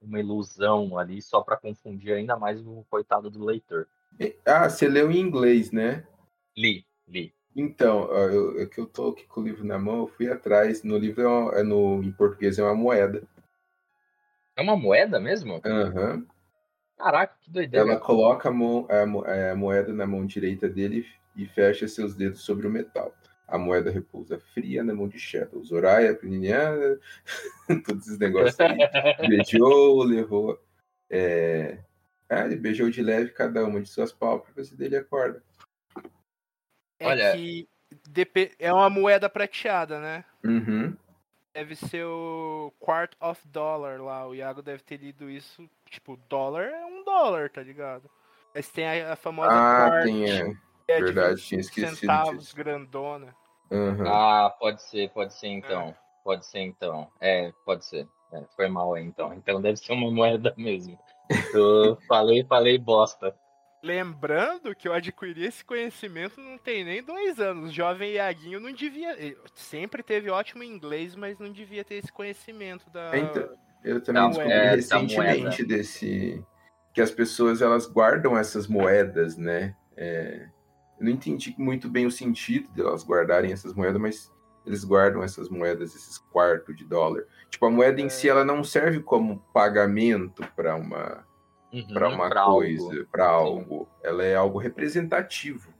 uma 0.01 0.19
ilusão 0.19 0.97
ali, 0.97 1.21
só 1.21 1.41
para 1.41 1.55
confundir 1.55 2.11
ainda 2.13 2.35
mais 2.35 2.59
o 2.65 2.83
coitado 2.89 3.29
do 3.29 3.45
leitor. 3.45 3.87
Ah, 4.43 4.67
você 4.67 4.87
leu 4.87 5.11
em 5.11 5.19
inglês, 5.19 5.71
né? 5.71 6.07
Li, 6.57 6.85
li. 7.07 7.31
Então, 7.55 8.07
ó, 8.09 8.17
eu, 8.29 8.59
é 8.61 8.65
que 8.65 8.79
eu 8.79 8.87
tô 8.87 9.09
aqui 9.09 9.25
com 9.27 9.41
o 9.41 9.43
livro 9.43 9.63
na 9.63 9.77
mão, 9.77 9.99
eu 9.99 10.07
fui 10.07 10.27
atrás. 10.27 10.81
No 10.83 10.97
livro, 10.97 11.21
é 11.21 11.27
uma- 11.27 11.53
é 11.59 11.63
no, 11.63 12.01
em 12.03 12.11
português, 12.11 12.57
é 12.57 12.63
uma 12.63 12.73
moeda. 12.73 13.21
É 14.55 14.61
uma 14.63 14.75
moeda 14.75 15.19
mesmo? 15.19 15.61
Aham. 15.63 16.25
Caraca, 16.97 17.35
que 17.41 17.51
doideira. 17.51 17.91
Ela 17.91 17.99
coloca 17.99 18.49
a, 18.49 18.51
mão- 18.51 18.87
a 18.89 19.05
mo- 19.05 19.23
a 19.25 19.55
moeda 19.55 19.93
na 19.93 20.07
mão 20.07 20.25
direita 20.25 20.67
dele 20.67 21.05
e 21.35 21.45
fecha 21.45 21.87
seus 21.87 22.15
dedos 22.15 22.41
sobre 22.41 22.65
o 22.65 22.71
metal. 22.71 23.13
A 23.47 23.57
moeda 23.57 23.91
repousa 23.91 24.39
fria 24.39 24.83
na 24.83 24.93
mão 24.93 25.07
de 25.07 25.19
Shadow. 25.19 25.63
Zoraya, 25.63 26.15
Peniniana, 26.15 26.99
todos 27.85 28.07
esses 28.07 28.17
negócios 28.19 28.59
aí. 28.59 28.77
Beijou, 29.27 30.03
levou. 30.03 30.61
É... 31.09 31.79
Ah, 32.29 32.45
ele 32.45 32.55
beijou 32.55 32.89
de 32.89 33.01
leve 33.03 33.29
cada 33.31 33.63
uma 33.65 33.79
de 33.81 33.89
suas 33.89 34.11
pálpebras 34.11 34.71
e 34.71 34.75
dele 34.75 34.97
acorda. 34.97 35.43
É 36.99 37.05
Olha- 37.07 37.31
que 37.33 37.67
é 38.57 38.73
uma 38.73 38.89
moeda 38.89 39.29
prateada, 39.29 39.99
né? 39.99 40.25
Uhum. 40.43 40.95
Deve 41.53 41.75
ser 41.75 42.05
o 42.05 42.73
quart 42.79 43.13
of 43.19 43.47
dollar 43.49 44.01
lá. 44.01 44.27
O 44.27 44.33
Iago 44.33 44.63
deve 44.63 44.81
ter 44.81 44.97
lido 44.97 45.29
isso. 45.29 45.69
Tipo, 45.87 46.17
dólar 46.27 46.63
é 46.69 46.85
um 46.85 47.03
dólar, 47.03 47.51
tá 47.51 47.61
ligado? 47.61 48.09
Mas 48.55 48.69
tem 48.69 48.87
a, 48.87 49.13
a 49.13 49.15
famosa 49.15 49.51
Ah, 49.51 49.89
quart, 49.89 50.03
tem. 50.05 50.31
É. 50.31 50.55
é 50.87 50.97
de 50.97 51.03
verdade, 51.03 51.35
25 51.35 51.47
tinha 51.47 51.61
esquecido 51.61 51.95
centavos, 51.95 52.39
disso. 52.39 52.55
grandona. 52.55 53.35
Uhum. 53.71 54.07
Ah, 54.07 54.53
pode 54.59 54.81
ser, 54.83 55.09
pode 55.09 55.33
ser 55.33 55.47
então. 55.47 55.95
Pode 56.23 56.45
ser 56.45 56.59
então. 56.59 57.09
É, 57.19 57.51
pode 57.65 57.85
ser. 57.85 58.07
É, 58.31 58.43
foi 58.55 58.67
mal 58.67 58.93
aí 58.93 59.03
então. 59.03 59.33
Então 59.37 59.61
deve 59.61 59.77
ser 59.77 59.93
uma 59.93 60.11
moeda 60.11 60.53
mesmo. 60.57 60.97
Eu 61.53 61.97
falei, 62.07 62.43
falei 62.45 62.77
bosta. 62.77 63.35
Lembrando 63.83 64.73
que 64.73 64.87
eu 64.87 64.93
adquiri 64.93 65.45
esse 65.45 65.63
conhecimento 65.65 66.39
não 66.39 66.57
tem 66.57 66.85
nem 66.85 67.03
dois 67.03 67.37
anos. 67.39 67.69
O 67.69 67.73
jovem 67.73 68.13
Iaguinho 68.13 68.59
não 68.59 68.71
devia. 68.71 69.11
ele 69.19 69.37
Sempre 69.55 70.01
teve 70.01 70.29
ótimo 70.29 70.63
inglês, 70.63 71.15
mas 71.15 71.37
não 71.37 71.51
devia 71.51 71.83
ter 71.83 71.95
esse 71.95 72.11
conhecimento 72.11 72.89
da. 72.89 73.17
Então, 73.17 73.49
eu 73.83 74.01
também 74.01 74.21
Da 74.21 74.27
descobri 74.29 74.47
moeda, 74.47 74.69
da 74.69 74.75
recentemente 74.75 75.65
desse 75.65 76.45
que 76.93 77.01
as 77.01 77.11
pessoas 77.11 77.61
elas 77.61 77.87
guardam 77.87 78.37
essas 78.37 78.67
moedas, 78.67 79.35
né? 79.35 79.75
É, 79.97 80.47
eu 81.03 81.09
não 81.09 81.11
entendi 81.11 81.53
muito 81.57 81.89
bem 81.89 82.05
o 82.05 82.11
sentido 82.11 82.69
de 82.71 82.79
elas 82.81 83.03
guardarem 83.03 83.51
essas 83.51 83.73
moedas, 83.73 84.01
mas 84.01 84.33
eles 84.65 84.85
guardam 84.85 85.21
essas 85.21 85.49
moedas, 85.49 85.93
esses 85.93 86.17
quartos 86.17 86.75
de 86.77 86.85
dólar. 86.85 87.25
Tipo, 87.49 87.65
a 87.65 87.69
moeda 87.69 87.99
em 87.99 88.05
É. 88.05 88.09
si 88.09 88.29
ela 88.29 88.45
não 88.45 88.63
serve 88.63 89.01
como 89.01 89.39
pagamento 89.53 90.43
para 90.55 90.75
uma 90.75 91.25
Uhum, 91.73 91.87
para 91.93 92.07
uma 92.07 92.29
pra 92.29 92.41
algo. 92.41 92.59
coisa, 92.59 93.07
para 93.11 93.27
algo. 93.27 93.89
Ela 94.01 94.23
é 94.23 94.35
algo 94.35 94.57
representativo, 94.59 95.73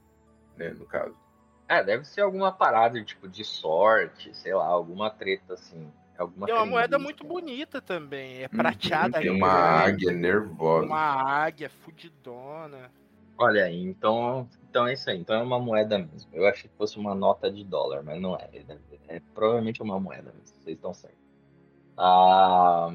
né, 0.56 0.70
no 0.70 0.84
caso. 0.84 1.16
É, 1.68 1.82
deve 1.82 2.04
ser 2.04 2.20
alguma 2.20 2.52
parada 2.52 3.02
tipo 3.02 3.26
de 3.26 3.42
sorte, 3.44 4.36
sei 4.36 4.52
lá, 4.54 4.66
alguma 4.66 5.08
treta 5.08 5.54
assim. 5.54 5.90
Alguma 6.18 6.48
é 6.50 6.52
uma 6.54 6.66
moeda 6.66 6.98
muito 6.98 7.24
bonita 7.24 7.80
também. 7.80 8.42
É 8.42 8.42
Uhum, 8.42 8.56
prateada. 8.58 9.20
Tem 9.20 9.30
uma 9.30 9.48
águia 9.48 10.12
nervosa. 10.12 10.86
Uma 10.86 11.22
águia 11.44 11.70
fudidona. 11.70 12.92
Olha 13.38 13.64
aí, 13.64 13.82
então, 13.82 14.48
então 14.74 14.88
é 14.88 14.94
isso 14.94 15.08
aí. 15.08 15.20
Então 15.20 15.36
é 15.36 15.40
uma 15.40 15.60
moeda 15.60 15.96
mesmo. 15.96 16.28
Eu 16.32 16.48
achei 16.48 16.68
que 16.68 16.76
fosse 16.76 16.98
uma 16.98 17.14
nota 17.14 17.48
de 17.48 17.62
dólar, 17.62 18.02
mas 18.02 18.20
não 18.20 18.34
é. 18.34 18.50
É, 18.52 19.16
é 19.16 19.22
provavelmente 19.32 19.80
uma 19.80 20.00
moeda 20.00 20.32
mesmo. 20.32 20.58
Vocês 20.60 20.74
estão 20.74 20.92
certos. 20.92 21.16
Ah, 21.96 22.92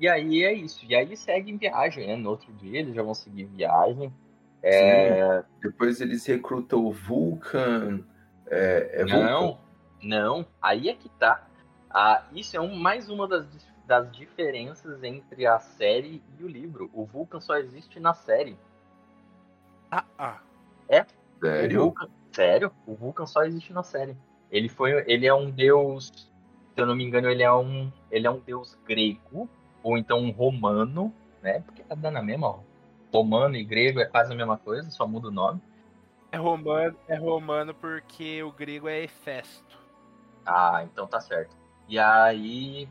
e 0.00 0.08
aí 0.08 0.42
é 0.42 0.52
isso. 0.52 0.84
E 0.84 0.92
aí 0.96 1.16
segue 1.16 1.52
em 1.52 1.56
viagem, 1.56 2.08
né? 2.08 2.16
No 2.16 2.30
outro 2.30 2.52
dia 2.54 2.80
eles 2.80 2.96
já 2.96 3.02
vão 3.04 3.14
seguir 3.14 3.44
viagem. 3.44 4.12
É, 4.60 5.44
Depois 5.62 6.00
eles 6.00 6.26
recrutam 6.26 6.84
o 6.84 6.90
Vulcan. 6.90 8.00
É, 8.48 9.02
é 9.02 9.04
Vulcan? 9.04 9.22
não, 9.22 9.58
não. 10.02 10.46
Aí 10.60 10.88
é 10.88 10.94
que 10.94 11.08
tá. 11.10 11.46
Ah, 11.88 12.24
isso 12.32 12.56
é 12.56 12.60
um, 12.60 12.74
mais 12.74 13.08
uma 13.08 13.28
das, 13.28 13.46
das 13.86 14.10
diferenças 14.10 15.00
entre 15.04 15.46
a 15.46 15.60
série 15.60 16.20
e 16.40 16.42
o 16.42 16.48
livro. 16.48 16.90
O 16.92 17.04
Vulcan 17.04 17.38
só 17.38 17.56
existe 17.56 18.00
na 18.00 18.14
série. 18.14 18.58
Ah, 19.92 20.04
ah. 20.18 20.40
O 20.88 21.46
Sério? 21.46 21.80
Vulcan, 21.82 22.08
sério? 22.32 22.72
O 22.86 22.94
Vulcan 22.94 23.26
só 23.26 23.42
existe 23.42 23.72
na 23.72 23.82
série. 23.82 24.16
Ele 24.50 24.68
foi, 24.68 25.04
ele 25.06 25.26
é 25.26 25.34
um 25.34 25.50
deus, 25.50 26.06
se 26.74 26.80
eu 26.80 26.86
não 26.86 26.94
me 26.94 27.04
engano, 27.04 27.28
ele 27.28 27.42
é 27.42 27.52
um, 27.52 27.90
ele 28.10 28.26
é 28.26 28.30
um 28.30 28.38
deus 28.38 28.78
grego 28.86 29.48
ou 29.82 29.98
então 29.98 30.18
um 30.18 30.30
romano, 30.30 31.12
né? 31.42 31.60
Porque 31.60 31.82
tá 31.82 31.94
dando 31.94 32.18
a 32.18 32.22
mesma, 32.22 32.48
ó. 32.48 32.58
Romano 33.12 33.56
e 33.56 33.64
grego 33.64 34.00
é 34.00 34.04
quase 34.04 34.32
a 34.32 34.36
mesma 34.36 34.58
coisa, 34.58 34.90
só 34.90 35.06
muda 35.06 35.28
o 35.28 35.32
nome. 35.32 35.60
É 36.32 36.36
romano, 36.36 36.96
é 37.08 37.16
romano 37.16 37.74
porque 37.74 38.42
o 38.42 38.52
grego 38.52 38.88
é 38.88 39.04
Hefesto. 39.04 39.78
Ah, 40.44 40.82
então 40.84 41.06
tá 41.06 41.20
certo. 41.20 41.56
E 41.88 41.98
aí 41.98 42.88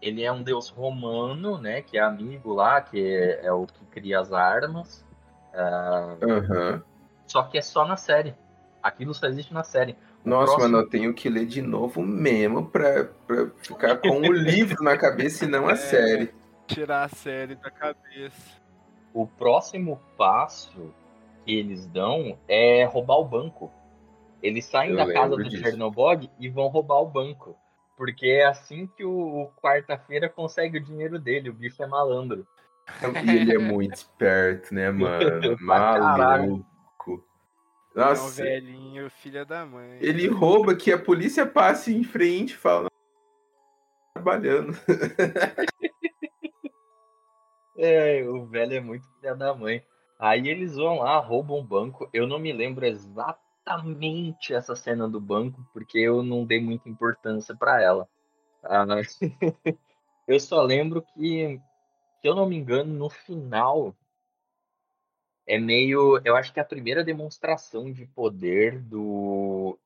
ele 0.00 0.22
é 0.22 0.30
um 0.30 0.42
deus 0.42 0.68
romano, 0.68 1.58
né? 1.58 1.82
Que 1.82 1.98
é 1.98 2.00
amigo 2.00 2.54
lá, 2.54 2.80
que 2.80 2.98
é, 3.00 3.46
é 3.46 3.52
o 3.52 3.66
que 3.66 3.84
cria 3.86 4.20
as 4.20 4.32
armas. 4.32 5.04
Ah, 5.52 6.16
Aham. 6.22 6.82
Só 7.30 7.44
que 7.44 7.56
é 7.58 7.62
só 7.62 7.86
na 7.86 7.96
série. 7.96 8.34
Aquilo 8.82 9.14
só 9.14 9.26
existe 9.26 9.54
na 9.54 9.62
série. 9.62 9.92
O 10.24 10.28
Nossa, 10.28 10.46
próximo- 10.54 10.62
mano, 10.72 10.84
eu 10.84 10.88
tenho 10.90 11.14
que 11.14 11.28
ler 11.28 11.46
de 11.46 11.62
novo 11.62 12.02
mesmo 12.02 12.66
pra, 12.66 13.04
pra 13.26 13.46
ficar 13.62 13.96
com 13.98 14.20
o 14.20 14.32
livro 14.32 14.82
na 14.82 14.96
cabeça 14.96 15.44
e 15.44 15.48
não 15.48 15.68
a 15.68 15.72
É. 15.72 15.76
série. 15.76 16.34
Tirar 16.66 17.04
a 17.04 17.08
série 17.08 17.54
da 17.54 17.70
cabeça. 17.70 18.58
O 19.14 19.26
próximo 19.26 20.00
passo 20.16 20.92
que 21.44 21.54
eles 21.56 21.86
dão 21.86 22.36
é 22.48 22.84
roubar 22.84 23.18
o 23.18 23.24
banco. 23.24 23.70
Eles 24.42 24.64
saem 24.64 24.90
Eu 24.92 24.96
da 24.96 25.12
casa 25.12 25.36
do 25.36 25.44
disso. 25.44 25.62
Chernobog 25.62 26.28
e 26.38 26.48
vão 26.48 26.66
roubar 26.68 27.00
o 27.00 27.06
banco. 27.06 27.56
Porque 27.96 28.26
é 28.26 28.46
assim 28.46 28.88
que 28.96 29.04
o, 29.04 29.10
o 29.42 29.50
quarta-feira 29.62 30.28
consegue 30.28 30.78
o 30.78 30.82
dinheiro 30.84 31.18
dele. 31.18 31.50
O 31.50 31.54
bicho 31.54 31.82
é 31.82 31.86
malandro. 31.86 32.46
E 33.24 33.30
ele 33.36 33.54
é 33.54 33.58
muito 33.58 33.94
esperto, 33.94 34.74
né, 34.74 34.90
mano? 34.92 35.56
Maluco. 35.60 36.64
É 37.94 38.00
um 38.00 38.04
Nossa, 38.04 38.42
velhinho, 38.42 39.10
filha 39.10 39.44
da 39.44 39.66
mãe. 39.66 39.98
ele 40.00 40.28
rouba 40.28 40.76
que 40.76 40.92
a 40.92 40.98
polícia 40.98 41.44
passe 41.46 41.92
em 41.94 42.04
frente 42.04 42.50
e 42.54 42.56
fala. 42.56 42.82
"Não, 42.84 42.90
Trabalhando. 44.14 44.72
É, 47.82 48.22
o 48.28 48.44
velho 48.46 48.74
é 48.74 48.80
muito 48.80 49.06
filha 49.14 49.34
da 49.34 49.54
mãe. 49.54 49.82
Aí 50.18 50.48
eles 50.48 50.74
vão 50.76 50.98
lá, 50.98 51.18
roubam 51.18 51.58
o 51.58 51.64
banco. 51.64 52.10
Eu 52.12 52.26
não 52.26 52.38
me 52.38 52.52
lembro 52.52 52.84
exatamente 52.84 54.52
essa 54.52 54.76
cena 54.76 55.08
do 55.08 55.18
banco, 55.18 55.64
porque 55.72 55.98
eu 55.98 56.22
não 56.22 56.44
dei 56.44 56.60
muita 56.60 56.90
importância 56.90 57.56
pra 57.56 57.80
ela. 57.80 58.06
Ah, 58.62 58.84
eu 60.28 60.38
só 60.38 60.60
lembro 60.62 61.00
que, 61.00 61.58
se 62.20 62.28
eu 62.28 62.34
não 62.34 62.46
me 62.46 62.56
engano, 62.56 62.92
no 62.92 63.08
final 63.08 63.96
é 65.50 65.58
meio, 65.58 66.20
eu 66.24 66.36
acho 66.36 66.52
que 66.52 66.60
é 66.60 66.62
a 66.62 66.64
primeira 66.64 67.02
demonstração 67.02 67.90
de 67.90 68.06
poder 68.06 68.78
do 68.78 69.76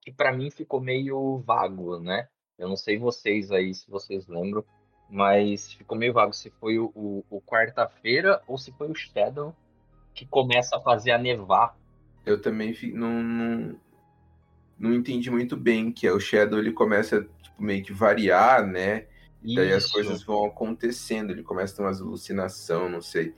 que 0.00 0.10
pra 0.10 0.32
mim 0.32 0.50
ficou 0.50 0.80
meio 0.80 1.36
vago, 1.46 1.98
né? 1.98 2.28
Eu 2.58 2.66
não 2.66 2.78
sei 2.78 2.96
vocês 2.96 3.52
aí 3.52 3.74
se 3.74 3.90
vocês 3.90 4.26
lembram, 4.26 4.64
mas 5.10 5.70
ficou 5.74 5.98
meio 5.98 6.14
vago 6.14 6.32
se 6.32 6.48
foi 6.58 6.78
o, 6.78 6.90
o, 6.94 7.22
o 7.28 7.42
quarta-feira 7.42 8.40
ou 8.48 8.56
se 8.56 8.72
foi 8.72 8.90
o 8.90 8.94
Shadow 8.94 9.54
que 10.14 10.24
começa 10.24 10.78
a 10.78 10.80
fazer 10.80 11.10
a 11.10 11.18
nevar. 11.18 11.76
Eu 12.24 12.40
também 12.40 12.74
não, 12.94 13.22
não, 13.22 13.80
não 14.78 14.94
entendi 14.94 15.30
muito 15.30 15.58
bem 15.58 15.92
que 15.92 16.06
é 16.06 16.12
o 16.12 16.18
Shadow 16.18 16.58
ele 16.58 16.72
começa 16.72 17.28
tipo, 17.42 17.62
meio 17.62 17.84
que 17.84 17.92
variar, 17.92 18.66
né? 18.66 19.08
E 19.42 19.56
daí 19.56 19.72
as 19.72 19.84
Isso. 19.84 19.92
coisas 19.92 20.22
vão 20.22 20.46
acontecendo, 20.46 21.32
ele 21.32 21.42
começa 21.42 21.74
a 21.74 21.76
ter 21.76 21.82
umas 21.82 22.00
alucinação, 22.00 22.88
não 22.88 23.02
sei. 23.02 23.34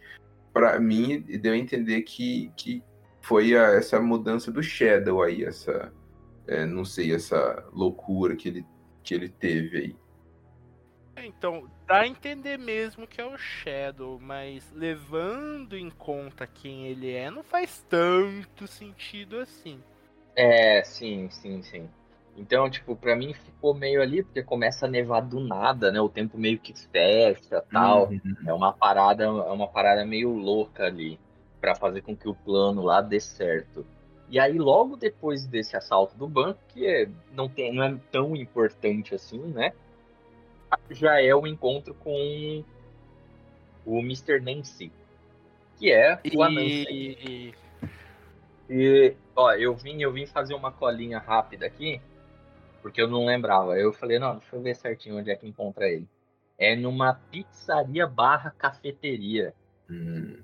Pra 0.54 0.80
mim, 0.80 1.22
deu 1.22 1.54
a 1.54 1.58
entender 1.58 2.02
que, 2.04 2.52
que 2.56 2.84
foi 3.22 3.56
a- 3.58 3.72
essa 3.74 4.00
mudança 4.00 4.52
do 4.52 4.62
Shadow 4.64 5.22
aí, 5.22 5.44
essa, 5.44 5.94
é, 6.48 6.66
não 6.66 6.84
sei, 6.84 7.14
essa 7.14 7.68
loucura 7.72 8.36
que 8.36 8.48
ele, 8.48 8.66
que 9.04 9.14
ele 9.14 9.28
teve 9.30 9.78
aí. 9.78 9.96
É, 11.16 11.26
Então, 11.26 11.68
dá 11.86 12.02
a 12.02 12.06
entender 12.06 12.56
mesmo 12.56 13.06
que 13.06 13.20
é 13.20 13.24
o 13.24 13.36
Shadow, 13.36 14.18
mas 14.20 14.70
levando 14.70 15.76
em 15.76 15.90
conta 15.90 16.46
quem 16.46 16.86
ele 16.86 17.10
é, 17.12 17.30
não 17.30 17.42
faz 17.42 17.84
tanto 17.88 18.66
sentido 18.68 19.38
assim. 19.40 19.82
É, 20.36 20.82
sim, 20.84 21.28
sim, 21.30 21.62
sim. 21.62 21.88
Então, 22.36 22.68
tipo, 22.68 22.96
pra 22.96 23.14
mim 23.14 23.32
ficou 23.32 23.74
meio 23.74 24.02
ali, 24.02 24.22
porque 24.22 24.42
começa 24.42 24.86
a 24.86 24.88
nevar 24.88 25.20
do 25.20 25.38
nada, 25.40 25.92
né? 25.92 26.00
O 26.00 26.08
tempo 26.08 26.36
meio 26.36 26.58
que 26.58 26.74
fecha 26.76 27.62
tal. 27.70 28.08
Uhum. 28.08 28.36
É 28.46 28.52
uma 28.52 28.72
parada, 28.72 29.24
é 29.24 29.28
uma 29.28 29.68
parada 29.68 30.04
meio 30.04 30.32
louca 30.32 30.84
ali, 30.84 31.18
pra 31.60 31.74
fazer 31.74 32.02
com 32.02 32.16
que 32.16 32.28
o 32.28 32.34
plano 32.34 32.82
lá 32.82 33.00
dê 33.00 33.20
certo. 33.20 33.86
E 34.28 34.38
aí, 34.38 34.58
logo 34.58 34.96
depois 34.96 35.46
desse 35.46 35.76
assalto 35.76 36.16
do 36.16 36.26
banco, 36.26 36.58
que 36.68 36.86
é, 36.86 37.08
não, 37.32 37.48
tem, 37.48 37.72
não 37.72 37.84
é 37.84 37.96
tão 38.10 38.34
importante 38.34 39.14
assim, 39.14 39.38
né? 39.38 39.72
Já 40.90 41.20
é 41.20 41.32
o 41.34 41.46
encontro 41.46 41.94
com 41.94 42.64
o 43.86 44.00
Mr. 44.00 44.40
Nancy, 44.40 44.90
que 45.78 45.92
é 45.92 46.18
o 46.34 46.42
Anansi. 46.42 46.86
E... 46.90 47.54
E, 48.68 49.14
ó, 49.36 49.52
eu 49.52 49.74
vim, 49.74 50.00
eu 50.00 50.10
vim 50.10 50.26
fazer 50.26 50.54
uma 50.54 50.72
colinha 50.72 51.18
rápida 51.18 51.66
aqui, 51.66 52.00
porque 52.84 53.00
eu 53.00 53.08
não 53.08 53.24
lembrava. 53.24 53.78
Eu 53.78 53.94
falei, 53.94 54.18
não, 54.18 54.36
deixa 54.36 54.54
eu 54.54 54.60
ver 54.60 54.76
certinho 54.76 55.16
onde 55.16 55.30
é 55.30 55.34
que 55.34 55.48
encontra 55.48 55.88
ele. 55.88 56.06
É 56.58 56.76
numa 56.76 57.14
pizzaria 57.14 58.06
barra 58.06 58.50
cafeteria. 58.50 59.54
Hum. 59.88 60.42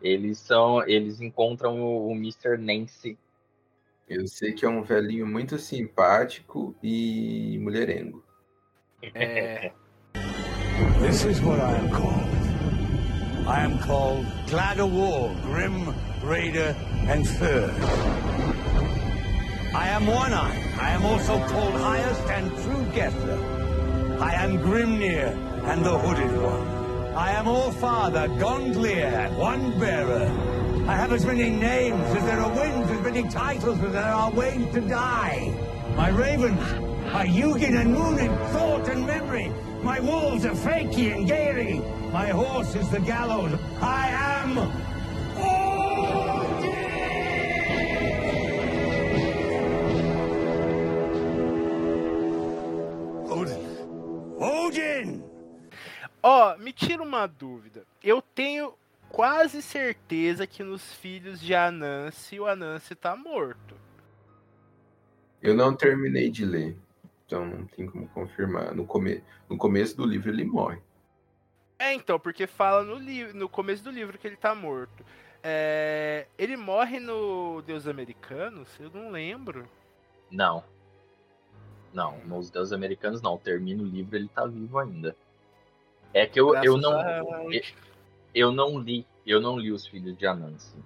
Eles 0.00 0.38
são, 0.38 0.82
eles 0.88 1.20
encontram 1.20 1.82
o, 1.82 2.08
o 2.08 2.12
Mr. 2.12 2.56
Nancy. 2.56 3.18
Eu 4.08 4.26
sei 4.26 4.54
que 4.54 4.64
é 4.64 4.68
um 4.70 4.82
velhinho 4.82 5.26
muito 5.26 5.58
simpático 5.58 6.74
e 6.82 7.58
mulherengo. 7.60 8.24
É, 9.14 9.70
This 11.02 11.24
is 11.26 11.42
what 11.42 11.60
I 11.60 11.76
am 11.76 11.90
called. 11.90 12.26
I 13.46 13.60
am 13.60 13.78
called 13.80 14.26
Glad 14.46 14.80
of 14.80 14.94
War, 14.94 15.34
Grim, 15.42 15.94
Raider, 16.22 16.74
and 17.06 17.28
Third. 17.28 18.27
I 19.78 19.86
am 19.90 20.08
One 20.08 20.32
Eye. 20.32 20.60
I 20.80 20.90
am 20.90 21.06
also 21.06 21.38
called 21.46 21.74
Highest 21.74 22.22
and 22.30 22.50
True 22.64 22.84
Guesser. 22.92 23.38
I 24.20 24.34
am 24.34 24.58
Grimnir 24.58 25.28
and 25.70 25.86
the 25.86 25.96
Hooded 25.96 26.36
One. 26.42 26.66
I 27.14 27.30
am 27.30 27.46
All 27.46 27.70
Father, 27.70 28.26
Gondlier, 28.40 29.30
One 29.38 29.78
Bearer. 29.78 30.26
I 30.88 30.96
have 30.96 31.12
as 31.12 31.24
many 31.24 31.50
names 31.50 32.02
as 32.16 32.24
there 32.24 32.40
are 32.40 32.52
winds, 32.56 32.90
as 32.90 33.00
many 33.02 33.22
titles 33.28 33.78
as 33.80 33.92
there 33.92 34.12
are 34.20 34.32
ways 34.32 34.66
to 34.74 34.80
die. 34.80 35.54
My 35.94 36.08
ravens 36.08 36.60
are 37.14 37.26
Yugin 37.26 37.80
and 37.80 37.94
Moon 37.94 38.18
in 38.18 38.36
thought 38.48 38.88
and 38.88 39.06
memory. 39.06 39.52
My 39.84 40.00
wolves 40.00 40.44
are 40.44 40.56
Fakey 40.56 41.14
and 41.14 41.28
Gary. 41.28 41.80
My 42.10 42.30
horse 42.30 42.74
is 42.74 42.88
the 42.90 42.98
gallows. 42.98 43.56
I 43.80 44.08
am. 44.08 44.87
Ó, 56.38 56.56
me 56.56 56.72
tira 56.72 57.02
uma 57.02 57.26
dúvida. 57.26 57.84
Eu 58.00 58.22
tenho 58.22 58.72
quase 59.08 59.60
certeza 59.60 60.46
que 60.46 60.62
nos 60.62 60.92
filhos 60.94 61.40
de 61.40 61.52
Anansi, 61.52 62.38
o 62.38 62.46
Anansi 62.46 62.94
tá 62.94 63.16
morto. 63.16 63.74
Eu 65.42 65.52
não 65.56 65.74
terminei 65.74 66.30
de 66.30 66.44
ler, 66.44 66.76
então 67.26 67.44
não 67.44 67.66
tem 67.66 67.86
como 67.86 68.08
confirmar. 68.10 68.72
No, 68.72 68.86
come... 68.86 69.20
no 69.48 69.56
começo 69.58 69.96
do 69.96 70.06
livro 70.06 70.30
ele 70.30 70.44
morre. 70.44 70.80
É, 71.76 71.92
então, 71.92 72.20
porque 72.20 72.46
fala 72.46 72.84
no, 72.84 72.94
li- 72.94 73.32
no 73.32 73.48
começo 73.48 73.82
do 73.82 73.90
livro 73.90 74.16
que 74.16 74.26
ele 74.28 74.36
tá 74.36 74.54
morto. 74.54 75.04
É, 75.42 76.26
Ele 76.36 76.56
morre 76.56 77.00
no 77.00 77.62
Deus 77.62 77.86
Americanos? 77.86 78.68
Eu 78.78 78.90
não 78.90 79.10
lembro. 79.10 79.68
Não. 80.30 80.62
Não, 81.92 82.18
nos 82.24 82.50
Deus 82.50 82.72
Americanos 82.72 83.22
não. 83.22 83.36
Termina 83.38 83.82
o 83.82 83.86
livro, 83.86 84.16
ele 84.16 84.28
tá 84.28 84.46
vivo 84.46 84.78
ainda. 84.78 85.16
É 86.14 86.26
que 86.26 86.40
eu, 86.40 86.54
eu 86.56 86.76
não. 86.76 86.92
a- 87.00 87.18
eu- 87.50 87.62
Eu 88.34 88.52
não 88.52 88.78
li. 88.78 89.06
Eu 89.26 89.40
não 89.40 89.58
li 89.58 89.72
os 89.72 89.86
filhos 89.86 90.16
de 90.16 90.26
Anansi. 90.26 90.76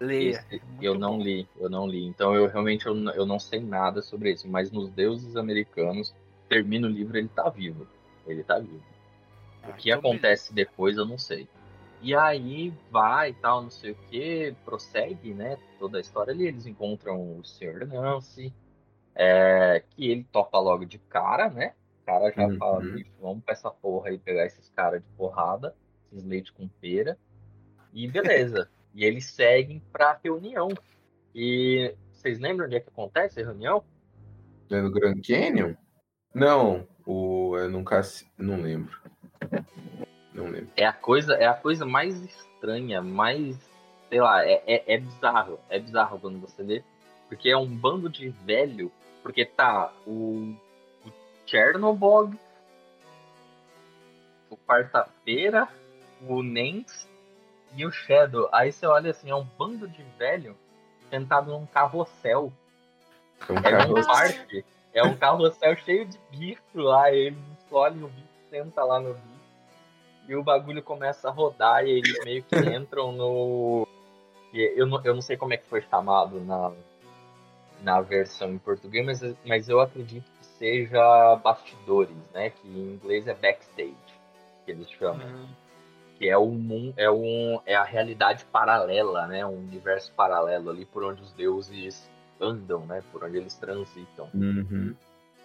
Leia. 0.00 0.30
Esse 0.30 0.62
eu 0.80 0.98
não 0.98 1.20
li, 1.20 1.46
eu 1.58 1.68
não 1.68 1.86
li. 1.86 2.04
Então 2.06 2.34
eu 2.34 2.46
realmente 2.46 2.86
eu, 2.86 2.94
eu 3.10 3.26
não 3.26 3.38
sei 3.38 3.60
nada 3.60 4.00
sobre 4.00 4.30
isso. 4.32 4.48
Mas 4.48 4.70
nos 4.70 4.90
deuses 4.90 5.36
americanos, 5.36 6.14
termina 6.48 6.86
o 6.86 6.90
livro, 6.90 7.16
ele 7.18 7.28
tá 7.28 7.48
vivo. 7.50 7.86
Ele 8.26 8.42
tá 8.42 8.58
vivo. 8.58 8.82
O 9.62 9.70
Ah, 9.70 9.72
que 9.72 9.90
então 9.90 9.98
acontece 10.00 10.54
depois 10.54 10.96
eu 10.96 11.04
não 11.04 11.18
sei. 11.18 11.48
E 12.02 12.14
aí 12.14 12.72
vai 12.90 13.30
e 13.30 13.34
tal, 13.34 13.62
não 13.62 13.70
sei 13.70 13.90
o 13.90 13.96
que, 14.08 14.54
prossegue, 14.64 15.34
né? 15.34 15.58
Toda 15.78 15.98
a 15.98 16.00
história 16.00 16.32
ali. 16.32 16.46
Eles 16.46 16.64
encontram 16.66 17.38
o 17.38 17.44
Sr. 17.44 17.86
Nancy, 17.86 18.54
é, 19.14 19.82
que 19.90 20.10
ele 20.10 20.24
topa 20.24 20.58
logo 20.58 20.86
de 20.86 20.98
cara, 20.98 21.50
né? 21.50 21.74
O 22.10 22.12
cara 22.12 22.32
já 22.32 22.46
Uhum. 22.46 22.58
fala, 22.58 22.80
bicho, 22.80 23.10
vamos 23.20 23.44
pra 23.44 23.52
essa 23.54 23.70
porra 23.70 24.08
aí 24.08 24.18
pegar 24.18 24.44
esses 24.44 24.68
caras 24.70 25.00
de 25.00 25.08
porrada, 25.16 25.74
esses 26.12 26.24
leite 26.24 26.52
com 26.52 26.66
pera. 26.80 27.16
E 27.92 28.08
beleza. 28.08 28.68
e 28.92 29.04
eles 29.04 29.26
seguem 29.26 29.80
pra 29.92 30.18
reunião. 30.22 30.68
E 31.32 31.94
vocês 32.12 32.40
lembram 32.40 32.66
onde 32.66 32.74
é 32.76 32.80
que 32.80 32.88
acontece 32.88 33.40
a 33.40 33.44
reunião? 33.44 33.84
É 34.70 34.80
no 34.80 34.90
Grand 34.90 35.20
Canyon? 35.24 35.74
Não, 36.34 36.86
o 37.06 37.56
num 37.70 37.84
cassi... 37.84 38.26
não 38.36 38.60
lembro. 38.60 39.00
Não 40.34 40.46
lembro. 40.48 40.70
É 40.76 40.84
a 40.86 40.92
coisa, 40.92 41.34
é 41.34 41.46
a 41.46 41.54
coisa 41.54 41.84
mais 41.86 42.20
estranha, 42.22 43.00
mais. 43.00 43.56
Sei 44.08 44.20
lá, 44.20 44.44
é, 44.44 44.62
é, 44.66 44.94
é 44.94 44.98
bizarro. 44.98 45.60
É 45.68 45.78
bizarro 45.78 46.18
quando 46.18 46.40
você 46.40 46.62
vê. 46.64 46.84
Porque 47.28 47.48
é 47.48 47.56
um 47.56 47.66
bando 47.66 48.08
de 48.08 48.28
velho. 48.30 48.90
Porque 49.22 49.44
tá 49.44 49.92
o 50.06 50.56
Chernobog, 51.50 52.38
o 54.48 54.56
Quarta-feira, 54.56 55.68
o 56.28 56.44
Nens 56.44 57.08
e 57.74 57.84
o 57.84 57.90
Shadow. 57.90 58.48
Aí 58.52 58.70
você 58.70 58.86
olha 58.86 59.10
assim, 59.10 59.30
é 59.30 59.34
um 59.34 59.44
bando 59.58 59.88
de 59.88 60.02
velho 60.16 60.56
sentado 61.10 61.50
num 61.50 61.66
carrossel. 61.66 62.52
É 63.48 63.52
um 63.52 63.56
É 63.56 63.58
um 63.58 63.62
carrossel. 63.62 64.06
parque. 64.06 64.64
É 64.94 65.02
um 65.02 65.16
carrossel 65.16 65.76
cheio 65.78 66.06
de 66.06 66.18
bicho 66.30 66.60
lá. 66.74 67.12
Eles 67.12 67.38
escolhem 67.58 68.04
o 68.04 68.08
bicho, 68.08 68.28
senta 68.48 68.84
lá 68.84 69.00
no 69.00 69.14
bicho. 69.14 69.30
E 70.28 70.36
o 70.36 70.44
bagulho 70.44 70.82
começa 70.84 71.28
a 71.28 71.32
rodar 71.32 71.84
e 71.84 71.90
eles 71.90 72.24
meio 72.24 72.44
que 72.44 72.54
entram 72.76 73.10
no. 73.10 73.88
Eu 74.52 74.86
não, 74.86 75.02
eu 75.04 75.14
não 75.14 75.22
sei 75.22 75.36
como 75.36 75.52
é 75.52 75.56
que 75.56 75.66
foi 75.66 75.82
chamado 75.82 76.40
na, 76.40 76.72
na 77.82 78.00
versão 78.00 78.52
em 78.52 78.58
português, 78.58 79.04
mas, 79.04 79.36
mas 79.44 79.68
eu 79.68 79.80
acredito 79.80 80.29
seja 80.60 81.36
bastidores, 81.36 82.14
né? 82.34 82.50
Que 82.50 82.68
em 82.68 82.92
inglês 82.92 83.26
é 83.26 83.34
backstage, 83.34 83.96
que 84.64 84.70
eles 84.70 84.88
chamam 84.90 85.48
que 86.20 86.28
é 86.28 86.38
um 86.38 86.92
é 86.98 87.10
um 87.10 87.62
é 87.64 87.74
a 87.74 87.82
realidade 87.82 88.44
paralela, 88.44 89.26
né? 89.26 89.44
Um 89.46 89.56
universo 89.56 90.12
paralelo 90.12 90.68
ali 90.68 90.84
por 90.84 91.02
onde 91.02 91.22
os 91.22 91.32
deuses 91.32 92.08
andam, 92.38 92.84
né? 92.84 93.02
Por 93.10 93.24
onde 93.24 93.38
eles 93.38 93.56
transitam. 93.56 94.28
Uhum. 94.34 94.94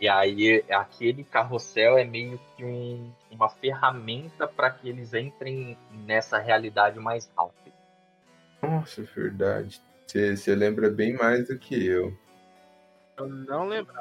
E 0.02 0.10
aí 0.10 0.66
aquele 0.70 1.24
carrossel 1.24 1.98
é 1.98 2.04
meio 2.04 2.38
que 2.58 2.66
um- 2.66 3.10
uma 3.32 3.48
ferramenta 3.48 4.46
para 4.46 4.70
que 4.70 4.90
eles 4.90 5.14
entrem 5.14 5.78
nessa 6.06 6.38
realidade 6.38 7.00
mais 7.00 7.32
rápido. 7.38 7.74
Nossa, 8.62 9.00
é 9.00 9.06
verdade. 9.06 9.82
Você 10.06 10.36
você 10.36 10.54
lembra 10.54 10.90
bem 10.90 11.14
mais 11.14 11.48
do 11.48 11.58
que 11.58 11.88
eu. 11.88 12.14
Eu 13.18 13.30
não 13.30 13.66
lembro. 13.66 13.94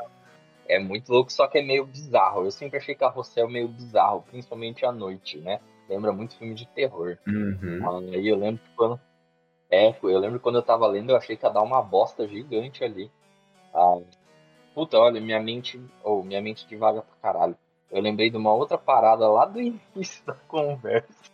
É 0.67 0.79
muito 0.79 1.13
louco, 1.13 1.33
só 1.33 1.47
que 1.47 1.59
é 1.59 1.63
meio 1.63 1.85
bizarro. 1.85 2.45
Eu 2.45 2.51
sempre 2.51 2.79
achei 2.79 2.95
carrossel 2.95 3.49
meio 3.49 3.69
bizarro, 3.69 4.23
principalmente 4.23 4.85
à 4.85 4.93
noite, 4.93 5.39
né? 5.39 5.61
Lembra 5.89 6.13
muito 6.13 6.37
filme 6.37 6.55
de 6.55 6.67
terror. 6.69 7.19
Uhum. 7.27 8.13
Aí 8.15 8.27
eu 8.27 8.37
lembro 8.37 8.63
que 8.63 8.71
quando. 8.75 9.01
É, 9.71 9.95
eu 10.03 10.19
lembro 10.19 10.39
que 10.39 10.43
quando 10.43 10.57
eu 10.57 10.63
tava 10.63 10.87
lendo, 10.87 11.11
eu 11.11 11.17
achei 11.17 11.37
que 11.37 11.45
ia 11.45 11.53
dar 11.53 11.63
uma 11.63 11.83
bosta 11.83 12.27
gigante 12.27 12.83
ali. 12.83 13.11
Ah, 13.75 13.99
puta, 14.75 14.99
olha, 14.99 15.21
minha 15.21 15.41
mente. 15.41 15.81
Ou 16.03 16.25
minha 16.25 16.41
mente 16.41 16.67
divaga 16.67 17.03
pra 17.03 17.33
caralho. 17.33 17.57
Eu 17.91 18.01
lembrei 18.01 18.31
de 18.31 18.37
uma 18.37 18.55
outra 18.55 18.79
parada 18.79 19.29
lá 19.29 19.45
do 19.45 19.61
início 19.61 20.25
da 20.25 20.35
conversa. 20.49 21.31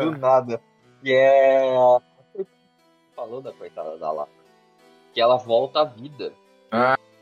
Do 0.00 0.10
nada. 0.18 0.60
Que 1.02 1.14
é. 1.14 1.72
Falou 3.14 3.40
da 3.40 3.52
coitada 3.52 3.96
da 3.96 4.10
Lara. 4.10 4.28
Que 5.14 5.20
ela 5.20 5.36
volta 5.36 5.80
à 5.80 5.84
vida. 5.84 6.32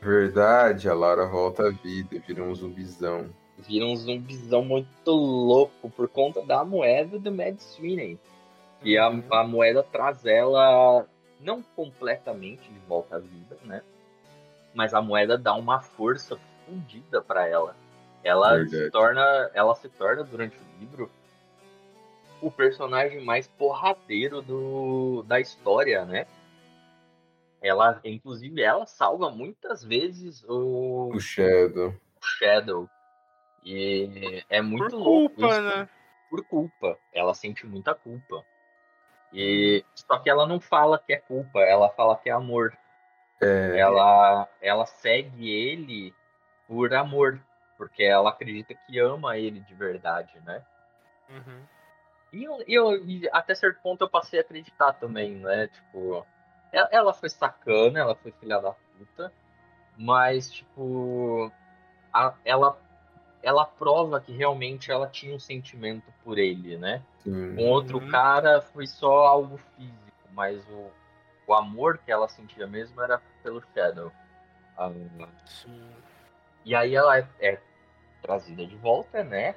Verdade, 0.01 0.89
a 0.89 0.93
Laura 0.93 1.25
volta 1.25 1.67
à 1.67 1.71
vida, 1.71 2.21
vira 2.25 2.43
um 2.43 2.53
zumbizão. 2.53 3.29
Vira 3.57 3.85
um 3.85 3.95
zumbizão 3.95 4.63
muito 4.63 5.11
louco 5.11 5.89
por 5.89 6.07
conta 6.07 6.41
da 6.43 6.63
moeda 6.63 7.17
do 7.17 7.31
Mad 7.31 7.57
Sweeney. 7.59 8.19
E 8.83 8.97
a, 8.97 9.09
Uhum. 9.09 9.23
a 9.31 9.43
moeda 9.43 9.81
traz 9.83 10.25
ela 10.25 11.05
não 11.39 11.63
completamente 11.75 12.69
de 12.71 12.79
volta 12.87 13.15
à 13.15 13.19
vida, 13.19 13.57
né? 13.63 13.81
Mas 14.73 14.93
a 14.93 15.01
moeda 15.01 15.37
dá 15.37 15.55
uma 15.55 15.81
força 15.81 16.37
fundida 16.65 17.21
pra 17.21 17.47
ela. 17.47 17.75
Ela 18.23 18.63
se 18.67 18.91
torna, 18.91 19.49
ela 19.53 19.73
se 19.75 19.89
torna 19.89 20.23
durante 20.23 20.55
o 20.55 20.79
livro 20.79 21.09
o 22.39 22.51
personagem 22.51 23.23
mais 23.23 23.47
porradeiro 23.47 24.41
do, 24.43 25.23
da 25.27 25.39
história, 25.39 26.05
né? 26.05 26.27
Ela, 27.61 27.99
inclusive, 28.03 28.61
ela 28.61 28.85
salva 28.85 29.29
muitas 29.31 29.83
vezes 29.83 30.43
o, 30.47 31.09
O 31.13 31.19
Shadow. 31.19 31.93
Shadow. 32.21 32.89
E 33.63 34.43
é 34.49 34.61
Por 34.61 34.67
muito 34.67 34.95
louco 34.95 35.35
culpa, 35.35 35.47
isso, 35.47 35.61
né? 35.61 35.89
por 36.29 36.43
culpa. 36.45 36.99
Ela 37.11 37.33
sente 37.33 37.65
muita 37.65 37.93
culpa. 37.95 38.45
E 39.33 39.83
só 39.93 40.17
que 40.19 40.29
ela 40.29 40.45
não 40.47 40.59
fala 40.59 40.99
que 40.99 41.13
é 41.13 41.17
culpa, 41.17 41.59
ela 41.61 41.89
fala 41.89 42.15
que 42.17 42.29
é 42.29 42.33
amor. 42.33 42.77
É, 43.41 43.77
Ela 43.79 44.47
ela 44.61 44.85
segue 44.85 45.49
ele 45.49 46.13
por 46.67 46.93
amor, 46.93 47.39
porque 47.77 48.03
ela 48.03 48.29
acredita 48.29 48.73
que 48.73 48.97
ama 48.99 49.37
ele 49.37 49.59
de 49.59 49.73
verdade, 49.75 50.39
né? 50.41 50.63
Uhum. 51.29 51.63
E 52.33 52.43
eu, 52.43 52.63
e 52.67 52.73
eu- 52.73 53.05
e 53.05 53.29
até 53.31 53.53
certo 53.53 53.81
ponto 53.81 54.01
eu 54.03 54.09
passei 54.09 54.39
a 54.39 54.41
acreditar 54.41 54.93
também, 54.93 55.35
né? 55.35 55.67
Tipo, 55.67 56.25
ela, 56.71 57.13
foi 57.13 57.29
sacana, 57.29 57.99
ela 57.99 58.15
foi 58.15 58.31
filha 58.33 58.59
da 58.59 58.71
puta, 58.73 59.31
mas, 59.97 60.51
tipo, 60.51 61.51
a- 62.13 62.33
ela, 62.45 62.77
ela 63.41 63.65
prova 63.65 64.19
que 64.19 64.31
realmente 64.31 64.91
ela 64.91 65.07
tinha 65.07 65.35
um 65.35 65.39
sentimento 65.39 66.11
por 66.23 66.37
ele, 66.37 66.77
né? 66.77 67.01
sim. 67.23 67.55
Com 67.55 67.65
outro 67.65 67.99
Uhum. 67.99 68.09
cara 68.09 68.61
foi 68.61 68.85
só 68.85 69.25
algo 69.25 69.57
físico, 69.75 70.29
mas 70.31 70.63
o, 70.69 70.91
o 71.47 71.53
amor 71.53 71.97
que 71.97 72.11
ela 72.11 72.27
sentia 72.27 72.67
mesmo 72.67 73.01
era 73.01 73.21
pelo 73.41 73.63
Shadow. 73.73 74.11
Ah, 74.77 74.91
Sim. 75.45 75.89
e 76.63 76.75
aí 76.75 76.93
ela 76.95 77.17
é, 77.17 77.27
é 77.39 77.59
trazida 78.21 78.65
de 78.65 78.75
volta, 78.75 79.23
né? 79.23 79.55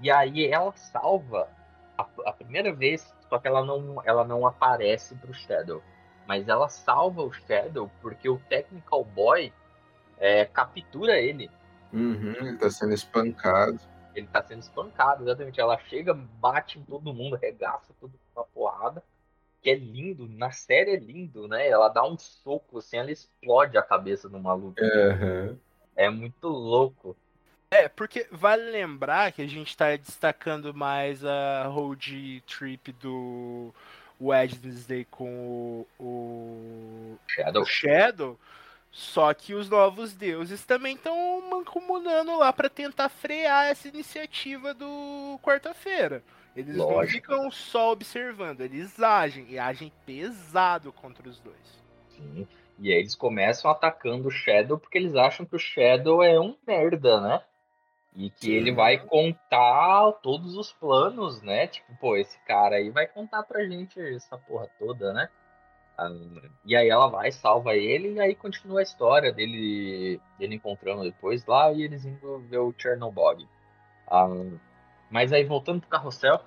E 0.00 0.10
aí 0.10 0.46
ela 0.50 0.72
salva 0.72 1.48
a, 1.96 2.04
a 2.26 2.32
primeira 2.32 2.72
vez, 2.72 3.14
só 3.28 3.38
que 3.38 3.46
ela 3.46 3.64
não, 3.64 4.02
ela 4.04 4.24
não 4.24 4.44
aparece 4.46 5.14
pro 5.14 5.32
Shadow. 5.32 5.82
Mas 6.26 6.48
ela 6.48 6.68
salva 6.68 7.22
o 7.22 7.32
Shadow 7.32 7.90
porque 8.02 8.28
o 8.28 8.38
Technical 8.48 9.04
Boy 9.04 9.52
é, 10.18 10.44
captura 10.44 11.18
ele. 11.18 11.50
Uhum, 11.92 12.34
ele 12.40 12.56
tá 12.56 12.68
sendo 12.70 12.94
espancado. 12.94 13.78
Ele 14.14 14.26
tá 14.26 14.42
sendo 14.42 14.60
espancado, 14.60 15.24
exatamente. 15.24 15.60
Ela 15.60 15.78
chega, 15.78 16.14
bate 16.14 16.78
em 16.78 16.82
todo 16.82 17.12
mundo, 17.12 17.36
regaça 17.36 17.92
todo 18.00 18.10
mundo 18.10 18.20
na 18.34 18.42
porrada. 18.42 19.02
Que 19.62 19.70
é 19.70 19.74
lindo, 19.74 20.28
na 20.28 20.50
série 20.50 20.92
é 20.92 20.96
lindo, 20.96 21.46
né? 21.46 21.68
Ela 21.68 21.88
dá 21.88 22.04
um 22.04 22.16
soco, 22.16 22.78
assim, 22.78 22.96
ela 22.96 23.10
explode 23.10 23.76
a 23.76 23.82
cabeça 23.82 24.28
do 24.28 24.38
maluco. 24.38 24.80
Aham. 24.80 25.58
É 25.94 26.08
muito 26.10 26.48
louco. 26.48 27.16
É, 27.70 27.88
porque 27.88 28.26
vale 28.30 28.70
lembrar 28.70 29.32
que 29.32 29.42
a 29.42 29.46
gente 29.46 29.76
tá 29.76 29.96
destacando 29.96 30.72
mais 30.72 31.24
a 31.24 31.64
road 31.64 32.42
trip 32.46 32.92
do 32.92 33.74
Wednesday 34.20 35.04
com 35.10 35.84
o, 35.98 36.02
o, 36.02 37.18
Shadow. 37.26 37.62
o 37.62 37.66
Shadow, 37.66 38.40
só 38.90 39.32
que 39.34 39.54
os 39.54 39.68
novos 39.68 40.14
deuses 40.14 40.64
também 40.64 40.94
estão 40.94 41.42
mancomunando 41.50 42.36
lá 42.38 42.52
pra 42.52 42.68
tentar 42.68 43.08
frear 43.08 43.66
essa 43.66 43.88
iniciativa 43.88 44.72
do 44.72 45.38
quarta-feira. 45.42 46.22
Eles 46.56 46.76
não 46.76 46.88
Lógico. 46.88 47.12
ficam 47.12 47.50
só 47.50 47.92
observando, 47.92 48.62
eles 48.62 48.98
agem 49.02 49.46
e 49.50 49.58
agem 49.58 49.92
pesado 50.06 50.90
contra 50.90 51.28
os 51.28 51.38
dois. 51.40 51.84
Sim. 52.08 52.48
E 52.78 52.90
aí 52.92 52.98
eles 52.98 53.14
começam 53.14 53.70
atacando 53.70 54.28
o 54.28 54.30
Shadow 54.30 54.78
porque 54.78 54.96
eles 54.96 55.14
acham 55.14 55.44
que 55.44 55.56
o 55.56 55.58
Shadow 55.58 56.22
é 56.22 56.40
um 56.40 56.56
merda, 56.66 57.20
né? 57.20 57.42
E 58.16 58.30
que 58.30 58.50
ele 58.50 58.72
vai 58.72 58.98
contar 58.98 60.10
todos 60.22 60.56
os 60.56 60.72
planos, 60.72 61.42
né? 61.42 61.66
Tipo, 61.66 61.94
pô, 61.98 62.16
esse 62.16 62.38
cara 62.46 62.76
aí 62.76 62.88
vai 62.88 63.06
contar 63.06 63.42
pra 63.42 63.62
gente 63.66 64.00
essa 64.00 64.38
porra 64.38 64.66
toda, 64.78 65.12
né? 65.12 65.28
Ah, 65.98 66.08
e 66.64 66.74
aí 66.74 66.88
ela 66.88 67.08
vai, 67.08 67.30
salva 67.30 67.74
ele, 67.74 68.14
e 68.14 68.20
aí 68.20 68.34
continua 68.34 68.80
a 68.80 68.82
história 68.82 69.32
dele, 69.32 70.18
dele 70.38 70.54
encontrando 70.54 71.02
depois 71.02 71.44
lá 71.44 71.70
e 71.72 71.82
eles 71.82 72.06
indo 72.06 72.38
ver 72.48 72.58
o 72.58 72.74
Chernobog. 72.76 73.46
Ah, 74.10 74.28
mas 75.10 75.30
aí 75.30 75.44
voltando 75.44 75.80
pro 75.80 75.90
carrossel, 75.90 76.40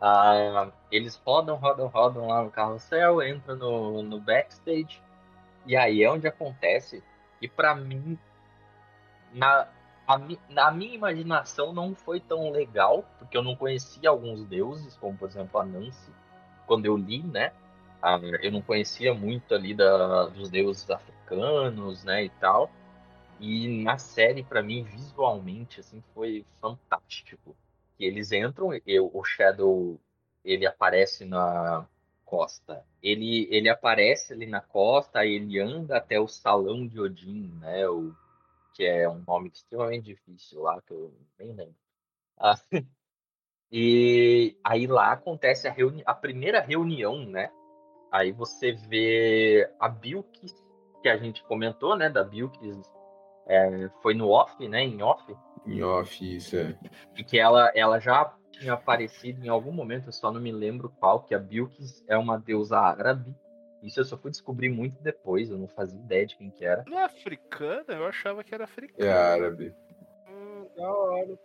ah, 0.00 0.70
eles 0.92 1.16
rodam, 1.24 1.56
rodam, 1.56 1.88
rodam 1.88 2.26
lá 2.28 2.44
no 2.44 2.50
carrossel, 2.50 3.20
entram 3.22 3.56
no, 3.56 4.02
no 4.02 4.20
backstage, 4.20 5.02
e 5.66 5.76
aí 5.76 6.04
é 6.04 6.10
onde 6.10 6.28
acontece, 6.28 7.02
e 7.40 7.48
pra 7.48 7.74
mim, 7.74 8.18
na, 9.32 9.68
na 10.48 10.70
minha 10.70 10.94
imaginação 10.94 11.72
não 11.72 11.94
foi 11.94 12.20
tão 12.20 12.50
legal, 12.50 13.04
porque 13.18 13.36
eu 13.36 13.42
não 13.42 13.56
conhecia 13.56 14.10
alguns 14.10 14.44
deuses, 14.46 14.96
como 14.96 15.16
por 15.16 15.28
exemplo 15.28 15.60
a 15.60 15.64
Nancy, 15.64 16.10
quando 16.66 16.86
eu 16.86 16.96
li, 16.96 17.22
né? 17.22 17.52
Ah, 18.00 18.18
eu 18.42 18.50
não 18.50 18.60
conhecia 18.62 19.14
muito 19.14 19.54
ali 19.54 19.74
da, 19.74 20.26
dos 20.26 20.50
deuses 20.50 20.90
africanos, 20.90 22.02
né, 22.04 22.24
e 22.24 22.30
tal. 22.30 22.70
E 23.38 23.82
na 23.82 23.98
série, 23.98 24.42
pra 24.42 24.62
mim, 24.62 24.82
visualmente, 24.82 25.80
assim, 25.80 26.02
foi 26.14 26.44
fantástico. 26.60 27.56
Que 27.96 28.04
eles 28.04 28.32
entram, 28.32 28.70
eu, 28.86 29.10
o 29.12 29.24
Shadow, 29.24 30.00
ele 30.44 30.66
aparece 30.66 31.24
na 31.24 31.86
costa. 32.24 32.84
Ele, 33.02 33.46
ele 33.50 33.68
aparece 33.68 34.32
ali 34.32 34.46
na 34.46 34.60
costa, 34.60 35.24
ele 35.24 35.60
anda 35.60 35.96
até 35.96 36.18
o 36.18 36.26
Salão 36.26 36.86
de 36.86 37.00
Odin, 37.00 37.52
né, 37.60 37.88
o, 37.88 38.14
que 38.74 38.84
é 38.84 39.08
um 39.08 39.22
nome 39.26 39.48
extremamente 39.48 40.04
difícil 40.04 40.62
lá, 40.62 40.80
que 40.82 40.92
eu 40.92 41.14
nem 41.38 41.52
lembro. 41.52 41.76
Ah, 42.38 42.58
e 43.70 44.56
aí 44.64 44.86
lá 44.86 45.12
acontece 45.12 45.68
a, 45.68 45.74
a 46.06 46.14
primeira 46.14 46.60
reunião, 46.60 47.24
né, 47.24 47.50
aí 48.12 48.30
você 48.30 48.72
vê 48.72 49.70
a 49.80 49.88
Bilkis, 49.88 50.54
que 51.02 51.08
a 51.08 51.16
gente 51.16 51.42
comentou, 51.44 51.96
né? 51.96 52.08
Da 52.08 52.22
Bilkis, 52.22 52.80
é, 53.46 53.88
foi 54.02 54.14
no 54.14 54.28
off, 54.28 54.68
né? 54.68 54.82
Em 54.82 55.02
off. 55.02 55.36
Em 55.66 55.82
off, 55.82 56.36
isso 56.36 56.56
é. 56.56 56.78
E 57.16 57.24
que 57.24 57.38
ela, 57.38 57.72
ela 57.74 57.98
já 57.98 58.32
tinha 58.52 58.74
aparecido 58.74 59.44
em 59.44 59.48
algum 59.48 59.72
momento, 59.72 60.08
eu 60.08 60.12
só 60.12 60.30
não 60.30 60.40
me 60.40 60.52
lembro 60.52 60.90
qual, 61.00 61.24
que 61.24 61.34
a 61.34 61.38
Bilkis 61.38 62.04
é 62.06 62.16
uma 62.16 62.38
deusa 62.38 62.78
árabe. 62.78 63.34
Isso 63.82 63.98
eu 64.00 64.04
só 64.04 64.16
fui 64.16 64.30
descobrir 64.30 64.68
muito 64.68 65.02
depois, 65.02 65.50
eu 65.50 65.58
não 65.58 65.66
fazia 65.68 65.98
ideia 65.98 66.24
de 66.26 66.36
quem 66.36 66.50
que 66.50 66.64
era. 66.64 66.84
Não 66.86 66.98
é 67.00 67.04
africana? 67.04 67.84
Eu 67.88 68.06
achava 68.06 68.44
que 68.44 68.54
era 68.54 68.64
africana. 68.64 69.08
É 69.08 69.12
árabe. 69.12 69.74
Hum, 70.28 70.66
da 70.76 70.88
hora. 70.90 71.38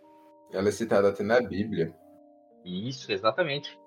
Ela 0.52 0.68
é 0.68 0.72
citada 0.72 1.08
até 1.08 1.22
na 1.24 1.40
Bíblia. 1.40 1.92
Isso, 2.64 3.10
exatamente. 3.12 3.78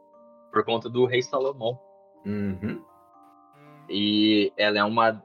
Por 0.52 0.66
conta 0.66 0.90
do 0.90 1.06
rei 1.06 1.22
Salomão. 1.22 1.80
Uhum. 2.26 2.84
E 3.90 4.52
ela 4.58 4.80
é 4.80 4.84
uma. 4.84 5.24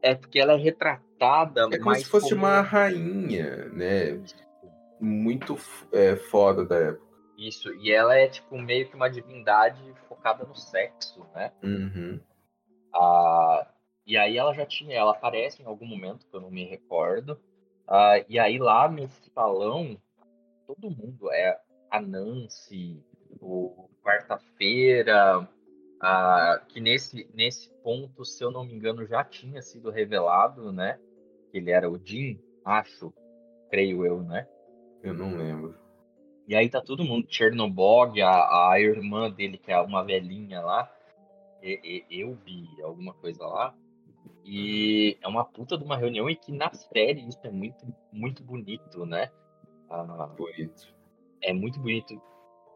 É 0.00 0.14
porque 0.14 0.38
ela 0.38 0.52
é 0.52 0.56
retratada 0.56 1.62
É 1.62 1.70
como 1.78 1.84
mais 1.86 1.98
se 2.02 2.04
fosse 2.08 2.30
como- 2.30 2.42
uma 2.42 2.60
rainha, 2.60 3.68
né? 3.70 4.22
Muito 5.00 5.56
é, 5.92 6.14
foda 6.16 6.64
da 6.64 6.76
época. 6.76 7.04
Isso, 7.36 7.72
e 7.74 7.90
ela 7.90 8.16
é 8.16 8.28
tipo 8.28 8.56
meio 8.56 8.88
que 8.88 8.94
uma 8.94 9.10
divindade 9.10 9.82
focada 10.08 10.44
no 10.44 10.54
sexo, 10.54 11.26
né? 11.34 11.52
Uhum. 11.62 12.20
Ah, 12.94 13.66
e 14.06 14.16
aí 14.16 14.36
ela 14.36 14.54
já 14.54 14.64
tinha, 14.64 14.96
ela 14.96 15.10
aparece 15.10 15.62
em 15.62 15.66
algum 15.66 15.86
momento 15.86 16.26
que 16.26 16.36
eu 16.36 16.40
não 16.40 16.50
me 16.50 16.64
recordo. 16.64 17.38
Ah, 17.88 18.24
e 18.28 18.38
aí 18.38 18.58
lá 18.58 18.88
nesse 18.88 19.30
salão, 19.30 20.00
todo 20.66 20.90
mundo 20.90 21.30
é 21.32 21.60
a 21.90 22.00
Nancy, 22.00 23.02
o 23.40 23.88
quarta-feira, 24.02 25.48
ah, 26.00 26.62
que 26.68 26.80
nesse, 26.80 27.28
nesse 27.34 27.70
ponto, 27.82 28.24
se 28.24 28.42
eu 28.44 28.50
não 28.50 28.64
me 28.64 28.74
engano, 28.74 29.06
já 29.06 29.24
tinha 29.24 29.62
sido 29.62 29.90
revelado, 29.90 30.72
né? 30.72 30.98
Que 31.50 31.58
ele 31.58 31.70
era 31.70 31.90
o 31.90 31.98
Jim, 32.02 32.38
acho, 32.64 33.12
creio 33.70 34.04
eu, 34.04 34.22
né? 34.22 34.46
Eu 35.02 35.14
não 35.14 35.36
lembro. 35.36 35.74
E 36.46 36.54
aí 36.54 36.68
tá 36.68 36.80
todo 36.80 37.04
mundo, 37.04 37.26
Chernobog, 37.28 38.20
a, 38.20 38.70
a 38.70 38.80
irmã 38.80 39.30
dele, 39.30 39.56
que 39.56 39.72
é 39.72 39.80
uma 39.80 40.04
velhinha 40.04 40.60
lá, 40.60 40.93
eu 42.10 42.34
vi 42.44 42.68
alguma 42.82 43.14
coisa 43.14 43.44
lá. 43.46 43.74
E 44.44 45.16
é 45.22 45.28
uma 45.28 45.44
puta 45.44 45.76
de 45.78 45.84
uma 45.84 45.96
reunião 45.96 46.28
e 46.28 46.36
que 46.36 46.52
na 46.52 46.72
série 46.72 47.26
isso 47.26 47.38
é 47.44 47.50
muito, 47.50 47.86
muito 48.12 48.42
bonito, 48.42 49.06
né? 49.06 49.30
Ah, 49.88 50.26
Bonito. 50.36 50.94
é 51.42 51.52
muito 51.52 51.78
bonito. 51.80 52.20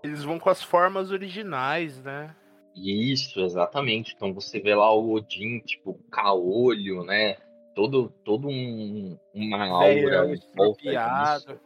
Eles 0.02 0.22
vão 0.24 0.38
com 0.38 0.48
as 0.48 0.62
formas 0.62 1.10
originais, 1.10 2.02
né? 2.02 2.34
Isso, 2.74 3.40
exatamente. 3.40 4.14
Então 4.14 4.32
você 4.32 4.60
vê 4.60 4.74
lá 4.74 4.92
o 4.94 5.12
Odin, 5.12 5.60
tipo, 5.60 5.94
caolho, 6.10 7.04
né? 7.04 7.36
Todo, 7.74 8.08
todo 8.24 8.48
um, 8.48 9.18
uma 9.34 9.66
aura 9.66 10.22
volta 10.26 10.34
estrupiado. 10.34 11.44
disso. 11.46 11.60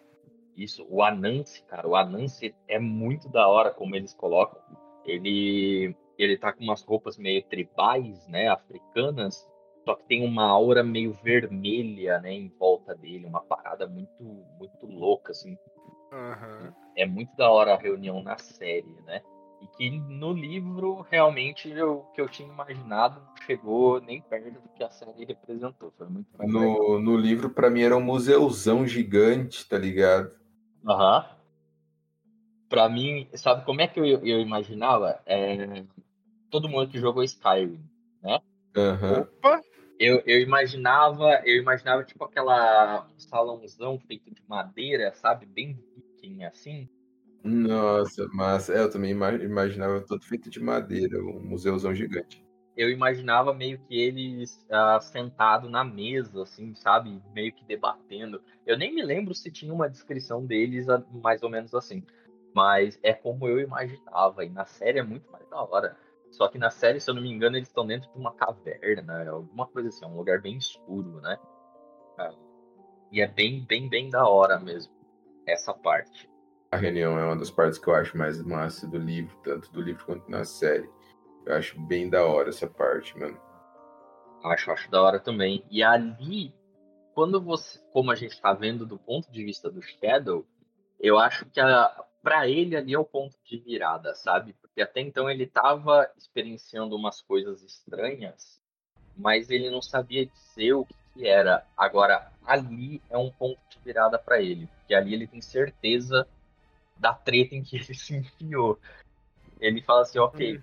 Isso, 0.56 0.86
o 0.88 1.02
Anansi, 1.02 1.62
cara, 1.64 1.88
o 1.88 1.96
Anansi 1.96 2.54
é 2.68 2.78
muito 2.78 3.28
da 3.28 3.46
hora 3.48 3.70
como 3.70 3.94
eles 3.96 4.12
colocam. 4.14 4.60
Ele 5.04 5.94
ele 6.22 6.36
tá 6.38 6.52
com 6.52 6.62
umas 6.64 6.82
roupas 6.82 7.16
meio 7.16 7.42
tribais, 7.44 8.26
né, 8.28 8.48
africanas, 8.48 9.48
só 9.84 9.94
que 9.94 10.04
tem 10.04 10.24
uma 10.24 10.44
aura 10.44 10.82
meio 10.82 11.12
vermelha, 11.12 12.20
né, 12.20 12.32
em 12.32 12.48
volta 12.58 12.94
dele, 12.94 13.26
uma 13.26 13.40
parada 13.40 13.86
muito 13.86 14.22
muito 14.58 14.86
louca 14.86 15.32
assim. 15.32 15.56
Aham. 16.12 16.74
É 16.96 17.06
muito 17.06 17.34
da 17.36 17.50
hora 17.50 17.74
a 17.74 17.78
reunião 17.78 18.22
na 18.22 18.36
série, 18.36 18.94
né? 19.06 19.22
E 19.62 19.66
que 19.76 19.90
no 19.90 20.32
livro 20.32 21.06
realmente 21.08 21.72
o 21.80 22.02
que 22.14 22.20
eu 22.20 22.28
tinha 22.28 22.48
imaginado 22.48 23.20
não 23.20 23.36
chegou 23.46 24.00
nem 24.00 24.20
perto 24.20 24.60
do 24.60 24.68
que 24.76 24.82
a 24.82 24.90
série 24.90 25.24
representou. 25.24 25.92
Foi 25.96 26.08
muito 26.08 26.28
mais 26.36 26.52
legal. 26.52 26.76
No, 26.76 27.00
no 27.00 27.16
livro, 27.16 27.48
pra 27.48 27.70
mim, 27.70 27.82
era 27.82 27.96
um 27.96 28.00
museuzão 28.00 28.86
gigante, 28.86 29.66
tá 29.68 29.78
ligado? 29.78 30.32
Aham. 30.86 31.24
Pra 32.68 32.88
mim, 32.88 33.28
sabe 33.34 33.64
como 33.64 33.80
é 33.82 33.86
que 33.86 34.00
eu, 34.00 34.04
eu 34.04 34.40
imaginava? 34.40 35.20
É, 35.26 35.84
todo 36.52 36.68
mundo 36.68 36.90
que 36.90 37.00
jogou 37.00 37.24
Skyrim. 37.24 37.82
Aham. 38.76 39.22
Opa! 39.22 39.60
Eu, 39.98 40.22
eu 40.26 40.40
imaginava, 40.40 41.40
eu 41.44 41.56
imaginava 41.56 42.04
tipo 42.04 42.24
aquela 42.24 43.06
um 43.06 43.18
salãozão 43.18 43.98
feito 43.98 44.32
de 44.32 44.42
madeira, 44.46 45.12
sabe? 45.14 45.46
Bem 45.46 45.78
viking 45.96 46.44
assim. 46.44 46.88
Nossa, 47.42 48.28
mas 48.32 48.68
é, 48.68 48.80
eu 48.80 48.90
também 48.90 49.12
ima- 49.12 49.32
imaginava 49.32 50.00
todo 50.02 50.24
feito 50.24 50.50
de 50.50 50.60
madeira, 50.60 51.18
um 51.18 51.40
museuzão 51.42 51.94
gigante. 51.94 52.44
Eu 52.76 52.90
imaginava 52.90 53.52
meio 53.52 53.78
que 53.80 53.98
eles 54.00 54.64
ah, 54.70 54.98
sentado 55.00 55.68
na 55.68 55.84
mesa, 55.84 56.42
assim, 56.42 56.74
sabe? 56.74 57.22
Meio 57.34 57.52
que 57.52 57.64
debatendo. 57.64 58.42
Eu 58.66 58.78
nem 58.78 58.94
me 58.94 59.02
lembro 59.02 59.34
se 59.34 59.50
tinha 59.50 59.72
uma 59.72 59.90
descrição 59.90 60.44
deles 60.44 60.88
ah, 60.88 61.02
mais 61.10 61.42
ou 61.42 61.50
menos 61.50 61.74
assim. 61.74 62.02
Mas 62.54 62.98
é 63.02 63.12
como 63.12 63.46
eu 63.46 63.60
imaginava. 63.60 64.44
E 64.44 64.48
na 64.48 64.64
série 64.64 64.98
é 64.98 65.02
muito 65.02 65.30
mais 65.30 65.46
da 65.48 65.62
hora. 65.62 65.96
Só 66.32 66.48
que 66.48 66.58
na 66.58 66.70
série, 66.70 66.98
se 66.98 67.10
eu 67.10 67.14
não 67.14 67.20
me 67.22 67.30
engano, 67.30 67.56
eles 67.56 67.68
estão 67.68 67.86
dentro 67.86 68.10
de 68.10 68.18
uma 68.18 68.34
caverna, 68.34 69.30
alguma 69.30 69.66
coisa 69.66 69.90
assim, 69.90 70.04
um 70.06 70.16
lugar 70.16 70.40
bem 70.40 70.56
escuro, 70.56 71.20
né? 71.20 71.38
Ah, 72.18 72.32
E 73.12 73.20
é 73.20 73.28
bem, 73.28 73.64
bem, 73.66 73.86
bem 73.88 74.08
da 74.08 74.26
hora 74.26 74.58
mesmo. 74.58 74.92
Essa 75.46 75.74
parte. 75.74 76.28
A 76.72 76.78
reunião 76.78 77.18
é 77.18 77.24
uma 77.26 77.36
das 77.36 77.50
partes 77.50 77.78
que 77.78 77.86
eu 77.86 77.94
acho 77.94 78.16
mais 78.16 78.42
massa 78.42 78.88
do 78.88 78.96
livro, 78.96 79.36
tanto 79.44 79.70
do 79.70 79.82
livro 79.82 80.04
quanto 80.06 80.30
na 80.30 80.42
série. 80.42 80.88
Eu 81.44 81.54
acho 81.54 81.78
bem 81.82 82.08
da 82.08 82.24
hora 82.24 82.48
essa 82.48 82.66
parte, 82.66 83.16
mano. 83.18 83.38
Acho, 84.42 84.70
acho 84.72 84.90
da 84.90 85.02
hora 85.02 85.20
também. 85.20 85.62
E 85.70 85.82
ali, 85.82 86.54
quando 87.14 87.42
você, 87.42 87.78
como 87.92 88.10
a 88.10 88.14
gente 88.14 88.40
tá 88.40 88.54
vendo 88.54 88.86
do 88.86 88.98
ponto 88.98 89.30
de 89.30 89.44
vista 89.44 89.70
do 89.70 89.82
Shadow, 89.82 90.46
eu 90.98 91.18
acho 91.18 91.44
que 91.50 91.60
a, 91.60 92.04
pra 92.22 92.48
ele 92.48 92.74
ali 92.74 92.94
é 92.94 92.98
o 92.98 93.04
ponto 93.04 93.36
de 93.44 93.58
virada, 93.58 94.14
sabe? 94.14 94.56
Porque 94.72 94.80
até 94.80 95.00
então 95.02 95.30
ele 95.30 95.46
tava 95.46 96.10
experienciando 96.16 96.96
umas 96.96 97.20
coisas 97.20 97.62
estranhas, 97.62 98.58
mas 99.14 99.50
ele 99.50 99.68
não 99.68 99.82
sabia 99.82 100.24
dizer 100.24 100.72
o 100.72 100.86
que, 100.86 100.94
que 101.14 101.28
era. 101.28 101.62
Agora, 101.76 102.32
ali 102.46 103.02
é 103.10 103.18
um 103.18 103.30
ponto 103.30 103.60
de 103.68 103.78
virada 103.84 104.18
pra 104.18 104.40
ele, 104.40 104.66
porque 104.66 104.94
ali 104.94 105.12
ele 105.12 105.26
tem 105.26 105.42
certeza 105.42 106.26
da 106.98 107.12
treta 107.12 107.54
em 107.54 107.62
que 107.62 107.76
ele 107.76 107.94
se 107.94 108.16
enfiou. 108.16 108.80
Ele 109.60 109.82
fala 109.82 110.02
assim, 110.02 110.18
ok, 110.18 110.58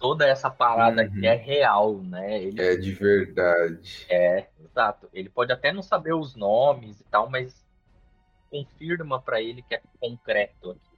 toda 0.00 0.26
essa 0.26 0.50
parada 0.50 1.02
aqui 1.02 1.18
Uhum. 1.18 1.24
é 1.24 1.34
real, 1.36 2.02
né? 2.02 2.42
Ele 2.42 2.60
É 2.60 2.74
de 2.76 2.92
verdade. 2.92 4.04
é, 4.10 4.48
exato. 4.58 5.08
Ele 5.12 5.30
pode 5.30 5.52
até 5.52 5.72
não 5.72 5.82
saber 5.82 6.14
os 6.14 6.34
nomes 6.34 7.00
e 7.00 7.04
tal, 7.04 7.30
mas 7.30 7.64
confirma 8.50 9.22
pra 9.22 9.40
ele 9.40 9.62
que 9.62 9.76
é 9.76 9.82
concreto 10.00 10.72
aqui. 10.72 10.91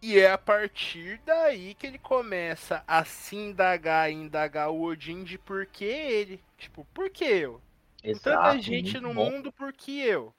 E 0.00 0.18
é 0.18 0.30
a 0.30 0.38
partir 0.38 1.20
daí 1.26 1.74
que 1.74 1.86
ele 1.86 1.98
começa 1.98 2.84
a 2.86 3.04
se 3.04 3.34
indagar 3.36 4.10
e 4.10 4.14
indagar 4.14 4.70
o 4.70 4.82
Odin 4.82 5.24
de 5.24 5.36
por 5.36 5.66
que 5.66 5.84
ele. 5.84 6.40
Tipo, 6.56 6.84
por 6.94 7.10
que 7.10 7.24
eu? 7.24 7.60
Com 8.04 8.12
tanta 8.18 8.56
Exato, 8.56 8.62
gente 8.62 9.00
no 9.00 9.12
bom, 9.12 9.30
mundo, 9.30 9.52
por 9.52 9.72
que 9.72 10.00
eu? 10.00 10.32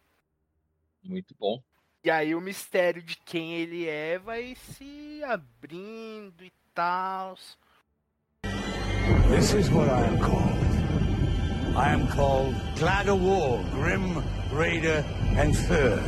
Muito 1.04 1.36
bom. 1.38 1.62
E 2.04 2.10
aí 2.10 2.34
o 2.34 2.40
mistério 2.40 3.04
de 3.04 3.18
quem 3.18 3.56
ele 3.56 3.86
é 3.86 4.18
vai 4.18 4.56
se 4.56 5.22
abrindo 5.26 6.42
e 6.44 6.52
tal. 6.74 7.38
This 9.30 9.54
is 9.54 9.70
what 9.70 9.90
I 9.90 10.06
am 10.06 10.18
called. 10.20 10.58
I 11.76 11.92
am 11.94 12.08
called 12.08 12.56
Glad 12.78 13.10
of 13.10 13.22
War, 13.22 13.62
Grim, 13.72 14.24
Raider, 14.52 15.04
and 15.38 15.54
Third. 15.54 16.02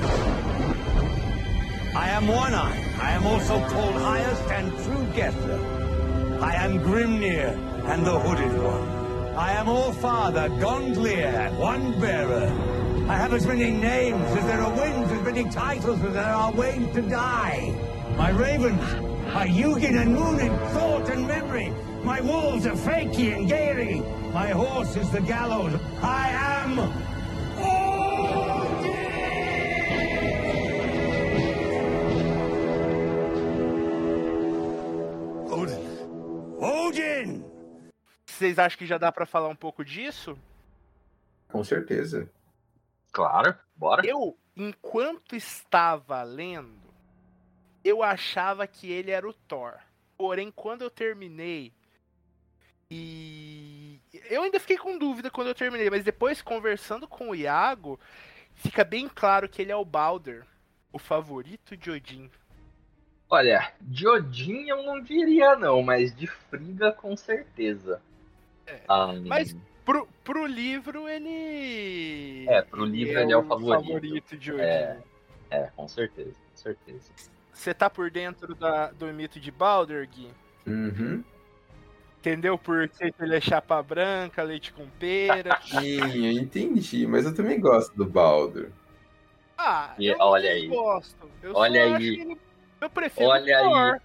I 1.94 2.08
am 2.12 2.28
One 2.28 2.54
Eye. 2.54 2.96
I 3.02 3.12
am 3.12 3.26
also 3.28 3.60
called 3.68 3.96
Highest 3.96 4.44
and 4.44 4.72
True 4.86 5.06
Guesser. 5.14 6.40
I 6.42 6.56
am 6.56 6.80
Grimnir 6.80 7.50
and 7.86 8.06
the 8.06 8.18
Hooded 8.18 8.64
One. 8.64 9.36
I 9.36 9.52
am 9.54 9.68
All 9.68 9.92
Father, 9.92 10.48
Gondlier, 10.48 11.52
One 11.60 12.00
Bearer. 12.00 12.48
I 13.10 13.18
have 13.18 13.34
as 13.34 13.46
many 13.46 13.72
names 13.72 14.24
as 14.24 14.46
there 14.46 14.62
are 14.62 14.74
winds, 14.74 15.12
as 15.12 15.22
many 15.22 15.44
titles 15.50 16.02
as 16.02 16.14
there 16.14 16.24
are 16.24 16.54
ways 16.54 16.94
to 16.94 17.02
die. 17.02 17.76
My 18.16 18.30
ravens 18.30 18.82
are 19.34 19.46
Yugin 19.46 20.02
and 20.02 20.16
Moonin, 20.16 20.58
thought 20.72 21.10
and 21.10 21.28
memory. 21.28 21.74
My 22.04 22.22
wolves 22.22 22.66
are 22.68 22.76
Fakey 22.76 23.36
and 23.36 23.50
Gary. 23.50 24.02
My 24.34 24.48
horse 24.48 24.96
is 24.96 25.10
the 25.12 25.22
gallows. 25.22 25.78
I 26.02 26.30
am. 26.30 26.78
Vocês 38.26 38.58
acham 38.60 38.78
que 38.78 38.86
já 38.86 38.98
dá 38.98 39.12
pra 39.12 39.26
falar 39.26 39.48
um 39.48 39.56
pouco 39.56 39.84
disso? 39.84 40.38
Com 41.48 41.64
certeza. 41.64 42.30
Claro, 43.12 43.56
bora. 43.76 44.06
Eu, 44.08 44.38
enquanto 44.56 45.36
estava 45.36 46.24
lendo, 46.24 46.80
eu 47.84 48.02
achava 48.02 48.66
que 48.66 48.92
ele 48.92 49.12
era 49.12 49.28
o 49.28 49.34
Thor. 49.34 49.74
Porém, 50.18 50.52
quando 50.52 50.84
eu 50.84 50.90
terminei, 50.90 51.74
E 52.90 54.02
eu 54.30 54.44
ainda 54.44 54.60
fiquei 54.60 54.78
com 54.78 54.98
dúvida 54.98 55.32
quando 55.32 55.48
eu 55.48 55.56
terminei, 55.56 55.90
mas 55.90 56.04
depois 56.04 56.42
conversando 56.42 57.08
com 57.08 57.30
o 57.30 57.36
Iago, 57.36 57.98
fica 58.54 58.84
bem 58.84 59.08
claro 59.08 59.48
que 59.48 59.62
ele 59.62 59.72
é 59.72 59.76
o 59.76 59.86
Balder, 59.86 60.46
o 60.92 61.00
favorito 61.00 61.78
de 61.78 61.90
Odin. 61.90 62.30
Olha, 63.34 63.72
de 63.80 64.06
Odin 64.08 64.68
eu 64.68 64.84
não 64.84 65.02
diria 65.02 65.56
não, 65.56 65.82
mas 65.82 66.14
de 66.14 66.28
Frigga 66.28 66.92
com 66.92 67.16
certeza. 67.16 68.02
É, 68.68 68.82
Ah, 68.90 69.14
mas 69.26 69.56
pro, 69.86 70.06
pro 70.24 70.46
livro 70.46 71.08
ele. 71.08 72.46
É, 72.50 72.62
pro 72.62 72.84
livro 72.84 73.18
ele 73.18 73.32
é 73.32 73.38
o 73.38 73.44
favorito. 73.44 74.38
de 74.38 74.52
Odin. 74.52 74.62
É. 74.62 74.98
É, 75.50 75.70
com 75.76 75.88
certeza, 75.88 76.32
com 76.32 76.56
certeza. 76.58 77.10
Você 77.54 77.74
tá 77.74 77.90
por 77.90 78.12
dentro 78.12 78.54
da- 78.54 78.92
do 78.92 79.06
mito 79.08 79.40
de 79.40 79.50
Balder, 79.52 80.08
Gui? 80.10 80.30
Uhum. 80.68 81.24
Entendeu 82.20 82.58
por 82.58 82.88
que 82.88 83.14
ele 83.20 83.36
é 83.38 83.42
chapa 83.42 83.82
branca, 83.82 84.44
leite 84.44 84.72
com 84.74 84.88
pera? 85.00 85.58
Sim, 85.64 86.26
eu 86.28 86.32
entendi, 86.42 87.08
mas 87.08 87.26
eu 87.26 87.34
também 87.34 87.60
gosto 87.60 87.96
do 87.96 88.06
Baldur. 88.06 88.70
Ah, 89.58 89.94
E 89.98 90.08
eu 90.08 90.18
olha 90.20 90.52
aí. 90.52 90.68
gosto. 90.68 91.30
Eu 91.42 91.56
Olha 91.56 91.84
aí. 91.98 92.08
ele- 92.20 92.38
Eu 92.82 92.90
prefiro 92.90 93.28
Olha 93.30 93.62
o 93.66 93.70
Thor. 93.70 94.02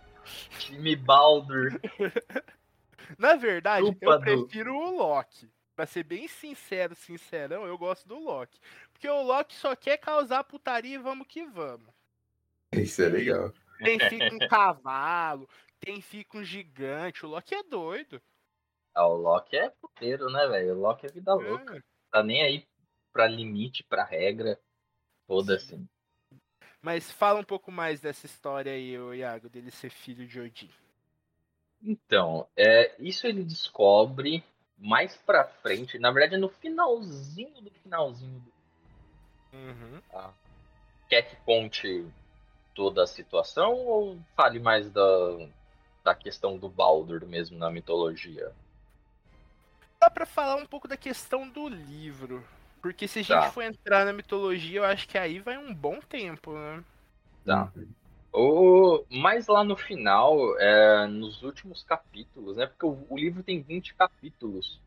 Time 0.59 0.95
Baldur. 0.97 1.81
Na 3.19 3.35
verdade, 3.37 3.87
Chupa 3.87 4.07
eu 4.07 4.19
do- 4.19 4.21
prefiro 4.21 4.75
o 4.77 4.97
Loki. 4.97 5.51
Pra 5.75 5.87
ser 5.87 6.05
bem 6.05 6.27
sincero, 6.27 6.95
sincerão, 6.95 7.67
eu 7.67 7.77
gosto 7.77 8.09
do 8.09 8.19
Loki. 8.19 8.59
Porque 8.93 9.09
o 9.09 9.23
Loki 9.23 9.55
só 9.55 9.77
quer 9.77 9.99
causar 9.99 10.43
putaria 10.45 10.95
e 10.95 10.99
vamos 10.99 11.27
que 11.27 11.45
vamos. 11.45 11.89
Isso 12.73 13.03
é 13.03 13.09
legal. 13.09 13.53
Tem 13.79 13.99
fica 13.99 14.35
um 14.35 14.49
cavalo, 14.49 15.49
tem 15.79 16.01
fica 16.01 16.39
um 16.39 16.45
gigante. 16.45 17.25
O 17.27 17.29
Loki 17.29 17.55
é 17.55 17.63
doido. 17.63 18.21
Ah, 18.95 19.07
o 19.07 19.17
Loki 19.17 19.55
é 19.57 19.69
puteiro, 19.69 20.31
né, 20.31 20.47
velho? 20.49 20.75
O 20.75 20.81
Loki 20.81 21.07
é 21.07 21.11
vida 21.11 21.35
louca. 21.35 21.77
É. 21.77 21.83
Tá 22.11 22.23
nem 22.23 22.43
aí 22.43 22.67
pra 23.13 23.27
limite, 23.27 23.85
pra 23.85 24.03
regra. 24.03 24.59
Toda 25.29 25.57
assim. 25.57 25.87
Mas 26.87 27.11
fala 27.11 27.41
um 27.41 27.45
pouco 27.45 27.73
mais 27.73 28.01
dessa 28.01 28.27
história 28.27 28.71
aí, 28.71 28.97
ô 28.97 29.13
Iago, 29.13 29.49
dele 29.49 29.73
ser 29.73 29.91
filho 29.91 30.25
de 30.25 30.39
Odin. 30.39 30.71
Então, 31.83 32.47
é, 32.57 32.95
isso 33.01 33.27
ele 33.27 33.43
descobre 33.43 34.45
mais 34.79 35.17
pra 35.17 35.43
frente. 35.43 35.99
Na 35.99 36.13
verdade, 36.13 36.41
no 36.41 36.49
finalzinho 36.49 37.61
do 37.61 37.71
finalzinho 37.83 38.39
do 38.39 38.53
Uhum. 39.53 40.01
Quer 41.09 41.23
que 41.23 41.35
conte 41.45 42.07
toda 42.73 43.03
a 43.03 43.07
situação 43.09 43.75
ou 43.75 44.21
fale 44.37 44.61
mais 44.61 44.89
da, 44.89 45.03
da 46.05 46.15
questão 46.15 46.57
do 46.57 46.69
Baldur 46.69 47.27
mesmo 47.27 47.59
na 47.59 47.69
mitologia? 47.69 48.53
Dá 49.99 50.09
pra 50.09 50.25
falar 50.25 50.55
um 50.55 50.67
pouco 50.67 50.87
da 50.87 50.97
questão 50.97 51.49
do 51.49 51.67
livro. 51.69 52.47
Porque 52.87 53.09
se 53.09 53.19
a 53.19 53.23
gente 53.23 53.33
Tá. 53.33 53.51
for 53.51 53.63
entrar 53.63 54.05
na 54.05 54.13
mitologia, 54.13 54.79
eu 54.79 54.85
acho 54.85 55.09
que 55.09 55.19
aí 55.19 55.41
vai 55.41 55.59
um 55.59 55.75
bom 55.75 56.01
tempo, 56.01 56.53
né? 56.53 56.85
Tá. 57.45 57.73
O, 58.33 59.05
mais 59.11 59.49
lá 59.49 59.65
no 59.65 59.77
final, 59.77 60.57
é, 60.61 61.07
nos 61.09 61.43
últimos 61.43 61.83
capítulos, 61.83 62.57
né? 62.57 62.67
Porque 62.67 62.87
o, 62.87 63.05
o 63.11 63.19
livro 63.19 63.43
tem 63.43 63.61
20 63.61 63.93
capítulos, 63.97 64.81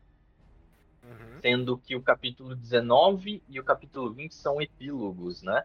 Uhum. 1.04 1.40
sendo 1.42 1.76
que 1.76 1.94
o 1.94 2.02
capítulo 2.02 2.56
19 2.56 3.42
e 3.46 3.60
o 3.60 3.64
capítulo 3.64 4.14
20 4.14 4.34
são 4.34 4.62
epílogos, 4.62 5.42
né? 5.42 5.62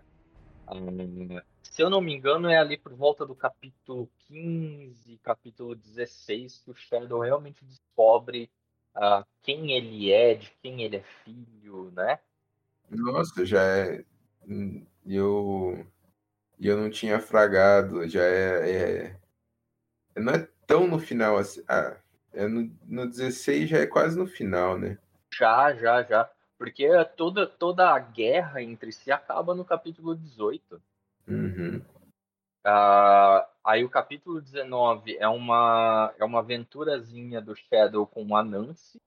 Hum, 0.70 1.40
se 1.64 1.82
eu 1.82 1.90
não 1.90 2.02
me 2.02 2.14
engano, 2.14 2.50
é 2.50 2.58
ali 2.58 2.78
por 2.78 2.94
volta 2.94 3.26
do 3.26 3.36
capítulo 3.36 4.10
15, 4.28 5.18
capítulo 5.24 5.74
16, 5.74 6.60
que 6.60 6.72
o 6.72 6.76
Shadow 6.76 7.22
realmente 7.22 7.64
descobre 7.64 8.50
ah, 8.96 9.26
quem 9.44 9.72
ele 9.74 10.12
é, 10.12 10.36
de 10.36 10.50
quem 10.62 10.82
ele 10.84 10.98
é 10.98 11.04
filho, 11.24 11.92
né? 11.92 12.20
Nossa, 12.90 13.46
já 13.46 13.62
é. 13.64 14.04
hum, 14.48 14.86
Eu. 15.06 15.86
Eu 16.60 16.78
não 16.78 16.90
tinha 16.90 17.20
fragado, 17.20 18.08
já 18.10 18.24
é, 18.24 19.10
é- 19.12 19.20
Não 20.16 20.34
é 20.34 20.48
tão 20.68 20.88
no 20.88 21.00
final 21.00 21.38
assim. 21.38 21.64
Ah, 21.68 21.98
é 22.34 22.48
no, 22.48 22.72
no 22.86 23.08
16 23.08 23.70
já 23.70 23.80
é 23.80 23.88
quase 23.88 24.18
no 24.18 24.28
final, 24.28 24.78
né? 24.78 24.98
Já, 25.34 25.74
já, 25.76 26.04
já. 26.04 26.30
Porque 26.58 26.88
toda, 27.18 27.46
toda 27.46 27.90
a 27.94 28.00
guerra 28.00 28.62
entre 28.62 28.92
si 28.92 29.12
acaba 29.12 29.54
no 29.54 29.66
capítulo 29.66 30.16
18. 30.16 30.82
Uhum. 31.28 31.82
Ah, 32.64 33.48
aí 33.66 33.84
o 33.84 33.90
capítulo 33.90 34.40
19 34.40 35.18
é 35.18 35.28
uma, 35.28 36.14
é 36.20 36.24
uma 36.24 36.40
aventurazinha 36.40 37.42
do 37.42 37.56
Shadow 37.56 38.06
com 38.06 38.36
a 38.36 38.44
Nancy. 38.44 39.02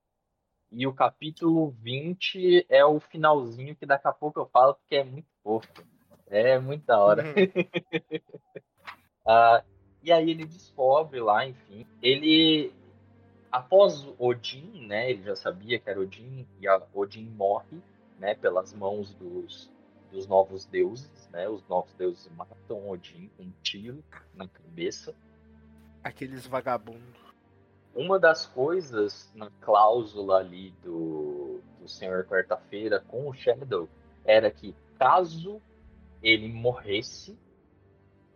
E 0.71 0.87
o 0.87 0.93
capítulo 0.93 1.71
20 1.81 2.67
é 2.69 2.85
o 2.85 3.01
finalzinho 3.01 3.75
que 3.75 3.87
daqui 3.87 4.07
a 4.07 4.13
pouco 4.13 4.41
eu 4.41 4.47
falo 4.47 4.75
porque 4.75 4.97
é 4.97 5.05
muito 5.05 5.29
fofo. 5.43 5.69
É 6.27 6.59
muito 6.59 6.85
da 6.85 7.01
hora. 7.01 7.23
Ah, 9.31 9.63
e 10.03 10.11
aí 10.11 10.31
ele 10.31 10.47
descobre 10.47 11.21
lá, 11.21 11.47
enfim. 11.47 11.87
Ele, 12.01 12.73
após 13.53 14.09
Odin, 14.19 14.87
né? 14.87 15.11
Ele 15.11 15.23
já 15.23 15.37
sabia 15.37 15.79
que 15.79 15.91
era 15.91 16.01
Odin 16.01 16.47
e 16.59 16.67
Odin 16.95 17.27
morre, 17.37 17.83
né? 18.19 18.35
Pelas 18.35 18.73
mãos 18.73 19.13
dos, 19.13 19.71
dos 20.11 20.27
novos 20.27 20.65
deuses, 20.67 21.29
né? 21.31 21.49
Os 21.49 21.67
novos 21.69 21.93
deuses 21.95 22.31
matam 22.37 22.89
Odin 22.89 23.31
com 23.37 23.45
um 23.45 23.53
tiro 23.63 24.03
na 24.35 24.49
cabeça. 24.49 25.15
Aqueles 26.03 26.47
vagabundos. 26.47 27.29
Uma 27.95 28.19
das 28.19 28.47
coisas 28.47 29.31
na 29.35 29.51
cláusula 29.61 30.39
ali 30.39 30.71
do, 30.83 31.61
do 31.81 31.89
Senhor 31.89 32.25
Quarta-feira 32.25 33.01
com 33.09 33.29
o 33.29 33.35
Shadow 33.35 33.89
era 34.25 34.51
que 34.51 34.75
caso 34.99 35.61
ele 36.23 36.49
morresse 36.49 37.37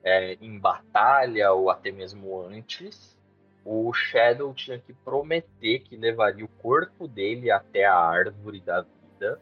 é, 0.02 0.34
em 0.40 0.58
batalha 0.58 1.52
ou 1.52 1.70
até 1.70 1.92
mesmo 1.92 2.40
antes, 2.40 3.16
o 3.64 3.92
Shadow 3.92 4.52
tinha 4.52 4.78
que 4.78 4.92
prometer 4.92 5.80
que 5.80 5.96
levaria 5.96 6.44
o 6.44 6.48
corpo 6.48 7.06
dele 7.06 7.50
até 7.50 7.84
a 7.84 7.94
árvore 7.94 8.60
da 8.60 8.82
vida 8.82 9.40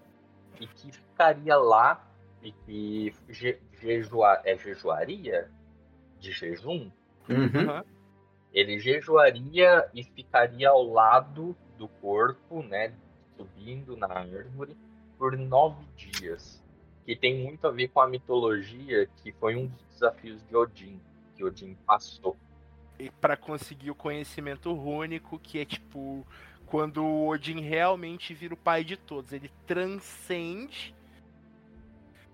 e 0.60 0.66
que 0.66 0.92
ficaria 0.92 1.56
lá 1.56 2.06
e 2.42 2.52
que 2.52 3.14
je, 3.28 3.58
jejua, 3.80 4.40
é 4.44 4.56
jejuaria 4.56 5.50
de 6.18 6.32
jejum 6.32 6.90
Uhum. 7.28 7.82
ele 8.52 8.80
jejuaria 8.80 9.88
e 9.94 10.02
ficaria 10.02 10.68
ao 10.68 10.82
lado 10.82 11.56
do 11.78 11.86
corpo, 11.86 12.62
né, 12.62 12.92
subindo 13.36 13.96
na 13.96 14.08
árvore 14.08 14.76
por 15.16 15.36
nove 15.36 15.84
dias, 15.96 16.60
que 17.04 17.14
tem 17.14 17.42
muito 17.44 17.66
a 17.66 17.70
ver 17.70 17.88
com 17.88 18.00
a 18.00 18.08
mitologia, 18.08 19.06
que 19.22 19.32
foi 19.32 19.54
um 19.54 19.66
dos 19.66 19.84
desafios 19.92 20.42
de 20.48 20.56
Odin, 20.56 21.00
que 21.36 21.44
Odin 21.44 21.76
passou. 21.86 22.36
E 22.98 23.10
pra 23.10 23.36
conseguir 23.36 23.90
o 23.90 23.94
conhecimento 23.94 24.72
rúnico, 24.72 25.38
que 25.38 25.60
é 25.60 25.64
tipo 25.64 26.26
quando 26.66 27.04
o 27.04 27.28
Odin 27.28 27.60
realmente 27.60 28.32
vira 28.34 28.54
o 28.54 28.56
pai 28.56 28.84
de 28.84 28.96
todos. 28.96 29.32
Ele 29.32 29.50
transcende. 29.66 30.94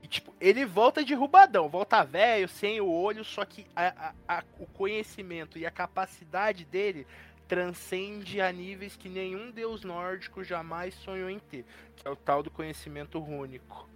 E 0.06 0.08
tipo, 0.08 0.32
ele 0.40 0.64
volta 0.64 1.04
derrubadão, 1.04 1.68
volta 1.68 2.04
velho, 2.04 2.48
sem 2.48 2.80
o 2.80 2.88
olho, 2.88 3.24
só 3.24 3.44
que 3.44 3.66
a- 3.74 4.12
a- 4.28 4.38
a- 4.38 4.44
o 4.60 4.64
conhecimento 4.64 5.58
e 5.58 5.66
a 5.66 5.70
capacidade 5.70 6.64
dele 6.64 7.04
transcende 7.48 8.40
a 8.40 8.52
níveis 8.52 8.96
que 8.96 9.08
nenhum 9.08 9.50
deus 9.50 9.82
nórdico 9.82 10.44
jamais 10.44 10.94
sonhou 10.94 11.28
em 11.28 11.40
ter, 11.40 11.64
que 11.96 12.06
é 12.06 12.10
o 12.10 12.14
tal 12.14 12.40
do 12.40 12.52
conhecimento 12.52 13.18
rúnico. 13.18 13.88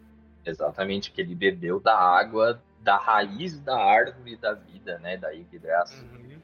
Exatamente, 0.44 1.12
que 1.12 1.20
ele 1.20 1.32
bebeu 1.32 1.78
da 1.78 1.96
água 1.96 2.60
da 2.80 2.96
raiz 2.96 3.60
da 3.60 3.78
árvore 3.80 4.34
da 4.34 4.52
vida, 4.52 4.98
né, 4.98 5.16
da 5.16 5.30
Yggdrasil. 5.32 6.08
Uhum. 6.08 6.40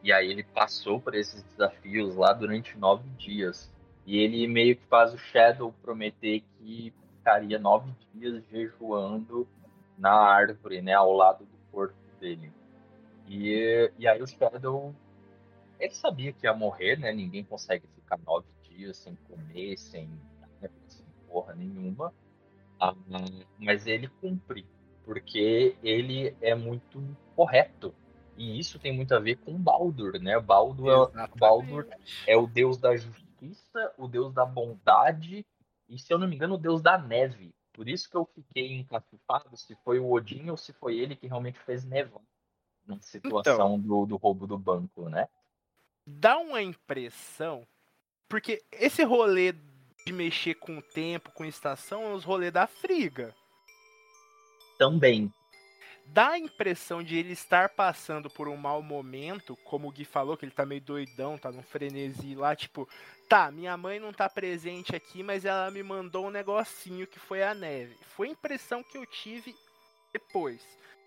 E 0.00 0.12
aí 0.12 0.30
ele 0.30 0.44
passou 0.44 1.00
por 1.00 1.16
esses 1.16 1.42
desafios 1.42 2.14
lá 2.14 2.32
durante 2.32 2.78
nove 2.78 3.08
dias. 3.18 3.68
E 4.06 4.16
ele 4.16 4.46
meio 4.46 4.76
que 4.76 4.86
faz 4.86 5.12
o 5.12 5.18
Shadow 5.18 5.74
prometer 5.82 6.44
que 6.60 6.94
ficaria 7.24 7.58
nove 7.58 7.90
dias 8.12 8.44
jejuando 8.50 9.48
na 9.96 10.12
árvore, 10.12 10.82
né, 10.82 10.92
ao 10.92 11.10
lado 11.12 11.46
do 11.46 11.56
corpo 11.72 11.96
dele. 12.20 12.52
E, 13.26 13.90
e 13.98 14.06
aí 14.06 14.20
o 14.20 14.26
Shadow, 14.26 14.94
ele 15.80 15.94
sabia 15.94 16.32
que 16.34 16.46
ia 16.46 16.52
morrer, 16.52 16.98
né? 16.98 17.10
Ninguém 17.10 17.42
consegue 17.42 17.86
ficar 17.94 18.18
nove 18.18 18.46
dias 18.68 18.98
sem 18.98 19.16
comer, 19.26 19.78
sem, 19.78 20.10
sem 20.88 21.06
porra 21.26 21.54
nenhuma. 21.54 22.12
Ah, 22.78 22.94
mas 23.58 23.86
ele 23.86 24.08
cumpre, 24.20 24.66
porque 25.06 25.74
ele 25.82 26.36
é 26.42 26.54
muito 26.54 27.02
correto. 27.34 27.94
E 28.36 28.58
isso 28.58 28.78
tem 28.78 28.94
muito 28.94 29.14
a 29.14 29.18
ver 29.18 29.36
com 29.36 29.56
Baldur, 29.56 30.20
né? 30.20 30.38
Baldur, 30.38 31.10
é. 31.16 31.38
Baldur 31.38 31.88
é 32.26 32.36
o 32.36 32.46
deus 32.46 32.76
da 32.76 32.94
justiça, 32.94 33.94
o 33.96 34.06
deus 34.06 34.34
da 34.34 34.44
bondade 34.44 35.46
e, 35.88 35.98
se 35.98 36.12
eu 36.12 36.18
não 36.18 36.28
me 36.28 36.36
engano, 36.36 36.54
o 36.54 36.58
deus 36.58 36.82
da 36.82 36.98
neve. 36.98 37.54
Por 37.72 37.88
isso 37.88 38.08
que 38.08 38.16
eu 38.16 38.24
fiquei 38.34 38.72
encafifado 38.72 39.56
se 39.56 39.74
foi 39.84 39.98
o 39.98 40.10
Odin 40.10 40.50
ou 40.50 40.56
se 40.56 40.72
foi 40.72 40.96
ele 40.98 41.16
que 41.16 41.26
realmente 41.26 41.58
fez 41.60 41.84
nevar 41.84 42.22
na 42.86 43.00
situação 43.00 43.78
do, 43.80 44.06
do 44.06 44.16
roubo 44.16 44.46
do 44.46 44.58
banco, 44.58 45.08
né? 45.08 45.28
dá 46.06 46.38
uma 46.38 46.62
impressão. 46.62 47.66
Porque 48.28 48.62
esse 48.72 49.02
rolê 49.04 49.54
de 50.06 50.12
mexer 50.12 50.54
com 50.54 50.78
o 50.78 50.82
tempo, 50.82 51.30
com 51.32 51.44
estação, 51.44 52.02
é 52.02 52.14
os 52.14 52.24
rolês 52.24 52.52
da 52.52 52.66
Friga. 52.66 53.34
Também. 54.78 55.32
Dá 56.06 56.30
a 56.30 56.38
impressão 56.38 57.02
de 57.02 57.16
ele 57.16 57.32
estar 57.32 57.70
passando 57.70 58.30
por 58.30 58.48
um 58.48 58.56
mau 58.56 58.82
momento, 58.82 59.56
como 59.64 59.88
o 59.88 59.90
Gui 59.90 60.04
falou, 60.04 60.36
que 60.36 60.44
ele 60.44 60.52
tá 60.52 60.64
meio 60.64 60.80
doidão, 60.80 61.38
tá 61.38 61.50
num 61.50 61.62
frenesi 61.62 62.34
lá, 62.34 62.54
tipo, 62.54 62.88
tá, 63.28 63.50
minha 63.50 63.76
mãe 63.76 63.98
não 63.98 64.12
tá 64.12 64.28
presente 64.28 64.94
aqui, 64.94 65.22
mas 65.22 65.44
ela 65.44 65.70
me 65.70 65.82
mandou 65.82 66.26
um 66.26 66.30
negocinho 66.30 67.06
que 67.06 67.18
foi 67.18 67.42
a 67.42 67.54
neve. 67.54 67.96
Foi 68.16 68.28
a 68.28 68.32
impressão 68.32 68.82
que 68.82 68.98
eu 68.98 69.06
tive 69.06 69.56
depois. 70.12 70.62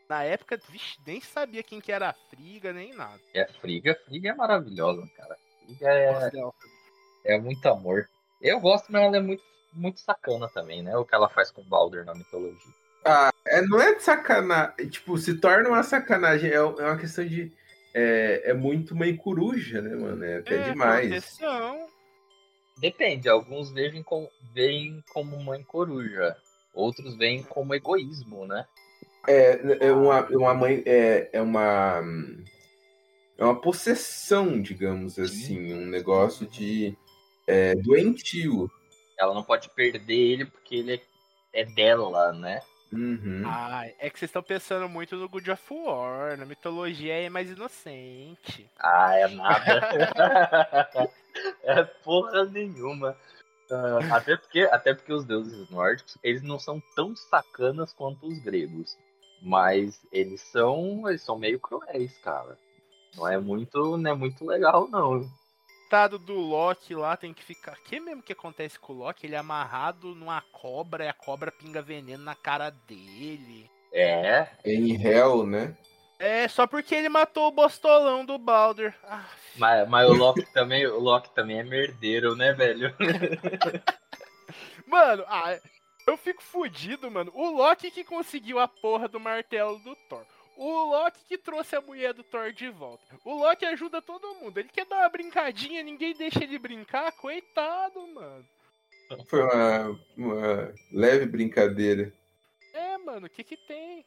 Na 0.10 0.24
época, 0.24 0.60
vixe, 0.70 0.98
nem 1.06 1.22
sabia 1.22 1.64
quem 1.64 1.80
que 1.80 1.92
era 1.92 2.10
a 2.10 2.14
Friga, 2.14 2.74
nem 2.74 2.94
nada. 2.94 3.20
É 3.34 3.46
Friga, 3.46 3.96
Friga 4.06 4.30
é 4.30 4.34
maravilhosa, 4.34 5.06
cara. 5.16 5.38
Friga 5.66 5.90
é, 5.90 7.34
é 7.36 7.40
muito 7.40 7.66
amor. 7.68 8.10
Eu 8.42 8.60
gosto, 8.60 8.92
mas 8.92 9.04
ela 9.04 9.18
é 9.18 9.22
muito, 9.22 9.44
muito 9.74 10.00
sacana 10.00 10.48
também, 10.50 10.82
né? 10.82 10.96
O 10.98 11.06
que 11.06 11.14
ela 11.14 11.30
faz 11.30 11.52
com 11.52 11.62
o 11.62 11.66
Baldur 11.66 12.06
na 12.06 12.16
mitologia. 12.16 12.74
Ah, 13.08 13.32
é, 13.46 13.62
não 13.62 13.80
é 13.80 13.96
de 13.96 14.04
sacanagem. 14.04 14.90
Tipo, 14.90 15.18
se 15.18 15.36
torna 15.36 15.70
uma 15.70 15.84
sacanagem. 15.84 16.50
É, 16.52 16.56
é 16.56 16.62
uma 16.62 16.98
questão 16.98 17.26
de. 17.26 17.52
É, 17.94 18.52
é 18.52 18.54
muito 18.54 18.96
mãe 18.96 19.16
coruja, 19.16 19.82
né, 19.82 19.96
mano? 19.96 20.24
É 20.24 20.38
até 20.38 20.56
É, 20.56 20.72
demais. 20.72 21.08
proteção. 21.08 21.88
Depende, 22.78 23.28
alguns 23.28 23.72
veem 23.72 24.04
como, 24.04 24.30
veem 24.54 25.04
como 25.12 25.42
mãe 25.42 25.64
coruja. 25.64 26.36
Outros 26.74 27.16
veem 27.16 27.42
como 27.42 27.74
egoísmo, 27.74 28.46
né? 28.46 28.68
É, 29.28 29.88
é 29.88 29.92
uma, 29.92 30.26
uma 30.28 30.54
mãe. 30.54 30.84
É, 30.86 31.30
é 31.34 31.42
uma. 31.42 32.04
É 33.38 33.44
uma 33.44 33.60
possessão, 33.60 34.62
digamos 34.62 35.18
assim. 35.18 35.74
Um 35.74 35.86
negócio 35.86 36.46
de. 36.46 36.96
É, 37.48 37.74
doentio. 37.76 38.70
Ela 39.18 39.34
não 39.34 39.44
pode 39.44 39.70
perder 39.70 40.14
ele 40.14 40.46
porque 40.46 40.76
ele 40.76 40.96
é, 40.96 41.62
é 41.62 41.66
dela, 41.66 42.34
né? 42.34 42.62
Uhum. 42.92 43.44
Ah, 43.46 43.86
é 44.00 44.10
que 44.10 44.18
vocês 44.18 44.30
estão 44.30 44.42
pensando 44.42 44.88
muito 44.88 45.16
no 45.16 45.28
God 45.28 45.48
of 45.50 45.74
War. 45.74 46.38
Na 46.38 46.46
mitologia 46.46 47.14
é 47.14 47.30
mais 47.30 47.50
inocente. 47.50 48.70
Ah, 48.80 49.16
é 49.16 49.28
nada. 49.28 51.10
é 51.64 51.84
porra 51.84 52.46
nenhuma. 52.46 53.16
Ah, 53.70 54.18
até, 54.18 54.38
porque, 54.38 54.62
até 54.72 54.94
porque 54.94 55.12
os 55.12 55.26
deuses 55.26 55.70
nórdicos, 55.70 56.18
eles 56.24 56.42
não 56.42 56.58
são 56.58 56.82
tão 56.96 57.16
sacanas 57.16 57.94
quanto 57.94 58.28
os 58.28 58.40
gregos. 58.40 58.98
Mas 59.42 60.02
eles 60.12 60.42
são. 60.42 61.08
Eles 61.08 61.22
são 61.22 61.38
meio 61.38 61.60
cruéis, 61.60 62.18
cara. 62.20 62.58
Não 63.16 63.28
é 63.28 63.38
muito, 63.38 63.98
não 63.98 64.12
é 64.12 64.14
muito 64.14 64.46
legal, 64.46 64.88
não. 64.88 65.30
Coitado 65.88 66.20
do 66.20 66.34
Loki 66.34 66.94
lá 66.94 67.16
tem 67.16 67.34
que 67.34 67.42
ficar. 67.42 67.72
O 67.72 67.82
que 67.82 67.98
mesmo 67.98 68.22
que 68.22 68.34
acontece 68.34 68.78
com 68.78 68.92
o 68.92 68.98
Loki? 68.98 69.26
Ele 69.26 69.36
é 69.36 69.38
amarrado 69.38 70.14
numa 70.14 70.42
cobra 70.52 71.06
e 71.06 71.08
a 71.08 71.14
cobra 71.14 71.50
pinga 71.50 71.82
veneno 71.82 72.26
na 72.26 72.36
cara 72.36 72.70
dele. 72.70 73.72
É, 73.94 74.50
Em 74.66 75.02
Hell, 75.02 75.48
né? 75.48 75.78
É, 76.20 76.46
só 76.50 76.68
porque 76.68 76.94
ele 76.94 77.08
matou 77.08 77.48
o 77.48 77.52
bostolão 77.54 78.26
do 78.26 78.38
Baldur. 78.38 78.94
Ah, 79.06 79.24
mas, 79.56 79.88
mas 79.88 80.10
o 80.10 80.12
Loki 80.14 80.46
também, 80.52 80.86
o 80.86 81.00
Loki 81.00 81.34
também 81.34 81.60
é 81.60 81.64
merdeiro, 81.64 82.36
né, 82.36 82.52
velho? 82.52 82.94
Mano, 84.86 85.24
ah, 85.26 85.58
eu 86.06 86.18
fico 86.18 86.44
fudido, 86.44 87.10
mano. 87.10 87.32
O 87.34 87.50
Loki 87.50 87.90
que 87.92 88.04
conseguiu 88.04 88.60
a 88.60 88.68
porra 88.68 89.08
do 89.08 89.22
martelo 89.22 89.80
do 89.80 89.96
Thor. 90.10 90.26
O 90.58 90.86
Loki 90.90 91.20
que 91.28 91.38
trouxe 91.38 91.76
a 91.76 91.82
mulher 91.82 92.14
do 92.14 92.24
Thor 92.24 92.52
de 92.52 92.68
volta. 92.70 93.16
O 93.24 93.36
Loki 93.36 93.64
ajuda 93.64 94.02
todo 94.02 94.36
mundo. 94.36 94.58
Ele 94.58 94.70
quer 94.70 94.86
dar 94.86 95.02
uma 95.02 95.10
brincadinha, 95.10 95.84
ninguém 95.84 96.16
deixa 96.16 96.44
ele 96.44 96.58
brincar. 96.58 97.12
Coitado, 97.12 98.06
mano. 98.08 98.46
Foi 99.28 99.42
uma, 99.42 100.00
uma 100.18 100.74
leve 100.92 101.28
brincadeira. 101.28 102.12
É, 102.74 102.98
mano, 102.98 103.28
o 103.28 103.30
que 103.30 103.44
que 103.44 103.56
tem? 103.56 104.04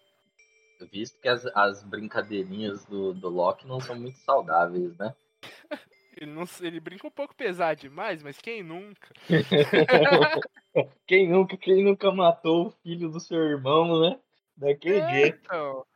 Visto 0.90 1.20
que 1.20 1.28
as, 1.28 1.46
as 1.46 1.84
brincadeirinhas 1.84 2.84
do, 2.84 3.14
do 3.14 3.28
Loki 3.28 3.66
não 3.66 3.80
são 3.80 3.94
muito 3.94 4.18
saudáveis, 4.18 4.96
né? 4.98 5.14
Ele, 6.16 6.32
não, 6.32 6.44
ele 6.60 6.80
brinca 6.80 7.06
um 7.06 7.10
pouco 7.10 7.34
pesado 7.34 7.80
demais, 7.80 8.22
mas 8.22 8.36
quem 8.36 8.62
nunca? 8.62 9.08
quem 11.06 11.28
nunca, 11.28 11.56
quem 11.56 11.82
nunca 11.84 12.10
matou 12.10 12.66
o 12.66 12.70
filho 12.82 13.08
do 13.08 13.20
seu 13.20 13.38
irmão, 13.38 14.00
né? 14.00 14.20
Daquele 14.56 14.98
É, 14.98 15.10
jeito. 15.10 15.38
então. 15.44 15.86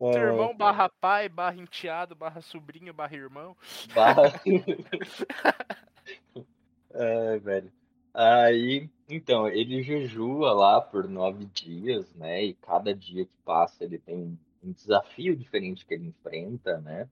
É, 0.00 0.18
irmão 0.18 0.56
barra 0.56 0.88
pai, 0.88 1.28
barra 1.28 1.56
enteado, 1.56 2.14
barra 2.14 2.40
sobrinho, 2.40 2.94
barra 2.94 3.16
irmão. 3.16 3.56
barra- 3.94 4.40
Ai, 6.94 7.38
velho. 7.38 7.72
Aí, 8.14 8.88
então, 9.08 9.48
ele 9.48 9.82
jejua 9.82 10.52
lá 10.52 10.80
por 10.80 11.08
nove 11.08 11.44
dias, 11.46 12.12
né? 12.14 12.44
E 12.44 12.54
cada 12.54 12.94
dia 12.94 13.24
que 13.24 13.32
passa 13.44 13.84
ele 13.84 13.98
tem 13.98 14.16
um- 14.16 14.38
um 14.62 14.72
desafio 14.72 15.36
diferente 15.36 15.86
que 15.86 15.94
ele 15.94 16.08
enfrenta, 16.08 16.78
né? 16.80 17.08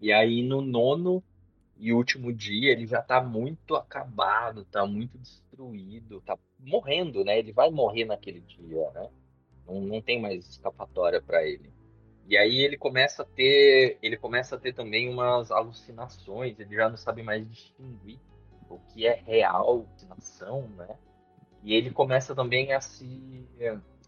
E 0.00 0.12
aí 0.12 0.42
no 0.42 0.60
nono 0.60 1.22
e 1.78 1.92
último 1.92 2.32
dia 2.32 2.72
ele 2.72 2.86
já 2.86 3.02
tá 3.02 3.22
muito 3.22 3.74
acabado, 3.76 4.64
tá 4.66 4.86
muito 4.86 5.18
destruído, 5.18 6.20
tá 6.22 6.38
morrendo, 6.58 7.24
né? 7.24 7.38
Ele 7.38 7.52
vai 7.52 7.70
morrer 7.70 8.04
naquele 8.06 8.40
dia, 8.40 8.90
né? 8.92 9.10
Não, 9.66 9.80
não 9.82 10.00
tem 10.02 10.20
mais 10.20 10.48
escapatória 10.48 11.20
para 11.22 11.44
ele. 11.46 11.70
E 12.28 12.36
aí 12.36 12.58
ele 12.58 12.76
começa 12.76 13.22
a 13.22 13.26
ter, 13.26 13.98
ele 14.02 14.16
começa 14.16 14.56
a 14.56 14.58
ter 14.58 14.72
também 14.72 15.08
umas 15.08 15.50
alucinações, 15.50 16.58
ele 16.58 16.74
já 16.74 16.88
não 16.88 16.96
sabe 16.96 17.22
mais 17.22 17.46
distinguir 17.48 18.18
o 18.70 18.78
que 18.78 19.06
é 19.06 19.14
real, 19.26 19.68
alucinação, 19.68 20.68
né? 20.76 20.96
E 21.62 21.74
ele 21.74 21.90
começa 21.90 22.34
também 22.34 22.72
a 22.72 22.80
se 22.80 23.46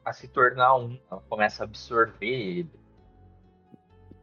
a 0.04 0.12
se 0.12 0.28
tornar 0.28 0.76
um, 0.76 0.96
começa 1.28 1.62
a 1.62 1.66
absorver 1.66 2.26
ele. 2.26 2.70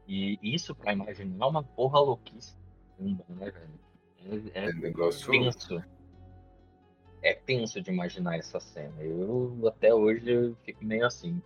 E 0.08 0.38
isso 0.42 0.76
para 0.76 0.94
imaginar 0.94 1.46
é 1.46 1.50
uma 1.50 1.64
porra 1.64 2.00
louquíssima, 2.00 2.60
né, 3.00 3.52
velho? 3.52 4.52
É, 4.54 4.60
é 4.60 4.70
É 4.70 4.74
negócio. 4.74 5.32
tenso. 5.32 5.84
É 7.24 7.34
tenso 7.34 7.82
de 7.82 7.92
imaginar 7.92 8.38
essa 8.38 8.60
cena. 8.60 9.02
Eu 9.02 9.58
até 9.68 9.94
hoje 9.94 10.30
eu 10.32 10.56
fico 10.64 10.84
meio 10.84 11.06
assim. 11.06 11.42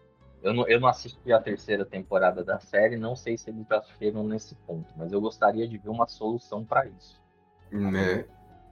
Eu 0.46 0.54
não, 0.54 0.68
eu 0.68 0.80
não 0.80 0.88
assisti 0.88 1.34
a 1.34 1.42
terceira 1.42 1.84
temporada 1.84 2.44
da 2.44 2.60
série, 2.60 2.96
não 2.98 3.16
sei 3.16 3.36
se 3.36 3.50
eles 3.50 3.66
já 3.68 3.82
chegam 3.98 4.24
nesse 4.24 4.54
ponto, 4.54 4.94
mas 4.96 5.12
eu 5.12 5.20
gostaria 5.20 5.68
de 5.68 5.76
ver 5.76 5.90
uma 5.90 6.06
solução 6.06 6.64
para 6.64 6.86
isso. 6.86 7.20
Né? 7.72 8.28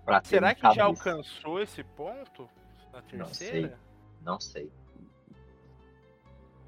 Pra 0.05 0.21
Será 0.23 0.53
que 0.53 0.71
já 0.71 0.83
alcançou 0.83 1.59
esse 1.59 1.83
ponto? 1.83 2.47
Na 2.93 3.01
Não 3.13 3.25
terceira? 3.25 3.79
Não 4.21 4.39
sei. 4.39 4.71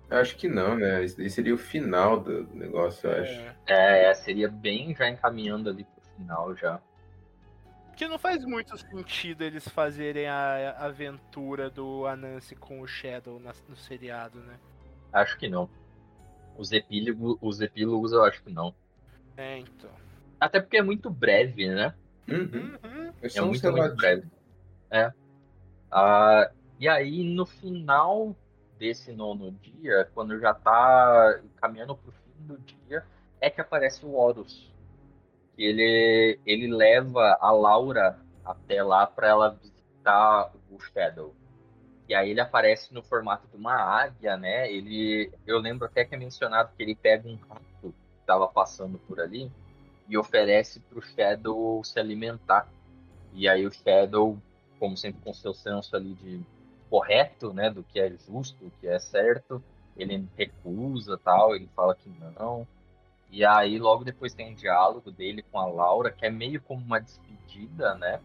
Acho 0.10 0.36
que 0.38 0.48
não, 0.48 0.76
né? 0.76 1.04
Isso 1.04 1.18
daí 1.18 1.30
seria 1.30 1.54
o 1.54 1.58
final 1.58 2.20
do 2.20 2.48
negócio, 2.56 3.08
eu 3.08 3.22
acho. 3.22 3.40
É. 3.68 4.10
É, 4.10 4.14
seria 4.16 4.50
bem 4.50 4.96
já 4.96 5.08
encaminhando 5.08 5.70
ali 5.70 5.84
pro 5.84 6.02
final 6.16 6.56
já. 6.56 6.82
Porque 7.90 8.08
não 8.08 8.18
faz 8.18 8.44
muito 8.44 8.76
sentido 8.76 9.44
eles 9.44 9.68
fazerem 9.68 10.28
a 10.28 10.76
a 10.80 10.86
aventura 10.86 11.70
do 11.70 12.08
Anansi 12.08 12.56
com 12.56 12.82
o 12.82 12.88
Shadow 12.88 13.40
na- 13.40 13.54
no 13.70 13.76
seriado, 13.76 14.40
né? 14.40 14.58
Acho 15.16 15.38
que 15.38 15.48
não. 15.48 15.70
Os 16.58 16.74
epílogos, 16.74 17.38
os 17.42 17.62
epílogos 17.62 18.12
eu 18.12 18.26
acho 18.26 18.44
que 18.44 18.52
não. 18.52 18.76
É, 19.38 19.60
então. 19.60 19.90
Até 20.38 20.60
porque 20.60 20.76
é 20.76 20.82
muito 20.82 21.10
breve, 21.10 21.70
né? 21.70 21.96
Uhum. 22.28 22.78
Uhum. 22.84 23.14
É 23.22 23.38
É 23.38 23.42
um 23.42 23.48
muito, 23.48 23.72
muito 23.72 23.96
breve. 23.96 24.28
É. 24.92 25.14
Ah, 25.90 26.52
e 26.78 26.90
aí, 26.90 27.24
no 27.24 27.46
final 27.46 28.36
desse 28.78 29.14
nono 29.14 29.54
dia, 29.54 30.10
quando 30.14 30.38
já 30.38 30.54
tá 30.54 31.40
caminhando 31.56 31.96
pro 31.96 32.12
fim 32.12 32.46
do 32.46 32.58
dia, 32.58 33.06
é 33.40 33.50
que 33.50 33.62
aparece 33.62 34.06
o 34.06 34.16
Horus. 34.16 34.70
Que 35.56 35.64
ele, 35.64 36.40
ele 36.46 36.68
leva 36.68 37.38
a 37.40 37.52
Laura 37.52 38.20
até 38.44 38.84
lá 38.84 39.08
pra 39.08 39.30
ela 39.30 39.52
visitar 39.52 40.52
o 40.70 40.78
Shadow. 40.78 41.34
E 42.08 42.14
aí 42.14 42.30
ele 42.30 42.40
aparece 42.40 42.94
no 42.94 43.02
formato 43.02 43.48
de 43.48 43.58
uma 43.58 43.74
águia, 43.74 44.38
né? 44.38 44.72
Ele, 44.72 45.32
eu 45.46 45.58
lembro 45.58 45.86
até 45.86 46.06
que 46.06 46.14
é 46.14 46.18
mencionado 46.18 46.72
que 46.76 46.84
ele 46.84 46.96
pega 46.96 47.28
um 47.28 47.36
rato 47.36 47.64
que 47.82 47.94
tava 48.26 48.48
passando 48.48 49.00
por 49.00 49.20
ali 49.20 49.52
e 50.08 50.18
oferece 50.18 50.80
pro 50.80 51.02
Shadow 51.02 51.84
se 51.84 52.00
alimentar. 52.00 52.68
E 53.34 53.50
aí 53.50 53.66
o 53.66 53.72
Shadow, 53.72 54.38
como 54.80 54.96
sempre 54.96 55.22
com 55.24 55.34
seu 55.34 55.54
senso 55.54 55.96
ali 55.96 56.14
de 56.14 56.42
correto, 56.90 57.52
né, 57.52 57.70
do 57.70 57.84
que 57.84 58.00
é 58.00 58.12
justo, 58.12 58.64
do 58.64 58.72
que 58.80 58.88
é 58.88 59.00
certo, 59.00 59.62
ele 59.98 60.28
recusa, 60.38 61.18
tal, 61.18 61.56
ele 61.56 61.68
fala 61.76 61.96
que 61.96 62.10
não. 62.40 62.68
E 63.32 63.44
aí 63.44 63.80
logo 63.80 64.04
depois 64.04 64.34
tem 64.34 64.52
um 64.52 64.56
diálogo 64.56 65.12
dele 65.12 65.44
com 65.52 65.60
a 65.60 65.66
Laura, 65.66 66.12
que 66.12 66.26
é 66.26 66.30
meio 66.30 66.62
como 66.62 66.84
uma 66.86 67.02
despedida, 67.02 67.96
né? 67.96 68.22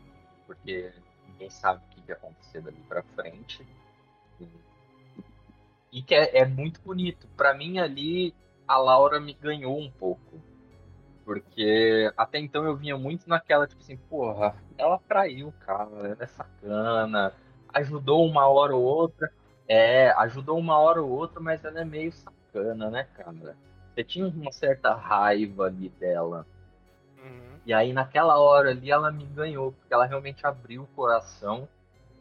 Porque 0.47 0.93
ninguém 1.27 1.51
sabe 1.51 1.83
o 1.83 1.90
que 2.11 2.13
acontecer 2.13 2.61
dali 2.61 2.83
pra 2.89 3.03
frente. 3.03 3.67
E 5.93 6.03
que 6.03 6.15
é, 6.15 6.39
é 6.39 6.45
muito 6.45 6.81
bonito. 6.81 7.27
Pra 7.37 7.55
mim 7.55 7.79
ali 7.79 8.35
a 8.67 8.77
Laura 8.77 9.21
me 9.21 9.33
ganhou 9.35 9.79
um 9.79 9.91
pouco. 9.91 10.41
Porque 11.25 12.13
até 12.17 12.39
então 12.39 12.65
eu 12.65 12.77
vinha 12.77 12.97
muito 12.97 13.29
naquela, 13.29 13.67
tipo 13.67 13.81
assim, 13.83 13.97
porra, 13.97 14.55
ela 14.77 14.99
traiu 15.09 15.49
o 15.49 15.53
cara, 15.53 15.91
ela 15.91 16.17
é 16.19 16.27
sacana, 16.27 17.33
ajudou 17.73 18.27
uma 18.27 18.47
hora 18.49 18.75
ou 18.75 18.83
outra. 18.83 19.33
É, 19.69 20.11
ajudou 20.19 20.59
uma 20.59 20.77
hora 20.79 21.01
ou 21.01 21.09
outra, 21.09 21.39
mas 21.39 21.65
ela 21.65 21.81
é 21.81 21.85
meio 21.85 22.13
sacana, 22.13 22.91
né, 22.91 23.05
cara? 23.15 23.57
Você 23.95 24.03
tinha 24.03 24.27
uma 24.27 24.51
certa 24.51 24.95
raiva 24.95 25.67
ali 25.67 25.89
dela. 25.91 26.45
Uhum. 27.23 27.61
E 27.65 27.73
aí 27.73 27.93
naquela 27.93 28.37
hora 28.41 28.71
ali 28.71 28.91
ela 28.91 29.13
me 29.13 29.25
ganhou, 29.27 29.71
porque 29.73 29.95
ela 29.95 30.07
realmente 30.07 30.45
abriu 30.45 30.83
o 30.83 30.89
coração 30.89 31.69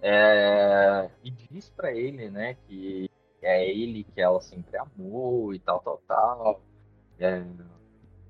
é, 0.01 1.09
e 1.23 1.29
diz 1.29 1.69
para 1.69 1.91
ele, 1.91 2.29
né, 2.29 2.55
que 2.67 3.09
é 3.41 3.69
ele 3.69 4.03
que 4.03 4.21
ela 4.21 4.41
sempre 4.41 4.77
amou 4.77 5.53
e 5.53 5.59
tal, 5.59 5.79
tal, 5.79 6.01
tal. 6.07 6.61
É, 7.19 7.43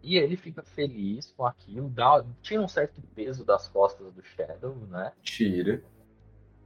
e 0.02 0.18
ele 0.18 0.38
fica 0.38 0.64
feliz 0.64 1.32
com 1.36 1.46
aquilo, 1.46 1.90
dá, 1.90 2.24
tira 2.42 2.62
um 2.62 2.68
certo 2.68 3.02
peso 3.14 3.44
das 3.44 3.68
costas 3.68 4.12
do 4.14 4.24
Shadow, 4.24 4.76
né? 4.88 5.12
Tira. 5.22 5.84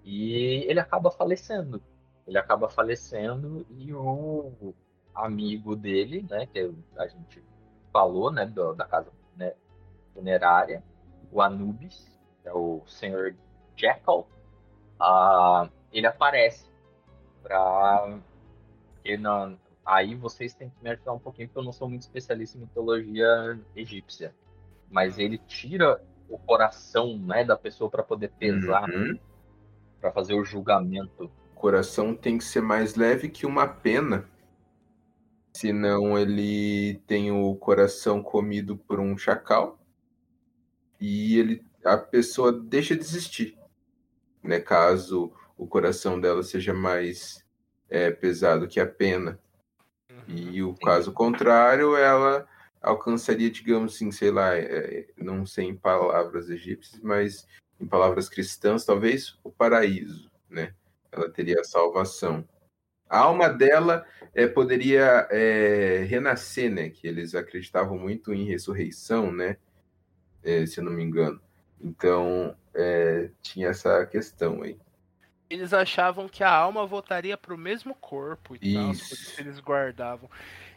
E 0.04 0.66
ele 0.68 0.80
acaba 0.80 1.10
falecendo. 1.10 1.82
Ele 2.28 2.38
acaba 2.38 2.70
falecendo 2.70 3.66
e 3.70 3.94
o 3.94 4.74
amigo 5.14 5.76
dele, 5.76 6.26
né, 6.30 6.46
que 6.46 6.72
a 6.98 7.08
gente 7.08 7.44
falou, 7.92 8.32
né, 8.32 8.46
do, 8.46 8.74
da 8.74 8.86
casa 8.86 9.12
né, 9.36 9.54
funerária, 10.14 10.84
o 11.32 11.42
Anubis, 11.42 12.10
que 12.42 12.48
é 12.48 12.54
o 12.54 12.82
Senhor 12.88 13.36
Jackal, 13.76 14.28
ah, 15.04 15.70
ele 15.92 16.08
aparece 16.08 16.72
ele 19.04 19.18
não, 19.22 19.58
aí 19.86 20.16
vocês 20.16 20.54
têm 20.54 20.70
que 20.70 20.76
me 20.82 20.90
ajudar 20.92 21.14
um 21.14 21.20
pouquinho 21.20 21.48
porque 21.50 21.60
eu 21.60 21.64
não 21.64 21.74
sou 21.74 21.90
muito 21.90 22.04
especialista 22.04 22.58
em 22.58 22.62
mitologia 22.62 23.60
egípcia, 23.76 24.34
mas 24.90 25.20
ele 25.20 25.38
tira 25.38 26.02
o 26.30 26.38
coração, 26.38 27.18
né, 27.18 27.44
da 27.44 27.58
pessoa 27.58 27.90
para 27.90 28.02
poder 28.02 28.30
pesar, 28.40 28.90
Uhum. 28.90 29.20
para 30.00 30.12
fazer 30.12 30.34
o 30.34 30.44
julgamento. 30.44 31.30
O 31.52 31.56
coração 31.56 32.16
tem 32.16 32.38
que 32.38 32.44
ser 32.44 32.62
mais 32.62 32.96
leve 32.96 33.30
que 33.30 33.46
uma 33.46 33.68
pena. 33.68 34.30
Senão 35.56 36.18
ele 36.18 37.02
tem 37.06 37.32
o 37.32 37.56
coração 37.56 38.24
comido 38.24 38.76
por 38.76 39.00
um 39.00 39.16
chacal 39.18 39.78
e 41.00 41.38
ele 41.38 41.66
a 41.86 41.98
pessoa 41.98 42.52
deixa 42.52 42.96
de 42.96 43.02
existir. 43.02 43.58
Né? 44.44 44.60
Caso 44.60 45.34
o 45.58 45.66
coração 45.66 46.20
dela 46.20 46.44
seja 46.44 46.74
mais 46.74 47.44
é, 47.90 48.12
pesado 48.12 48.68
que 48.68 48.80
a 48.80 48.88
pena. 48.88 49.40
E 50.28 50.62
o 50.64 50.74
caso 50.74 51.12
contrário, 51.12 51.96
ela 51.96 52.48
alcançaria, 52.82 53.50
digamos 53.50 53.96
assim, 53.96 54.12
sei 54.12 54.32
lá, 54.32 54.56
é, 54.56 55.08
não 55.18 55.46
sei 55.46 55.66
em 55.66 55.76
palavras 55.76 56.50
egípcias, 56.50 57.02
mas 57.02 57.48
em 57.80 57.88
palavras 57.88 58.30
cristãs, 58.30 58.86
talvez 58.86 59.38
o 59.44 59.52
paraíso, 59.52 60.30
né? 60.50 60.74
Ela 61.12 61.30
teria 61.30 61.60
a 61.60 61.64
salvação. 61.64 62.48
A 63.10 63.20
alma 63.20 63.48
dela 63.50 64.06
é, 64.34 64.48
poderia 64.48 65.28
é, 65.30 66.04
renascer, 66.08 66.72
né? 66.72 66.90
Que 66.90 67.08
eles 67.08 67.36
acreditavam 67.36 67.98
muito 67.98 68.34
em 68.34 68.46
ressurreição, 68.46 69.32
né? 69.32 69.58
É, 70.44 70.66
se 70.66 70.80
eu 70.80 70.84
não 70.84 70.92
me 70.92 71.04
engano. 71.04 71.40
Então, 71.80 72.56
é, 72.76 73.30
tinha 73.42 73.70
essa 73.70 74.06
questão 74.06 74.62
aí. 74.64 74.78
Eles 75.50 75.74
achavam 75.74 76.28
que 76.28 76.44
a 76.44 76.52
alma 76.52 76.86
voltaria 76.86 77.38
pro 77.38 77.58
mesmo 77.58 77.94
corpo 77.96 78.56
e 78.56 78.74
tal, 78.74 78.88
por 78.88 78.92
Isso. 78.94 79.14
isso 79.14 79.42
eles 79.42 79.60
guardavam. 79.60 80.30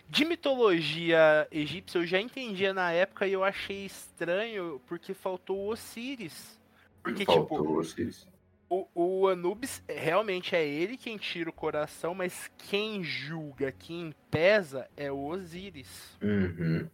De 0.09 0.25
mitologia 0.25 1.49
egípcia 1.51 1.99
eu 1.99 2.07
já 2.07 2.21
entendia 2.21 2.73
na 2.75 2.93
época 2.93 3.27
e 3.27 3.33
eu 3.33 3.43
achei 3.43 3.87
estranho 3.87 4.81
porque 4.87 5.15
faltou 5.15 5.59
o 5.59 5.69
Osíris. 5.69 6.59
Porque, 7.03 7.25
tipo, 7.25 7.33
Faltou 7.49 7.65
vocês. 7.75 8.27
o, 8.69 8.87
o 8.95 9.29
Anubis 9.29 9.83
realmente 9.89 10.55
é 10.55 10.67
ele 10.67 10.97
quem 10.97 11.17
tira 11.17 11.49
o 11.51 11.53
coração, 11.53 12.15
mas 12.15 12.51
quem 12.59 13.03
julga, 13.03 13.73
quem 13.73 14.15
pesa 14.31 14.89
é 14.97 15.11
o 15.11 15.25
Osíris. 15.25 16.17
Uhum. 16.23 16.89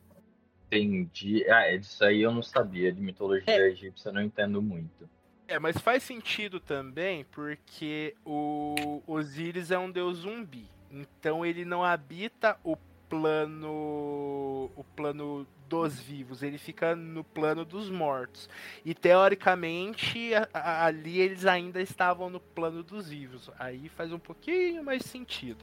Entendi. 0.77 1.45
Ah, 1.51 1.67
é 1.67 1.77
disso 1.77 2.03
aí 2.05 2.23
eu 2.23 2.33
não 2.33 2.43
sabia. 2.43 2.93
De 2.93 3.01
mitologia 3.01 3.45
É. 3.55 3.69
egípcia 3.69 4.09
eu 4.09 4.15
não 4.15 4.23
entendo 4.23 4.63
muito. 4.63 5.09
É, 5.47 5.59
mas 5.59 5.77
faz 5.77 6.03
sentido 6.03 6.59
também 6.59 7.25
porque 7.31 8.15
o 8.25 9.03
Osíris 9.07 9.71
é 9.71 9.79
um 9.79 9.91
deus 9.91 10.19
zumbi. 10.19 10.67
Então 10.91 11.45
ele 11.45 11.65
não 11.65 11.85
habita 11.85 12.59
o 12.65 12.77
plano 13.09 14.71
o 14.75 14.85
plano 14.97 15.47
dos 15.69 15.99
vivos, 16.01 16.43
ele 16.43 16.57
fica 16.59 16.95
no 16.97 17.23
plano 17.25 17.65
dos 17.65 17.91
mortos. 17.91 18.49
E 18.85 18.95
teoricamente 18.95 20.35
a- 20.35 20.49
a- 20.55 20.87
ali 20.87 21.19
eles 21.21 21.45
ainda 21.45 21.81
estavam 21.83 22.31
no 22.31 22.41
plano 22.41 22.83
dos 22.83 23.09
vivos. 23.09 23.51
Aí 23.59 23.89
faz 23.91 24.13
um 24.13 24.19
pouquinho 24.19 24.83
mais 24.83 25.03
sentido. 25.05 25.63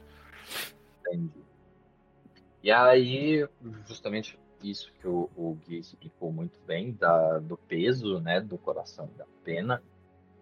Entendi. 1.06 1.30
E 2.62 2.70
aí, 2.70 3.48
justamente 3.88 4.38
isso 4.62 4.92
que 5.00 5.06
o, 5.06 5.30
o 5.36 5.54
Gui 5.66 5.78
explicou 5.78 6.32
muito 6.32 6.58
bem, 6.66 6.92
da, 6.92 7.38
do 7.38 7.56
peso, 7.56 8.20
né, 8.20 8.40
do 8.40 8.58
coração 8.58 9.08
e 9.14 9.18
da 9.18 9.26
pena, 9.44 9.82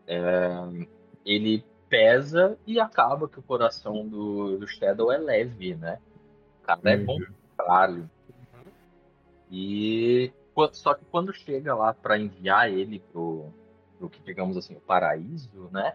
é, 0.06 0.86
ele 1.24 1.64
pesa 1.88 2.58
e 2.66 2.80
acaba 2.80 3.28
que 3.28 3.38
o 3.38 3.42
coração 3.42 4.06
do, 4.06 4.58
do 4.58 4.66
Shadow 4.66 5.10
é 5.12 5.18
leve, 5.18 5.74
né? 5.74 5.98
O 6.62 6.66
cara 6.66 6.80
é 6.84 6.96
Uhum. 6.96 7.04
bom 7.04 7.18
caralho. 7.56 8.10
E 9.50 10.32
só 10.72 10.94
que 10.94 11.04
quando 11.06 11.32
chega 11.32 11.74
lá 11.74 11.94
para 11.94 12.18
enviar 12.18 12.70
ele 12.70 13.00
pro, 13.12 13.46
pro 13.98 14.10
que 14.10 14.20
digamos 14.22 14.56
assim 14.56 14.74
o 14.76 14.80
paraíso, 14.80 15.68
né? 15.70 15.94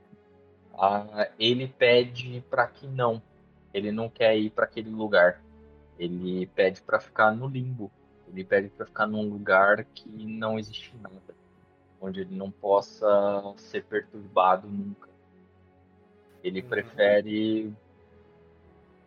ah, 0.78 1.30
ele 1.38 1.68
pede 1.68 2.44
para 2.50 2.68
que 2.68 2.88
não, 2.88 3.22
ele 3.74 3.92
não 3.92 4.10
quer 4.10 4.38
ir 4.38 4.50
para 4.50 4.66
aquele 4.66 4.90
lugar. 4.90 5.42
Ele 5.98 6.48
pede 6.48 6.82
para 6.82 7.00
ficar 7.00 7.32
no 7.32 7.48
limbo. 7.48 7.92
Ele 8.34 8.44
pede 8.44 8.70
para 8.70 8.88
ficar 8.88 9.06
num 9.06 9.30
lugar 9.30 9.86
que 9.86 10.10
não 10.10 10.58
existe 10.58 10.98
nada, 10.98 11.36
onde 12.02 12.22
ele 12.22 12.36
não 12.36 12.50
possa 12.50 13.06
ser 13.58 13.86
perturbado 13.86 14.68
nunca. 14.68 15.08
Ele 16.44 16.62
Uhum. 16.62 16.68
prefere 16.68 17.74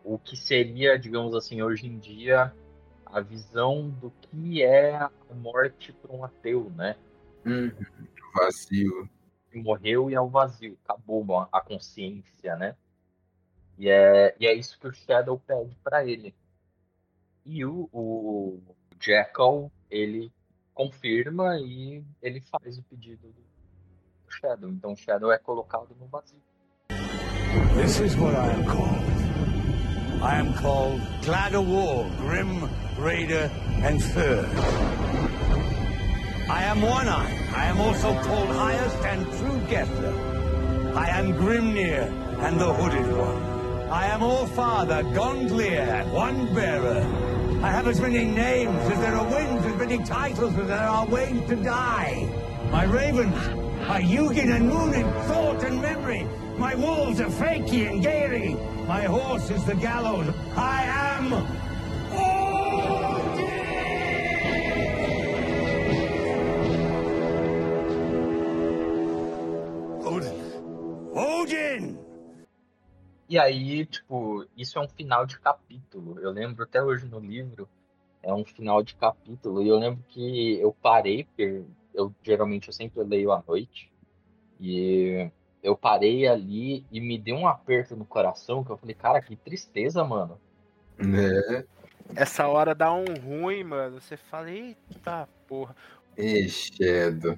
o 0.01 0.17
que 0.17 0.37
seria, 0.37 0.97
digamos 0.97 1.35
assim, 1.35 1.61
hoje 1.61 1.85
em 1.87 1.99
dia 1.99 2.53
a 3.05 3.19
visão 3.19 3.89
do 3.89 4.11
que 4.11 4.63
é 4.63 4.95
a 4.95 5.11
morte 5.35 5.91
para 5.91 6.15
um 6.15 6.23
ateu, 6.23 6.69
né? 6.69 6.95
Uhum. 7.45 7.71
Vazio. 8.33 9.09
morreu 9.53 10.09
e 10.09 10.13
é 10.13 10.21
o 10.21 10.27
vazio, 10.29 10.77
acabou 10.85 11.25
a- 11.37 11.49
a 11.51 11.59
consciência, 11.61 12.55
né? 12.55 12.75
E 13.77 13.89
é, 13.89 14.35
e 14.39 14.45
é 14.45 14.53
isso 14.53 14.79
que 14.79 14.87
o 14.87 14.93
Shadow 14.93 15.37
pede 15.39 15.75
pra 15.83 16.05
ele. 16.05 16.33
E 17.45 17.65
o, 17.65 17.89
o 17.91 18.61
Jackal, 18.99 19.71
ele 19.89 20.31
confirma 20.73 21.57
e 21.59 22.03
ele 22.21 22.41
faz 22.41 22.77
o 22.77 22.83
pedido 22.83 23.27
do 23.27 23.47
do 24.27 24.31
Shadow. 24.33 24.69
Então 24.69 24.93
o 24.93 24.95
Shadow 24.95 25.31
é 25.31 25.37
colocado 25.37 25.95
no 25.99 26.07
vazio. 26.07 26.39
This 27.75 27.99
is 27.99 28.15
what 28.17 28.35
I 28.35 28.51
am 28.51 28.65
called. 28.65 29.07
I 30.21 30.39
am 30.39 30.53
called 30.53 31.01
Glad 31.23 31.55
of 31.55 31.67
War, 31.67 32.05
Grim, 32.17 32.69
Raider, 32.99 33.49
and 33.83 34.01
Third. 34.13 34.49
I 36.49 36.63
am 36.63 36.81
One 36.81 37.07
Eye. 37.07 37.49
I 37.55 37.65
am 37.67 37.79
also 37.79 38.13
called 38.23 38.49
Highest 38.49 38.97
and 39.05 39.25
True 39.37 39.59
Guesser. 39.69 40.13
I 40.95 41.09
am 41.09 41.33
Grimnir 41.33 42.09
and 42.39 42.59
the 42.59 42.73
Hooded 42.73 43.15
One. 43.15 43.43
I 43.91 44.07
am 44.07 44.23
All 44.23 44.47
Father, 44.47 45.03
Gondlier, 45.13 46.11
One 46.11 46.53
Bearer. 46.53 47.36
I 47.63 47.71
have 47.71 47.87
as 47.87 47.99
many 47.99 48.23
names 48.23 48.77
as 48.91 48.99
there 48.99 49.15
are 49.15 49.25
winds, 49.25 49.65
as 49.65 49.75
many 49.77 49.97
titles 50.03 50.55
as 50.57 50.67
there 50.67 50.77
are 50.77 51.07
ways 51.07 51.41
to 51.47 51.55
die. 51.55 52.29
My 52.71 52.83
ravens 52.83 53.35
are 53.87 53.99
Yugin 53.99 54.55
and 54.55 54.69
Moon 54.69 54.93
in 54.93 55.11
thought 55.23 55.63
and 55.63 55.81
memory. 55.81 56.27
My 56.57 56.75
wolves 56.75 57.19
are 57.19 57.29
Fakey 57.29 57.89
and 57.89 58.03
Gary. 58.03 58.55
My 58.87 59.03
horse 59.03 59.49
is 59.49 59.65
the 59.65 59.73
gallows. 59.73 60.31
I 60.55 60.83
am. 60.83 61.66
E 73.29 73.37
aí, 73.37 73.85
tipo, 73.85 74.45
isso 74.55 74.79
é 74.79 74.81
um 74.81 74.87
final 74.87 75.25
de 75.25 75.39
capítulo. 75.39 76.19
Eu 76.19 76.31
lembro 76.31 76.63
até 76.63 76.81
hoje 76.81 77.05
no 77.05 77.19
livro, 77.19 77.67
é 78.23 78.33
um 78.33 78.45
final 78.45 78.81
de 78.81 78.95
capítulo. 78.95 79.61
E 79.61 79.67
eu 79.67 79.77
lembro 79.77 80.03
que 80.07 80.59
eu 80.59 80.73
parei, 80.73 81.25
porque 81.25 81.63
eu 81.93 82.13
geralmente 82.23 82.67
eu 82.67 82.73
sempre 82.73 83.03
leio 83.03 83.31
à 83.31 83.43
noite. 83.45 83.91
E 84.59 85.29
eu 85.61 85.75
parei 85.75 86.27
ali 86.27 86.85
e 86.91 87.01
me 87.01 87.17
deu 87.17 87.35
um 87.35 87.47
aperto 87.47 87.95
no 87.95 88.05
coração, 88.05 88.63
que 88.63 88.71
eu 88.71 88.77
falei, 88.77 88.95
cara, 88.95 89.21
que 89.21 89.35
tristeza, 89.35 90.03
mano. 90.03 90.39
Né? 90.97 91.65
Essa 92.15 92.47
hora 92.47 92.73
dá 92.73 92.93
um 92.93 93.05
ruim, 93.05 93.63
mano. 93.63 93.99
Você 93.99 94.15
fala, 94.15 94.49
eita 94.49 95.27
porra. 95.47 95.75
Enxedo. 96.17 97.37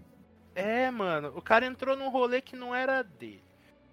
É, 0.54 0.92
mano, 0.92 1.34
o 1.36 1.42
cara 1.42 1.66
entrou 1.66 1.96
num 1.96 2.10
rolê 2.10 2.42
que 2.42 2.56
não 2.56 2.76
era 2.76 3.02
dele. 3.02 3.49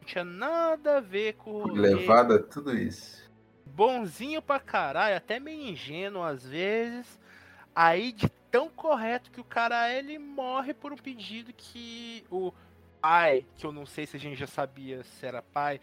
Não 0.06 0.12
tinha 0.12 0.24
nada 0.24 0.98
a 0.98 1.00
ver 1.00 1.34
com. 1.34 1.64
Levada 1.64 2.38
tudo 2.38 2.72
isso. 2.72 3.28
Bonzinho 3.64 4.40
pra 4.40 4.60
caralho, 4.60 5.16
até 5.16 5.40
meio 5.40 5.60
ingênuo 5.60 6.22
às 6.22 6.46
vezes. 6.46 7.18
Aí, 7.74 8.12
de 8.12 8.28
tão 8.50 8.68
correto 8.68 9.32
que 9.32 9.40
o 9.40 9.44
cara 9.44 9.90
é, 9.90 9.98
ele 9.98 10.16
morre 10.16 10.72
por 10.72 10.92
um 10.92 10.96
pedido 10.96 11.52
que 11.52 12.24
o 12.30 12.52
pai, 13.00 13.44
que 13.56 13.66
eu 13.66 13.72
não 13.72 13.84
sei 13.84 14.06
se 14.06 14.16
a 14.16 14.20
gente 14.20 14.38
já 14.38 14.46
sabia 14.46 15.02
se 15.02 15.26
era 15.26 15.42
pai, 15.42 15.80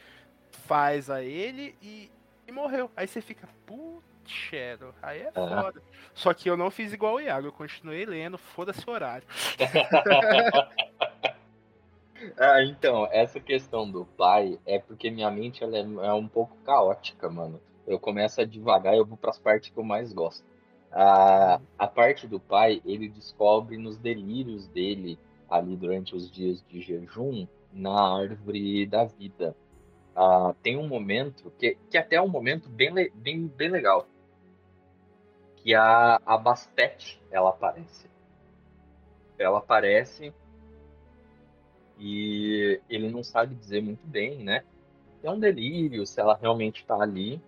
faz 0.65 1.09
a 1.09 1.21
ele 1.21 1.75
e, 1.81 2.09
e 2.47 2.51
morreu. 2.51 2.89
Aí 2.95 3.05
você 3.05 3.21
fica, 3.21 3.47
putz, 3.65 4.03
Shadow, 4.25 4.95
aí 5.01 5.21
é 5.21 5.31
foda. 5.33 5.81
Só 6.13 6.33
que 6.33 6.49
eu 6.49 6.55
não 6.55 6.71
fiz 6.71 6.93
igual 6.93 7.15
o 7.15 7.21
Iago, 7.21 7.47
eu 7.47 7.51
continuei 7.51 8.05
lendo, 8.05 8.37
foda-se 8.37 8.83
o 8.87 8.91
horário. 8.91 9.27
Ah, 12.37 12.63
então, 12.63 13.07
essa 13.11 13.39
questão 13.39 13.89
do 13.89 14.05
pai 14.05 14.59
é 14.65 14.79
porque 14.79 15.09
minha 15.11 15.29
mente 15.29 15.63
ela 15.63 15.77
é, 15.77 15.81
é 15.81 16.13
um 16.13 16.27
pouco 16.27 16.55
caótica, 16.63 17.29
mano. 17.29 17.59
Eu 17.85 17.99
começo 17.99 18.39
a 18.39 18.45
devagar 18.45 18.93
e 18.93 18.97
eu 18.97 19.05
vou 19.05 19.17
pras 19.17 19.37
partes 19.37 19.69
que 19.69 19.77
eu 19.77 19.83
mais 19.83 20.13
gosto. 20.13 20.45
A, 20.91 21.59
a 21.77 21.87
parte 21.87 22.27
do 22.27 22.39
pai, 22.39 22.81
ele 22.85 23.09
descobre 23.09 23.77
nos 23.77 23.97
delírios 23.97 24.67
dele, 24.67 25.19
ali 25.49 25.75
durante 25.75 26.15
os 26.15 26.31
dias 26.31 26.63
de 26.67 26.81
jejum, 26.81 27.47
na 27.71 28.19
árvore 28.19 28.85
da 28.85 29.03
vida. 29.03 29.55
Ah, 30.15 30.53
tem 30.61 30.77
um 30.77 30.87
momento, 30.87 31.51
que, 31.57 31.77
que 31.89 31.97
até 31.97 32.17
é 32.17 32.21
um 32.21 32.29
momento 32.29 32.69
bem, 32.69 32.93
bem, 33.15 33.47
bem 33.47 33.69
legal, 33.69 34.07
que 35.57 35.73
a, 35.73 36.21
a 36.25 36.37
Bastet, 36.37 37.19
ela 37.31 37.49
aparece. 37.49 38.07
Ela 39.37 39.57
aparece 39.57 40.33
e 41.97 42.81
ele 42.89 43.09
não 43.09 43.23
sabe 43.23 43.55
dizer 43.55 43.81
muito 43.81 44.05
bem, 44.05 44.43
né? 44.43 44.63
É 45.23 45.29
um 45.29 45.39
delírio 45.39 46.05
se 46.05 46.19
ela 46.19 46.35
realmente 46.35 46.81
está 46.81 47.01
ali. 47.01 47.41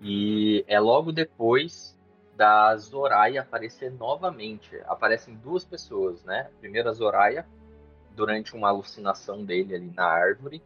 E 0.00 0.64
é 0.66 0.78
logo 0.80 1.12
depois 1.12 1.98
da 2.36 2.76
Zoraya 2.76 3.42
aparecer 3.42 3.92
novamente. 3.92 4.76
Aparecem 4.86 5.34
duas 5.36 5.64
pessoas, 5.64 6.22
né? 6.24 6.50
Primeiro 6.60 6.88
a 6.88 6.92
Zoraya, 6.92 7.46
durante 8.14 8.54
uma 8.54 8.68
alucinação 8.68 9.44
dele 9.44 9.74
ali 9.74 9.90
na 9.94 10.04
árvore, 10.04 10.62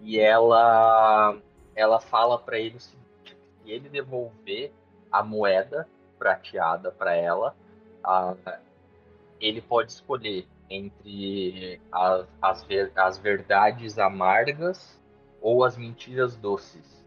e 0.00 0.18
ela 0.18 1.36
ela 1.74 2.00
fala 2.00 2.38
para 2.38 2.58
ele 2.58 2.76
o 2.76 2.80
seguinte: 2.80 3.36
se 3.62 3.70
ele 3.70 3.88
devolver 3.88 4.72
a 5.10 5.22
moeda 5.22 5.88
prateada 6.18 6.90
para 6.90 7.14
ela, 7.14 7.54
a- 8.02 8.34
ele 9.40 9.60
pode 9.60 9.92
escolher 9.92 10.46
entre 10.70 11.80
as, 11.90 12.26
as, 12.40 12.66
as 12.96 13.18
verdades 13.18 13.98
amargas 13.98 15.00
ou 15.40 15.64
as 15.64 15.76
mentiras 15.76 16.36
doces. 16.36 17.04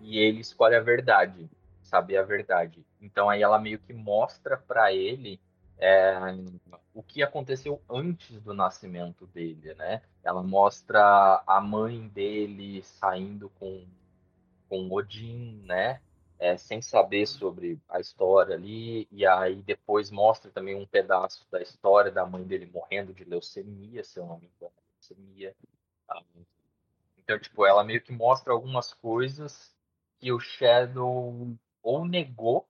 E 0.00 0.18
ele 0.18 0.40
escolhe 0.40 0.74
a 0.74 0.80
verdade, 0.80 1.48
saber 1.82 2.16
a 2.16 2.22
verdade. 2.22 2.84
Então 3.00 3.28
aí 3.28 3.42
ela 3.42 3.58
meio 3.58 3.78
que 3.78 3.92
mostra 3.92 4.56
para 4.56 4.92
ele 4.92 5.40
é, 5.78 6.16
o 6.92 7.02
que 7.02 7.22
aconteceu 7.22 7.80
antes 7.90 8.40
do 8.40 8.54
nascimento 8.54 9.26
dele, 9.26 9.74
né? 9.74 10.02
Ela 10.22 10.42
mostra 10.42 11.42
a 11.46 11.60
mãe 11.60 12.08
dele 12.08 12.82
saindo 12.82 13.48
com 13.58 13.84
com 14.68 14.90
Odin, 14.90 15.62
né? 15.64 16.00
É, 16.44 16.58
sem 16.58 16.82
saber 16.82 17.26
sobre 17.26 17.80
a 17.88 17.98
história 17.98 18.54
ali, 18.54 19.08
e 19.10 19.26
aí 19.26 19.62
depois 19.62 20.10
mostra 20.10 20.50
também 20.50 20.74
um 20.74 20.84
pedaço 20.84 21.46
da 21.50 21.62
história 21.62 22.12
da 22.12 22.26
mãe 22.26 22.44
dele 22.44 22.66
morrendo 22.70 23.14
de 23.14 23.24
leucemia, 23.24 24.04
se 24.04 24.18
eu 24.18 24.26
não 24.26 24.38
me 24.38 24.52
engano, 24.54 24.74
leucemia. 24.92 25.56
Ah, 26.06 26.22
Então, 27.16 27.38
tipo, 27.38 27.64
ela 27.64 27.82
meio 27.82 28.02
que 28.02 28.12
mostra 28.12 28.52
algumas 28.52 28.92
coisas 28.92 29.74
que 30.18 30.30
o 30.30 30.38
Shadow 30.38 31.56
ou 31.82 32.04
negou, 32.04 32.68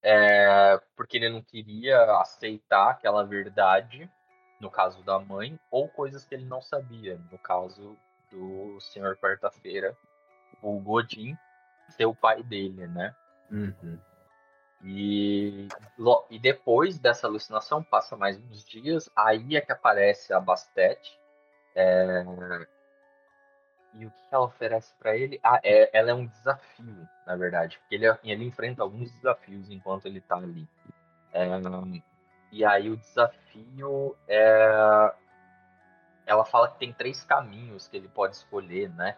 é, 0.00 0.80
porque 0.94 1.16
ele 1.16 1.30
não 1.30 1.42
queria 1.42 2.20
aceitar 2.20 2.90
aquela 2.90 3.24
verdade, 3.24 4.08
no 4.60 4.70
caso 4.70 5.02
da 5.02 5.18
mãe, 5.18 5.58
ou 5.72 5.88
coisas 5.88 6.24
que 6.24 6.36
ele 6.36 6.44
não 6.44 6.62
sabia, 6.62 7.20
no 7.32 7.38
caso 7.40 7.98
do 8.30 8.78
Senhor 8.80 9.16
Quarta-feira, 9.16 9.98
o 10.62 10.78
Godin 10.78 11.36
ser 11.88 12.06
o 12.06 12.14
pai 12.14 12.42
dele, 12.42 12.86
né? 12.88 13.14
Uhum. 13.50 13.98
E, 14.82 15.66
e 16.30 16.38
depois 16.38 16.98
dessa 16.98 17.26
alucinação, 17.26 17.82
passa 17.82 18.16
mais 18.16 18.38
uns 18.38 18.64
dias, 18.64 19.10
aí 19.16 19.56
é 19.56 19.60
que 19.60 19.72
aparece 19.72 20.32
a 20.32 20.38
Bastet. 20.38 21.18
é, 21.74 22.24
E 23.94 24.06
o 24.06 24.10
que 24.10 24.16
ela 24.30 24.44
oferece 24.44 24.94
pra 24.98 25.16
ele? 25.16 25.40
Ah, 25.42 25.60
é, 25.62 25.90
ela 25.96 26.10
é 26.10 26.14
um 26.14 26.26
desafio, 26.26 27.08
na 27.26 27.34
verdade. 27.34 27.78
Porque 27.78 27.96
ele, 27.96 28.06
ele 28.22 28.44
enfrenta 28.44 28.82
alguns 28.82 29.10
desafios 29.12 29.68
enquanto 29.70 30.06
ele 30.06 30.20
tá 30.20 30.36
ali. 30.36 30.68
É, 31.32 31.46
E 32.52 32.64
aí 32.64 32.88
o 32.90 32.96
desafio 32.96 34.16
é. 34.28 35.12
Ela 36.24 36.44
fala 36.44 36.70
que 36.70 36.78
tem 36.78 36.92
três 36.92 37.24
caminhos 37.24 37.88
que 37.88 37.96
ele 37.96 38.08
pode 38.08 38.36
escolher, 38.36 38.90
né? 38.90 39.16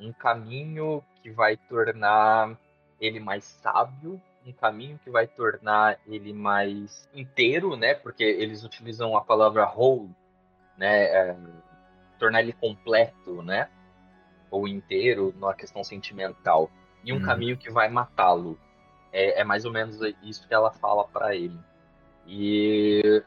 Um 0.00 0.12
caminho 0.12 1.04
que 1.22 1.30
vai 1.30 1.56
tornar 1.56 2.56
ele 3.00 3.20
mais 3.20 3.44
sábio, 3.44 4.20
um 4.46 4.52
caminho 4.52 4.98
que 5.04 5.10
vai 5.10 5.26
tornar 5.26 5.98
ele 6.06 6.32
mais 6.32 7.08
inteiro, 7.14 7.76
né? 7.76 7.94
Porque 7.94 8.24
eles 8.24 8.64
utilizam 8.64 9.16
a 9.16 9.20
palavra 9.20 9.68
whole, 9.68 10.10
né? 10.76 11.04
É, 11.04 11.36
tornar 12.18 12.40
ele 12.40 12.52
completo, 12.54 13.42
né? 13.42 13.68
Ou 14.50 14.66
inteiro 14.66 15.34
na 15.38 15.54
questão 15.54 15.84
sentimental. 15.84 16.70
E 17.04 17.12
um 17.12 17.16
Uhum. 17.16 17.22
caminho 17.22 17.56
que 17.56 17.70
vai 17.70 17.88
matá-lo. 17.88 18.58
É, 19.12 19.40
é 19.40 19.44
mais 19.44 19.64
ou 19.64 19.72
menos 19.72 19.98
isso 20.22 20.46
que 20.46 20.54
ela 20.54 20.70
fala 20.70 21.04
pra 21.06 21.34
ele. 21.34 21.58
E 22.26 23.22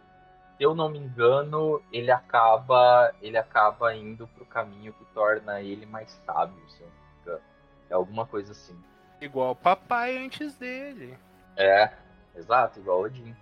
se 0.58 0.64
eu 0.64 0.74
não 0.76 0.90
me 0.90 1.00
engano, 1.00 1.82
ele 1.92 2.12
acaba 2.12 3.14
ele 3.22 3.38
acaba 3.38 3.94
indo 3.96 4.28
pro 4.28 4.46
caminho 4.46 4.94
que 4.94 5.06
torna 5.14 5.62
ele 5.62 5.86
mais 5.86 6.10
sábio, 6.26 6.58
se 6.70 6.82
eu 6.82 6.88
não 6.88 6.94
me 6.94 7.22
engano. 7.22 7.42
É 7.90 7.94
alguma 7.94 8.26
coisa 8.26 8.52
assim. 8.52 8.80
Igual 9.22 9.52
o 9.52 9.56
papai 9.56 10.18
antes 10.18 10.56
dele. 10.56 11.18
É, 11.56 11.92
exato, 12.36 12.80
igual 12.80 13.00
o 13.00 13.04
Odin. 13.04 13.36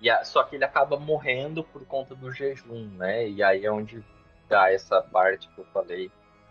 E 0.00 0.08
a- 0.10 0.24
só 0.24 0.42
que 0.44 0.56
ele 0.56 0.64
acaba 0.64 0.98
morrendo 0.98 1.62
por 1.64 1.84
conta 1.86 2.14
do 2.14 2.30
jejum, 2.32 2.86
né? 2.96 3.28
E 3.28 3.42
aí 3.42 3.64
é 3.64 3.70
onde 3.70 4.04
dá 4.48 4.72
essa 4.72 5.02
parte 5.02 5.48
que 5.48 5.58
eu 5.60 5.64
falei 5.66 6.10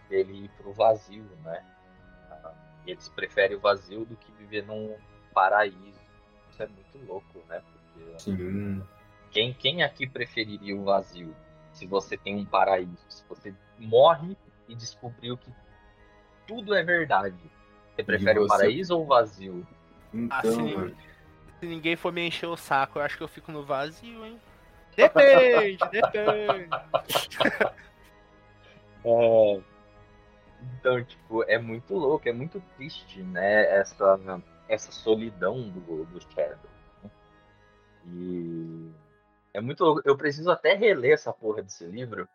dele 0.10 0.46
ir 0.46 0.50
pro 0.58 0.74
vazio, 0.74 1.26
né? 1.44 1.64
Ah, 2.32 2.52
Eles 2.86 3.10
preferem 3.10 3.58
o 3.58 3.60
vazio 3.60 4.06
do 4.06 4.16
que 4.16 4.32
viver 4.34 4.66
num 4.66 4.96
paraíso. 5.34 6.00
Isso 6.50 6.64
é 6.64 6.68
muito 6.68 7.06
louco, 7.08 7.40
né? 7.50 7.62
Porque 7.62 8.20
Sim. 8.20 8.84
Quem, 9.38 9.54
quem 9.54 9.84
aqui 9.84 10.08
preferiria 10.08 10.76
o 10.76 10.84
vazio? 10.84 11.36
Se 11.72 11.86
você 11.86 12.18
tem 12.18 12.36
um 12.36 12.46
paraíso, 12.46 12.98
se 13.08 13.24
você 13.30 13.54
morre 13.78 14.36
e 14.68 14.74
descobriu 14.74 15.38
que 15.38 15.52
tudo 16.48 16.74
é 16.74 16.82
verdade. 16.84 17.38
Você 17.96 18.04
prefere 18.04 18.40
o 18.40 18.44
você- 18.48 18.58
paraíso 18.58 18.96
ou 18.98 19.04
o 19.04 19.06
vazio? 19.06 19.68
Então, 20.12 20.38
Assim, 20.40 20.74
mano, 20.76 20.96
Se 21.60 21.66
ninguém 21.68 21.96
for 21.96 22.12
me 22.12 22.26
encher 22.28 22.48
o 22.48 22.58
saco, 22.58 22.98
eu 22.98 23.04
acho 23.04 23.16
que 23.16 23.22
eu 23.24 23.28
fico 23.28 23.52
no 23.52 23.64
vazio, 23.64 24.26
hein? 24.26 24.42
Depende, 24.98 25.78
depende. 25.92 26.70
É. 29.06 29.62
Então, 30.80 31.04
tipo, 31.04 31.44
é 31.44 31.58
muito 31.60 31.94
louco, 31.94 32.28
é 32.28 32.34
muito 32.34 32.60
triste, 32.76 33.22
né? 33.22 33.64
Essa, 33.80 34.20
essa 34.68 34.92
solidão 34.92 35.62
do, 35.70 36.04
do 36.06 36.20
Shadow. 36.34 36.58
né? 37.04 37.10
E 38.08 38.92
é 39.58 39.62
muito 39.62 39.84
louco. 39.84 40.02
Eu 40.06 40.16
preciso 40.16 40.52
até 40.52 40.74
reler 40.74 41.14
essa 41.14 41.34
porra 41.34 41.64
desse 41.64 41.84
livro, 41.86 42.30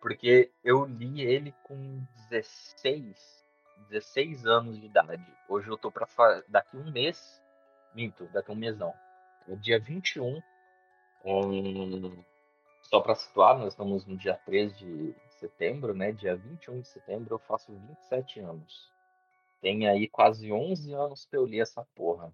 porque 0.00 0.50
eu 0.62 0.84
li 0.84 1.22
ele 1.22 1.52
com 1.64 2.04
16, 2.28 3.44
16 3.88 4.46
anos 4.46 4.78
de 4.78 4.86
idade. 4.86 5.24
Hoje 5.48 5.68
eu 5.68 5.78
tô 5.78 5.90
pra. 5.90 6.06
fa- 6.06 6.42
Daqui 6.48 6.76
um 6.76 6.90
mês. 6.90 7.42
Minto, 7.94 8.26
daqui 8.26 8.50
um 8.50 8.54
mês 8.56 8.76
não. 8.76 8.92
É 9.48 9.56
dia 9.56 9.80
21. 9.80 10.42
hum, 11.24 12.22
só 12.82 13.00
para 13.00 13.14
situar, 13.14 13.58
nós 13.58 13.72
estamos 13.72 14.04
no 14.04 14.16
dia 14.16 14.34
3 14.44 14.76
de 14.76 15.14
setembro, 15.40 15.94
né? 15.94 16.12
Dia 16.12 16.36
21 16.36 16.80
de 16.80 16.88
setembro 16.88 17.34
eu 17.34 17.38
faço 17.38 17.72
27 17.72 18.40
anos. 18.40 18.90
Tem 19.62 19.88
aí 19.88 20.06
quase 20.08 20.52
11 20.52 20.92
anos 20.92 21.24
que 21.24 21.36
eu 21.36 21.46
li 21.46 21.58
essa 21.58 21.86
porra. 21.94 22.30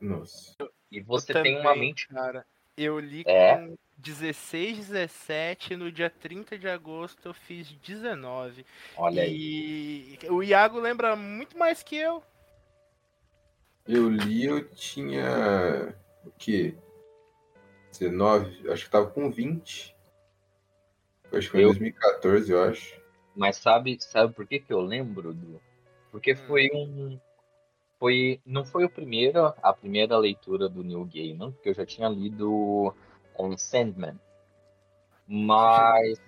nossa. 0.00 0.54
E 0.92 1.00
você 1.00 1.32
Eu 1.32 1.42
tem 1.42 1.54
uma 1.54 1.70
também, 1.72 1.88
mente. 1.88 2.06
Cara, 2.08 2.44
eu 2.82 2.98
li 2.98 3.22
É? 3.26 3.56
com 3.56 3.76
16, 3.98 4.88
17, 4.88 5.76
no 5.76 5.90
dia 5.92 6.08
30 6.08 6.58
de 6.58 6.68
agosto 6.68 7.28
eu 7.28 7.34
fiz 7.34 7.70
19. 7.72 8.64
Olha 8.96 9.22
aí. 9.22 10.18
E 10.22 10.28
o 10.30 10.42
Iago 10.42 10.78
lembra 10.80 11.14
muito 11.16 11.56
mais 11.58 11.82
que 11.82 11.96
eu. 11.96 12.22
Eu 13.86 14.08
li, 14.08 14.44
eu 14.44 14.68
tinha. 14.68 15.94
O 16.24 16.30
quê? 16.38 16.74
19, 17.92 18.70
acho 18.70 18.84
que 18.84 18.90
tava 18.90 19.10
com 19.10 19.30
20. 19.30 19.94
Acho 21.32 21.46
que 21.46 21.48
foi 21.48 21.60
em 21.60 21.64
Eu- 21.64 21.70
2014, 21.70 22.52
eu 22.52 22.62
acho. 22.62 23.00
Mas 23.34 23.56
sabe, 23.56 23.96
sabe 24.00 24.32
por 24.34 24.46
que, 24.46 24.58
que 24.58 24.72
eu 24.72 24.80
lembro 24.80 25.32
do? 25.32 25.60
Porque 26.10 26.32
Hum. 26.32 26.36
foi 26.46 26.68
um. 26.74 27.18
Foi, 28.00 28.40
não 28.46 28.64
foi 28.64 28.86
o 28.86 28.90
primeiro, 28.90 29.52
a 29.62 29.74
primeira 29.74 30.16
leitura 30.16 30.70
do 30.70 30.82
Neil 30.82 31.04
Gaiman, 31.04 31.52
porque 31.52 31.68
eu 31.68 31.74
já 31.74 31.84
tinha 31.84 32.08
lido 32.08 32.94
um, 33.38 33.56
Sandman. 33.58 34.18
Mas 35.28 36.18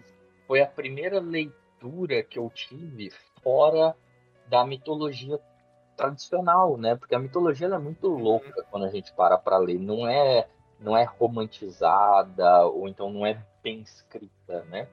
foi 0.46 0.60
a 0.60 0.66
primeira 0.66 1.18
leitura 1.18 2.22
que 2.22 2.38
eu 2.38 2.50
tive 2.50 3.10
fora 3.42 3.96
da 4.48 4.66
mitologia 4.66 5.40
tradicional, 5.96 6.76
né? 6.76 6.94
Porque 6.94 7.14
a 7.14 7.18
mitologia 7.18 7.68
é 7.68 7.78
muito 7.78 8.06
louca 8.06 8.62
quando 8.70 8.84
a 8.84 8.90
gente 8.90 9.10
para 9.14 9.38
para 9.38 9.56
ler. 9.56 9.78
Não 9.78 10.06
é, 10.06 10.46
não 10.78 10.94
é 10.94 11.04
romantizada 11.04 12.66
ou 12.66 12.86
então 12.86 13.10
não 13.10 13.24
é 13.24 13.42
bem 13.62 13.80
escrita, 13.80 14.62
né? 14.64 14.86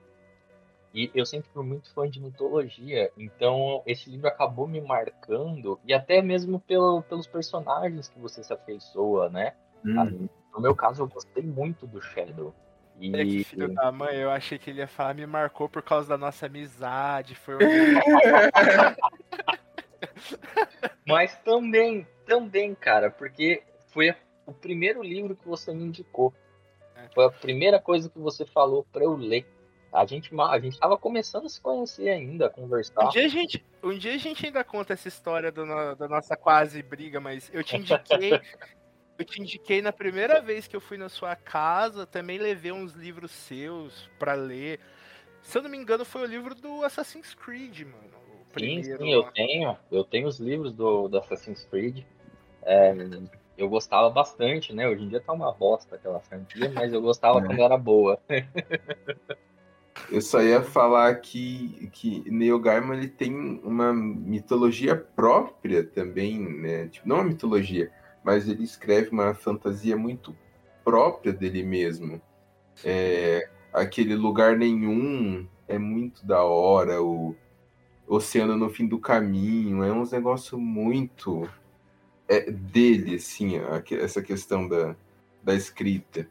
E 0.93 1.11
eu 1.13 1.25
sempre 1.25 1.49
fui 1.53 1.63
muito 1.63 1.93
fã 1.93 2.09
de 2.09 2.19
mitologia, 2.19 3.11
então 3.15 3.83
esse 3.85 4.09
livro 4.09 4.27
acabou 4.27 4.67
me 4.67 4.81
marcando, 4.81 5.79
e 5.85 5.93
até 5.93 6.19
mesmo 6.21 6.59
pelo, 6.59 7.03
pelos 7.03 7.27
personagens 7.27 8.07
que 8.07 8.19
você 8.19 8.43
se 8.43 8.51
afeiçoa, 8.51 9.29
né? 9.29 9.53
Hum. 9.85 10.27
No 10.53 10.59
meu 10.59 10.75
caso, 10.75 11.03
eu 11.03 11.07
gostei 11.07 11.43
muito 11.43 11.85
do 11.85 12.01
Shadow. 12.01 12.53
E... 12.99 13.13
Olha 13.13 13.25
que 13.25 13.43
filho 13.43 13.73
da 13.73 13.91
mãe, 13.91 14.15
eu 14.17 14.31
achei 14.31 14.57
que 14.57 14.69
ele 14.69 14.79
ia 14.79 14.87
falar, 14.87 15.13
me 15.13 15.25
marcou 15.25 15.69
por 15.69 15.81
causa 15.81 16.09
da 16.09 16.17
nossa 16.17 16.47
amizade. 16.47 17.35
Foi 17.35 17.55
um 17.55 17.59
Mas 21.07 21.37
também, 21.39 22.05
também, 22.25 22.75
cara, 22.75 23.09
porque 23.09 23.63
foi 23.87 24.13
o 24.45 24.51
primeiro 24.51 25.01
livro 25.01 25.35
que 25.35 25.47
você 25.47 25.73
me 25.73 25.85
indicou. 25.85 26.33
É. 26.95 27.07
Foi 27.13 27.25
a 27.25 27.31
primeira 27.31 27.79
coisa 27.79 28.09
que 28.09 28.19
você 28.19 28.45
falou 28.45 28.85
pra 28.91 29.03
eu 29.03 29.15
ler. 29.15 29.45
A 29.91 30.05
gente, 30.05 30.29
a 30.39 30.59
gente 30.59 30.79
tava 30.79 30.97
começando 30.97 31.45
a 31.45 31.49
se 31.49 31.59
conhecer 31.59 32.09
ainda, 32.09 32.45
a 32.45 32.49
conversar. 32.49 33.05
Um 33.05 33.09
dia 33.09 33.25
a 33.25 33.27
gente, 33.29 33.65
um 33.83 33.97
dia 33.97 34.13
a 34.13 34.17
gente 34.17 34.45
ainda 34.45 34.63
conta 34.63 34.93
essa 34.93 35.07
história 35.07 35.51
do 35.51 35.65
no- 35.65 35.95
da 35.95 36.07
nossa 36.07 36.37
quase 36.37 36.81
briga, 36.83 37.19
mas 37.19 37.49
eu 37.53 37.63
te 37.63 37.75
indiquei, 37.75 38.39
eu 39.17 39.25
te 39.25 39.41
indiquei 39.41 39.81
na 39.81 39.91
primeira 39.91 40.41
vez 40.41 40.67
que 40.67 40.75
eu 40.75 40.81
fui 40.81 40.97
na 40.97 41.09
sua 41.09 41.35
casa, 41.35 42.05
também 42.05 42.37
levei 42.37 42.71
uns 42.71 42.93
livros 42.93 43.31
seus 43.31 44.07
pra 44.19 44.33
ler. 44.33 44.79
Se 45.41 45.57
eu 45.57 45.63
não 45.63 45.69
me 45.69 45.77
engano, 45.77 46.05
foi 46.05 46.21
o 46.21 46.25
livro 46.25 46.53
do 46.53 46.83
Assassin's 46.83 47.33
Creed, 47.33 47.79
mano. 47.81 48.19
O 48.41 48.45
Sim, 48.45 48.53
primeiro. 48.81 49.03
sim, 49.03 49.11
eu 49.11 49.21
lá. 49.21 49.31
tenho. 49.31 49.77
Eu 49.91 50.03
tenho 50.03 50.27
os 50.27 50.39
livros 50.39 50.71
do, 50.73 51.07
do 51.07 51.17
Assassin's 51.17 51.63
Creed. 51.65 52.03
É, 52.61 52.93
eu 53.57 53.67
gostava 53.69 54.09
bastante, 54.09 54.71
né? 54.73 54.87
Hoje 54.87 55.03
em 55.03 55.09
dia 55.09 55.19
tá 55.19 55.33
uma 55.33 55.51
bosta 55.51 55.95
aquela 55.95 56.19
franquia, 56.19 56.69
mas 56.69 56.93
eu 56.93 57.01
gostava 57.01 57.39
É. 57.39 57.45
quando 57.45 57.61
era 57.63 57.77
boa. 57.77 58.19
Eu 60.11 60.21
só 60.21 60.41
ia 60.41 60.61
falar 60.63 61.15
que, 61.15 61.89
que 61.91 62.23
Neil 62.29 62.59
Gaiman 62.59 62.97
ele 62.97 63.07
tem 63.07 63.59
uma 63.63 63.93
mitologia 63.93 64.95
própria 64.95 65.83
também, 65.83 66.39
né? 66.39 66.87
Tipo, 66.87 67.07
não 67.07 67.17
uma 67.17 67.25
mitologia, 67.25 67.91
mas 68.23 68.47
ele 68.47 68.63
escreve 68.63 69.09
uma 69.09 69.33
fantasia 69.33 69.95
muito 69.95 70.35
própria 70.83 71.33
dele 71.33 71.63
mesmo. 71.63 72.21
É, 72.83 73.49
aquele 73.73 74.15
lugar 74.15 74.57
nenhum 74.57 75.47
é 75.67 75.77
muito 75.77 76.25
da 76.25 76.43
hora, 76.43 77.01
o 77.01 77.35
oceano 78.07 78.57
no 78.57 78.69
fim 78.69 78.87
do 78.87 78.97
caminho, 78.97 79.83
é 79.83 79.91
uns 79.91 80.11
negócio 80.11 80.57
muito 80.57 81.47
é, 82.27 82.49
dele, 82.49 83.15
assim, 83.15 83.53
essa 83.91 84.21
questão 84.21 84.67
da, 84.67 84.95
da 85.43 85.53
escrita. 85.53 86.27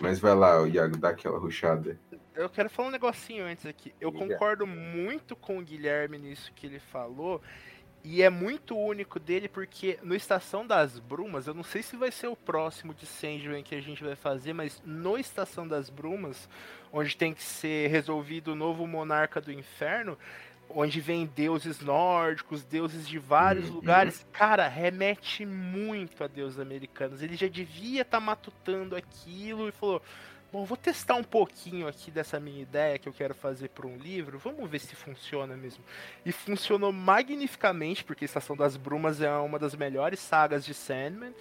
Mas 0.00 0.20
vai 0.20 0.34
lá, 0.34 0.62
o 0.62 0.68
Iago, 0.68 0.96
dá 0.96 1.08
aquela 1.08 1.38
ruchada. 1.38 1.98
Eu 2.36 2.48
quero 2.50 2.68
falar 2.70 2.88
um 2.88 2.92
negocinho 2.92 3.44
antes 3.46 3.64
aqui. 3.66 3.94
Eu 4.00 4.10
Diga. 4.10 4.26
concordo 4.26 4.66
muito 4.66 5.34
com 5.34 5.58
o 5.58 5.62
Guilherme 5.62 6.18
nisso 6.18 6.52
que 6.54 6.66
ele 6.66 6.78
falou. 6.78 7.40
E 8.04 8.22
é 8.22 8.30
muito 8.30 8.78
único 8.78 9.18
dele, 9.18 9.48
porque 9.48 9.98
no 10.02 10.14
Estação 10.14 10.64
das 10.64 10.98
Brumas, 11.00 11.48
eu 11.48 11.54
não 11.54 11.64
sei 11.64 11.82
se 11.82 11.96
vai 11.96 12.12
ser 12.12 12.28
o 12.28 12.36
próximo 12.36 12.94
de 12.94 13.04
Sandman 13.04 13.64
que 13.64 13.74
a 13.74 13.80
gente 13.80 14.04
vai 14.04 14.14
fazer, 14.14 14.52
mas 14.52 14.80
no 14.86 15.18
Estação 15.18 15.66
das 15.66 15.90
Brumas, 15.90 16.48
onde 16.92 17.16
tem 17.16 17.34
que 17.34 17.42
ser 17.42 17.88
resolvido 17.88 18.52
o 18.52 18.54
novo 18.54 18.86
monarca 18.86 19.40
do 19.40 19.50
inferno, 19.50 20.16
onde 20.70 21.00
vem 21.00 21.26
deuses 21.26 21.80
nórdicos, 21.80 22.62
deuses 22.64 23.08
de 23.08 23.18
vários 23.18 23.68
Uhum. 23.68 23.74
lugares, 23.76 24.24
cara, 24.32 24.68
remete 24.68 25.44
muito 25.44 26.22
a 26.22 26.28
deuses 26.28 26.60
americanos. 26.60 27.22
Ele 27.22 27.34
já 27.36 27.48
devia 27.48 28.02
estar 28.02 28.20
matutando 28.20 28.94
aquilo 28.94 29.68
e 29.68 29.72
falou: 29.72 30.00
Bom, 30.56 30.64
vou 30.64 30.76
testar 30.78 31.16
um 31.16 31.22
pouquinho 31.22 31.86
aqui 31.86 32.10
dessa 32.10 32.40
minha 32.40 32.62
ideia 32.62 32.98
que 32.98 33.06
eu 33.06 33.12
quero 33.12 33.34
fazer 33.34 33.68
para 33.68 33.86
um 33.86 33.98
livro. 33.98 34.38
Vamos 34.38 34.70
ver 34.70 34.78
se 34.78 34.96
funciona 34.96 35.54
mesmo. 35.54 35.84
E 36.24 36.32
funcionou 36.32 36.90
magnificamente, 36.90 38.02
porque 38.02 38.24
Estação 38.24 38.56
das 38.56 38.74
Brumas 38.74 39.20
é 39.20 39.30
uma 39.36 39.58
das 39.58 39.74
melhores 39.74 40.18
sagas 40.18 40.64
de 40.64 40.72
Sandman. 40.72 41.34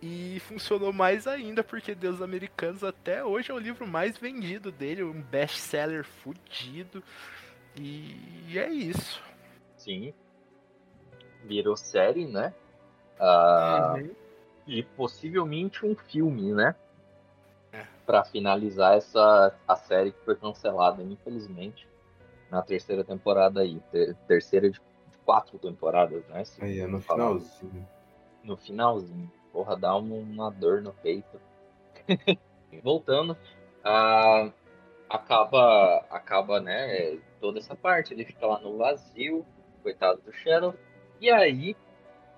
E 0.00 0.40
funcionou 0.46 0.92
mais 0.92 1.26
ainda 1.26 1.64
porque 1.64 1.92
Deus 1.92 2.22
Americanos 2.22 2.84
até 2.84 3.24
hoje 3.24 3.50
é 3.50 3.54
o 3.54 3.58
livro 3.58 3.84
mais 3.84 4.16
vendido 4.16 4.70
dele, 4.70 5.02
um 5.02 5.20
best-seller 5.20 6.04
fudido. 6.04 7.02
E 7.74 8.56
é 8.56 8.70
isso. 8.70 9.20
Sim. 9.76 10.14
Virou 11.44 11.76
série, 11.76 12.28
né? 12.28 12.54
Ah, 13.18 13.96
Uhum. 13.96 14.14
E 14.68 14.84
possivelmente 14.84 15.84
um 15.84 15.96
filme, 15.96 16.52
né? 16.54 16.76
É. 17.72 17.86
Pra 18.04 18.24
finalizar 18.24 18.96
essa 18.96 19.54
a 19.66 19.76
série 19.76 20.12
que 20.12 20.24
foi 20.24 20.36
cancelada, 20.36 21.02
infelizmente, 21.02 21.88
na 22.50 22.60
terceira 22.62 23.02
temporada 23.02 23.60
aí. 23.60 23.80
Ter- 23.90 24.14
terceira 24.28 24.68
de, 24.70 24.78
de 24.78 25.18
quatro 25.24 25.58
temporadas, 25.58 26.22
né? 26.28 26.44
se 26.44 26.62
Aí 26.62 26.80
é 26.80 26.86
no 26.86 27.00
falar. 27.00 27.18
finalzinho. 27.28 27.88
no 28.44 28.56
finalzinho. 28.56 29.32
Porra, 29.52 29.76
dá 29.76 29.96
um- 29.96 30.20
uma 30.20 30.50
dor 30.50 30.82
no 30.82 30.92
peito. 30.92 31.40
Voltando, 32.82 33.36
ah, 33.84 34.50
acaba, 35.08 35.98
acaba, 36.10 36.60
né, 36.60 37.18
toda 37.40 37.58
essa 37.58 37.74
parte. 37.76 38.14
Ele 38.14 38.24
fica 38.24 38.46
lá 38.46 38.58
no 38.60 38.76
vazio, 38.78 39.44
coitado 39.82 40.20
do 40.22 40.32
Shadow. 40.32 40.74
E 41.20 41.30
aí 41.30 41.76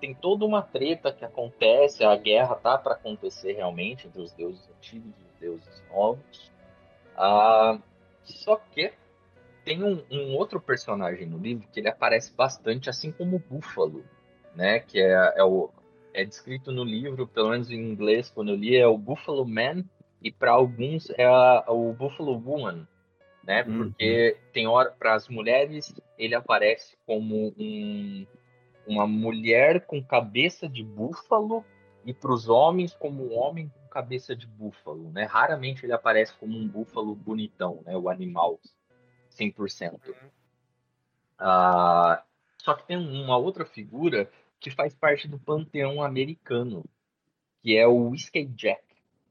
tem 0.00 0.14
toda 0.14 0.44
uma 0.44 0.62
treta 0.62 1.12
que 1.12 1.24
acontece, 1.24 2.04
a 2.04 2.14
guerra 2.16 2.54
tá 2.56 2.76
para 2.76 2.94
acontecer 2.94 3.52
realmente 3.52 4.06
entre 4.06 4.20
os 4.20 4.32
deuses 4.32 4.68
antigos 4.76 5.12
e 5.18 5.24
os 5.24 5.40
deuses 5.40 5.84
novos. 5.90 6.52
Ah, 7.16 7.78
só 8.22 8.56
que 8.56 8.92
tem 9.64 9.82
um, 9.82 10.02
um 10.10 10.34
outro 10.34 10.60
personagem 10.60 11.26
no 11.26 11.38
livro 11.38 11.66
que 11.72 11.80
ele 11.80 11.88
aparece 11.88 12.32
bastante, 12.34 12.90
assim 12.90 13.10
como 13.10 13.36
o 13.36 13.38
Búfalo, 13.38 14.04
né? 14.54 14.80
Que 14.80 15.00
é, 15.00 15.34
é 15.36 15.44
o 15.44 15.70
é 16.12 16.24
descrito 16.24 16.70
no 16.70 16.84
livro, 16.84 17.26
pelo 17.26 17.50
menos 17.50 17.70
em 17.70 17.90
inglês, 17.90 18.30
quando 18.30 18.50
eu 18.50 18.56
li, 18.56 18.76
é 18.76 18.86
o 18.86 18.96
Buffalo 18.96 19.44
Man, 19.44 19.84
e 20.22 20.30
para 20.30 20.52
alguns 20.52 21.10
é 21.18 21.24
a- 21.24 21.64
o 21.66 21.92
Buffalo 21.92 22.40
Woman, 22.40 22.86
né? 23.42 23.64
Uhum. 23.64 23.90
Porque 23.90 24.36
tem 24.52 24.66
hora 24.68 24.90
para 24.92 25.14
as 25.14 25.28
mulheres 25.28 25.92
ele 26.16 26.34
aparece 26.34 26.96
como 27.04 27.52
um, 27.58 28.24
uma 28.86 29.06
mulher 29.06 29.86
com 29.86 30.02
cabeça 30.02 30.68
de 30.68 30.82
búfalo 30.82 31.64
e 32.04 32.12
para 32.12 32.32
os 32.32 32.48
homens 32.48 32.94
como 32.94 33.24
um 33.24 33.38
homem 33.38 33.68
com 33.68 33.88
cabeça 33.88 34.34
de 34.34 34.46
búfalo, 34.46 35.10
né? 35.10 35.24
Raramente 35.24 35.84
ele 35.84 35.92
aparece 35.92 36.34
como 36.34 36.56
um 36.56 36.68
búfalo 36.68 37.14
bonitão, 37.14 37.80
né? 37.84 37.96
O 37.96 38.08
animal 38.08 38.60
100%. 39.30 40.14
Ah, 41.38 42.22
só 42.58 42.74
que 42.74 42.86
tem 42.86 42.96
uma 42.96 43.36
outra 43.36 43.64
figura 43.64 44.30
que 44.60 44.70
faz 44.70 44.94
parte 44.94 45.28
do 45.28 45.38
panteão 45.38 46.02
americano, 46.02 46.84
que 47.62 47.76
é 47.76 47.86
o 47.86 48.10
Whiskey 48.10 48.46
Jack. 48.46 48.82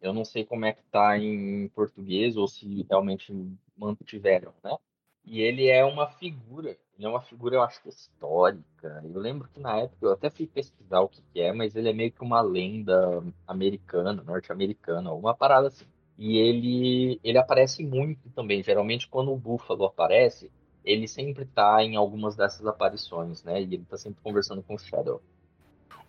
Eu 0.01 0.13
não 0.13 0.25
sei 0.25 0.45
como 0.45 0.65
é 0.65 0.73
que 0.73 0.84
tá 0.91 1.17
em 1.17 1.67
português 1.69 2.35
ou 2.35 2.47
se 2.47 2.85
realmente 2.89 3.34
mantiveram, 3.77 4.53
né? 4.63 4.77
E 5.26 5.41
ele 5.41 5.68
é 5.68 5.84
uma 5.86 6.08
figura, 6.08 6.78
ele 6.98 7.06
é 7.06 7.10
uma 7.10 7.22
figura, 7.22 7.56
eu 7.56 7.64
acho 7.64 7.82
que 7.82 7.90
histórica. 7.90 9.02
Eu 9.04 9.20
lembro 9.20 9.48
que 9.48 9.60
na 9.60 9.78
época 9.78 10.06
eu 10.06 10.12
até 10.12 10.30
fui 10.30 10.45
pesquisar 10.48 11.00
o 11.02 11.10
que, 11.10 11.22
que 11.34 11.40
é, 11.41 11.52
mas 11.54 11.76
ele 11.76 11.90
é 11.90 11.94
meio 11.94 12.12
que 12.12 12.22
uma 12.22 12.41
lenda 12.41 13.24
americana, 13.48 14.14
norte-americana, 14.14 15.14
uma 15.14 15.34
parada 15.36 15.68
assim. 15.68 15.86
E 16.18 16.38
ele, 16.38 17.20
ele 17.24 17.38
aparece 17.38 17.84
muito 17.84 18.30
também. 18.32 18.62
Geralmente, 18.62 19.08
quando 19.08 19.32
o 19.32 19.38
Búfalo 19.38 19.86
aparece, 19.86 20.52
ele 20.84 21.08
sempre 21.08 21.45
tá 21.45 21.84
em 21.84 21.95
algumas 21.95 22.36
dessas 22.36 22.66
aparições, 22.68 23.44
né? 23.44 23.62
E 23.62 23.64
ele 23.64 23.86
tá 23.86 23.98
sempre 23.98 24.22
conversando 24.22 24.62
com 24.62 24.76
o 24.76 24.80
Shadow. 24.80 25.22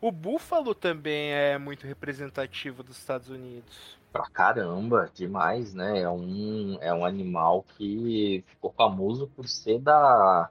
O 0.04 0.12
búfalo 0.12 0.74
também 0.74 1.32
é 1.32 1.56
muito 1.56 1.86
representativo 1.86 2.82
dos 2.82 2.98
Estados 2.98 3.30
Unidos. 3.30 3.96
Pra 4.12 4.28
caramba, 4.28 5.10
demais, 5.14 5.72
né? 5.72 6.02
É 6.02 6.10
um, 6.10 6.76
é 6.82 6.92
um 6.92 7.06
animal 7.06 7.62
que 7.62 8.44
ficou 8.46 8.70
famoso 8.76 9.28
por 9.28 9.48
ser 9.48 9.78
da, 9.78 10.50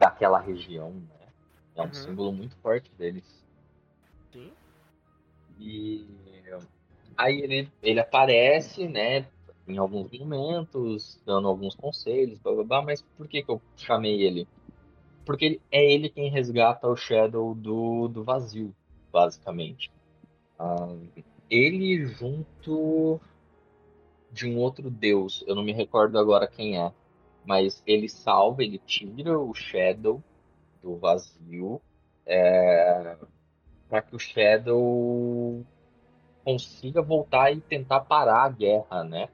daquela 0.00 0.40
região, 0.40 0.90
né? 0.90 1.28
É 1.76 1.82
um 1.82 1.84
Uhum. 1.84 1.92
símbolo 1.92 2.32
muito 2.32 2.56
forte 2.56 2.90
deles. 2.98 3.24
Sim. 4.32 4.50
E 5.60 6.04
aí 7.16 7.40
ele, 7.40 7.72
ele 7.80 8.00
aparece, 8.00 8.88
né? 8.88 9.28
Em 9.66 9.78
alguns 9.78 10.10
momentos, 10.10 11.20
dando 11.24 11.46
alguns 11.46 11.76
conselhos, 11.76 12.40
blá, 12.40 12.52
blá, 12.52 12.64
blá, 12.64 12.82
mas 12.82 13.00
por 13.16 13.28
que, 13.28 13.44
que 13.44 13.50
eu 13.50 13.62
chamei 13.76 14.22
ele? 14.22 14.48
Porque 15.24 15.60
é 15.70 15.84
ele 15.92 16.08
quem 16.08 16.30
resgata 16.30 16.88
o 16.88 16.96
Shadow 16.96 17.54
do, 17.54 18.08
do 18.08 18.24
vazio, 18.24 18.74
basicamente. 19.12 19.90
Ele 21.50 22.06
junto 22.06 23.20
de 24.30 24.46
um 24.46 24.58
outro 24.58 24.90
deus, 24.90 25.42
eu 25.46 25.54
não 25.54 25.62
me 25.62 25.72
recordo 25.72 26.18
agora 26.18 26.46
quem 26.46 26.78
é, 26.78 26.92
mas 27.44 27.82
ele 27.86 28.08
salva, 28.08 28.62
ele 28.62 28.78
tira 28.78 29.38
o 29.38 29.54
Shadow 29.54 30.22
do 30.82 30.96
vazio 30.96 31.80
é, 32.26 33.16
para 33.88 34.02
que 34.02 34.14
o 34.14 34.18
Shadow 34.18 35.64
consiga 36.44 37.00
voltar 37.00 37.50
e 37.52 37.60
tentar 37.60 38.00
parar 38.00 38.44
a 38.44 38.48
guerra, 38.48 39.02
né? 39.02 39.28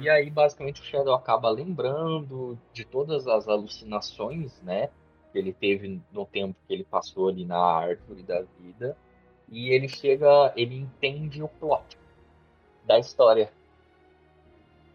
E 0.00 0.08
aí, 0.08 0.30
basicamente, 0.30 0.80
o 0.80 0.84
Shadow 0.84 1.14
acaba 1.14 1.50
lembrando 1.50 2.58
de 2.72 2.86
todas 2.86 3.26
as 3.26 3.46
alucinações, 3.46 4.60
né? 4.62 4.88
Que 5.34 5.40
ele 5.40 5.52
teve 5.52 6.00
no 6.12 6.24
tempo 6.24 6.54
que 6.68 6.72
ele 6.72 6.84
passou 6.84 7.28
ali 7.28 7.44
na 7.44 7.58
árvore 7.58 8.22
da 8.22 8.42
vida. 8.60 8.96
E 9.48 9.70
ele 9.70 9.88
chega, 9.88 10.52
ele 10.54 10.76
entende 10.76 11.42
o 11.42 11.48
plot 11.48 11.98
da 12.86 13.00
história. 13.00 13.52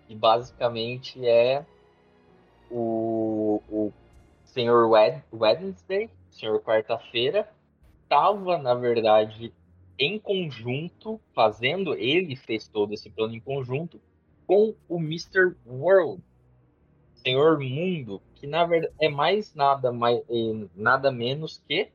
E 0.08 0.16
basicamente 0.16 1.28
é 1.28 1.66
o, 2.72 3.62
o 3.70 3.92
Senhor 4.46 4.90
Wed 4.90 5.22
Wednesday, 5.34 6.10
Senhor 6.32 6.62
Quarta-feira, 6.62 7.52
estava, 8.04 8.58
na 8.58 8.74
verdade, 8.74 9.54
em 10.00 10.18
conjunto, 10.18 11.20
fazendo, 11.36 11.94
ele 11.94 12.38
fez 12.38 12.66
todo 12.70 12.94
esse 12.94 13.10
plano 13.10 13.36
em 13.36 13.42
conjunto 13.42 14.00
com 14.48 14.74
o 14.88 14.98
Mr. 14.98 15.56
World, 15.68 16.24
Senhor 17.24 17.60
Mundo, 17.60 18.22
que 18.36 18.48
na 18.48 18.66
verdade 18.66 18.94
é 19.00 19.10
mais 19.10 19.54
nada, 19.54 19.92
mais, 19.92 20.22
nada 20.76 21.12
menos 21.12 21.62
que 21.68 21.90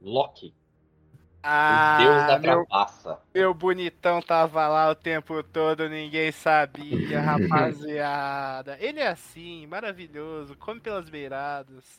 Loki. 0.00 0.54
Ah, 1.42 1.96
o 1.98 2.04
deus 2.04 2.26
da 2.26 2.38
meu, 2.38 2.66
trapaça. 2.66 3.18
meu 3.34 3.54
bonitão 3.54 4.20
tava 4.20 4.68
lá 4.68 4.90
o 4.90 4.94
tempo 4.94 5.42
todo, 5.42 5.88
ninguém 5.88 6.30
sabia, 6.30 7.18
rapaziada. 7.20 8.76
Ele 8.78 9.00
é 9.00 9.08
assim, 9.08 9.66
maravilhoso, 9.66 10.54
come 10.58 10.80
pelas 10.80 11.08
beiradas. 11.08 11.98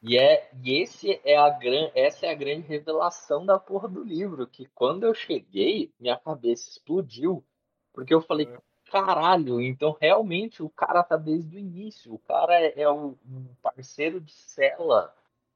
E, 0.00 0.16
é, 0.16 0.48
e 0.62 0.80
esse 0.80 1.20
é 1.24 1.36
a 1.36 1.50
gran, 1.50 1.90
essa 1.92 2.26
é 2.26 2.30
a 2.30 2.34
grande 2.34 2.68
revelação 2.68 3.44
da 3.44 3.58
porra 3.58 3.88
do 3.88 4.04
livro, 4.04 4.46
que 4.46 4.68
quando 4.74 5.02
eu 5.02 5.14
cheguei, 5.14 5.92
minha 5.98 6.16
cabeça 6.16 6.70
explodiu, 6.70 7.44
porque 7.92 8.14
eu 8.14 8.20
falei, 8.20 8.48
caralho, 8.94 9.60
então 9.60 9.96
realmente 10.00 10.62
o 10.62 10.68
cara 10.68 11.02
tá 11.02 11.16
desde 11.16 11.56
o 11.56 11.58
início, 11.58 12.14
o 12.14 12.18
cara 12.20 12.54
é, 12.54 12.82
é 12.82 12.88
um 12.88 13.16
parceiro 13.60 14.20
de 14.20 14.32
cela 14.32 15.12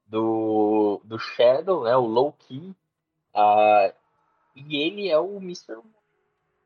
do, 0.09 1.01
do 1.05 1.20
Shadow, 1.20 1.85
né, 1.85 1.97
o 1.97 2.05
Loki, 2.05 2.74
uh, 3.32 3.94
e 4.56 4.77
ele 4.78 5.09
é 5.09 5.16
o 5.16 5.36
Mr. 5.36 5.81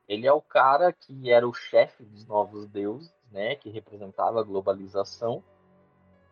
Ele 0.09 0.27
é 0.27 0.33
o 0.33 0.41
cara 0.41 0.95
que 0.95 1.31
era 1.31 1.47
o 1.47 1.53
chefe 1.53 2.05
dos 2.05 2.27
novos 2.27 2.67
deuses, 2.67 3.13
né, 3.31 3.55
que 3.55 3.69
representava 3.69 4.41
a 4.41 4.45
globalização, 4.45 5.45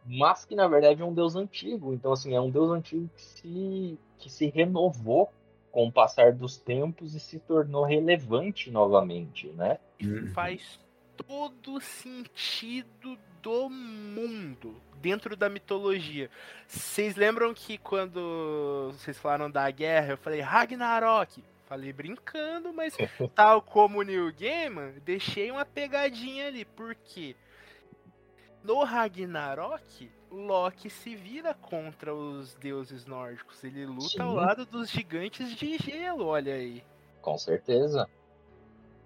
mas 0.07 0.47
que 0.47 0.55
na 0.55 0.67
verdade 0.67 1.03
é 1.03 1.05
um 1.05 1.13
deus 1.13 1.37
antigo. 1.37 1.93
Então 1.93 2.13
assim, 2.13 2.35
é 2.35 2.41
um 2.41 2.51
deus 2.51 2.71
antigo 2.71 3.11
que 3.15 3.21
se, 3.23 3.99
que 4.17 4.31
se 4.31 4.47
renovou 4.49 5.31
com 5.71 5.87
o 5.87 5.93
passar 5.93 6.33
dos 6.33 6.57
tempos 6.57 7.15
e 7.15 7.21
se 7.21 7.39
tornou 7.39 7.85
relevante 7.85 8.71
novamente, 8.71 9.49
né? 9.49 9.79
E 9.99 10.29
faz 10.29 10.81
todo 11.17 11.81
sentido 11.81 13.19
do 13.43 13.69
mundo 13.69 14.81
dentro 15.01 15.37
da 15.37 15.49
mitologia. 15.49 16.31
Vocês 16.67 17.17
lembram 17.17 17.55
que 17.55 17.79
quando 17.79 18.91
vocês 18.93 19.19
falaram 19.19 19.51
da 19.51 19.71
guerra, 19.71 20.13
eu 20.13 20.19
falei 20.19 20.41
Ragnarok? 20.41 21.43
Falei 21.67 21.93
brincando, 21.93 22.73
mas 22.73 22.97
tal 23.35 23.63
como 23.63 24.01
o 24.01 24.03
New 24.03 24.33
Gaiman, 24.33 24.95
deixei 25.05 25.51
uma 25.51 25.65
pegadinha 25.65 26.49
ali. 26.49 26.65
Por 26.65 26.95
quê? 26.95 27.37
No 28.63 28.83
Ragnarok, 28.83 30.11
Loki 30.31 30.89
se 30.89 31.15
vira 31.17 31.53
contra 31.55 32.15
os 32.15 32.55
deuses 32.55 33.05
nórdicos. 33.07 33.63
Ele 33.65 33.85
luta 33.87 34.09
Sim. 34.09 34.21
ao 34.23 34.35
lado 34.35 34.65
dos 34.65 34.89
gigantes 34.91 35.55
de 35.57 35.77
gelo, 35.79 36.27
olha 36.27 36.55
aí. 36.55 36.83
Com 37.21 37.37
certeza. 37.37 38.09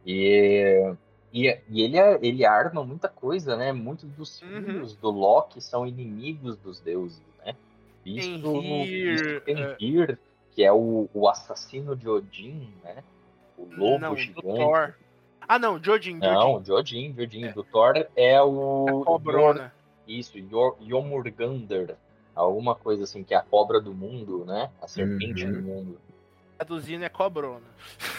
E, 0.06 0.94
e, 1.32 1.58
e 1.70 1.82
ele, 1.82 1.98
é- 1.98 2.18
ele 2.22 2.44
arma 2.44 2.84
muita 2.84 3.08
coisa, 3.08 3.56
né? 3.56 3.72
Muitos 3.72 4.10
dos 4.10 4.42
Uhum. 4.42 4.62
filhos 4.62 4.96
do 4.96 5.10
Loki 5.10 5.60
são 5.60 5.86
inimigos 5.86 6.56
dos 6.58 6.80
deuses, 6.80 7.22
né? 7.44 7.56
Visto 8.04 8.38
no 8.38 8.60
é. 8.62 9.40
Fenrir, 9.40 10.18
que 10.52 10.62
é 10.62 10.72
o, 10.72 11.08
o 11.14 11.28
assassino 11.28 11.96
de 11.96 12.08
Odin, 12.08 12.70
né? 12.82 13.02
O 13.56 13.64
lobo 13.74 13.98
Não, 13.98 14.16
gigante. 14.16 14.42
Thor. 14.42 14.94
Ah, 15.46 15.58
não, 15.58 15.82
Jodin, 15.82 16.16
Não, 16.16 16.52
Jodin. 16.54 16.62
de 16.62 16.72
Odin, 16.72 17.12
de 17.12 17.22
Odin. 17.22 17.44
É. 17.46 17.52
Do 17.52 17.64
Thor 17.64 18.06
é 18.16 18.36
A 18.36 18.44
o. 18.44 19.04
cobrona. 19.04 19.72
Isso, 20.06 20.38
Yor- 20.38 20.76
Jormungandr. 20.80 21.94
Alguma 22.34 22.74
coisa 22.74 23.04
assim, 23.04 23.22
que 23.22 23.32
é 23.32 23.36
a 23.36 23.42
cobra 23.42 23.80
do 23.80 23.94
mundo, 23.94 24.44
né? 24.44 24.70
A 24.82 24.88
serpente 24.88 25.44
Uhum. 25.44 25.52
do 25.52 25.62
mundo. 25.62 26.00
Traduzindo 26.58 27.04
é 27.04 27.08
cobrona. 27.08 27.62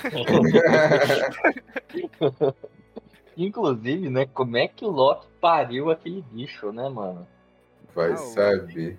Inclusive, 3.37 4.09
né? 4.09 4.25
Como 4.33 4.57
é 4.57 4.67
que 4.67 4.85
o 4.85 4.89
Loki 4.89 5.27
pariu 5.41 5.91
aquele 5.91 6.21
bicho, 6.31 6.71
né, 6.71 6.87
mano? 6.87 7.27
Vai 7.93 8.13
Ah, 8.13 8.17
saber. 8.17 8.97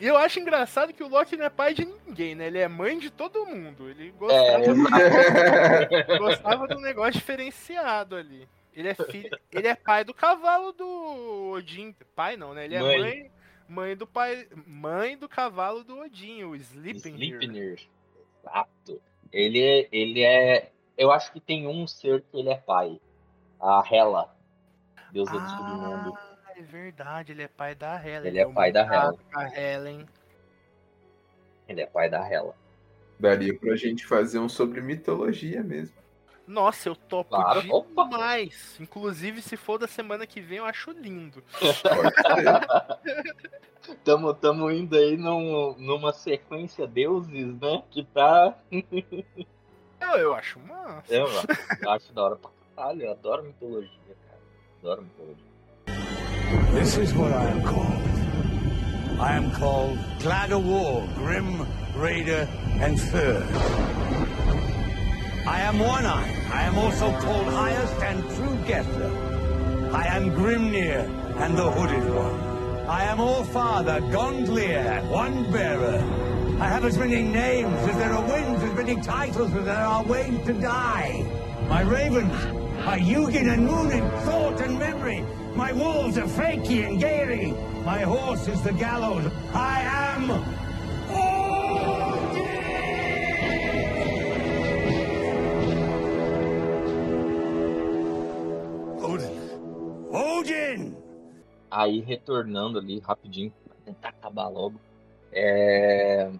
E 0.00 0.06
eu 0.06 0.16
acho 0.16 0.40
engraçado 0.40 0.92
que 0.92 1.02
o 1.02 1.08
Loki 1.08 1.36
não 1.36 1.44
é 1.44 1.50
pai 1.50 1.74
de 1.74 1.84
ninguém, 1.84 2.34
né? 2.34 2.46
Ele 2.46 2.58
é 2.58 2.68
mãe 2.68 2.98
de 2.98 3.10
todo 3.10 3.44
mundo. 3.46 3.88
Ele 3.88 4.08
É, 4.08 4.12
gostava, 4.18 6.18
gostava 6.18 6.68
de 6.68 6.74
um 6.74 6.80
negócio 6.80 7.12
diferenciado 7.14 8.16
ali. 8.16 8.48
Ele 8.74 8.88
é 8.88 8.94
filho, 8.94 9.38
ele 9.52 9.66
é 9.68 9.74
pai 9.74 10.04
do 10.04 10.14
cavalo 10.14 10.72
do 10.72 11.50
Odin. 11.52 11.94
Pai 12.14 12.36
não, 12.36 12.54
né? 12.54 12.64
Ele 12.64 12.76
é 12.76 12.80
Mãe. 12.80 13.00
mãe, 13.00 13.30
mãe 13.68 13.96
do 13.96 14.06
pai, 14.06 14.46
mãe 14.66 15.18
do 15.18 15.28
cavalo 15.28 15.82
do 15.84 15.98
Odin, 15.98 16.44
o 16.44 16.54
Sleipnir. 16.54 17.34
Sleipnir. 17.34 17.88
Exato. 18.42 19.00
Ele, 19.32 19.60
é- 19.60 19.88
ele 19.92 20.22
é. 20.22 20.70
Eu 20.96 21.10
acho 21.10 21.32
que 21.32 21.40
tem 21.40 21.66
um 21.66 21.86
ser 21.86 22.22
que 22.22 22.38
ele 22.38 22.48
é 22.50 22.56
pai. 22.56 23.00
A 23.60 23.82
Hela. 23.90 24.34
Deusa 25.12 25.32
do 25.32 25.48
submundo. 25.50 26.14
Ah, 26.16 26.52
é 26.56 26.62
verdade, 26.62 27.32
ele 27.32 27.42
é 27.42 27.48
pai 27.48 27.74
da 27.74 27.96
Helen. 28.02 28.28
Ele 28.28 28.38
é 28.38 28.46
pai 28.52 28.70
da 28.72 28.82
Hela. 28.82 29.18
A 29.34 29.48
Helen. 29.60 30.06
Ele 31.68 31.80
é 31.82 31.86
pai 31.86 32.08
da 32.08 32.26
Hela. 32.28 32.54
Daria 33.18 33.56
pra 33.58 33.76
gente 33.76 34.06
fazer 34.06 34.38
um 34.38 34.48
sobre 34.48 34.80
mitologia 34.80 35.62
mesmo. 35.62 35.94
Nossa, 36.50 36.88
eu 36.88 36.96
topo 36.96 37.30
Claro, 37.30 37.62
opa. 37.70 38.04
demais. 38.04 38.76
Inclusive, 38.80 39.40
se 39.40 39.56
for 39.56 39.78
da 39.78 39.86
semana 39.86 40.26
que 40.26 40.40
vem, 40.40 40.58
eu 40.58 40.64
acho 40.64 40.90
lindo. 40.90 41.42
Tamo, 44.04 44.34
tamo 44.34 44.70
indo 44.70 44.94
aí 44.96 45.16
num, 45.16 45.74
numa 45.78 46.12
sequência 46.12 46.86
deuses, 46.86 47.58
né? 47.60 47.82
Que 47.90 48.04
tá. 48.04 48.54
Eu, 50.00 50.16
eu 50.18 50.34
acho 50.34 50.58
massa. 50.60 51.12
Eu 51.14 51.26
acho 51.90 52.12
da 52.14 52.22
hora 52.24 52.36
pra 52.36 52.50
caralho. 52.74 53.02
Eu 53.02 53.10
adoro 53.12 53.42
mitologia, 53.44 53.90
cara. 54.26 54.40
Adoro 54.80 55.02
mitologia. 55.02 55.44
This 56.72 56.96
is 56.96 57.12
what 57.14 57.30
I 57.32 57.50
am 57.50 57.62
called. 57.62 58.00
I 59.20 59.36
am 59.36 59.50
called 59.52 59.98
Glad 60.22 60.52
of 60.52 60.64
War, 60.66 61.06
Grim, 61.18 61.66
Raider, 61.96 62.48
and 62.82 62.96
Third. 62.96 63.44
I 65.46 65.60
am 65.60 65.78
One 65.78 66.04
Eye. 66.04 66.36
I 66.52 66.62
am 66.64 66.76
also 66.76 67.10
called 67.20 67.46
Highest 67.46 68.02
and 68.02 68.22
True 68.36 68.56
Guesser. 68.66 69.90
I 69.92 70.04
am 70.06 70.30
Grimnir 70.32 71.08
and 71.40 71.56
the 71.56 71.70
Hooded 71.70 72.14
One. 72.14 72.40
I 72.88 73.04
am 73.04 73.20
All 73.20 73.44
Father, 73.44 74.00
Gondlier, 74.12 75.08
One 75.10 75.50
Bearer. 75.50 75.98
I 76.60 76.68
have 76.68 76.84
as 76.84 76.98
many 76.98 77.22
names 77.22 77.74
as 77.88 77.96
there 77.96 78.12
are 78.12 78.26
winds, 78.28 78.62
as 78.62 78.74
many 78.74 79.00
titles 79.00 79.54
as 79.54 79.64
there 79.64 79.76
are 79.76 80.04
ways 80.04 80.44
to 80.46 80.52
die. 80.52 81.24
My 81.68 81.80
ravens 81.82 82.34
are 82.84 82.98
Hugin 82.98 83.50
and 83.50 83.66
Moonin, 83.66 84.10
thought 84.24 84.60
and 84.60 84.78
memory. 84.78 85.24
My 85.54 85.72
wolves 85.72 86.18
are 86.18 86.26
Fakey 86.26 86.86
and 86.86 87.00
Gary. 87.00 87.54
My 87.84 88.00
horse 88.00 88.46
is 88.46 88.60
the 88.62 88.72
gallows. 88.74 89.32
I 89.54 89.80
am. 89.80 90.44
Odin! 100.50 100.96
Aí, 101.70 102.00
retornando 102.00 102.78
ali 102.78 102.98
rapidinho, 102.98 103.52
pra 103.64 103.76
tentar 103.84 104.08
acabar 104.08 104.48
logo. 104.48 104.80
É... 105.32 106.30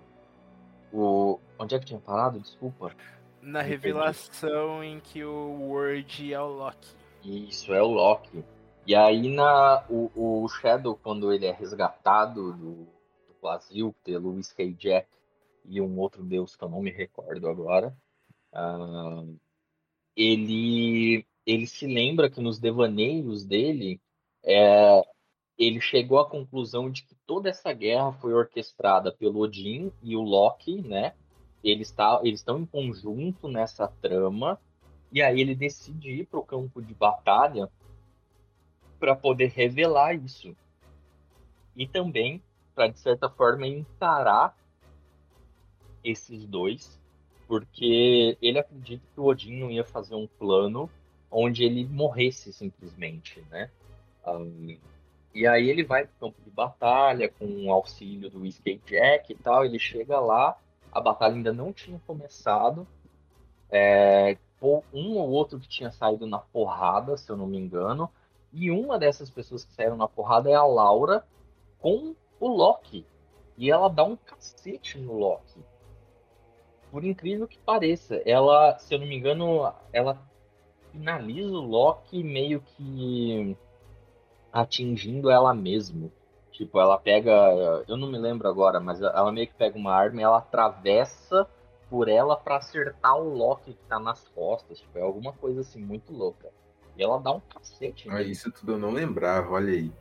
O... 0.93 1.39
Onde 1.59 1.75
é 1.75 1.79
que 1.79 1.87
tinha 1.87 2.01
parado? 2.01 2.41
Desculpa. 2.41 2.93
Na 3.41 3.63
revelação 3.63 4.83
em 4.83 4.99
que 5.01 5.25
o 5.25 5.69
Word 5.71 6.33
é 6.33 6.41
o 6.41 6.49
Loki. 6.49 6.97
Isso, 7.23 7.73
é 7.73 7.81
o 7.81 7.87
Loki. 7.87 8.45
E 8.87 8.95
aí 8.95 9.33
na, 9.33 9.85
o, 9.89 10.11
o 10.43 10.49
Shadow, 10.49 10.99
quando 11.01 11.33
ele 11.33 11.47
é 11.47 11.53
resgatado 11.53 12.53
do, 12.53 12.75
do 12.75 13.37
vazio 13.41 13.95
pelo 14.03 14.35
Whiskey 14.35 14.75
Jack 14.75 15.09
e 15.65 15.81
um 15.81 15.99
outro 15.99 16.23
deus 16.25 16.57
que 16.57 16.65
eu 16.65 16.69
não 16.69 16.83
me 16.83 16.91
recordo 16.91 17.49
agora, 17.49 17.97
uh, 18.53 19.39
ele, 20.17 21.25
ele 21.47 21.67
se 21.67 21.87
lembra 21.87 22.31
que 22.31 22.41
nos 22.41 22.59
devaneios 22.59 23.45
dele 23.45 24.01
é, 24.45 25.03
ele 25.59 25.81
chegou 25.81 26.19
à 26.19 26.29
conclusão 26.29 26.91
de 26.91 27.03
que 27.03 27.15
toda 27.27 27.51
essa 27.51 27.73
guerra 27.73 28.13
foi 28.13 28.33
orquestrada 28.33 29.13
pelo 29.13 29.41
Odin 29.41 29.93
e 30.03 30.17
o 30.17 30.23
Loki, 30.23 30.81
né? 30.81 31.15
Eles, 31.63 31.91
tá, 31.91 32.19
eles 32.25 32.41
estão 32.41 32.59
em 32.59 32.65
conjunto 32.65 33.47
nessa 33.47 33.87
trama, 33.87 34.59
e 35.13 35.21
aí 35.21 35.41
ele 35.41 35.55
decide 35.55 36.21
ir 36.21 36.27
para 36.27 36.41
o 36.41 36.45
campo 36.45 36.81
de 36.81 36.95
batalha 36.95 37.69
para 38.99 39.15
poder 39.15 39.51
revelar 39.51 40.15
isso. 40.15 40.57
E 41.77 41.87
também 41.87 42.43
para, 42.75 42.89
de 42.89 42.99
certa 42.99 43.29
forma, 43.29 43.67
encarar 43.67 44.57
esses 46.03 46.47
dois, 46.47 46.99
porque 47.47 48.39
ele 48.41 48.59
acredita 48.59 49.05
que 49.13 49.21
o 49.21 49.27
Odin 49.27 49.59
não 49.59 49.71
ia 49.71 49.85
fazer 49.85 50.15
um 50.15 50.27
plano 50.27 50.89
onde 51.31 51.65
ele 51.65 51.85
morresse 51.87 52.53
simplesmente, 52.53 53.45
né? 53.51 53.71
Um, 54.27 54.77
e 55.33 55.47
aí 55.47 55.69
ele 55.69 55.85
vai 55.85 56.05
para 56.05 56.13
o 56.17 56.21
campo 56.21 56.43
de 56.43 56.51
batalha 56.51 57.29
com 57.39 57.47
o 57.67 57.73
auxílio 57.73 58.29
do 58.29 58.41
Whiskey 58.41 58.81
Jack 58.85 59.33
e 59.33 59.37
tal. 59.37 59.65
Ele 59.65 59.79
chega 59.79 60.19
lá, 60.19 60.59
a 60.91 61.01
batalha 61.01 61.35
ainda 61.35 61.53
não 61.53 61.73
tinha 61.73 62.01
começado. 62.07 62.87
É, 63.71 64.37
um 64.93 65.17
ou 65.17 65.31
outro 65.31 65.59
que 65.59 65.69
tinha 65.69 65.91
saído 65.91 66.27
na 66.27 66.39
porrada, 66.39 67.17
se 67.17 67.31
eu 67.31 67.37
não 67.37 67.47
me 67.47 67.59
engano. 67.59 68.11
E 68.53 68.71
uma 68.71 68.99
dessas 68.99 69.31
pessoas 69.31 69.65
que 69.65 69.73
saíram 69.73 69.97
na 69.97 70.09
porrada 70.09 70.51
é 70.51 70.55
a 70.55 70.65
Laura 70.65 71.25
com 71.79 72.15
o 72.41 72.49
Loki. 72.49 73.07
E 73.57 73.71
ela 73.71 73.89
dá 73.89 74.03
um 74.03 74.17
cacete 74.17 74.99
no 74.99 75.17
Loki. 75.17 75.65
Por 76.91 77.05
incrível 77.05 77.47
que 77.47 77.59
pareça, 77.59 78.17
ela, 78.27 78.77
se 78.79 78.93
eu 78.93 78.99
não 78.99 79.07
me 79.07 79.17
engano, 79.17 79.73
ela 79.93 80.21
finaliza 80.93 81.53
o 81.53 81.61
Loki 81.61 82.23
meio 82.23 82.61
que 82.61 83.57
atingindo 84.53 85.31
ela 85.31 85.55
mesma. 85.55 86.11
Tipo, 86.53 86.79
ela 86.79 86.99
pega. 86.99 87.33
Eu 87.89 87.97
não 87.97 88.11
me 88.11 88.19
lembro 88.19 88.49
agora, 88.49 88.81
mas 88.81 89.01
ela 89.01 89.33
meio 89.33 89.47
que 89.47 89.55
pega 89.55 89.79
uma 89.79 89.93
arma 89.93 90.21
e 90.21 90.25
ela 90.25 90.39
atravessa 90.39 91.47
por 91.89 92.09
ela 92.09 92.37
para 92.37 92.57
acertar 92.57 93.17
o 93.17 93.35
Loki 93.35 93.73
que 93.73 93.85
tá 93.89 93.99
nas 93.99 94.29
costas. 94.29 94.79
Tipo, 94.79 94.99
é 94.99 95.03
alguma 95.03 95.33
coisa 95.33 95.61
assim 95.61 95.81
muito 95.81 96.13
louca. 96.13 96.49
E 96.97 97.03
ela 97.03 97.19
dá 97.19 97.33
um 97.33 97.41
cacete. 97.41 98.11
Ah, 98.11 98.23
isso 98.23 98.51
tudo 98.53 98.73
eu 98.73 98.79
não 98.79 98.91
lembrava, 98.91 99.53
olha 99.53 99.73
aí. 99.73 99.93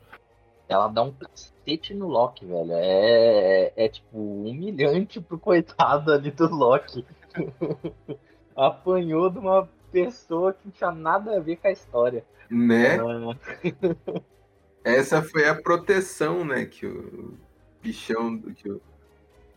Ela 0.67 0.87
dá 0.87 1.01
um 1.01 1.11
cacete 1.11 1.93
no 1.93 2.07
Loki, 2.07 2.45
velho. 2.45 2.73
É, 2.73 3.73
é, 3.77 3.85
é 3.85 3.89
tipo 3.89 4.17
humilhante 4.17 5.19
pro 5.21 5.39
coitado 5.39 6.11
ali 6.11 6.29
do 6.29 6.47
Loki. 6.47 7.05
Apanhou 8.55 9.29
de 9.29 9.39
uma 9.39 9.67
pessoa 9.91 10.53
que 10.53 10.65
não 10.65 10.71
tinha 10.71 10.91
nada 10.91 11.37
a 11.37 11.39
ver 11.39 11.57
com 11.57 11.67
a 11.67 11.71
história. 11.71 12.25
Né? 12.49 12.97
Ah. 12.99 14.21
Essa 14.83 15.21
foi 15.21 15.47
a 15.47 15.55
proteção, 15.55 16.45
né? 16.45 16.65
Que 16.65 16.85
o 16.85 17.37
bichão. 17.81 18.39
Que 18.39 18.69
o... 18.69 18.81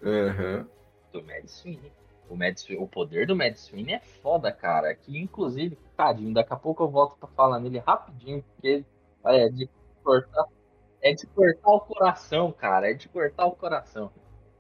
Uhum. 0.03 0.67
Do 1.13 1.23
Mad 1.23 1.47
Sweeney. 1.47 1.93
O, 2.29 2.37
Mad 2.37 2.57
Sweeney, 2.57 2.83
o 2.83 2.89
poder 2.89 3.27
do 3.27 3.37
Mad 3.37 3.55
Sweeney 3.55 3.95
é 3.95 4.01
foda, 4.01 4.51
cara. 4.51 4.95
Que 4.95 5.19
inclusive, 5.19 5.79
tadinho, 5.97 6.35
daqui 6.35 6.53
a 6.53 6.57
pouco 6.57 6.83
eu 6.83 6.89
volto 6.89 7.17
pra 7.19 7.29
falar 7.29 7.61
nele 7.61 7.79
rapidinho, 7.79 8.43
porque 8.43 8.85
é 9.25 9.49
de 9.49 9.69
cortar. 10.03 10.47
É 11.01 11.13
de 11.13 11.27
cortar 11.27 11.71
o 11.71 11.81
coração, 11.81 12.53
cara. 12.53 12.91
É 12.91 12.95
de 12.95 13.09
cortar 13.09 13.47
o 13.47 13.53
coração. 13.53 14.11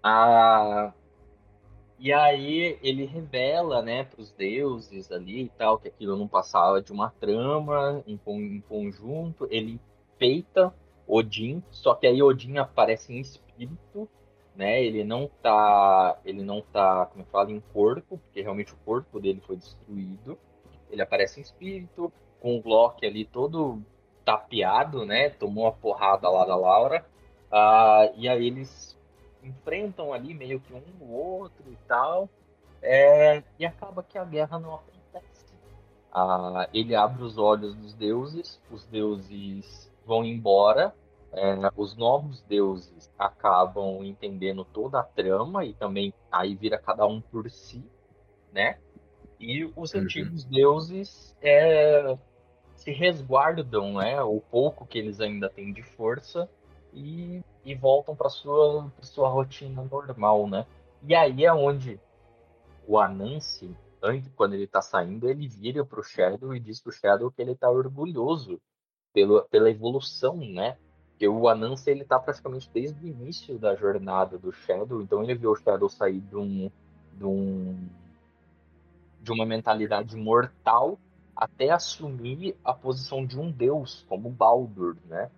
Ah, 0.02 0.92
e 2.02 2.12
aí 2.12 2.76
ele 2.82 3.04
revela, 3.04 3.80
né, 3.80 4.02
para 4.02 4.20
os 4.20 4.32
deuses 4.32 5.12
ali 5.12 5.44
e 5.44 5.48
tal, 5.50 5.78
que 5.78 5.86
aquilo 5.86 6.16
não 6.16 6.26
passava 6.26 6.82
de 6.82 6.90
uma 6.90 7.10
trama 7.10 8.02
em, 8.04 8.18
em 8.26 8.60
conjunto. 8.60 9.46
Ele 9.48 9.80
feita 10.18 10.74
Odin, 11.06 11.62
só 11.70 11.94
que 11.94 12.08
aí 12.08 12.20
Odin 12.20 12.58
aparece 12.58 13.12
em 13.12 13.20
espírito, 13.20 14.08
né? 14.56 14.82
Ele 14.82 15.04
não 15.04 15.30
tá, 15.40 16.18
ele 16.24 16.42
não 16.42 16.60
tá, 16.60 17.06
como 17.06 17.22
eu 17.22 17.28
falo, 17.28 17.50
em 17.52 17.60
corpo, 17.72 18.18
porque 18.18 18.42
realmente 18.42 18.72
o 18.72 18.78
corpo 18.84 19.20
dele 19.20 19.40
foi 19.46 19.54
destruído. 19.54 20.36
Ele 20.90 21.02
aparece 21.02 21.38
em 21.38 21.44
espírito, 21.44 22.12
com 22.40 22.58
o 22.58 22.68
Loki 22.68 23.06
ali 23.06 23.24
todo 23.24 23.80
tapeado, 24.24 25.06
né? 25.06 25.30
Tomou 25.30 25.68
a 25.68 25.72
porrada 25.72 26.28
lá 26.28 26.44
da 26.44 26.56
Laura. 26.56 27.06
Uh, 27.48 28.12
e 28.16 28.28
aí 28.28 28.48
eles 28.48 28.98
enfrentam 29.42 30.12
ali 30.12 30.34
meio 30.34 30.60
que 30.60 30.72
um 30.72 30.82
no 31.00 31.12
outro 31.12 31.64
e 31.70 31.76
tal. 31.86 32.28
É, 32.80 33.42
e 33.58 33.64
acaba 33.64 34.02
que 34.02 34.18
a 34.18 34.24
guerra 34.24 34.58
não 34.58 34.74
acontece. 34.74 35.54
Uh, 36.12 36.68
ele 36.74 36.94
abre 36.94 37.22
os 37.22 37.38
olhos 37.38 37.74
dos 37.74 37.94
deuses, 37.94 38.60
os 38.70 38.84
deuses 38.86 39.90
vão 40.04 40.24
embora. 40.24 40.94
É, 41.34 41.54
os 41.76 41.96
novos 41.96 42.42
deuses 42.42 43.10
acabam 43.18 44.04
entendendo 44.04 44.66
toda 44.66 45.00
a 45.00 45.02
trama 45.02 45.64
e 45.64 45.72
também 45.72 46.12
aí 46.30 46.54
vira 46.54 46.76
cada 46.76 47.06
um 47.06 47.22
por 47.22 47.50
si, 47.50 47.82
né? 48.52 48.76
E 49.40 49.64
os 49.74 49.94
uhum. 49.94 50.02
antigos 50.02 50.44
deuses 50.44 51.34
é, 51.40 52.18
se 52.74 52.90
resguardam, 52.90 53.94
né? 53.94 54.20
O 54.22 54.42
pouco 54.42 54.84
que 54.84 54.98
eles 54.98 55.20
ainda 55.20 55.48
têm 55.48 55.72
de 55.72 55.82
força 55.82 56.46
e, 56.92 57.42
e 57.64 57.74
voltam 57.74 58.14
para 58.14 58.28
sua 58.28 58.90
pra 58.96 59.04
sua 59.04 59.28
rotina 59.28 59.82
normal, 59.82 60.48
né? 60.48 60.66
E 61.02 61.14
aí 61.14 61.44
é 61.44 61.52
onde 61.52 62.00
o 62.86 62.98
Anansi, 62.98 63.74
quando 64.36 64.54
ele 64.54 64.66
tá 64.66 64.82
saindo, 64.82 65.28
ele 65.28 65.48
vira 65.48 65.84
pro 65.84 66.02
Shadow 66.02 66.54
e 66.54 66.60
diz 66.60 66.80
pro 66.80 66.92
Shadow 66.92 67.30
que 67.30 67.40
ele 67.40 67.54
tá 67.54 67.70
orgulhoso 67.70 68.60
pelo, 69.12 69.42
pela 69.44 69.70
evolução, 69.70 70.36
né? 70.36 70.76
Porque 71.10 71.28
o 71.28 71.48
Anansi, 71.48 71.90
ele 71.90 72.04
tá 72.04 72.18
praticamente 72.18 72.68
desde 72.72 73.04
o 73.04 73.08
início 73.08 73.58
da 73.58 73.74
jornada 73.74 74.38
do 74.38 74.52
Shadow, 74.52 75.00
então 75.00 75.22
ele 75.22 75.34
viu 75.34 75.52
o 75.52 75.56
Shadow 75.56 75.88
sair 75.88 76.20
de 76.20 76.36
um, 76.36 76.70
de 77.14 77.24
um 77.24 77.88
de 79.20 79.30
uma 79.30 79.46
mentalidade 79.46 80.16
mortal 80.16 80.98
até 81.34 81.70
assumir 81.70 82.56
a 82.64 82.74
posição 82.74 83.24
de 83.24 83.38
um 83.38 83.50
deus, 83.50 84.04
como 84.08 84.28
Baldur, 84.30 84.96
né? 85.06 85.30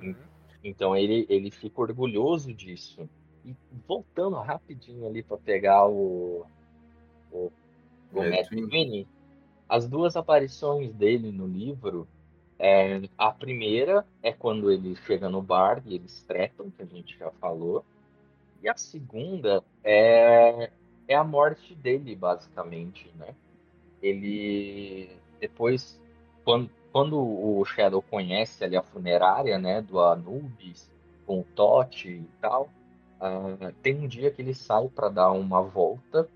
Uhum. 0.00 0.14
Então 0.62 0.96
ele, 0.96 1.26
ele 1.28 1.50
fica 1.50 1.80
orgulhoso 1.80 2.52
disso. 2.52 3.08
E 3.44 3.54
voltando 3.86 4.36
rapidinho 4.36 5.06
ali 5.06 5.22
para 5.22 5.36
pegar 5.36 5.86
o, 5.88 6.46
o, 7.32 7.50
o 8.12 8.22
Matt 8.22 8.48
as 9.68 9.88
duas 9.88 10.16
aparições 10.16 10.92
dele 10.92 11.32
no 11.32 11.46
livro 11.46 12.06
é, 12.58 13.00
a 13.18 13.32
primeira 13.32 14.06
é 14.22 14.32
quando 14.32 14.70
ele 14.70 14.94
chega 14.94 15.28
no 15.28 15.42
bar 15.42 15.82
e 15.84 15.96
eles 15.96 16.22
tretam, 16.22 16.70
que 16.70 16.82
a 16.82 16.86
gente 16.86 17.18
já 17.18 17.30
falou. 17.40 17.84
E 18.62 18.68
a 18.68 18.76
segunda 18.76 19.64
é, 19.82 20.70
é 21.08 21.14
a 21.16 21.24
morte 21.24 21.74
dele, 21.74 22.14
basicamente, 22.14 23.10
né? 23.18 23.34
Ele 24.00 25.10
depois, 25.40 26.00
quando, 26.44 26.70
quando 26.92 27.18
o 27.18 27.64
Shadow 27.64 28.02
conhece 28.02 28.62
ali 28.62 28.76
a 28.76 28.82
funerária, 28.82 29.58
né, 29.58 29.80
do 29.80 29.98
Anubis, 29.98 30.90
com 31.26 31.40
o 31.40 31.44
Tote 31.44 32.08
e 32.08 32.28
tal, 32.40 32.68
uh, 33.20 33.72
tem 33.82 33.96
um 33.98 34.06
dia 34.06 34.30
que 34.30 34.42
ele 34.42 34.54
sai 34.54 34.88
para 34.88 35.08
dar 35.08 35.32
uma 35.32 35.62
volta, 35.62 36.28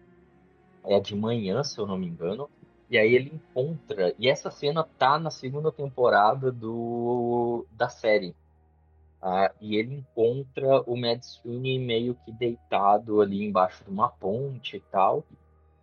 é 0.85 0.99
de 0.99 1.15
manhã, 1.15 1.63
se 1.63 1.79
eu 1.79 1.87
não 1.87 1.99
me 1.99 2.07
engano, 2.07 2.49
e 2.89 2.97
aí 2.97 3.15
ele 3.15 3.33
encontra. 3.35 4.15
E 4.19 4.29
essa 4.29 4.51
cena 4.51 4.85
tá 4.85 5.19
na 5.19 5.31
segunda 5.31 5.71
temporada 5.71 6.51
do 6.51 7.67
da 7.73 7.89
série. 7.89 8.35
Ah, 9.21 9.53
e 9.61 9.77
ele 9.77 9.97
encontra 9.97 10.83
o 10.83 10.97
Mad 10.97 11.21
Sweeney 11.21 11.79
meio 11.79 12.15
que 12.25 12.31
deitado 12.31 13.21
ali 13.21 13.43
embaixo 13.45 13.83
de 13.85 13.91
uma 13.91 14.09
ponte 14.09 14.77
e 14.77 14.81
tal. 14.81 15.25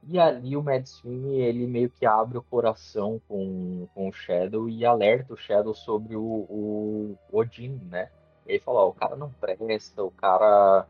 E 0.08 0.20
ali 0.20 0.58
o 0.58 0.64
Mad 0.64 0.86
Sweeney, 0.86 1.42
ele 1.42 1.66
meio 1.66 1.90
que 1.90 2.06
abre 2.06 2.38
o 2.38 2.44
coração 2.44 3.22
com, 3.28 3.88
com 3.94 4.10
o 4.10 4.14
Shadow 4.14 4.68
e 4.68 4.86
alerta 4.86 5.34
o 5.34 5.38
Shadow 5.38 5.74
sobre 5.74 6.16
o, 6.16 6.22
o 6.22 7.18
Odin, 7.32 7.80
né? 7.90 8.10
E 8.46 8.54
aí 8.54 8.60
fala, 8.60 8.82
ó, 8.82 8.90
o 8.90 8.94
cara 8.94 9.16
não 9.16 9.32
presta, 9.32 10.04
o 10.04 10.12
cara, 10.12 10.86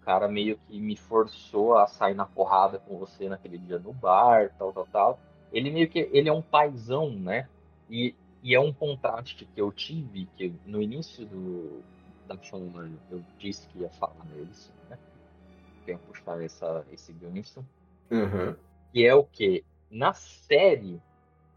o 0.00 0.04
cara 0.04 0.28
meio 0.28 0.58
que 0.58 0.78
me 0.78 0.96
forçou 0.96 1.78
a 1.78 1.86
sair 1.86 2.14
na 2.14 2.26
porrada 2.26 2.78
com 2.78 2.98
você 2.98 3.28
naquele 3.28 3.56
dia 3.56 3.78
no 3.78 3.94
bar, 3.94 4.52
tal, 4.58 4.72
tal, 4.72 4.86
tal 4.86 5.18
ele 5.52 5.70
meio 5.70 5.88
que 5.88 6.08
ele 6.12 6.28
é 6.28 6.32
um 6.32 6.42
paizão, 6.42 7.10
né? 7.10 7.48
E, 7.88 8.14
e 8.42 8.54
é 8.54 8.60
um 8.60 8.72
contraste 8.72 9.44
que 9.46 9.60
eu 9.60 9.72
tive, 9.72 10.26
que 10.36 10.52
no 10.66 10.82
início 10.82 11.26
do, 11.26 11.82
da 12.26 12.36
fala 12.36 12.90
eu 13.10 13.22
disse 13.38 13.66
que 13.68 13.80
ia 13.80 13.90
falar 13.90 14.24
neles, 14.26 14.70
né? 14.88 14.98
ia 15.86 15.98
puxar 15.98 16.42
essa, 16.42 16.84
esse 16.92 17.12
gancho. 17.12 17.64
Uhum. 18.10 18.54
Que 18.92 19.06
é 19.06 19.14
o 19.14 19.24
que? 19.24 19.64
Na 19.90 20.12
série, 20.12 21.00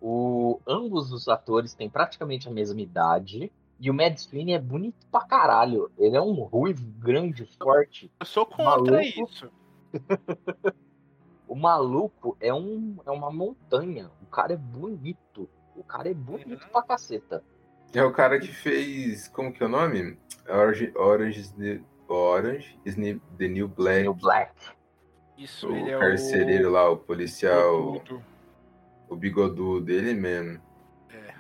o, 0.02 0.60
ambos 0.68 1.12
os 1.12 1.28
atores 1.28 1.74
têm 1.74 1.90
praticamente 1.90 2.48
a 2.48 2.52
mesma 2.52 2.82
idade. 2.82 3.52
E 3.80 3.90
o 3.90 3.94
Mad 3.94 4.16
Sweeney 4.16 4.54
é 4.54 4.60
bonito 4.60 5.08
pra 5.12 5.22
caralho. 5.22 5.92
Ele 5.98 6.16
é 6.16 6.22
um 6.22 6.34
ruivo 6.44 6.86
grande, 7.00 7.46
forte. 7.58 8.12
Eu 8.20 8.26
sou 8.26 8.46
contra 8.46 8.66
Maluco. 8.66 9.02
isso. 9.02 9.52
O 11.52 11.56
maluco 11.56 12.38
é, 12.40 12.54
um, 12.54 12.96
é 13.06 13.12
uma 13.12 13.30
montanha. 13.30 14.10
O 14.22 14.26
cara 14.26 14.54
é 14.54 14.56
bonito. 14.56 15.50
O 15.76 15.84
cara 15.84 16.10
é 16.10 16.14
bonito 16.14 16.66
pra 16.72 16.82
caceta. 16.82 17.44
É 17.94 18.02
o 18.02 18.14
cara 18.14 18.40
que 18.40 18.48
fez. 18.48 19.28
Como 19.28 19.52
que 19.52 19.62
é 19.62 19.66
o 19.66 19.70
nome? 19.70 20.18
Orange, 20.48 20.94
Orange, 20.96 21.84
Orange 22.08 22.80
is 22.86 22.96
the 22.96 23.20
the 23.38 23.50
New 23.50 23.68
Black. 23.68 24.04
New 24.04 24.14
Black. 24.14 24.54
Isso, 25.42 25.68
O 25.68 25.76
ele 25.76 25.92
é 25.92 25.98
carcereiro 25.98 26.70
o... 26.70 26.72
lá, 26.72 26.90
o 26.90 26.98
policial, 26.98 28.02
o 29.10 29.16
bigodudo 29.16 29.82
dele 29.82 30.14
mesmo. 30.14 30.62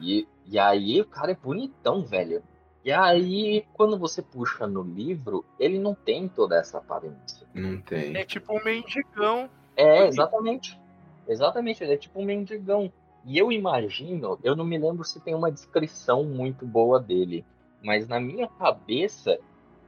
E, 0.02 0.28
e 0.46 0.58
aí 0.58 1.00
o 1.00 1.06
cara 1.06 1.32
é 1.32 1.36
bonitão, 1.36 2.04
velho. 2.04 2.42
E 2.84 2.92
aí, 2.92 3.64
quando 3.74 3.98
você 3.98 4.24
puxa 4.24 4.66
no 4.66 4.82
livro, 4.82 5.46
ele 5.60 5.78
não 5.78 5.94
tem 5.94 6.28
toda 6.28 6.58
essa 6.58 6.80
aparência. 6.80 7.48
Não 7.54 7.80
tem. 7.80 8.18
É 8.18 8.26
tipo 8.26 8.58
um 8.58 8.64
mendigão. 8.64 9.48
É, 9.76 10.00
Bonito. 10.00 10.14
exatamente. 10.14 10.82
Exatamente, 11.28 11.84
ele 11.84 11.94
é 11.94 11.98
tipo 11.98 12.20
um 12.20 12.26
mendigão. 12.26 12.92
E 13.24 13.38
eu 13.38 13.52
imagino, 13.52 14.40
eu 14.44 14.56
não 14.56 14.66
me 14.66 14.80
lembro 14.80 15.04
se 15.04 15.20
tem 15.20 15.36
uma 15.36 15.52
descrição 15.52 16.24
muito 16.24 16.66
boa 16.66 17.00
dele, 17.00 17.46
mas 17.84 18.08
na 18.08 18.20
minha 18.20 18.48
cabeça, 18.48 19.38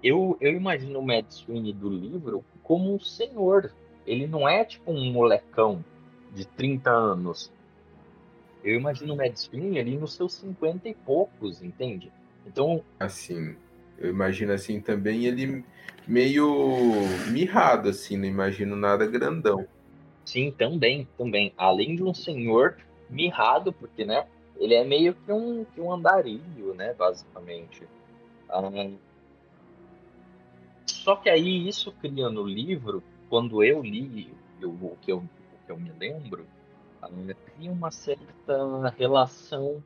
eu, 0.04 0.38
eu 0.40 0.52
imagino 0.52 1.00
o 1.00 1.06
Mad 1.06 1.26
Sweeney 1.30 1.74
do 1.74 1.90
livro 1.90 2.46
como 2.62 2.94
um 2.94 3.00
senhor. 3.00 3.74
Ele 4.06 4.28
não 4.28 4.48
é 4.48 4.64
tipo 4.66 4.92
um 4.92 5.12
molecão 5.12 5.84
de 6.34 6.46
30 6.46 6.92
anos. 6.92 7.52
Eu 8.64 8.76
imagino 8.76 9.14
o 9.14 9.18
Mad 9.18 9.36
Sweeney 9.36 9.80
ali 9.80 9.98
nos 9.98 10.14
seus 10.14 10.34
50 10.36 10.88
e 10.90 10.94
poucos, 10.94 11.62
entende? 11.62 12.12
Então, 12.46 12.84
Assim, 13.00 13.56
eu 13.98 14.10
imagino 14.10 14.54
assim 14.54 14.80
também 14.80 15.26
ele 15.26 15.64
meio 16.08 16.90
mirrado, 17.30 17.90
assim, 17.90 18.18
não 18.18 18.26
imagino 18.26 18.76
nada 18.76 19.06
grandão. 19.06 19.66
Sim, 20.26 20.52
também, 20.52 21.08
também. 21.18 21.54
Além 21.58 21.96
de 21.96 22.04
um 22.04 22.14
senhor 22.14 22.78
mirrado, 23.10 23.74
porque, 23.74 24.06
né, 24.06 24.26
ele 24.58 24.74
é 24.74 24.84
meio 24.84 25.14
que 25.14 25.32
um, 25.32 25.66
que 25.66 25.82
um 25.82 25.92
andarilho, 25.92 26.74
né, 26.74 26.94
basicamente. 26.94 27.84
Ah, 28.50 28.62
só 30.86 31.16
que 31.16 31.30
aí 31.30 31.68
isso 31.68 31.92
cria 31.92 32.30
no 32.30 32.46
livro, 32.46 33.04
quando 33.34 33.64
eu 33.64 33.82
li 33.82 34.32
eu- 34.62 34.70
o, 34.70 34.96
que 35.02 35.12
eu, 35.12 35.18
o 35.18 35.66
que 35.66 35.72
eu 35.72 35.80
me 35.80 35.90
lembro, 35.94 36.46
ah, 37.02 37.10
cria 37.48 37.72
uma 37.72 37.90
certa 37.90 38.90
relação, 38.96 39.84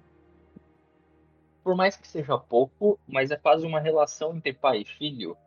por 1.63 1.73
mais 1.73 1.95
que 1.95 2.05
seja 2.05 2.37
pouco, 2.37 2.99
mas 3.07 3.31
é 3.31 3.37
quase 3.37 3.65
uma 3.65 3.79
relação 3.79 4.35
entre 4.35 4.51
pai 4.51 4.81
e 4.81 4.85
filho, 4.85 5.37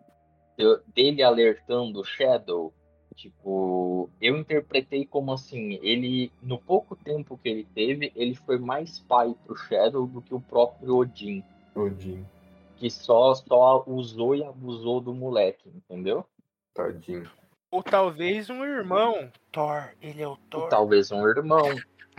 de- 0.56 0.80
dele 0.94 1.22
alertando 1.22 2.00
o 2.00 2.04
Shadow 2.04 2.72
Tipo, 3.16 4.08
eu 4.18 4.38
interpretei 4.38 5.04
como 5.04 5.32
assim, 5.32 5.78
ele, 5.82 6.32
no 6.40 6.56
pouco 6.56 6.96
tempo 6.96 7.36
que 7.36 7.50
ele 7.50 7.64
teve, 7.74 8.10
ele 8.16 8.34
foi 8.34 8.58
mais 8.58 8.98
pai 9.00 9.34
pro 9.44 9.54
Shadow 9.54 10.06
do 10.06 10.22
que 10.22 10.32
o 10.32 10.40
próprio 10.40 10.96
Odin, 10.96 11.44
Odin, 11.74 12.24
que 12.78 12.88
só, 12.88 13.34
só 13.34 13.84
usou 13.86 14.34
e 14.34 14.42
abusou 14.42 15.02
do 15.02 15.12
moleque, 15.12 15.68
entendeu? 15.68 16.24
tadinho. 16.72 17.39
Ou 17.70 17.82
talvez 17.82 18.50
um 18.50 18.64
irmão. 18.64 19.30
Thor, 19.52 19.90
ele 20.02 20.22
é 20.22 20.26
o 20.26 20.36
Thor. 20.36 20.68
Talvez 20.68 21.12
um 21.12 21.26
irmão, 21.26 21.76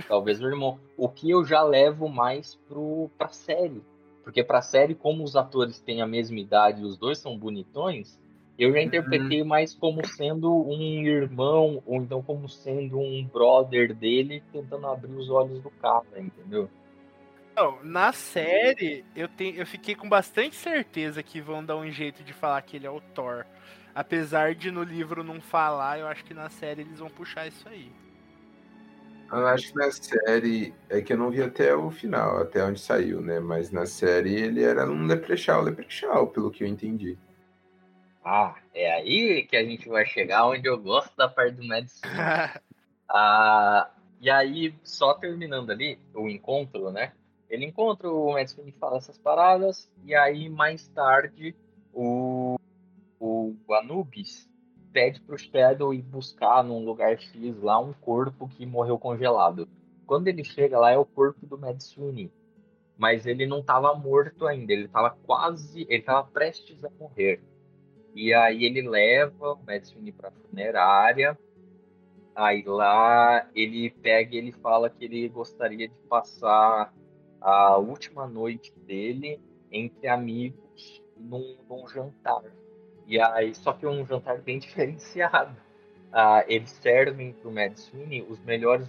talvez 0.07 0.41
um 0.41 0.47
irmão. 0.47 0.79
O 0.97 1.09
que 1.09 1.29
eu 1.29 1.43
já 1.43 1.61
levo 1.61 2.07
mais 2.07 2.55
pro, 2.67 3.09
pra 3.17 3.29
série. 3.29 3.83
Porque 4.23 4.43
pra 4.43 4.61
série, 4.61 4.95
como 4.95 5.23
os 5.23 5.35
atores 5.35 5.81
têm 5.81 6.01
a 6.01 6.07
mesma 6.07 6.39
idade 6.39 6.81
e 6.81 6.85
os 6.85 6.97
dois 6.97 7.17
são 7.17 7.37
bonitões, 7.37 8.19
eu 8.57 8.71
já 8.71 8.81
interpretei 8.81 9.43
mais 9.43 9.73
como 9.73 10.05
sendo 10.05 10.53
um 10.53 11.03
irmão, 11.03 11.81
ou 11.85 11.97
então 11.97 12.21
como 12.21 12.47
sendo 12.47 12.99
um 12.99 13.25
brother 13.25 13.93
dele 13.93 14.43
tentando 14.53 14.87
abrir 14.87 15.13
os 15.13 15.29
olhos 15.29 15.59
do 15.61 15.71
cara, 15.71 16.05
entendeu? 16.17 16.69
Não, 17.55 17.83
na 17.83 18.13
série, 18.13 19.03
eu, 19.15 19.27
tenho, 19.27 19.57
eu 19.57 19.65
fiquei 19.65 19.95
com 19.95 20.07
bastante 20.07 20.55
certeza 20.55 21.21
que 21.21 21.41
vão 21.41 21.65
dar 21.65 21.75
um 21.75 21.89
jeito 21.91 22.23
de 22.23 22.33
falar 22.33 22.61
que 22.61 22.77
ele 22.77 22.87
é 22.87 22.89
o 22.89 23.01
Thor. 23.01 23.45
Apesar 23.93 24.55
de 24.55 24.71
no 24.71 24.83
livro 24.83 25.23
não 25.23 25.41
falar, 25.41 25.99
eu 25.99 26.07
acho 26.07 26.23
que 26.23 26.33
na 26.33 26.49
série 26.49 26.81
eles 26.81 26.99
vão 26.99 27.09
puxar 27.09 27.47
isso 27.47 27.67
aí. 27.67 27.91
Eu 29.31 29.47
acho 29.47 29.71
que 29.71 29.77
na 29.77 29.91
série, 29.91 30.73
é 30.89 31.01
que 31.01 31.13
eu 31.13 31.17
não 31.17 31.31
vi 31.31 31.41
até 31.41 31.73
o 31.73 31.89
final, 31.89 32.41
até 32.41 32.63
onde 32.63 32.79
saiu, 32.79 33.21
né? 33.21 33.39
Mas 33.39 33.71
na 33.71 33.85
série 33.85 34.35
ele 34.35 34.61
era 34.61 34.89
um 34.89 35.05
leprechal, 35.05 35.61
leprechal, 35.61 36.27
pelo 36.27 36.51
que 36.51 36.63
eu 36.63 36.67
entendi. 36.67 37.17
Ah, 38.23 38.55
é 38.73 38.93
aí 38.93 39.43
que 39.43 39.55
a 39.55 39.63
gente 39.63 39.87
vai 39.87 40.05
chegar 40.05 40.47
onde 40.47 40.67
eu 40.67 40.77
gosto 40.77 41.15
da 41.15 41.27
parte 41.27 41.55
do 41.55 41.67
Mad 41.67 41.87
Sweeney. 41.87 42.19
Ah, 43.13 43.91
e 44.21 44.29
aí, 44.29 44.73
só 44.85 45.13
terminando 45.13 45.69
ali, 45.69 45.99
o 46.13 46.29
encontro, 46.29 46.91
né? 46.91 47.11
Ele 47.49 47.65
encontra 47.65 48.09
o 48.09 48.31
Mad 48.31 48.47
Sweeney 48.47 48.73
fala 48.79 48.99
essas 48.99 49.17
paradas, 49.17 49.91
e 50.05 50.15
aí 50.15 50.47
mais 50.47 50.87
tarde 50.87 51.53
o, 51.93 52.57
o 53.21 53.73
Anubis 53.75 54.49
pede 54.91 55.21
pro 55.21 55.37
Shadow 55.37 55.93
ir 55.93 56.01
buscar 56.01 56.63
num 56.63 56.83
lugar 56.83 57.17
X 57.19 57.61
lá 57.61 57.79
um 57.79 57.93
corpo 57.93 58.47
que 58.47 58.65
morreu 58.65 58.97
congelado. 58.97 59.69
Quando 60.07 60.27
ele 60.27 60.43
chega 60.43 60.79
lá 60.79 60.91
é 60.91 60.97
o 60.97 61.05
corpo 61.05 61.45
do 61.45 61.57
Mad 61.57 61.79
Sweeney. 61.79 62.31
Mas 62.97 63.25
ele 63.25 63.45
não 63.45 63.59
estava 63.59 63.93
morto 63.95 64.45
ainda, 64.45 64.73
ele 64.73 64.85
estava 64.85 65.11
quase, 65.11 65.81
ele 65.83 65.99
estava 65.99 66.27
prestes 66.27 66.83
a 66.83 66.89
morrer. 66.99 67.41
E 68.13 68.33
aí 68.33 68.65
ele 68.65 68.81
leva 68.87 69.53
o 69.53 69.63
Mad 69.63 69.83
Sweeney 69.83 70.11
pra 70.11 70.31
funerária. 70.31 71.37
Aí 72.35 72.63
lá 72.63 73.47
ele 73.53 73.89
pega 73.89 74.35
e 74.35 74.37
ele 74.39 74.51
fala 74.51 74.89
que 74.89 75.05
ele 75.05 75.29
gostaria 75.29 75.87
de 75.87 75.95
passar 76.09 76.93
a 77.39 77.77
última 77.77 78.27
noite 78.27 78.73
dele 78.79 79.39
entre 79.71 80.07
amigos 80.07 81.03
num, 81.17 81.57
num 81.69 81.87
jantar. 81.87 82.43
E 83.11 83.19
aí, 83.19 83.53
só 83.53 83.73
que 83.73 83.85
é 83.85 83.89
um 83.89 84.05
jantar 84.05 84.37
bem 84.37 84.57
diferenciado. 84.59 85.53
Ah, 86.13 86.45
eles 86.47 86.69
servem 86.69 87.33
pro 87.33 87.51
Mad 87.51 87.75
Sweeney 87.75 88.25
os 88.29 88.39
melhores. 88.39 88.87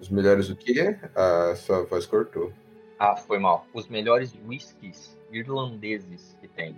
Os 0.00 0.08
melhores 0.08 0.50
o 0.50 0.56
quê? 0.56 0.98
A 1.14 1.54
sua 1.54 1.84
voz 1.84 2.04
cortou. 2.04 2.52
Ah, 2.98 3.14
foi 3.14 3.38
mal. 3.38 3.64
Os 3.72 3.86
melhores 3.86 4.34
whiskies 4.44 5.16
irlandeses 5.30 6.36
que 6.40 6.48
tem. 6.48 6.76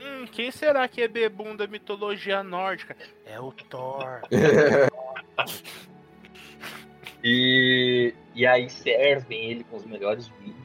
hum, 0.00 0.26
quem 0.32 0.50
será 0.50 0.88
que 0.88 1.02
é 1.02 1.08
bebum 1.08 1.54
da 1.54 1.66
mitologia 1.66 2.42
nórdica? 2.42 2.96
É 3.26 3.38
o 3.38 3.52
Thor. 3.52 4.22
E, 7.22 8.14
e 8.32 8.46
aí 8.46 8.70
servem 8.70 9.50
ele 9.50 9.64
com 9.64 9.76
os 9.76 9.84
melhores 9.84 10.28
vinhos, 10.40 10.56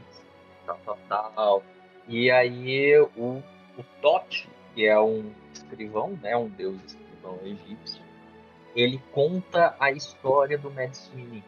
tal, 0.68 0.80
tal, 0.86 1.32
tal. 1.36 1.64
E 2.08 2.30
aí 2.30 2.96
o, 3.18 3.42
o 3.76 3.84
Tote, 4.02 4.48
que 4.74 4.86
é 4.86 5.00
um 5.00 5.32
escrivão, 5.54 6.18
né, 6.22 6.36
um 6.36 6.50
deus 6.50 6.76
escrivão 6.86 7.40
egípcio, 7.44 8.02
ele 8.76 9.00
conta 9.12 9.76
a 9.80 9.92
história 9.92 10.58
do 10.58 10.72
Mad 10.72 10.94
Sweeney. 10.94 11.44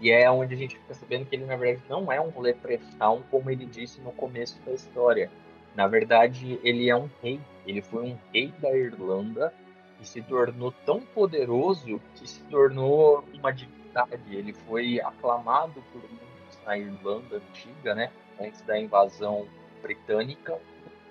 E 0.00 0.10
é 0.10 0.30
onde 0.30 0.54
a 0.54 0.56
gente 0.56 0.78
fica 0.78 0.94
sabendo 0.94 1.26
que 1.26 1.34
ele, 1.34 1.44
na 1.44 1.56
verdade, 1.56 1.84
não 1.88 2.12
é 2.12 2.20
um 2.20 2.40
leprechaun, 2.40 3.22
como 3.30 3.50
ele 3.50 3.66
disse 3.66 4.00
no 4.00 4.12
começo 4.12 4.58
da 4.64 4.72
história. 4.72 5.28
Na 5.74 5.88
verdade, 5.88 6.58
ele 6.62 6.88
é 6.88 6.96
um 6.96 7.10
rei. 7.20 7.40
Ele 7.66 7.82
foi 7.82 8.04
um 8.04 8.16
rei 8.32 8.52
da 8.60 8.70
Irlanda 8.70 9.52
e 10.00 10.06
se 10.06 10.22
tornou 10.22 10.72
tão 10.86 11.00
poderoso 11.00 12.00
que 12.14 12.28
se 12.28 12.40
tornou 12.44 13.24
uma 13.34 13.52
divindade. 13.52 14.36
Ele 14.36 14.52
foi 14.52 15.00
aclamado 15.00 15.82
por 15.92 16.00
muitos 16.00 16.58
na 16.64 16.78
Irlanda 16.78 17.36
antiga, 17.36 17.94
né? 17.96 18.12
Antes 18.40 18.62
da 18.62 18.78
invasão 18.78 19.48
britânica, 19.82 20.56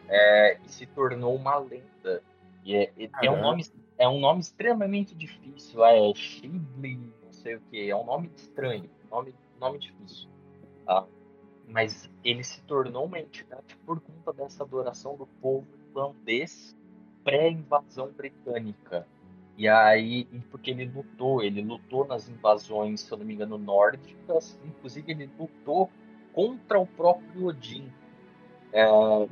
é, 0.08 0.58
e 0.66 0.70
se 0.70 0.86
tornou 0.86 1.36
uma 1.36 1.58
lenda. 1.58 2.22
E 2.64 2.76
é, 2.76 2.92
e 2.98 3.08
tem 3.08 3.30
um 3.30 3.42
nome, 3.42 3.66
é 3.98 4.08
um 4.08 4.20
nome 4.20 4.42
extremamente 4.42 5.16
difícil. 5.16 5.84
É 5.84 6.14
Shibley, 6.14 6.98
não 7.24 7.34
sei 7.34 7.56
o 7.56 7.62
que. 7.62 7.90
É 7.90 7.96
um 7.96 8.06
nome 8.06 8.32
estranho, 8.36 8.90
nome, 9.10 9.34
nome 9.60 9.80
difícil. 9.80 10.30
Tá? 10.86 11.06
Mas 11.68 12.10
ele 12.24 12.44
se 12.44 12.62
tornou 12.64 13.06
uma 13.06 13.20
entidade 13.20 13.76
por 13.86 14.00
conta 14.00 14.32
dessa 14.34 14.64
adoração 14.64 15.16
do 15.16 15.28
povo 15.42 15.68
irlandês 15.90 16.76
pré-invasão 17.24 18.10
britânica. 18.12 19.06
E 19.58 19.68
aí, 19.68 20.26
porque 20.50 20.72
ele 20.72 20.86
lutou, 20.86 21.44
ele 21.44 21.62
lutou 21.62 22.06
nas 22.06 22.30
invasões, 22.30 23.02
se 23.02 23.12
eu 23.12 23.18
não 23.18 23.26
me 23.26 23.34
engano, 23.34 23.58
nórdicas, 23.58 24.58
inclusive 24.64 25.12
ele 25.12 25.30
lutou 25.38 25.90
contra 26.32 26.80
o 26.80 26.86
próprio 26.86 27.48
Odin. 27.48 27.92
É, 28.78 28.86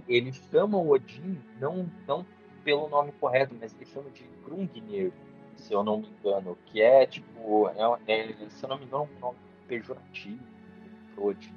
ele 0.07 0.33
chama 0.33 0.75
o 0.75 0.89
Odin 0.89 1.39
não, 1.61 1.87
não 2.07 2.25
pelo 2.63 2.89
nome 2.89 3.11
correto, 3.19 3.55
mas 3.59 3.75
ele 3.75 3.85
chama 3.85 4.09
de 4.09 4.23
Grungnir, 4.43 5.11
se 5.55 5.71
eu 5.71 5.83
não 5.83 5.99
me 5.99 6.07
engano, 6.07 6.57
que 6.65 6.81
é 6.81 7.05
tipo, 7.05 7.69
é, 7.69 8.31
é, 8.31 8.49
se 8.49 8.65
eu 8.65 8.69
não 8.69 8.79
me 8.79 8.85
engano, 8.85 9.07
um 9.15 9.19
nome 9.19 9.37
pejorativo, 9.67 10.43
Frode. 11.13 11.53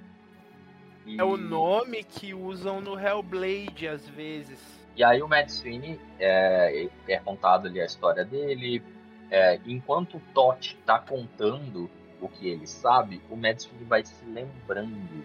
É 1.17 1.25
o 1.25 1.39
nome 1.39 2.05
que 2.05 2.35
usam 2.35 2.83
no 2.83 3.01
Hellblade 3.01 3.89
às 3.89 4.07
vezes. 4.07 4.61
E 4.95 5.03
aí 5.03 5.23
o 5.23 5.29
Mad 5.29 5.49
Sweeney 5.49 5.99
é, 6.21 6.91
é 7.09 7.19
contado 7.21 7.69
ali 7.69 7.81
a 7.81 7.87
história 7.87 8.23
dele. 8.23 8.83
É, 9.31 9.59
enquanto 9.65 10.19
o 10.19 10.23
Totti 10.35 10.77
tá 10.85 10.99
contando 10.99 11.89
o 12.21 12.29
que 12.29 12.49
ele 12.49 12.67
sabe, 12.67 13.23
o 13.31 13.37
Mad 13.37 13.59
Sweeney 13.59 13.87
vai 13.87 14.05
se 14.05 14.23
lembrando 14.27 15.25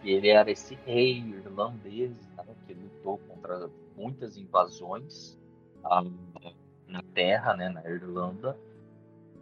que 0.00 0.10
ele 0.10 0.28
era 0.28 0.50
esse 0.50 0.74
rei 0.86 1.18
irlandês 1.18 2.12
né, 2.36 2.44
que 2.66 2.74
lutou 2.74 3.18
contra 3.18 3.70
muitas 3.96 4.36
invasões 4.36 5.38
um, 5.84 6.12
na 6.86 7.02
Terra, 7.14 7.54
né, 7.56 7.68
na 7.68 7.84
Irlanda. 7.88 8.56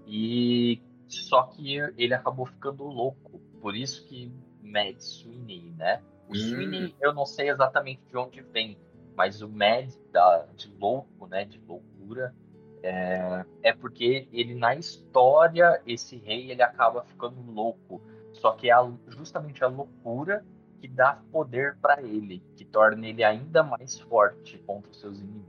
E 0.06 0.80
só 1.06 1.44
que 1.44 1.76
ele 1.96 2.14
acabou 2.14 2.46
ficando 2.46 2.84
louco. 2.84 3.40
Por 3.60 3.74
isso 3.74 4.06
que 4.06 4.32
Mad 4.62 4.98
Sweeney, 4.98 5.72
né? 5.76 6.02
O 6.28 6.32
hum. 6.32 6.36
Sweeney 6.36 6.94
eu 7.00 7.12
não 7.12 7.24
sei 7.24 7.50
exatamente 7.50 8.02
de 8.08 8.16
onde 8.16 8.40
vem, 8.42 8.76
mas 9.16 9.42
o 9.42 9.48
Mad 9.48 9.90
da, 10.12 10.46
de 10.56 10.72
louco, 10.78 11.26
né? 11.26 11.44
De 11.44 11.60
loucura. 11.66 12.34
É, 12.82 13.44
é 13.62 13.72
porque 13.72 14.28
ele 14.32 14.54
na 14.54 14.76
história 14.76 15.82
esse 15.84 16.16
rei 16.16 16.50
ele 16.50 16.62
acaba 16.62 17.02
ficando 17.02 17.40
louco. 17.50 18.00
Só 18.38 18.52
que 18.52 18.70
é 18.70 18.72
a, 18.72 18.90
justamente 19.08 19.62
a 19.62 19.68
loucura 19.68 20.44
que 20.80 20.88
dá 20.88 21.18
poder 21.32 21.76
para 21.76 22.00
ele, 22.00 22.42
que 22.56 22.64
torna 22.64 23.06
ele 23.06 23.24
ainda 23.24 23.62
mais 23.62 23.98
forte 24.00 24.58
contra 24.58 24.90
os 24.90 25.00
seus 25.00 25.18
inimigos. 25.18 25.48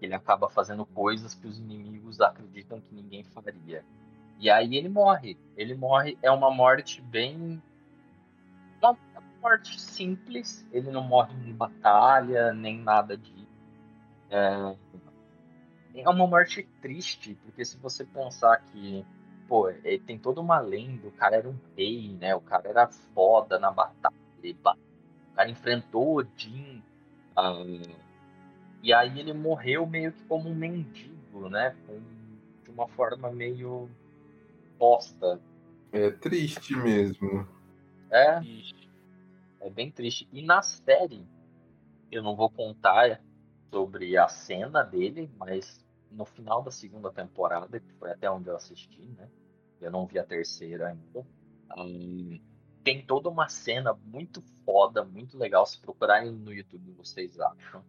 Ele 0.00 0.14
acaba 0.14 0.48
fazendo 0.48 0.86
coisas 0.86 1.34
que 1.34 1.46
os 1.46 1.58
inimigos 1.58 2.20
acreditam 2.20 2.80
que 2.80 2.94
ninguém 2.94 3.24
faria. 3.24 3.84
E 4.38 4.50
aí 4.50 4.76
ele 4.76 4.88
morre. 4.88 5.36
Ele 5.56 5.74
morre, 5.74 6.18
é 6.22 6.30
uma 6.30 6.50
morte 6.50 7.00
bem. 7.00 7.62
Uma 8.80 8.96
morte 9.40 9.80
simples. 9.80 10.66
Ele 10.70 10.90
não 10.90 11.02
morre 11.02 11.34
em 11.48 11.54
batalha, 11.54 12.52
nem 12.52 12.78
nada 12.78 13.16
disso. 13.16 13.48
É... 14.30 14.76
é 15.94 16.08
uma 16.08 16.26
morte 16.26 16.62
triste, 16.80 17.34
porque 17.42 17.64
se 17.64 17.76
você 17.78 18.04
pensar 18.04 18.62
que 18.66 19.04
pô, 19.48 19.68
ele 19.68 19.98
tem 19.98 20.18
toda 20.18 20.40
uma 20.40 20.58
lenda, 20.60 21.06
o 21.08 21.12
cara 21.12 21.36
era 21.36 21.48
um 21.48 21.58
rei, 21.76 22.16
né? 22.20 22.34
O 22.34 22.40
cara 22.40 22.68
era 22.68 22.86
foda 22.86 23.58
na 23.58 23.70
batalha. 23.70 24.14
O 24.42 25.34
cara 25.34 25.48
enfrentou 25.48 26.16
Odin. 26.16 26.82
Uh, 27.36 27.96
e 28.82 28.92
aí 28.92 29.18
ele 29.18 29.32
morreu 29.32 29.86
meio 29.86 30.12
que 30.12 30.22
como 30.24 30.48
um 30.48 30.54
mendigo, 30.54 31.48
né? 31.48 31.74
Com, 31.86 32.00
de 32.62 32.70
uma 32.70 32.86
forma 32.88 33.30
meio 33.30 33.88
bosta. 34.78 35.40
É 35.92 36.10
triste 36.10 36.76
mesmo. 36.76 37.46
É. 38.10 38.40
É 39.60 39.70
bem 39.70 39.90
triste. 39.90 40.28
E 40.32 40.42
na 40.42 40.62
série, 40.62 41.26
eu 42.10 42.22
não 42.22 42.36
vou 42.36 42.50
contar 42.50 43.20
sobre 43.72 44.16
a 44.16 44.28
cena 44.28 44.82
dele, 44.82 45.30
mas 45.38 45.83
no 46.14 46.24
final 46.24 46.62
da 46.62 46.70
segunda 46.70 47.10
temporada, 47.10 47.80
que 47.80 47.92
foi 47.94 48.10
até 48.10 48.30
onde 48.30 48.48
eu 48.48 48.56
assisti, 48.56 49.02
né? 49.02 49.28
Eu 49.80 49.90
não 49.90 50.06
vi 50.06 50.18
a 50.18 50.24
terceira 50.24 50.88
ainda. 50.88 51.26
Um, 51.76 52.40
tem 52.82 53.04
toda 53.04 53.28
uma 53.28 53.48
cena 53.48 53.94
muito 53.94 54.42
foda, 54.64 55.04
muito 55.04 55.36
legal. 55.36 55.66
Se 55.66 55.80
procurarem 55.80 56.30
no 56.30 56.52
YouTube, 56.52 56.92
vocês 56.92 57.38
acham. 57.40 57.84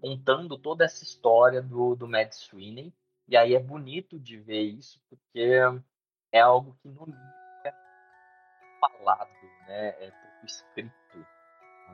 Contando 0.00 0.58
toda 0.58 0.84
essa 0.84 1.04
história 1.04 1.62
do, 1.62 1.94
do 1.94 2.08
Mad 2.08 2.32
Sweeney. 2.32 2.92
E 3.28 3.36
aí 3.36 3.54
é 3.54 3.60
bonito 3.60 4.18
de 4.18 4.36
ver 4.38 4.62
isso, 4.62 5.00
porque 5.08 5.60
é 6.32 6.40
algo 6.40 6.76
que 6.82 6.88
livro 6.88 7.14
é 7.64 7.72
falado, 8.80 9.30
né? 9.68 9.88
É 9.88 10.10
pouco 10.10 10.46
escrito. 10.46 11.01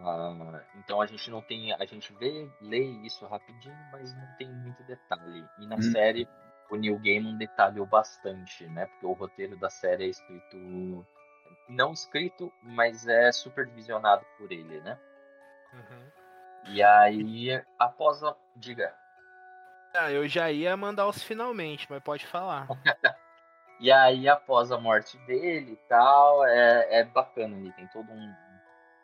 Uh, 0.00 0.60
então 0.76 1.00
a 1.00 1.06
gente 1.06 1.30
não 1.30 1.42
tem, 1.42 1.72
a 1.72 1.84
gente 1.84 2.12
vê, 2.14 2.48
lê 2.60 2.84
isso 3.04 3.26
rapidinho, 3.26 3.76
mas 3.90 4.14
não 4.14 4.26
tem 4.38 4.48
muito 4.48 4.82
detalhe. 4.84 5.44
E 5.58 5.66
na 5.66 5.76
hum. 5.76 5.82
série 5.82 6.28
o 6.70 6.76
Neil 6.76 6.98
Gaiman 6.98 7.36
detalhou 7.36 7.86
bastante, 7.86 8.66
né? 8.68 8.86
Porque 8.86 9.06
o 9.06 9.12
roteiro 9.12 9.56
da 9.56 9.70
série 9.70 10.04
é 10.04 10.08
escrito 10.08 11.06
não 11.68 11.92
escrito, 11.92 12.52
mas 12.62 13.06
é 13.06 13.30
supervisionado 13.30 14.24
por 14.38 14.50
ele, 14.50 14.80
né? 14.80 14.98
Uhum. 15.72 16.10
E 16.68 16.82
aí, 16.82 17.62
após 17.78 18.22
a. 18.24 18.34
Diga. 18.56 18.94
Ah, 19.94 20.10
eu 20.10 20.26
já 20.28 20.50
ia 20.50 20.76
mandar 20.76 21.06
os 21.06 21.22
finalmente, 21.22 21.86
mas 21.90 22.02
pode 22.02 22.26
falar. 22.26 22.66
e 23.80 23.90
aí, 23.92 24.28
após 24.28 24.72
a 24.72 24.78
morte 24.78 25.16
dele 25.18 25.72
e 25.72 25.88
tal, 25.88 26.44
é, 26.44 27.00
é 27.00 27.04
bacana 27.04 27.56
ali, 27.56 27.72
tem 27.72 27.86
todo 27.88 28.10
um 28.10 28.34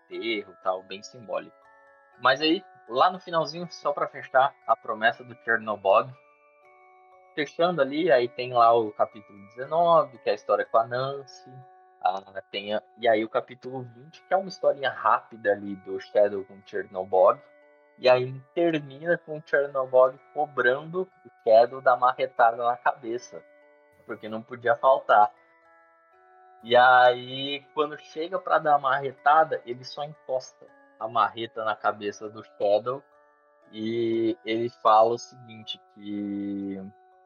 enterro 0.09 0.55
tal, 0.62 0.82
bem 0.82 1.02
simbólico. 1.02 1.56
Mas 2.20 2.40
aí, 2.40 2.64
lá 2.89 3.10
no 3.10 3.18
finalzinho, 3.18 3.66
só 3.70 3.93
para 3.93 4.09
fechar, 4.09 4.55
a 4.66 4.76
promessa 4.76 5.24
do 5.24 5.35
Chernobog. 5.44 6.12
Fechando 7.35 7.82
ali, 7.82 8.12
aí 8.12 8.28
tem 8.28 8.52
lá 8.52 8.72
o 8.72 8.93
capítulo 8.93 9.39
19, 9.56 10.18
que 10.18 10.28
é 10.28 10.32
a 10.32 10.36
história 10.36 10.64
com 10.64 10.78
a 10.78 10.86
Nancy. 10.86 11.51
Ah, 12.01 12.22
tem 12.51 12.74
a, 12.74 12.82
e 12.98 13.09
aí 13.09 13.24
o 13.24 13.28
capítulo 13.28 13.82
20, 13.82 14.22
que 14.22 14.35
é 14.35 14.36
uma 14.36 14.48
historinha 14.48 14.90
rápida 14.90 15.52
ali 15.52 15.74
do 15.76 15.98
Shadow 15.98 16.44
com 16.44 16.60
Chernobog. 16.64 17.40
E 17.98 18.09
aí 18.09 18.40
termina 18.55 19.16
com 19.18 19.39
o 19.39 19.43
Chernobog 19.44 20.18
cobrando 20.32 21.02
o 21.02 21.31
Shadow 21.43 21.81
da 21.81 21.97
marretada 21.97 22.56
na 22.56 22.76
cabeça. 22.76 23.43
Porque 24.06 24.28
não 24.28 24.43
podia 24.43 24.76
faltar. 24.76 25.32
E 26.65 26.74
aí, 26.74 27.62
quando 27.74 27.95
chega 27.99 28.39
para 28.39 28.59
dar 28.59 28.77
a 28.77 28.78
marretada, 28.78 29.61
ele 29.66 29.85
só 29.85 30.03
encosta 30.03 30.66
a 30.99 31.07
marreta 31.07 31.62
na 31.62 31.77
cabeça 31.77 32.27
do 32.31 32.43
Shadow 32.43 33.03
e 33.70 34.35
ele 34.47 34.70
fala 34.82 35.11
o 35.11 35.19
seguinte, 35.19 35.78
que 35.95 36.81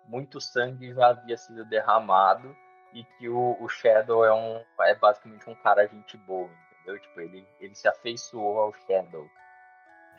muito 0.07 0.41
sangue 0.41 0.93
já 0.93 1.11
havia 1.11 1.37
sido 1.37 1.65
derramado 1.67 2.53
e 2.93 3.05
que 3.05 3.29
o, 3.29 3.57
o 3.61 3.69
Shadow 3.69 4.25
é 4.25 4.35
um 4.35 4.61
é 4.81 4.97
basicamente 4.97 5.49
um 5.49 5.55
cara 5.55 5.87
gente 5.87 6.17
boa, 6.17 6.51
entendeu? 6.73 6.99
Tipo, 7.01 7.21
ele, 7.21 7.47
ele 7.61 7.75
se 7.77 7.87
afeiçoou 7.87 8.59
ao 8.59 8.73
Shadow. 8.73 9.25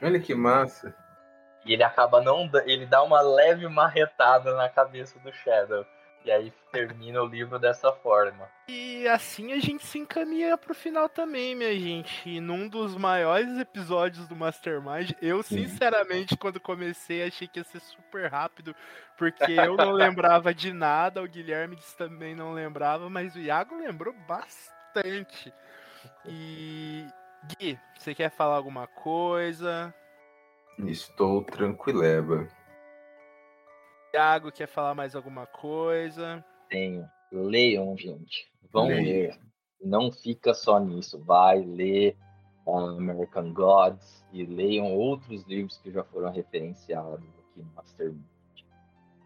Olha 0.01 0.21
que 0.21 0.33
massa. 0.33 0.95
E 1.65 1.73
ele 1.73 1.83
acaba 1.83 2.21
não 2.21 2.49
ele 2.65 2.85
dá 2.85 3.03
uma 3.03 3.19
leve 3.19 3.67
marretada 3.67 4.55
na 4.55 4.69
cabeça 4.69 5.19
do 5.19 5.33
Shadow. 5.33 5.85
E 6.25 6.31
aí 6.31 6.51
termina 6.71 7.21
o 7.21 7.25
livro 7.25 7.57
dessa 7.57 7.91
forma. 7.91 8.47
E 8.67 9.07
assim 9.07 9.53
a 9.53 9.59
gente 9.59 9.85
se 9.85 9.97
encaminha 9.97 10.57
pro 10.57 10.75
final 10.75 11.07
também, 11.07 11.55
minha 11.55 11.73
gente. 11.79 12.29
E 12.29 12.39
num 12.41 12.67
dos 12.67 12.95
maiores 12.95 13.57
episódios 13.57 14.27
do 14.27 14.35
Mastermind, 14.35 15.11
eu 15.21 15.41
sinceramente, 15.41 16.37
quando 16.37 16.59
comecei, 16.59 17.23
achei 17.23 17.47
que 17.47 17.59
ia 17.59 17.63
ser 17.63 17.79
super 17.79 18.29
rápido, 18.29 18.75
porque 19.17 19.53
eu 19.53 19.75
não 19.75 19.91
lembrava 19.93 20.53
de 20.53 20.73
nada, 20.73 21.23
o 21.23 21.27
Guilherme 21.27 21.77
também 21.97 22.35
não 22.35 22.53
lembrava, 22.53 23.09
mas 23.09 23.35
o 23.35 23.39
Iago 23.39 23.77
lembrou 23.77 24.13
bastante. 24.27 25.53
E. 26.25 27.05
Gui, 27.57 27.79
você 27.97 28.13
quer 28.13 28.29
falar 28.29 28.57
alguma 28.57 28.85
coisa? 28.85 29.93
Estou 30.77 31.43
tranquileba. 31.43 32.47
Thiago 34.11 34.51
quer 34.51 34.67
falar 34.67 34.95
mais 34.95 35.15
alguma 35.15 35.45
coisa? 35.45 36.43
Tenho. 36.69 37.07
Leiam, 37.31 37.95
gente. 37.97 38.51
Vão 38.71 38.87
ler. 38.87 39.37
Não 39.81 40.11
fica 40.11 40.53
só 40.53 40.79
nisso. 40.79 41.19
Vai 41.23 41.59
ler 41.61 42.17
American 42.67 43.53
Gods 43.53 44.25
e 44.31 44.45
leiam 44.45 44.93
outros 44.95 45.43
livros 45.47 45.77
que 45.77 45.91
já 45.91 46.03
foram 46.03 46.31
referenciados 46.31 47.27
aqui 47.39 47.61
no 47.61 47.71
Mastermind. 47.75 48.23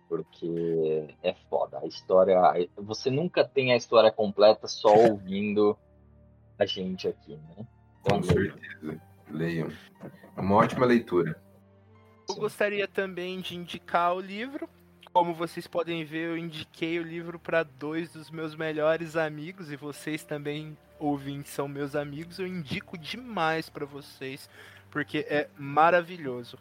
Porque 0.07 1.07
é 1.23 1.33
foda. 1.49 1.79
A 1.79 1.87
história. 1.87 2.37
Você 2.77 3.09
nunca 3.09 3.43
tem 3.47 3.73
a 3.73 3.77
história 3.77 4.11
completa 4.11 4.67
só 4.67 4.93
ouvindo 5.09 5.77
a 6.59 6.65
gente 6.65 7.07
aqui, 7.07 7.35
né? 7.35 7.67
Então, 8.01 8.17
Com 8.17 8.23
certeza. 8.23 9.01
Leiam. 9.29 9.69
É 10.35 10.41
uma 10.41 10.55
ótima 10.55 10.85
leitura. 10.85 11.41
Eu 12.27 12.35
gostaria 12.35 12.87
também 12.87 13.41
de 13.41 13.55
indicar 13.55 14.13
o 14.13 14.19
livro. 14.19 14.69
Como 15.11 15.33
vocês 15.33 15.67
podem 15.67 16.03
ver, 16.03 16.29
eu 16.29 16.37
indiquei 16.37 16.99
o 16.99 17.03
livro 17.03 17.37
para 17.37 17.63
dois 17.63 18.11
dos 18.11 18.31
meus 18.31 18.55
melhores 18.55 19.15
amigos 19.15 19.71
e 19.71 19.75
vocês 19.75 20.23
também 20.23 20.75
ouvintes 20.99 21.51
são 21.51 21.67
meus 21.67 21.95
amigos. 21.95 22.39
Eu 22.39 22.47
indico 22.47 22.97
demais 22.97 23.69
para 23.69 23.85
vocês 23.85 24.49
porque 24.89 25.19
é 25.29 25.47
maravilhoso. 25.57 26.57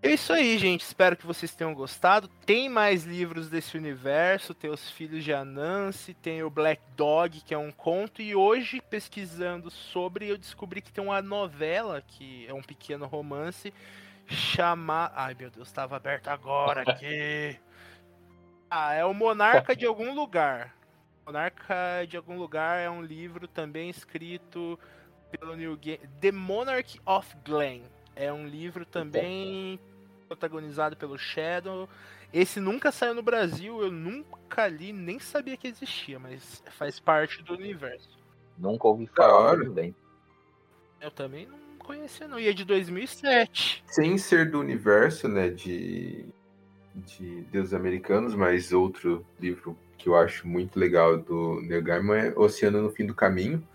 É 0.00 0.12
isso 0.12 0.32
aí, 0.32 0.56
gente. 0.58 0.82
Espero 0.82 1.16
que 1.16 1.26
vocês 1.26 1.54
tenham 1.54 1.74
gostado. 1.74 2.28
Tem 2.46 2.68
mais 2.68 3.04
livros 3.04 3.48
desse 3.48 3.76
universo. 3.76 4.54
Tem 4.54 4.70
Os 4.70 4.88
Filhos 4.90 5.24
de 5.24 5.32
Anansi, 5.32 6.14
tem 6.14 6.42
o 6.42 6.50
Black 6.50 6.80
Dog, 6.96 7.40
que 7.40 7.52
é 7.52 7.58
um 7.58 7.72
conto. 7.72 8.22
E 8.22 8.34
hoje, 8.34 8.80
pesquisando 8.80 9.70
sobre, 9.70 10.28
eu 10.28 10.38
descobri 10.38 10.80
que 10.80 10.92
tem 10.92 11.02
uma 11.02 11.20
novela, 11.20 12.00
que 12.06 12.46
é 12.46 12.54
um 12.54 12.62
pequeno 12.62 13.06
romance, 13.06 13.74
chamar. 14.28 15.12
Ai 15.14 15.34
meu 15.34 15.50
Deus, 15.50 15.68
estava 15.68 15.96
aberto 15.96 16.28
agora 16.28 16.82
aqui. 16.88 17.58
Ah, 18.70 18.92
é 18.92 19.04
o 19.04 19.14
Monarca 19.14 19.74
de 19.74 19.86
algum 19.86 20.14
lugar. 20.14 20.74
Monarca 21.26 22.06
de 22.08 22.16
algum 22.16 22.38
lugar 22.38 22.78
é 22.78 22.88
um 22.88 23.02
livro 23.02 23.48
também 23.48 23.90
escrito 23.90 24.78
pelo 25.30 25.56
New 25.56 25.76
Game. 25.76 26.00
The 26.20 26.32
Monarch 26.32 27.00
of 27.04 27.36
Glen. 27.44 27.82
É 28.14 28.32
um 28.32 28.46
livro 28.46 28.84
também 28.84 29.78
protagonizado 30.26 30.96
pelo 30.96 31.18
Shadow. 31.18 31.88
Esse 32.32 32.60
nunca 32.60 32.92
saiu 32.92 33.14
no 33.14 33.22
Brasil, 33.22 33.80
eu 33.80 33.90
nunca 33.90 34.68
li, 34.68 34.92
nem 34.92 35.18
sabia 35.18 35.56
que 35.56 35.66
existia, 35.66 36.18
mas 36.18 36.62
faz 36.72 37.00
parte 37.00 37.42
do 37.42 37.54
universo. 37.54 38.18
Nunca 38.58 38.86
ouvi 38.88 39.06
falar 39.06 39.56
também. 39.58 39.94
Eu 41.00 41.10
também 41.10 41.46
não 41.46 41.67
conhecia, 41.88 42.28
não. 42.28 42.38
E 42.38 42.46
é 42.46 42.52
de 42.52 42.64
2007. 42.66 43.82
Sem 43.86 44.18
ser 44.18 44.50
do 44.50 44.60
universo, 44.60 45.26
né, 45.26 45.48
de, 45.48 46.26
de 46.94 47.42
Deus 47.50 47.72
Americanos, 47.72 48.34
mas 48.34 48.72
outro 48.72 49.24
livro 49.40 49.76
que 49.96 50.08
eu 50.08 50.14
acho 50.14 50.46
muito 50.46 50.78
legal 50.78 51.16
do 51.16 51.60
Neil 51.62 51.82
Gaiman 51.82 52.18
é 52.18 52.38
Oceano 52.38 52.82
no 52.82 52.90
Fim 52.90 53.06
do 53.06 53.14
Caminho. 53.14 53.66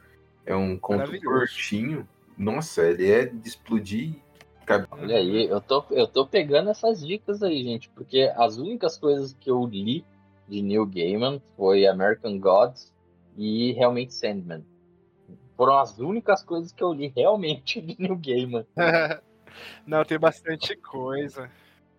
É 0.46 0.56
um 0.56 0.78
conto 0.78 1.20
curtinho. 1.20 2.08
Nossa, 2.38 2.84
ele 2.84 3.12
é 3.12 3.26
de 3.26 3.48
explodir 3.48 4.16
Olha 4.92 5.18
aí, 5.18 5.46
eu 5.50 5.60
tô, 5.60 5.84
eu 5.92 6.08
tô 6.08 6.26
pegando 6.26 6.70
essas 6.70 7.06
dicas 7.06 7.44
aí, 7.44 7.62
gente, 7.64 7.90
porque 7.90 8.32
as 8.38 8.58
únicas 8.58 8.98
coisas 8.98 9.34
que 9.34 9.52
eu 9.52 9.66
li 9.66 10.06
de 10.48 10.62
Neil 10.62 10.86
Gaiman 10.86 11.42
foi 11.58 11.86
American 11.86 12.40
Gods 12.40 12.94
e 13.38 13.74
realmente 13.74 14.14
Sandman. 14.14 14.64
Foram 15.56 15.78
as 15.78 16.00
únicas 16.00 16.44
coisas 16.44 16.72
que 16.72 16.84
eu 16.84 16.94
li 16.94 17.12
realmente 17.16 17.82
de 17.82 17.96
Neil 18.00 18.16
Gaiman. 18.16 18.66
Não, 19.86 20.04
tem 20.04 20.18
bastante 20.18 20.76
coisa. 20.76 21.50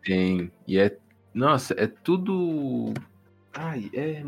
Tem, 0.02 0.50
e 0.66 0.78
é. 0.78 0.96
Nossa, 1.32 1.74
é 1.78 1.86
tudo. 1.86 2.92
Ai, 3.52 3.90
é. 3.92 4.24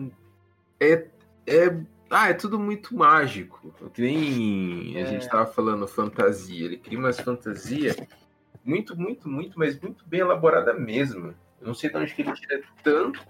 É. 0.81 1.07
é 1.47 1.81
ah, 2.09 2.31
é 2.31 2.35
tudo 2.35 2.59
muito 2.59 2.94
mágico. 2.97 3.74
Que 3.93 4.01
nem 4.01 4.97
a 4.97 5.01
é. 5.01 5.07
gente 5.07 5.28
tava 5.28 5.47
falando 5.47 5.89
fantasia. 5.89 6.65
Ele 6.65 6.77
cria 6.77 6.98
umas 6.98 7.19
fantasias 7.19 7.97
muito, 8.65 8.97
muito, 8.97 9.28
muito, 9.28 9.59
mas 9.59 9.78
muito 9.81 10.05
bem 10.07 10.20
elaborada 10.20 10.73
mesmo. 10.73 11.35
Eu 11.61 11.66
não 11.69 11.74
sei 11.74 11.90
de 11.90 11.97
onde 11.97 12.15
que 12.15 12.23
ele 12.23 12.32
tira 12.32 12.62
tanto, 12.82 13.20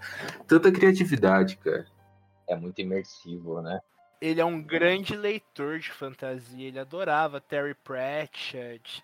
tanta 0.47 0.73
criatividade, 0.73 1.56
cara. 1.59 1.86
É 2.47 2.56
muito 2.56 2.81
imersivo, 2.81 3.60
né? 3.60 3.81
Ele 4.20 4.40
é 4.40 4.44
um 4.44 4.62
grande 4.62 5.16
leitor 5.16 5.78
de 5.78 5.90
fantasia. 5.90 6.68
Ele 6.68 6.78
adorava 6.78 7.40
Terry 7.40 7.74
Pratchett. 7.74 9.02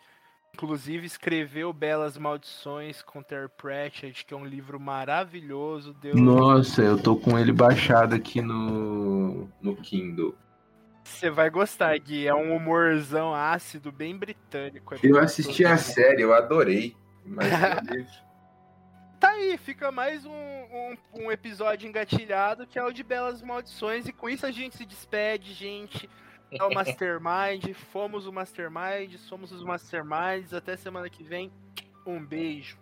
Inclusive 0.55 1.07
escreveu 1.07 1.73
Belas 1.73 2.19
Maldições 2.19 3.01
com 3.03 3.23
Terry 3.23 3.49
Pratchett, 3.57 4.25
que 4.25 4.35
é 4.35 4.37
um 4.37 4.45
livro 4.45 4.79
maravilhoso. 4.79 5.95
Deus 5.95 6.21
Nossa, 6.21 6.83
eu 6.83 7.01
tô 7.01 7.17
com 7.17 7.39
ele 7.39 7.53
baixado 7.53 8.15
aqui 8.15 8.43
no, 8.43 9.49
no 9.61 9.77
Kindle. 9.77 10.35
Você 11.05 11.31
vai 11.31 11.51
gostar, 11.51 11.99
Gui. 11.99 12.27
É 12.27 12.35
um 12.35 12.55
humorzão 12.55 13.35
ácido, 13.35 13.91
bem 13.91 14.17
britânico. 14.17 14.95
É 14.95 14.99
eu 15.03 15.19
assisti 15.19 15.65
a 15.65 15.77
série, 15.77 16.23
eu 16.23 16.35
adorei. 16.35 16.95
Mas... 17.25 18.23
tá 19.23 19.31
aí, 19.31 19.57
fica 19.57 19.93
mais 19.93 20.27
um, 20.27 20.33
um, 20.33 20.97
um, 21.15 21.31
episódio 21.31 21.89
engatilhado 21.89 22.67
que 22.67 22.77
é 22.77 22.85
o 22.85 22.91
de 22.91 23.05
Belas 23.05 23.41
Maldições. 23.41 24.09
E 24.09 24.13
com 24.13 24.29
isso 24.29 24.45
a 24.45 24.51
gente 24.51 24.77
se 24.77 24.85
despede, 24.85 25.53
gente. 25.53 26.11
É 26.51 26.65
o 26.65 26.71
Mastermind. 26.75 27.73
Fomos 27.93 28.27
o 28.27 28.33
Mastermind, 28.33 29.15
somos 29.19 29.53
os 29.53 29.63
Masterminds. 29.63 30.53
Até 30.53 30.77
semana 30.77 31.09
que 31.09 31.23
vem. 31.23 31.53
Um 32.05 32.25
beijo. 32.25 32.77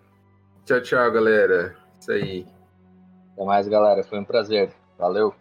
Tchau, 0.64 0.80
tchau, 0.80 1.12
galera. 1.12 1.76
Isso 2.00 2.10
aí. 2.10 2.46
Até 3.34 3.44
mais, 3.44 3.68
galera. 3.68 4.02
Foi 4.02 4.18
um 4.18 4.24
prazer. 4.24 4.72
Valeu. 4.96 5.34